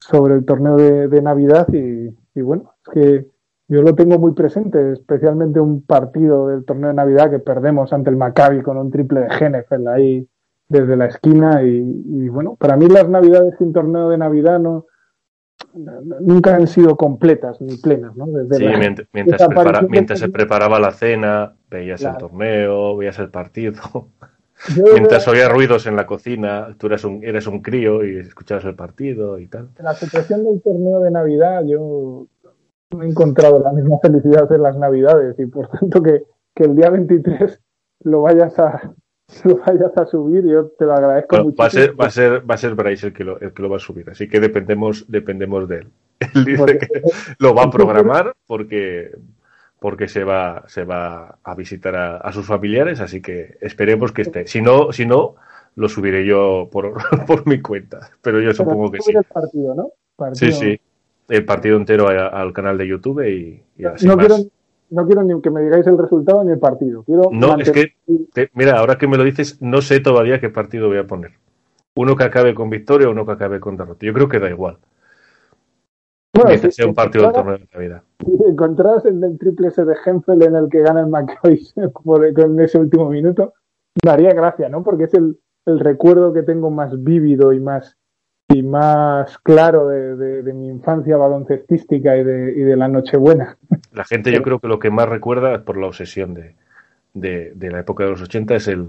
sobre 0.00 0.34
el 0.34 0.44
torneo 0.44 0.76
de, 0.76 1.22
Navidad 1.22 1.68
y, 1.72 2.40
bueno, 2.40 2.74
es 2.86 2.92
que 2.92 3.26
yo 3.68 3.82
lo 3.82 3.94
tengo 3.94 4.18
muy 4.18 4.32
presente, 4.32 4.92
especialmente 4.92 5.60
un 5.60 5.82
partido 5.82 6.48
del 6.48 6.64
torneo 6.64 6.88
de 6.88 6.94
Navidad 6.94 7.30
que 7.30 7.38
perdemos 7.38 7.92
ante 7.92 8.10
el 8.10 8.16
Maccabi 8.16 8.62
con 8.62 8.76
un 8.76 8.90
triple 8.90 9.20
de 9.20 9.30
Genefel 9.30 9.88
ahí 9.88 10.28
desde 10.68 10.96
la 10.96 11.06
esquina 11.06 11.62
y, 11.62 12.02
y, 12.06 12.28
bueno, 12.28 12.56
para 12.56 12.76
mí 12.76 12.88
las 12.88 13.08
Navidades 13.08 13.54
sin 13.58 13.72
torneo 13.72 14.08
de 14.08 14.18
Navidad 14.18 14.58
no, 14.58 14.86
nunca 16.20 16.56
han 16.56 16.66
sido 16.66 16.96
completas 16.96 17.60
ni 17.60 17.76
plenas, 17.76 18.16
¿no? 18.16 18.26
sí, 18.26 18.66
mientras, 19.12 20.18
se 20.18 20.28
preparaba 20.28 20.78
la 20.78 20.92
cena, 20.92 21.54
veías 21.70 22.02
el 22.02 22.16
torneo, 22.16 22.96
veías 22.96 23.18
el 23.18 23.30
partido. 23.30 24.08
mientras 24.94 25.28
oías 25.28 25.50
ruidos 25.50 25.86
en 25.86 25.96
la 25.96 26.06
cocina, 26.06 26.74
tú 26.78 26.86
eres 26.86 27.04
un, 27.04 27.22
eres 27.22 27.46
un 27.46 27.60
crío 27.60 28.04
y 28.04 28.18
escuchabas 28.18 28.64
el 28.64 28.74
partido 28.74 29.38
y 29.38 29.48
tal. 29.48 29.68
La 29.78 29.94
situación 29.94 30.44
del 30.44 30.62
torneo 30.62 31.00
de 31.00 31.10
Navidad 31.10 31.62
yo 31.66 32.26
no 32.96 33.04
he 33.04 33.08
encontrado 33.08 33.60
la 33.60 33.72
misma 33.72 33.98
felicidad 34.00 34.50
en 34.52 34.62
las 34.62 34.76
Navidades 34.76 35.38
y 35.38 35.46
por 35.46 35.68
tanto 35.68 36.02
que, 36.02 36.24
que 36.54 36.64
el 36.64 36.74
día 36.74 36.90
23 36.90 37.60
lo 38.04 38.22
vayas 38.22 38.58
a, 38.58 38.94
lo 39.44 39.56
vayas 39.58 39.96
a 39.96 40.06
subir, 40.06 40.44
yo 40.44 40.68
te 40.78 40.84
lo 40.84 40.94
agradezco 40.94 41.44
mucho. 41.44 41.56
Va 41.56 41.66
a 41.66 41.70
ser, 41.70 42.00
va 42.00 42.06
a 42.06 42.10
ser, 42.10 42.50
va 42.50 42.54
a 42.54 42.58
ser 42.58 42.74
Bryce 42.74 43.08
el 43.08 43.12
que 43.12 43.24
lo, 43.24 43.40
el 43.40 43.52
que 43.52 43.62
lo 43.62 43.70
va 43.70 43.76
a 43.76 43.80
subir, 43.80 44.08
así 44.10 44.28
que 44.28 44.40
dependemos, 44.40 45.04
dependemos 45.08 45.68
de 45.68 45.78
él. 45.78 45.88
Él 46.34 46.44
dice 46.44 46.78
que 46.78 47.02
lo 47.38 47.54
va 47.54 47.64
a 47.64 47.70
programar 47.70 48.34
porque, 48.46 49.10
porque 49.78 50.08
se 50.08 50.24
va, 50.24 50.64
se 50.66 50.84
va 50.84 51.38
a 51.42 51.54
visitar 51.54 51.94
a, 51.94 52.32
sus 52.32 52.46
familiares, 52.46 53.00
así 53.00 53.20
que 53.20 53.58
esperemos 53.60 54.12
que 54.12 54.22
esté. 54.22 54.46
Si 54.46 54.62
no, 54.62 54.92
si 54.92 55.04
no, 55.04 55.34
lo 55.74 55.88
subiré 55.90 56.24
yo 56.24 56.70
por, 56.72 56.94
por 57.26 57.46
mi 57.46 57.60
cuenta, 57.60 58.10
pero 58.22 58.40
yo 58.40 58.54
supongo 58.54 58.90
que 58.90 59.00
sí. 59.02 59.12
El 59.14 59.24
partido, 59.24 59.74
¿no? 59.74 59.92
Sí, 60.32 60.50
sí, 60.52 60.80
el 61.28 61.44
partido 61.44 61.76
entero 61.76 62.08
al 62.08 62.52
canal 62.52 62.78
de 62.78 62.88
YouTube 62.88 63.26
y, 63.26 63.84
así 63.84 64.06
no 64.06 64.16
Quiero 64.16 64.36
no 64.88 65.04
quiero 65.06 65.22
ni 65.24 65.40
que 65.40 65.50
me 65.50 65.62
digáis 65.62 65.86
el 65.86 65.98
resultado 65.98 66.44
ni 66.44 66.52
el 66.52 66.58
partido. 66.58 67.02
Quiero 67.02 67.28
no, 67.32 67.58
es 67.58 67.70
que, 67.72 67.94
mira, 68.54 68.78
ahora 68.78 68.96
que 68.96 69.08
me 69.08 69.16
lo 69.16 69.24
dices, 69.24 69.60
no 69.60 69.82
sé 69.82 70.00
todavía 70.00 70.40
qué 70.40 70.48
partido 70.48 70.88
voy 70.88 70.98
a 70.98 71.06
poner. 71.06 71.32
Uno 71.96 72.14
que 72.14 72.24
acabe 72.24 72.54
con 72.54 72.70
victoria 72.70 73.08
o 73.08 73.10
uno 73.10 73.26
que 73.26 73.32
acabe 73.32 73.58
con 73.58 73.76
derrota. 73.76 74.06
Yo 74.06 74.12
creo 74.12 74.28
que 74.28 74.38
da 74.38 74.48
igual. 74.48 74.78
Bueno, 76.34 76.70
sea 76.70 76.86
un 76.86 76.94
partido 76.94 77.24
del 77.24 77.32
torneo 77.32 77.58
de 77.58 77.68
Navidad. 77.72 78.02
Si 78.26 78.50
encontrás 78.50 79.04
el 79.06 79.20
del 79.20 79.38
triple 79.38 79.68
S 79.68 79.84
de 79.84 79.94
Hempel 80.04 80.42
en 80.42 80.54
el 80.54 80.68
que 80.68 80.80
gana 80.80 81.00
el 81.00 81.08
Maccabi 81.08 81.66
con 82.34 82.60
ese 82.60 82.78
último 82.78 83.08
minuto, 83.10 83.54
daría 84.04 84.32
gracia, 84.34 84.68
¿no? 84.68 84.82
Porque 84.82 85.04
es 85.04 85.14
el, 85.14 85.38
el 85.66 85.80
recuerdo 85.80 86.32
que 86.32 86.42
tengo 86.42 86.70
más 86.70 87.02
vívido 87.02 87.52
y 87.52 87.60
más 87.60 87.95
y 88.48 88.62
más 88.62 89.38
claro 89.38 89.88
de, 89.88 90.52
mi 90.52 90.68
infancia 90.68 91.16
baloncestística 91.16 92.16
y 92.16 92.24
de, 92.24 92.52
y 92.52 92.62
de 92.62 92.76
la 92.76 92.88
Nochebuena. 92.88 93.56
La 93.92 94.04
gente 94.04 94.32
yo 94.32 94.42
creo 94.42 94.60
que 94.60 94.68
lo 94.68 94.78
que 94.78 94.90
más 94.90 95.08
recuerda 95.08 95.64
por 95.64 95.76
la 95.76 95.86
obsesión 95.86 96.34
de, 96.34 96.54
de, 97.12 97.70
la 97.70 97.80
época 97.80 98.04
de 98.04 98.10
los 98.10 98.22
80 98.22 98.54
es 98.54 98.68
el, 98.68 98.88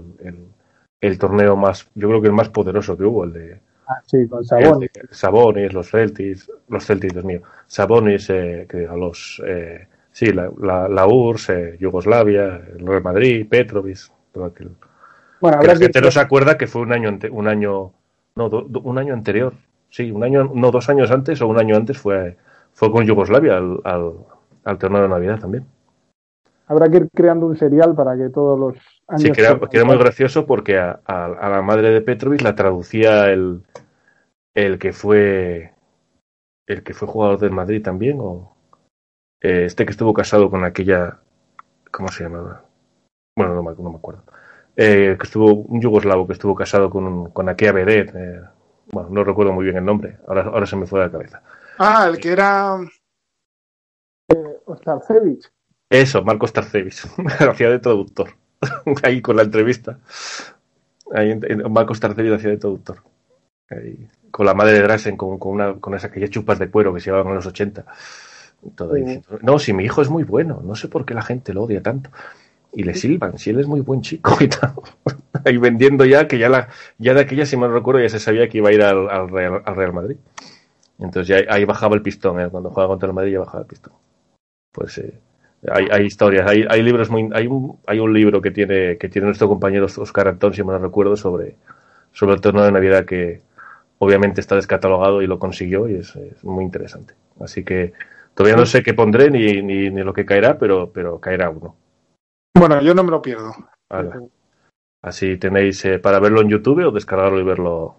el, 1.00 1.18
torneo 1.18 1.56
más, 1.56 1.88
yo 1.94 2.08
creo 2.08 2.20
que 2.20 2.28
el 2.28 2.34
más 2.34 2.50
poderoso 2.50 2.96
que 2.96 3.04
hubo, 3.04 3.24
el 3.24 3.32
de... 3.32 3.60
Ah, 3.88 4.00
sí, 4.04 4.28
con 4.28 4.44
Sabonis. 4.44 4.90
Sabonis, 5.10 5.72
los 5.72 5.90
Celtics, 5.90 6.50
los 6.68 6.84
Celtics, 6.84 7.14
Dios 7.14 7.24
mío, 7.24 7.40
Sabonis, 7.66 8.28
eh, 8.30 8.66
que 8.68 8.86
a 8.86 8.94
los... 8.94 9.42
Eh, 9.46 9.86
sí, 10.12 10.26
la, 10.32 10.50
la, 10.60 11.06
URSS, 11.06 11.48
eh, 11.50 11.76
Yugoslavia, 11.80 12.60
el 12.76 12.86
Real 12.86 13.02
Madrid, 13.02 13.46
Petrovic, 13.48 13.98
todo 14.32 14.44
aquel... 14.44 14.70
Bueno, 15.40 15.60
que 15.60 15.66
la 15.68 15.76
gente 15.76 16.00
no 16.00 16.10
se 16.10 16.20
acuerda 16.20 16.58
que 16.58 16.66
fue 16.66 16.82
un 16.82 16.92
año, 16.92 17.16
un 17.30 17.48
año 17.48 17.92
no, 18.38 18.46
un 18.82 18.98
año 18.98 19.14
anterior. 19.14 19.54
Sí, 19.90 20.10
un 20.10 20.22
año, 20.22 20.50
no, 20.54 20.70
dos 20.70 20.88
años 20.88 21.10
antes 21.10 21.40
o 21.42 21.48
un 21.48 21.58
año 21.58 21.76
antes 21.76 21.98
fue, 21.98 22.36
fue 22.72 22.92
con 22.92 23.04
Yugoslavia 23.04 23.56
al, 23.56 23.80
al, 24.64 24.78
torneo 24.78 25.02
de 25.02 25.08
Navidad 25.08 25.40
también. 25.40 25.66
habrá 26.66 26.88
que 26.90 26.98
ir 26.98 27.08
creando 27.14 27.46
un 27.46 27.56
serial 27.56 27.94
para 27.94 28.16
que 28.16 28.28
todos 28.28 28.58
los 28.58 28.76
años... 29.08 29.22
Sí, 29.22 29.32
que 29.32 29.40
era, 29.40 29.84
muy 29.84 29.96
gracioso 29.96 30.46
porque 30.46 30.78
a, 30.78 31.00
la 31.06 31.62
madre 31.62 31.90
de 31.90 32.00
Petrovic 32.02 32.42
la 32.42 32.54
traducía 32.54 33.30
el, 33.30 33.62
el 34.54 34.78
que 34.78 34.92
fue 34.92 35.72
el 36.66 36.82
que 36.82 36.92
fue 36.92 37.08
jugador 37.08 37.38
del 37.38 37.52
Madrid 37.52 37.82
también 37.82 38.18
o 38.20 38.54
eh, 39.40 39.64
este 39.64 39.86
que 39.86 39.92
estuvo 39.92 40.12
casado 40.12 40.50
con 40.50 40.64
aquella 40.64 41.20
¿cómo 41.90 42.08
se 42.08 42.24
llamaba? 42.24 42.64
Bueno, 43.36 43.54
no, 43.54 43.62
me 43.62 43.96
acuerdo. 43.96 44.22
Eh, 44.80 45.16
que 45.18 45.24
estuvo 45.24 45.52
un 45.54 45.80
yugoslavo 45.82 46.24
que 46.24 46.34
estuvo 46.34 46.54
casado 46.54 46.88
con, 46.88 47.32
con 47.32 47.48
aquella 47.48 47.72
vedette. 47.72 48.12
Eh, 48.14 48.40
bueno, 48.92 49.08
no 49.10 49.24
recuerdo 49.24 49.52
muy 49.52 49.64
bien 49.64 49.76
el 49.76 49.84
nombre. 49.84 50.18
Ahora, 50.28 50.42
ahora 50.42 50.66
se 50.66 50.76
me 50.76 50.86
fue 50.86 51.00
de 51.00 51.06
la 51.06 51.10
cabeza. 51.10 51.42
Ah, 51.78 52.06
el 52.08 52.20
que 52.20 52.30
era 52.30 52.78
Ostarcevich. 54.66 55.50
Eso, 55.90 56.22
Marco 56.22 56.46
Starcevich. 56.46 57.04
hacía 57.50 57.70
de 57.70 57.80
traductor. 57.80 58.28
Ahí 59.02 59.20
con 59.20 59.34
la 59.34 59.42
entrevista. 59.42 59.98
Ahí 61.12 61.32
en, 61.32 61.72
Marco 61.72 61.92
Starcevich 61.92 62.34
hacía 62.34 62.50
de 62.50 62.58
traductor. 62.58 63.02
Ahí, 63.70 64.08
con 64.30 64.46
la 64.46 64.54
madre 64.54 64.74
de 64.74 64.82
Drasen, 64.82 65.16
con, 65.16 65.40
con, 65.40 65.54
una, 65.54 65.74
con 65.80 65.92
esas 65.94 66.12
aquellas 66.12 66.30
chupas 66.30 66.60
de 66.60 66.70
cuero 66.70 66.94
que 66.94 67.00
se 67.00 67.06
llevaban 67.06 67.30
en 67.30 67.34
los 67.34 67.46
80. 67.46 67.84
Todo 68.76 68.94
no, 69.42 69.58
si 69.58 69.72
mi 69.72 69.84
hijo 69.84 70.02
es 70.02 70.08
muy 70.08 70.22
bueno, 70.22 70.60
no 70.64 70.76
sé 70.76 70.86
por 70.86 71.04
qué 71.04 71.14
la 71.14 71.22
gente 71.22 71.52
lo 71.52 71.64
odia 71.64 71.82
tanto. 71.82 72.10
Y 72.72 72.82
le 72.82 72.94
silban, 72.94 73.38
si 73.38 73.50
él 73.50 73.60
es 73.60 73.66
muy 73.66 73.80
buen 73.80 74.02
chico 74.02 74.36
y 74.40 74.48
tal. 74.48 74.74
Ahí 75.44 75.56
vendiendo 75.56 76.04
ya, 76.04 76.28
que 76.28 76.38
ya, 76.38 76.48
la, 76.48 76.68
ya 76.98 77.14
de 77.14 77.20
aquella, 77.20 77.46
si 77.46 77.56
me 77.56 77.68
recuerdo, 77.68 78.00
ya 78.00 78.08
se 78.08 78.18
sabía 78.18 78.48
que 78.48 78.58
iba 78.58 78.68
a 78.68 78.72
ir 78.72 78.82
al, 78.82 79.08
al, 79.08 79.28
Real, 79.28 79.62
al 79.64 79.76
Real, 79.76 79.92
Madrid. 79.92 80.16
Entonces 80.98 81.28
ya 81.28 81.54
ahí 81.54 81.64
bajaba 81.64 81.94
el 81.94 82.02
pistón, 82.02 82.40
¿eh? 82.40 82.48
cuando 82.50 82.70
jugaba 82.70 82.88
contra 82.88 83.06
el 83.08 83.14
Madrid 83.14 83.32
ya 83.32 83.40
bajaba 83.40 83.60
el 83.60 83.66
pistón 83.66 83.92
pues 84.78 84.98
eh, 84.98 85.12
hay, 85.68 85.88
hay, 85.90 86.06
historias, 86.06 86.48
hay, 86.48 86.64
hay, 86.68 86.82
libros 86.82 87.10
muy, 87.10 87.28
hay 87.32 87.48
un, 87.48 87.78
hay 87.86 87.98
un 87.98 88.12
libro 88.12 88.40
que 88.40 88.52
tiene, 88.52 88.96
que 88.96 89.08
tiene 89.08 89.26
nuestro 89.26 89.48
compañero 89.48 89.86
Oscar 89.86 90.28
Antón, 90.28 90.54
si 90.54 90.62
me 90.62 90.72
lo 90.72 90.78
recuerdo, 90.78 91.16
sobre, 91.16 91.56
sobre 92.12 92.34
el 92.34 92.40
torneo 92.40 92.64
de 92.64 92.70
Navidad 92.70 93.04
que 93.04 93.40
obviamente 93.98 94.40
está 94.40 94.54
descatalogado 94.54 95.20
y 95.20 95.26
lo 95.26 95.40
consiguió 95.40 95.88
y 95.88 95.96
es, 95.96 96.14
muy 96.44 96.62
interesante. 96.62 97.14
Así 97.40 97.64
que 97.64 97.92
todavía 98.34 98.56
no 98.56 98.66
sé 98.66 98.84
qué 98.84 98.94
pondré 98.94 99.30
ni, 99.30 99.60
ni, 99.62 99.90
lo 99.90 100.12
que 100.12 100.24
caerá, 100.24 100.58
pero, 100.58 100.92
pero 100.92 101.18
caerá 101.18 101.50
uno. 101.50 101.74
Bueno, 102.58 102.80
yo 102.82 102.94
no 102.94 103.04
me 103.04 103.10
lo 103.10 103.22
pierdo. 103.22 103.52
Así 105.02 105.36
tenéis 105.36 105.84
eh, 105.84 105.98
para 105.98 106.18
verlo 106.18 106.40
en 106.40 106.48
YouTube 106.48 106.86
o 106.86 106.90
descargarlo 106.90 107.40
y 107.40 107.44
verlo 107.44 107.96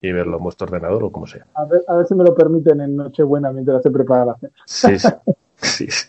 y 0.00 0.12
verlo 0.12 0.38
en 0.38 0.42
vuestro 0.42 0.66
ordenador 0.66 1.04
o 1.04 1.12
como 1.12 1.26
sea. 1.26 1.46
A 1.54 1.64
ver, 1.66 1.82
a 1.86 1.96
ver 1.96 2.06
si 2.06 2.14
me 2.14 2.24
lo 2.24 2.34
permiten 2.34 2.80
en 2.80 2.96
Nochebuena 2.96 3.52
mientras 3.52 3.82
se 3.82 3.90
prepara 3.90 4.24
la 4.24 4.36
cena. 4.36 4.52
Sí, 4.64 4.98
sí. 4.98 5.08
Sí, 5.62 5.90
sí. 5.90 6.08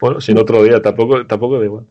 bueno, 0.00 0.20
sin 0.20 0.36
otro 0.36 0.60
día, 0.64 0.82
tampoco, 0.82 1.24
tampoco 1.28 1.60
de 1.60 1.66
igual. 1.66 1.86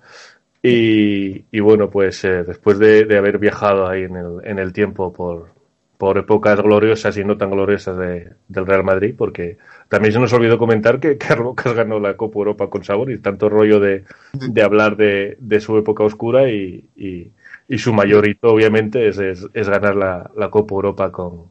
Y, 0.61 1.45
y 1.49 1.59
bueno, 1.61 1.89
pues 1.89 2.25
eh, 2.25 2.43
después 2.43 2.77
de, 2.77 3.05
de, 3.05 3.17
haber 3.17 3.37
viajado 3.37 3.87
ahí 3.87 4.03
en 4.03 4.17
el, 4.17 4.41
en 4.43 4.59
el 4.59 4.73
tiempo 4.73 5.13
por, 5.13 5.54
por 5.97 6.17
épocas 6.17 6.61
gloriosas 6.61 7.17
y 7.17 7.23
no 7.23 7.37
tan 7.37 7.51
gloriosas 7.51 7.97
de, 7.97 8.33
del 8.47 8.65
Real 8.65 8.83
Madrid, 8.83 9.15
porque 9.17 9.57
también 9.89 10.13
se 10.13 10.19
nos 10.19 10.33
olvidó 10.33 10.57
comentar 10.57 10.99
que 10.99 11.17
Carlos 11.19 11.55
ganó 11.55 11.99
la 11.99 12.17
Copa 12.17 12.39
Europa 12.39 12.69
con 12.69 12.83
sabor 12.83 13.11
y 13.11 13.19
tanto 13.19 13.49
rollo 13.49 13.79
de, 13.79 14.03
de 14.33 14.61
hablar 14.61 14.97
de, 14.97 15.37
de, 15.39 15.59
su 15.59 15.77
época 15.77 16.03
oscura 16.03 16.49
y, 16.49 16.85
y, 16.95 17.31
y 17.67 17.77
su 17.77 17.93
mayor 17.93 18.27
hito, 18.27 18.51
obviamente, 18.51 19.07
es, 19.07 19.17
es, 19.17 19.47
es 19.53 19.69
ganar 19.69 19.95
la, 19.95 20.31
la, 20.35 20.49
Copa 20.49 20.75
Europa 20.75 21.11
con, 21.11 21.43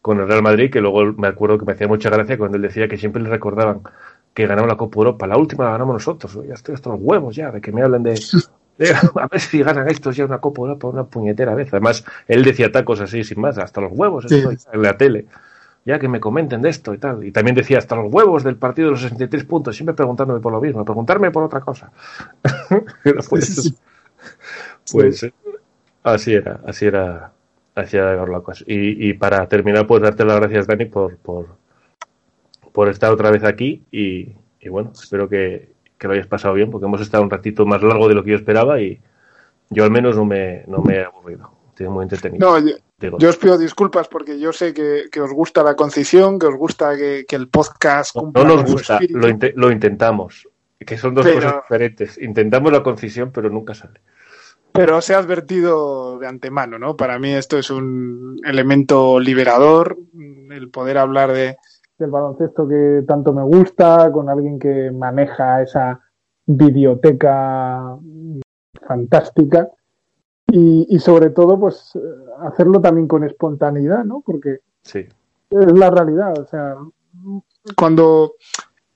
con 0.00 0.20
el 0.20 0.28
Real 0.28 0.42
Madrid, 0.42 0.70
que 0.70 0.80
luego 0.80 1.12
me 1.12 1.28
acuerdo 1.28 1.58
que 1.58 1.66
me 1.66 1.72
hacía 1.72 1.88
mucha 1.88 2.10
gracia 2.10 2.38
cuando 2.38 2.56
él 2.56 2.62
decía 2.62 2.88
que 2.88 2.96
siempre 2.96 3.22
le 3.22 3.28
recordaban 3.28 3.82
que 4.34 4.46
ganamos 4.46 4.68
la 4.68 4.76
Copa 4.76 4.98
Europa. 4.98 5.26
La 5.26 5.36
última 5.36 5.64
la 5.64 5.72
ganamos 5.72 5.94
nosotros. 5.94 6.38
Ya 6.46 6.54
estoy 6.54 6.74
hasta 6.74 6.90
los 6.90 7.00
huevos 7.00 7.36
ya 7.36 7.50
de 7.50 7.60
que 7.60 7.72
me 7.72 7.82
hablen 7.82 8.02
de, 8.04 8.14
a 9.14 9.28
ver 9.28 9.40
si 9.40 9.62
ganan 9.62 9.88
estos 9.88 10.16
ya 10.16 10.24
una 10.24 10.38
Copa 10.38 10.62
Europa 10.62 10.88
una 10.88 11.04
puñetera 11.04 11.54
vez. 11.54 11.68
Además, 11.72 12.04
él 12.26 12.42
decía 12.44 12.72
tacos 12.72 13.00
así 13.00 13.24
sin 13.24 13.40
más, 13.40 13.58
hasta 13.58 13.80
los 13.80 13.92
huevos 13.92 14.26
en 14.30 14.82
la 14.82 14.96
tele. 14.96 15.26
Ya 15.84 15.98
que 15.98 16.08
me 16.08 16.20
comenten 16.20 16.60
de 16.62 16.68
esto 16.68 16.92
y 16.92 16.98
tal. 16.98 17.24
Y 17.24 17.32
también 17.32 17.54
decía 17.54 17.78
hasta 17.78 17.96
los 17.96 18.12
huevos 18.12 18.44
del 18.44 18.56
partido 18.56 18.88
de 18.88 18.92
los 18.92 19.02
63 19.02 19.44
puntos, 19.44 19.76
siempre 19.76 19.94
preguntándome 19.94 20.40
por 20.40 20.52
lo 20.52 20.60
mismo, 20.60 20.84
preguntarme 20.84 21.30
por 21.30 21.44
otra 21.44 21.60
cosa. 21.60 21.90
pues, 23.28 23.74
pues 24.92 25.30
así 26.02 26.34
era, 26.34 26.60
así 26.66 26.86
era, 26.86 27.32
así 27.74 27.96
era 27.96 28.24
Y, 28.66 29.08
y 29.08 29.14
para 29.14 29.46
terminar, 29.46 29.86
pues 29.86 30.02
darte 30.02 30.24
las 30.24 30.36
gracias, 30.36 30.66
Dani, 30.66 30.84
por, 30.84 31.16
por, 31.16 31.48
por 32.72 32.88
estar 32.88 33.12
otra 33.12 33.30
vez 33.30 33.44
aquí 33.44 33.82
y, 33.90 34.34
bueno, 34.68 34.92
espero 34.94 35.28
que, 35.28 35.70
lo 36.06 36.14
hayas 36.14 36.26
pasado 36.26 36.54
bien 36.54 36.70
porque 36.70 36.86
hemos 36.86 37.00
estado 37.00 37.22
un 37.22 37.30
ratito 37.30 37.66
más 37.66 37.82
largo 37.82 38.08
de 38.08 38.14
lo 38.14 38.24
que 38.24 38.30
yo 38.30 38.36
esperaba 38.36 38.80
y 38.80 39.00
yo 39.70 39.84
al 39.84 39.90
menos 39.90 40.16
no 40.16 40.24
me, 40.24 40.64
no 40.66 40.78
me 40.78 40.96
he 40.96 41.04
aburrido. 41.04 41.50
Estoy 41.68 41.88
muy 41.88 42.02
entretenido. 42.02 42.60
No, 42.60 42.66
yo, 43.18 43.28
os 43.28 43.36
pido 43.36 43.56
disculpas 43.56 44.08
porque 44.08 44.38
yo 44.38 44.52
sé 44.52 44.74
que, 44.74 45.20
os 45.20 45.32
gusta 45.32 45.62
la 45.62 45.76
concisión, 45.76 46.38
que 46.38 46.46
os 46.46 46.56
gusta 46.56 46.96
que, 46.96 47.24
el 47.28 47.48
podcast 47.48 48.12
cumpla 48.12 48.44
No, 48.44 48.56
nos 48.56 48.70
gusta, 48.70 48.98
lo, 49.08 49.28
lo, 49.54 49.72
intentamos, 49.72 50.48
que 50.78 50.98
son 50.98 51.14
dos 51.14 51.26
cosas 51.26 51.54
diferentes. 51.62 52.18
Intentamos 52.18 52.72
la 52.72 52.82
concisión, 52.82 53.30
pero 53.32 53.48
nunca 53.48 53.74
sale. 53.74 54.00
Pero 54.72 55.00
se 55.00 55.14
ha 55.14 55.18
advertido 55.18 56.18
de 56.18 56.26
antemano, 56.26 56.78
¿no? 56.78 56.96
Para 56.96 57.18
mí 57.18 57.32
esto 57.32 57.58
es 57.58 57.70
un 57.70 58.40
elemento 58.44 59.18
liberador, 59.18 59.98
el 60.50 60.68
poder 60.68 60.98
hablar 60.98 61.32
de, 61.32 61.56
del 62.00 62.10
baloncesto 62.10 62.66
que 62.66 63.04
tanto 63.06 63.32
me 63.32 63.42
gusta, 63.44 64.10
con 64.10 64.28
alguien 64.28 64.58
que 64.58 64.90
maneja 64.90 65.62
esa 65.62 66.00
biblioteca 66.46 67.96
fantástica 68.86 69.68
y, 70.50 70.98
sobre 70.98 71.30
todo 71.30 71.60
pues 71.60 71.92
hacerlo 72.40 72.80
también 72.80 73.06
con 73.06 73.22
espontaneidad, 73.22 74.04
¿no? 74.04 74.22
Porque 74.24 74.58
sí. 74.82 75.06
es 75.50 75.78
la 75.78 75.90
realidad, 75.90 76.36
o 76.36 76.46
sea, 76.46 76.76
cuando 77.76 78.32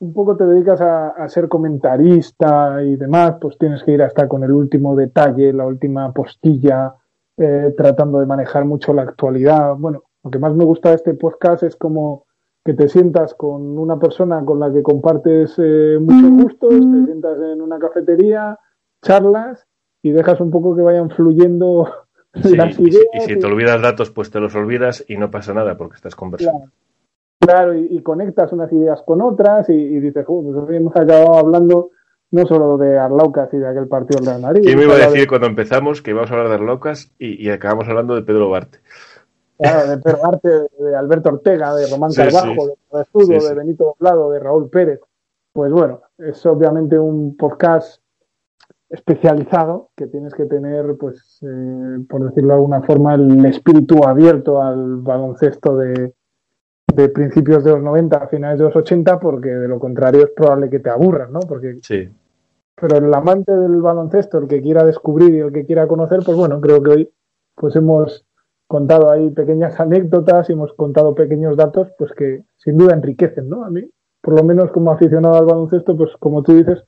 un 0.00 0.12
poco 0.12 0.36
te 0.36 0.46
dedicas 0.46 0.80
a, 0.80 1.28
ser 1.28 1.48
comentarista 1.48 2.82
y 2.82 2.96
demás, 2.96 3.36
pues 3.40 3.56
tienes 3.58 3.84
que 3.84 3.92
ir 3.92 4.02
hasta 4.02 4.26
con 4.26 4.42
el 4.42 4.50
último 4.50 4.96
detalle, 4.96 5.52
la 5.52 5.66
última 5.66 6.12
postilla, 6.12 6.94
eh, 7.36 7.72
tratando 7.76 8.18
de 8.18 8.26
manejar 8.26 8.64
mucho 8.64 8.92
la 8.92 9.02
actualidad. 9.02 9.76
Bueno, 9.76 10.02
lo 10.24 10.30
que 10.30 10.38
más 10.38 10.54
me 10.54 10.64
gusta 10.64 10.88
de 10.88 10.96
este 10.96 11.14
podcast 11.14 11.62
es 11.62 11.76
como 11.76 12.24
que 12.64 12.72
te 12.72 12.88
sientas 12.88 13.34
con 13.34 13.78
una 13.78 13.98
persona 13.98 14.42
con 14.44 14.58
la 14.58 14.72
que 14.72 14.82
compartes 14.82 15.54
eh, 15.58 15.98
muchos 16.00 16.30
gustos, 16.30 16.70
te 16.70 17.04
sientas 17.04 17.38
en 17.38 17.60
una 17.60 17.78
cafetería, 17.78 18.58
charlas 19.02 19.66
y 20.02 20.12
dejas 20.12 20.40
un 20.40 20.50
poco 20.50 20.74
que 20.74 20.82
vayan 20.82 21.10
fluyendo 21.10 21.88
las 22.32 22.78
ideas. 22.80 23.04
Y, 23.12 23.20
si 23.20 23.38
te 23.38 23.46
olvidas 23.46 23.82
datos, 23.82 24.10
pues 24.10 24.30
te 24.30 24.40
los 24.40 24.54
olvidas 24.54 25.04
y 25.06 25.18
no 25.18 25.30
pasa 25.30 25.52
nada 25.52 25.76
porque 25.76 25.96
estás 25.96 26.16
conversando. 26.16 26.70
Claro, 27.38 27.74
y, 27.74 28.00
conectas 28.02 28.52
unas 28.52 28.72
ideas 28.72 29.02
con 29.02 29.20
otras 29.20 29.68
y, 29.68 30.00
dices, 30.00 30.24
pues 30.26 30.56
hoy 30.56 30.76
hemos 30.76 30.96
acabado 30.96 31.34
hablando 31.34 31.90
no 32.30 32.46
solo 32.46 32.78
de 32.78 32.98
Arlaucas 32.98 33.52
y 33.52 33.58
de 33.58 33.68
aquel 33.68 33.86
partido 33.86 34.20
de 34.20 34.38
Madrid. 34.40 34.62
¿Quién 34.64 34.78
me 34.78 34.84
iba 34.84 34.94
a 34.94 35.10
decir 35.10 35.28
cuando 35.28 35.46
empezamos 35.46 36.00
que 36.00 36.12
íbamos 36.12 36.30
a 36.30 36.34
hablar 36.34 36.48
de 36.48 36.54
Arlaucas 36.54 37.12
y, 37.18 37.46
y 37.46 37.50
acabamos 37.50 37.86
hablando 37.86 38.14
de 38.14 38.22
Pedro 38.22 38.48
Barte? 38.48 38.78
De 39.58 39.98
Pedro 39.98 40.24
Arte, 40.24 40.48
de 40.78 40.96
Alberto 40.96 41.28
Ortega, 41.30 41.74
de 41.74 41.86
Román 41.88 42.12
Carbajo, 42.12 42.76
de 42.92 43.02
Estudo, 43.02 43.48
de 43.48 43.54
Benito 43.54 43.96
Doblado, 43.98 44.30
de 44.30 44.40
Raúl 44.40 44.68
Pérez. 44.68 45.00
Pues 45.52 45.72
bueno, 45.72 46.00
es 46.18 46.44
obviamente 46.46 46.98
un 46.98 47.36
podcast 47.36 48.02
especializado 48.90 49.90
que 49.96 50.06
tienes 50.06 50.34
que 50.34 50.46
tener, 50.46 50.96
pues, 50.98 51.38
eh, 51.42 52.04
por 52.08 52.24
decirlo 52.24 52.48
de 52.48 52.54
alguna 52.54 52.82
forma, 52.82 53.14
el 53.14 53.44
espíritu 53.46 54.04
abierto 54.04 54.62
al 54.62 54.96
baloncesto 54.96 55.76
de, 55.76 56.12
de 56.94 57.08
principios 57.08 57.64
de 57.64 57.72
los 57.72 57.82
90 57.82 58.16
a 58.16 58.28
finales 58.28 58.58
de 58.58 58.64
los 58.64 58.76
80, 58.76 59.18
porque 59.20 59.50
de 59.50 59.68
lo 59.68 59.78
contrario 59.78 60.24
es 60.24 60.30
probable 60.30 60.70
que 60.70 60.80
te 60.80 60.90
aburras, 60.90 61.30
¿no? 61.30 61.40
Porque 61.40 61.78
sí. 61.82 62.08
Pero 62.76 62.98
el 62.98 63.14
amante 63.14 63.52
del 63.52 63.80
baloncesto, 63.80 64.38
el 64.38 64.48
que 64.48 64.60
quiera 64.60 64.84
descubrir 64.84 65.32
y 65.34 65.38
el 65.38 65.52
que 65.52 65.64
quiera 65.64 65.86
conocer, 65.86 66.20
pues 66.24 66.36
bueno, 66.36 66.60
creo 66.60 66.82
que 66.82 66.90
hoy 66.90 67.10
pues 67.54 67.76
hemos 67.76 68.26
contado 68.74 69.08
ahí 69.08 69.30
pequeñas 69.30 69.78
anécdotas 69.78 70.50
y 70.50 70.52
hemos 70.52 70.72
contado 70.72 71.14
pequeños 71.14 71.56
datos, 71.56 71.92
pues 71.96 72.10
que 72.12 72.42
sin 72.56 72.76
duda 72.76 72.94
enriquecen, 72.94 73.48
¿no? 73.48 73.64
A 73.64 73.70
mí, 73.70 73.88
por 74.20 74.34
lo 74.34 74.42
menos 74.42 74.72
como 74.72 74.90
aficionado 74.90 75.36
al 75.36 75.46
baloncesto, 75.46 75.96
pues 75.96 76.10
como 76.18 76.42
tú 76.42 76.54
dices, 76.54 76.82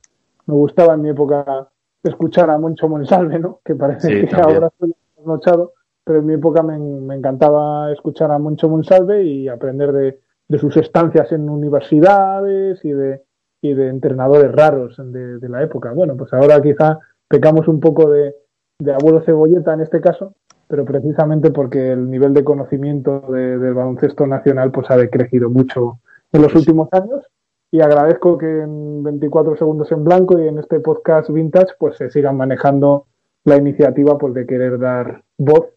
me 0.47 0.55
gustaba 0.55 0.95
en 0.95 1.03
mi 1.03 1.09
época 1.11 1.69
escuchar 2.03 2.49
a 2.49 2.57
Moncho 2.57 2.89
Monsalve, 2.89 3.39
¿no? 3.39 3.61
Que 3.63 3.75
parece 3.75 4.25
que 4.27 4.35
ahora 4.35 4.67
estoy 4.67 4.93
nochado, 5.25 5.75
pero 6.03 6.19
en 6.19 6.25
mi 6.25 6.33
época 6.33 6.61
me, 6.61 6.75
encantaba 7.15 7.89
escuchar 7.93 8.31
a 8.31 8.37
Moncho 8.37 8.67
Monsalve 8.67 9.23
y 9.23 9.47
aprender 9.47 9.93
de, 9.93 10.19
de, 10.45 10.59
sus 10.59 10.75
estancias 10.75 11.31
en 11.31 11.49
universidades 11.49 12.83
y 12.83 12.91
de, 12.91 13.23
y 13.61 13.73
de 13.75 13.87
entrenadores 13.87 14.51
raros 14.51 14.97
de, 14.97 15.39
de 15.39 15.47
la 15.47 15.63
época. 15.63 15.93
Bueno, 15.93 16.17
pues 16.17 16.33
ahora 16.33 16.61
quizá 16.61 16.99
pecamos 17.29 17.69
un 17.69 17.79
poco 17.79 18.09
de, 18.09 18.35
de 18.79 18.93
abuelo 18.93 19.21
cebolleta 19.21 19.73
en 19.73 19.81
este 19.81 20.01
caso, 20.01 20.33
pero 20.67 20.85
precisamente 20.85 21.51
porque 21.51 21.91
el 21.91 22.09
nivel 22.09 22.33
de 22.33 22.43
conocimiento 22.43 23.21
del 23.29 23.73
baloncesto 23.73 24.27
nacional 24.27 24.71
pues 24.71 24.89
ha 24.91 24.97
decrecido 24.97 25.49
mucho 25.49 25.99
en 26.31 26.41
los 26.41 26.53
últimos 26.55 26.89
años 26.91 27.25
y 27.71 27.81
agradezco 27.81 28.37
que 28.37 28.61
en 28.61 29.03
24 29.03 29.57
segundos 29.57 29.91
en 29.91 30.03
blanco 30.03 30.39
y 30.39 30.47
en 30.47 30.59
este 30.59 30.79
podcast 30.79 31.29
vintage 31.29 31.73
pues 31.79 31.97
se 31.97 32.09
sigan 32.09 32.37
manejando 32.37 33.07
la 33.43 33.57
iniciativa 33.57 34.17
pues 34.17 34.33
de 34.33 34.45
querer 34.45 34.77
dar 34.77 35.23
voz 35.37 35.67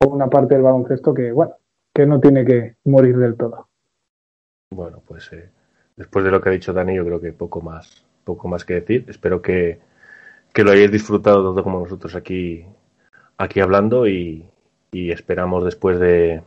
a 0.00 0.06
una 0.06 0.28
parte 0.28 0.54
del 0.54 0.62
baloncesto 0.62 1.12
que 1.12 1.32
bueno 1.32 1.54
que 1.96 2.06
no 2.06 2.20
tiene 2.20 2.44
que 2.44 2.76
morir 2.84 3.16
del 3.16 3.36
todo. 3.36 3.68
Bueno, 4.70 5.02
pues 5.06 5.32
eh, 5.32 5.48
después 5.96 6.26
de 6.26 6.30
lo 6.30 6.42
que 6.42 6.50
ha 6.50 6.52
dicho 6.52 6.74
Dani, 6.74 6.94
yo 6.94 7.06
creo 7.06 7.22
que 7.22 7.32
poco 7.32 7.62
más, 7.62 8.04
poco 8.22 8.48
más 8.48 8.66
que 8.66 8.74
decir. 8.74 9.06
Espero 9.08 9.40
que, 9.40 9.80
que 10.56 10.64
lo 10.64 10.70
hayáis 10.70 10.90
disfrutado 10.90 11.44
tanto 11.44 11.62
como 11.62 11.80
nosotros 11.80 12.14
aquí, 12.14 12.64
aquí 13.36 13.60
hablando 13.60 14.08
y, 14.08 14.48
esperamos 14.90 15.62
después 15.62 16.00
de 16.00 16.42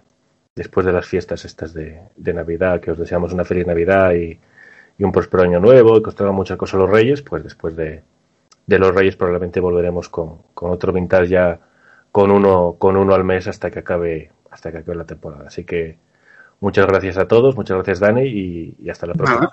después 0.55 0.83
de 0.83 0.91
las 0.91 1.05
fiestas 1.05 1.45
estas 1.45 1.75
de, 1.75 2.01
de, 2.15 2.33
Navidad, 2.33 2.81
que 2.81 2.89
os 2.89 2.97
deseamos 2.97 3.31
una 3.33 3.45
feliz 3.45 3.67
Navidad 3.67 4.13
y, 4.13 4.39
un 4.97 5.11
próspero 5.11 5.43
año 5.43 5.59
nuevo 5.59 5.95
y 5.95 6.01
que 6.01 6.09
os 6.09 6.15
traigan 6.15 6.35
muchas 6.35 6.57
cosas 6.57 6.79
los 6.79 6.89
Reyes, 6.89 7.21
pues 7.21 7.43
después 7.43 7.75
de, 7.75 8.01
de 8.65 8.79
los 8.79 8.95
Reyes 8.95 9.15
probablemente 9.15 9.59
volveremos 9.59 10.09
con, 10.09 10.39
con, 10.55 10.71
otro 10.71 10.91
vintage 10.91 11.27
ya 11.27 11.59
con 12.11 12.31
uno, 12.31 12.77
con 12.79 12.97
uno 12.97 13.13
al 13.13 13.23
mes 13.23 13.47
hasta 13.47 13.69
que 13.69 13.79
acabe, 13.79 14.31
hasta 14.49 14.71
que 14.71 14.79
acabe 14.79 14.97
la 14.97 15.05
temporada. 15.05 15.45
Así 15.47 15.65
que 15.65 15.99
muchas 16.61 16.87
gracias 16.87 17.19
a 17.19 17.27
todos, 17.27 17.55
muchas 17.55 17.77
gracias 17.77 17.99
Dani 17.99 18.23
y, 18.23 18.75
y 18.79 18.89
hasta 18.89 19.05
la 19.05 19.13
próxima. 19.13 19.51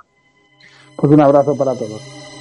Pues 0.96 1.12
un 1.12 1.20
abrazo 1.20 1.54
para 1.58 1.74
todos. 1.74 2.35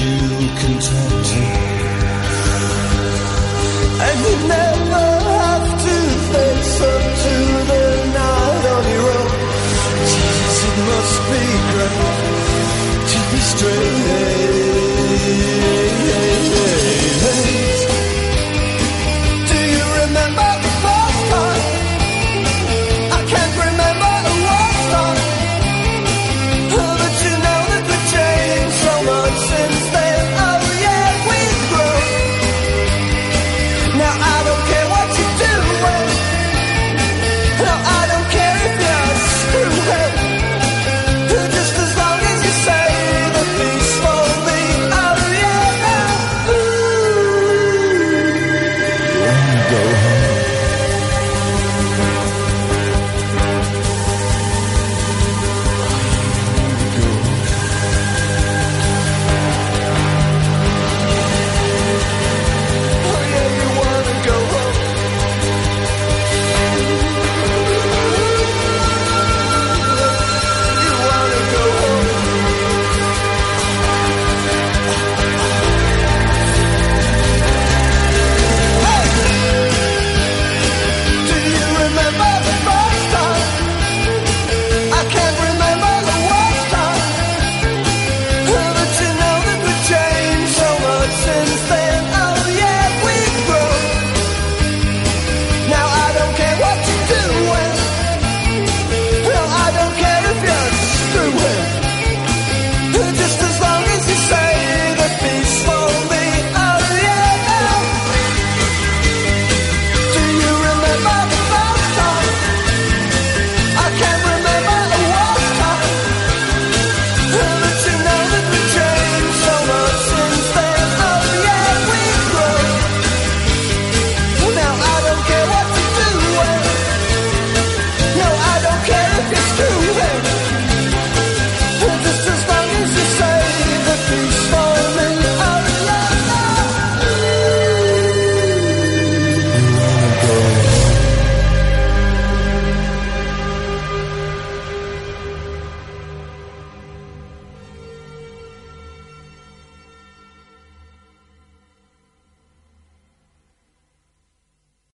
you 0.00 0.48
can 0.54 0.78
tell. 0.80 1.17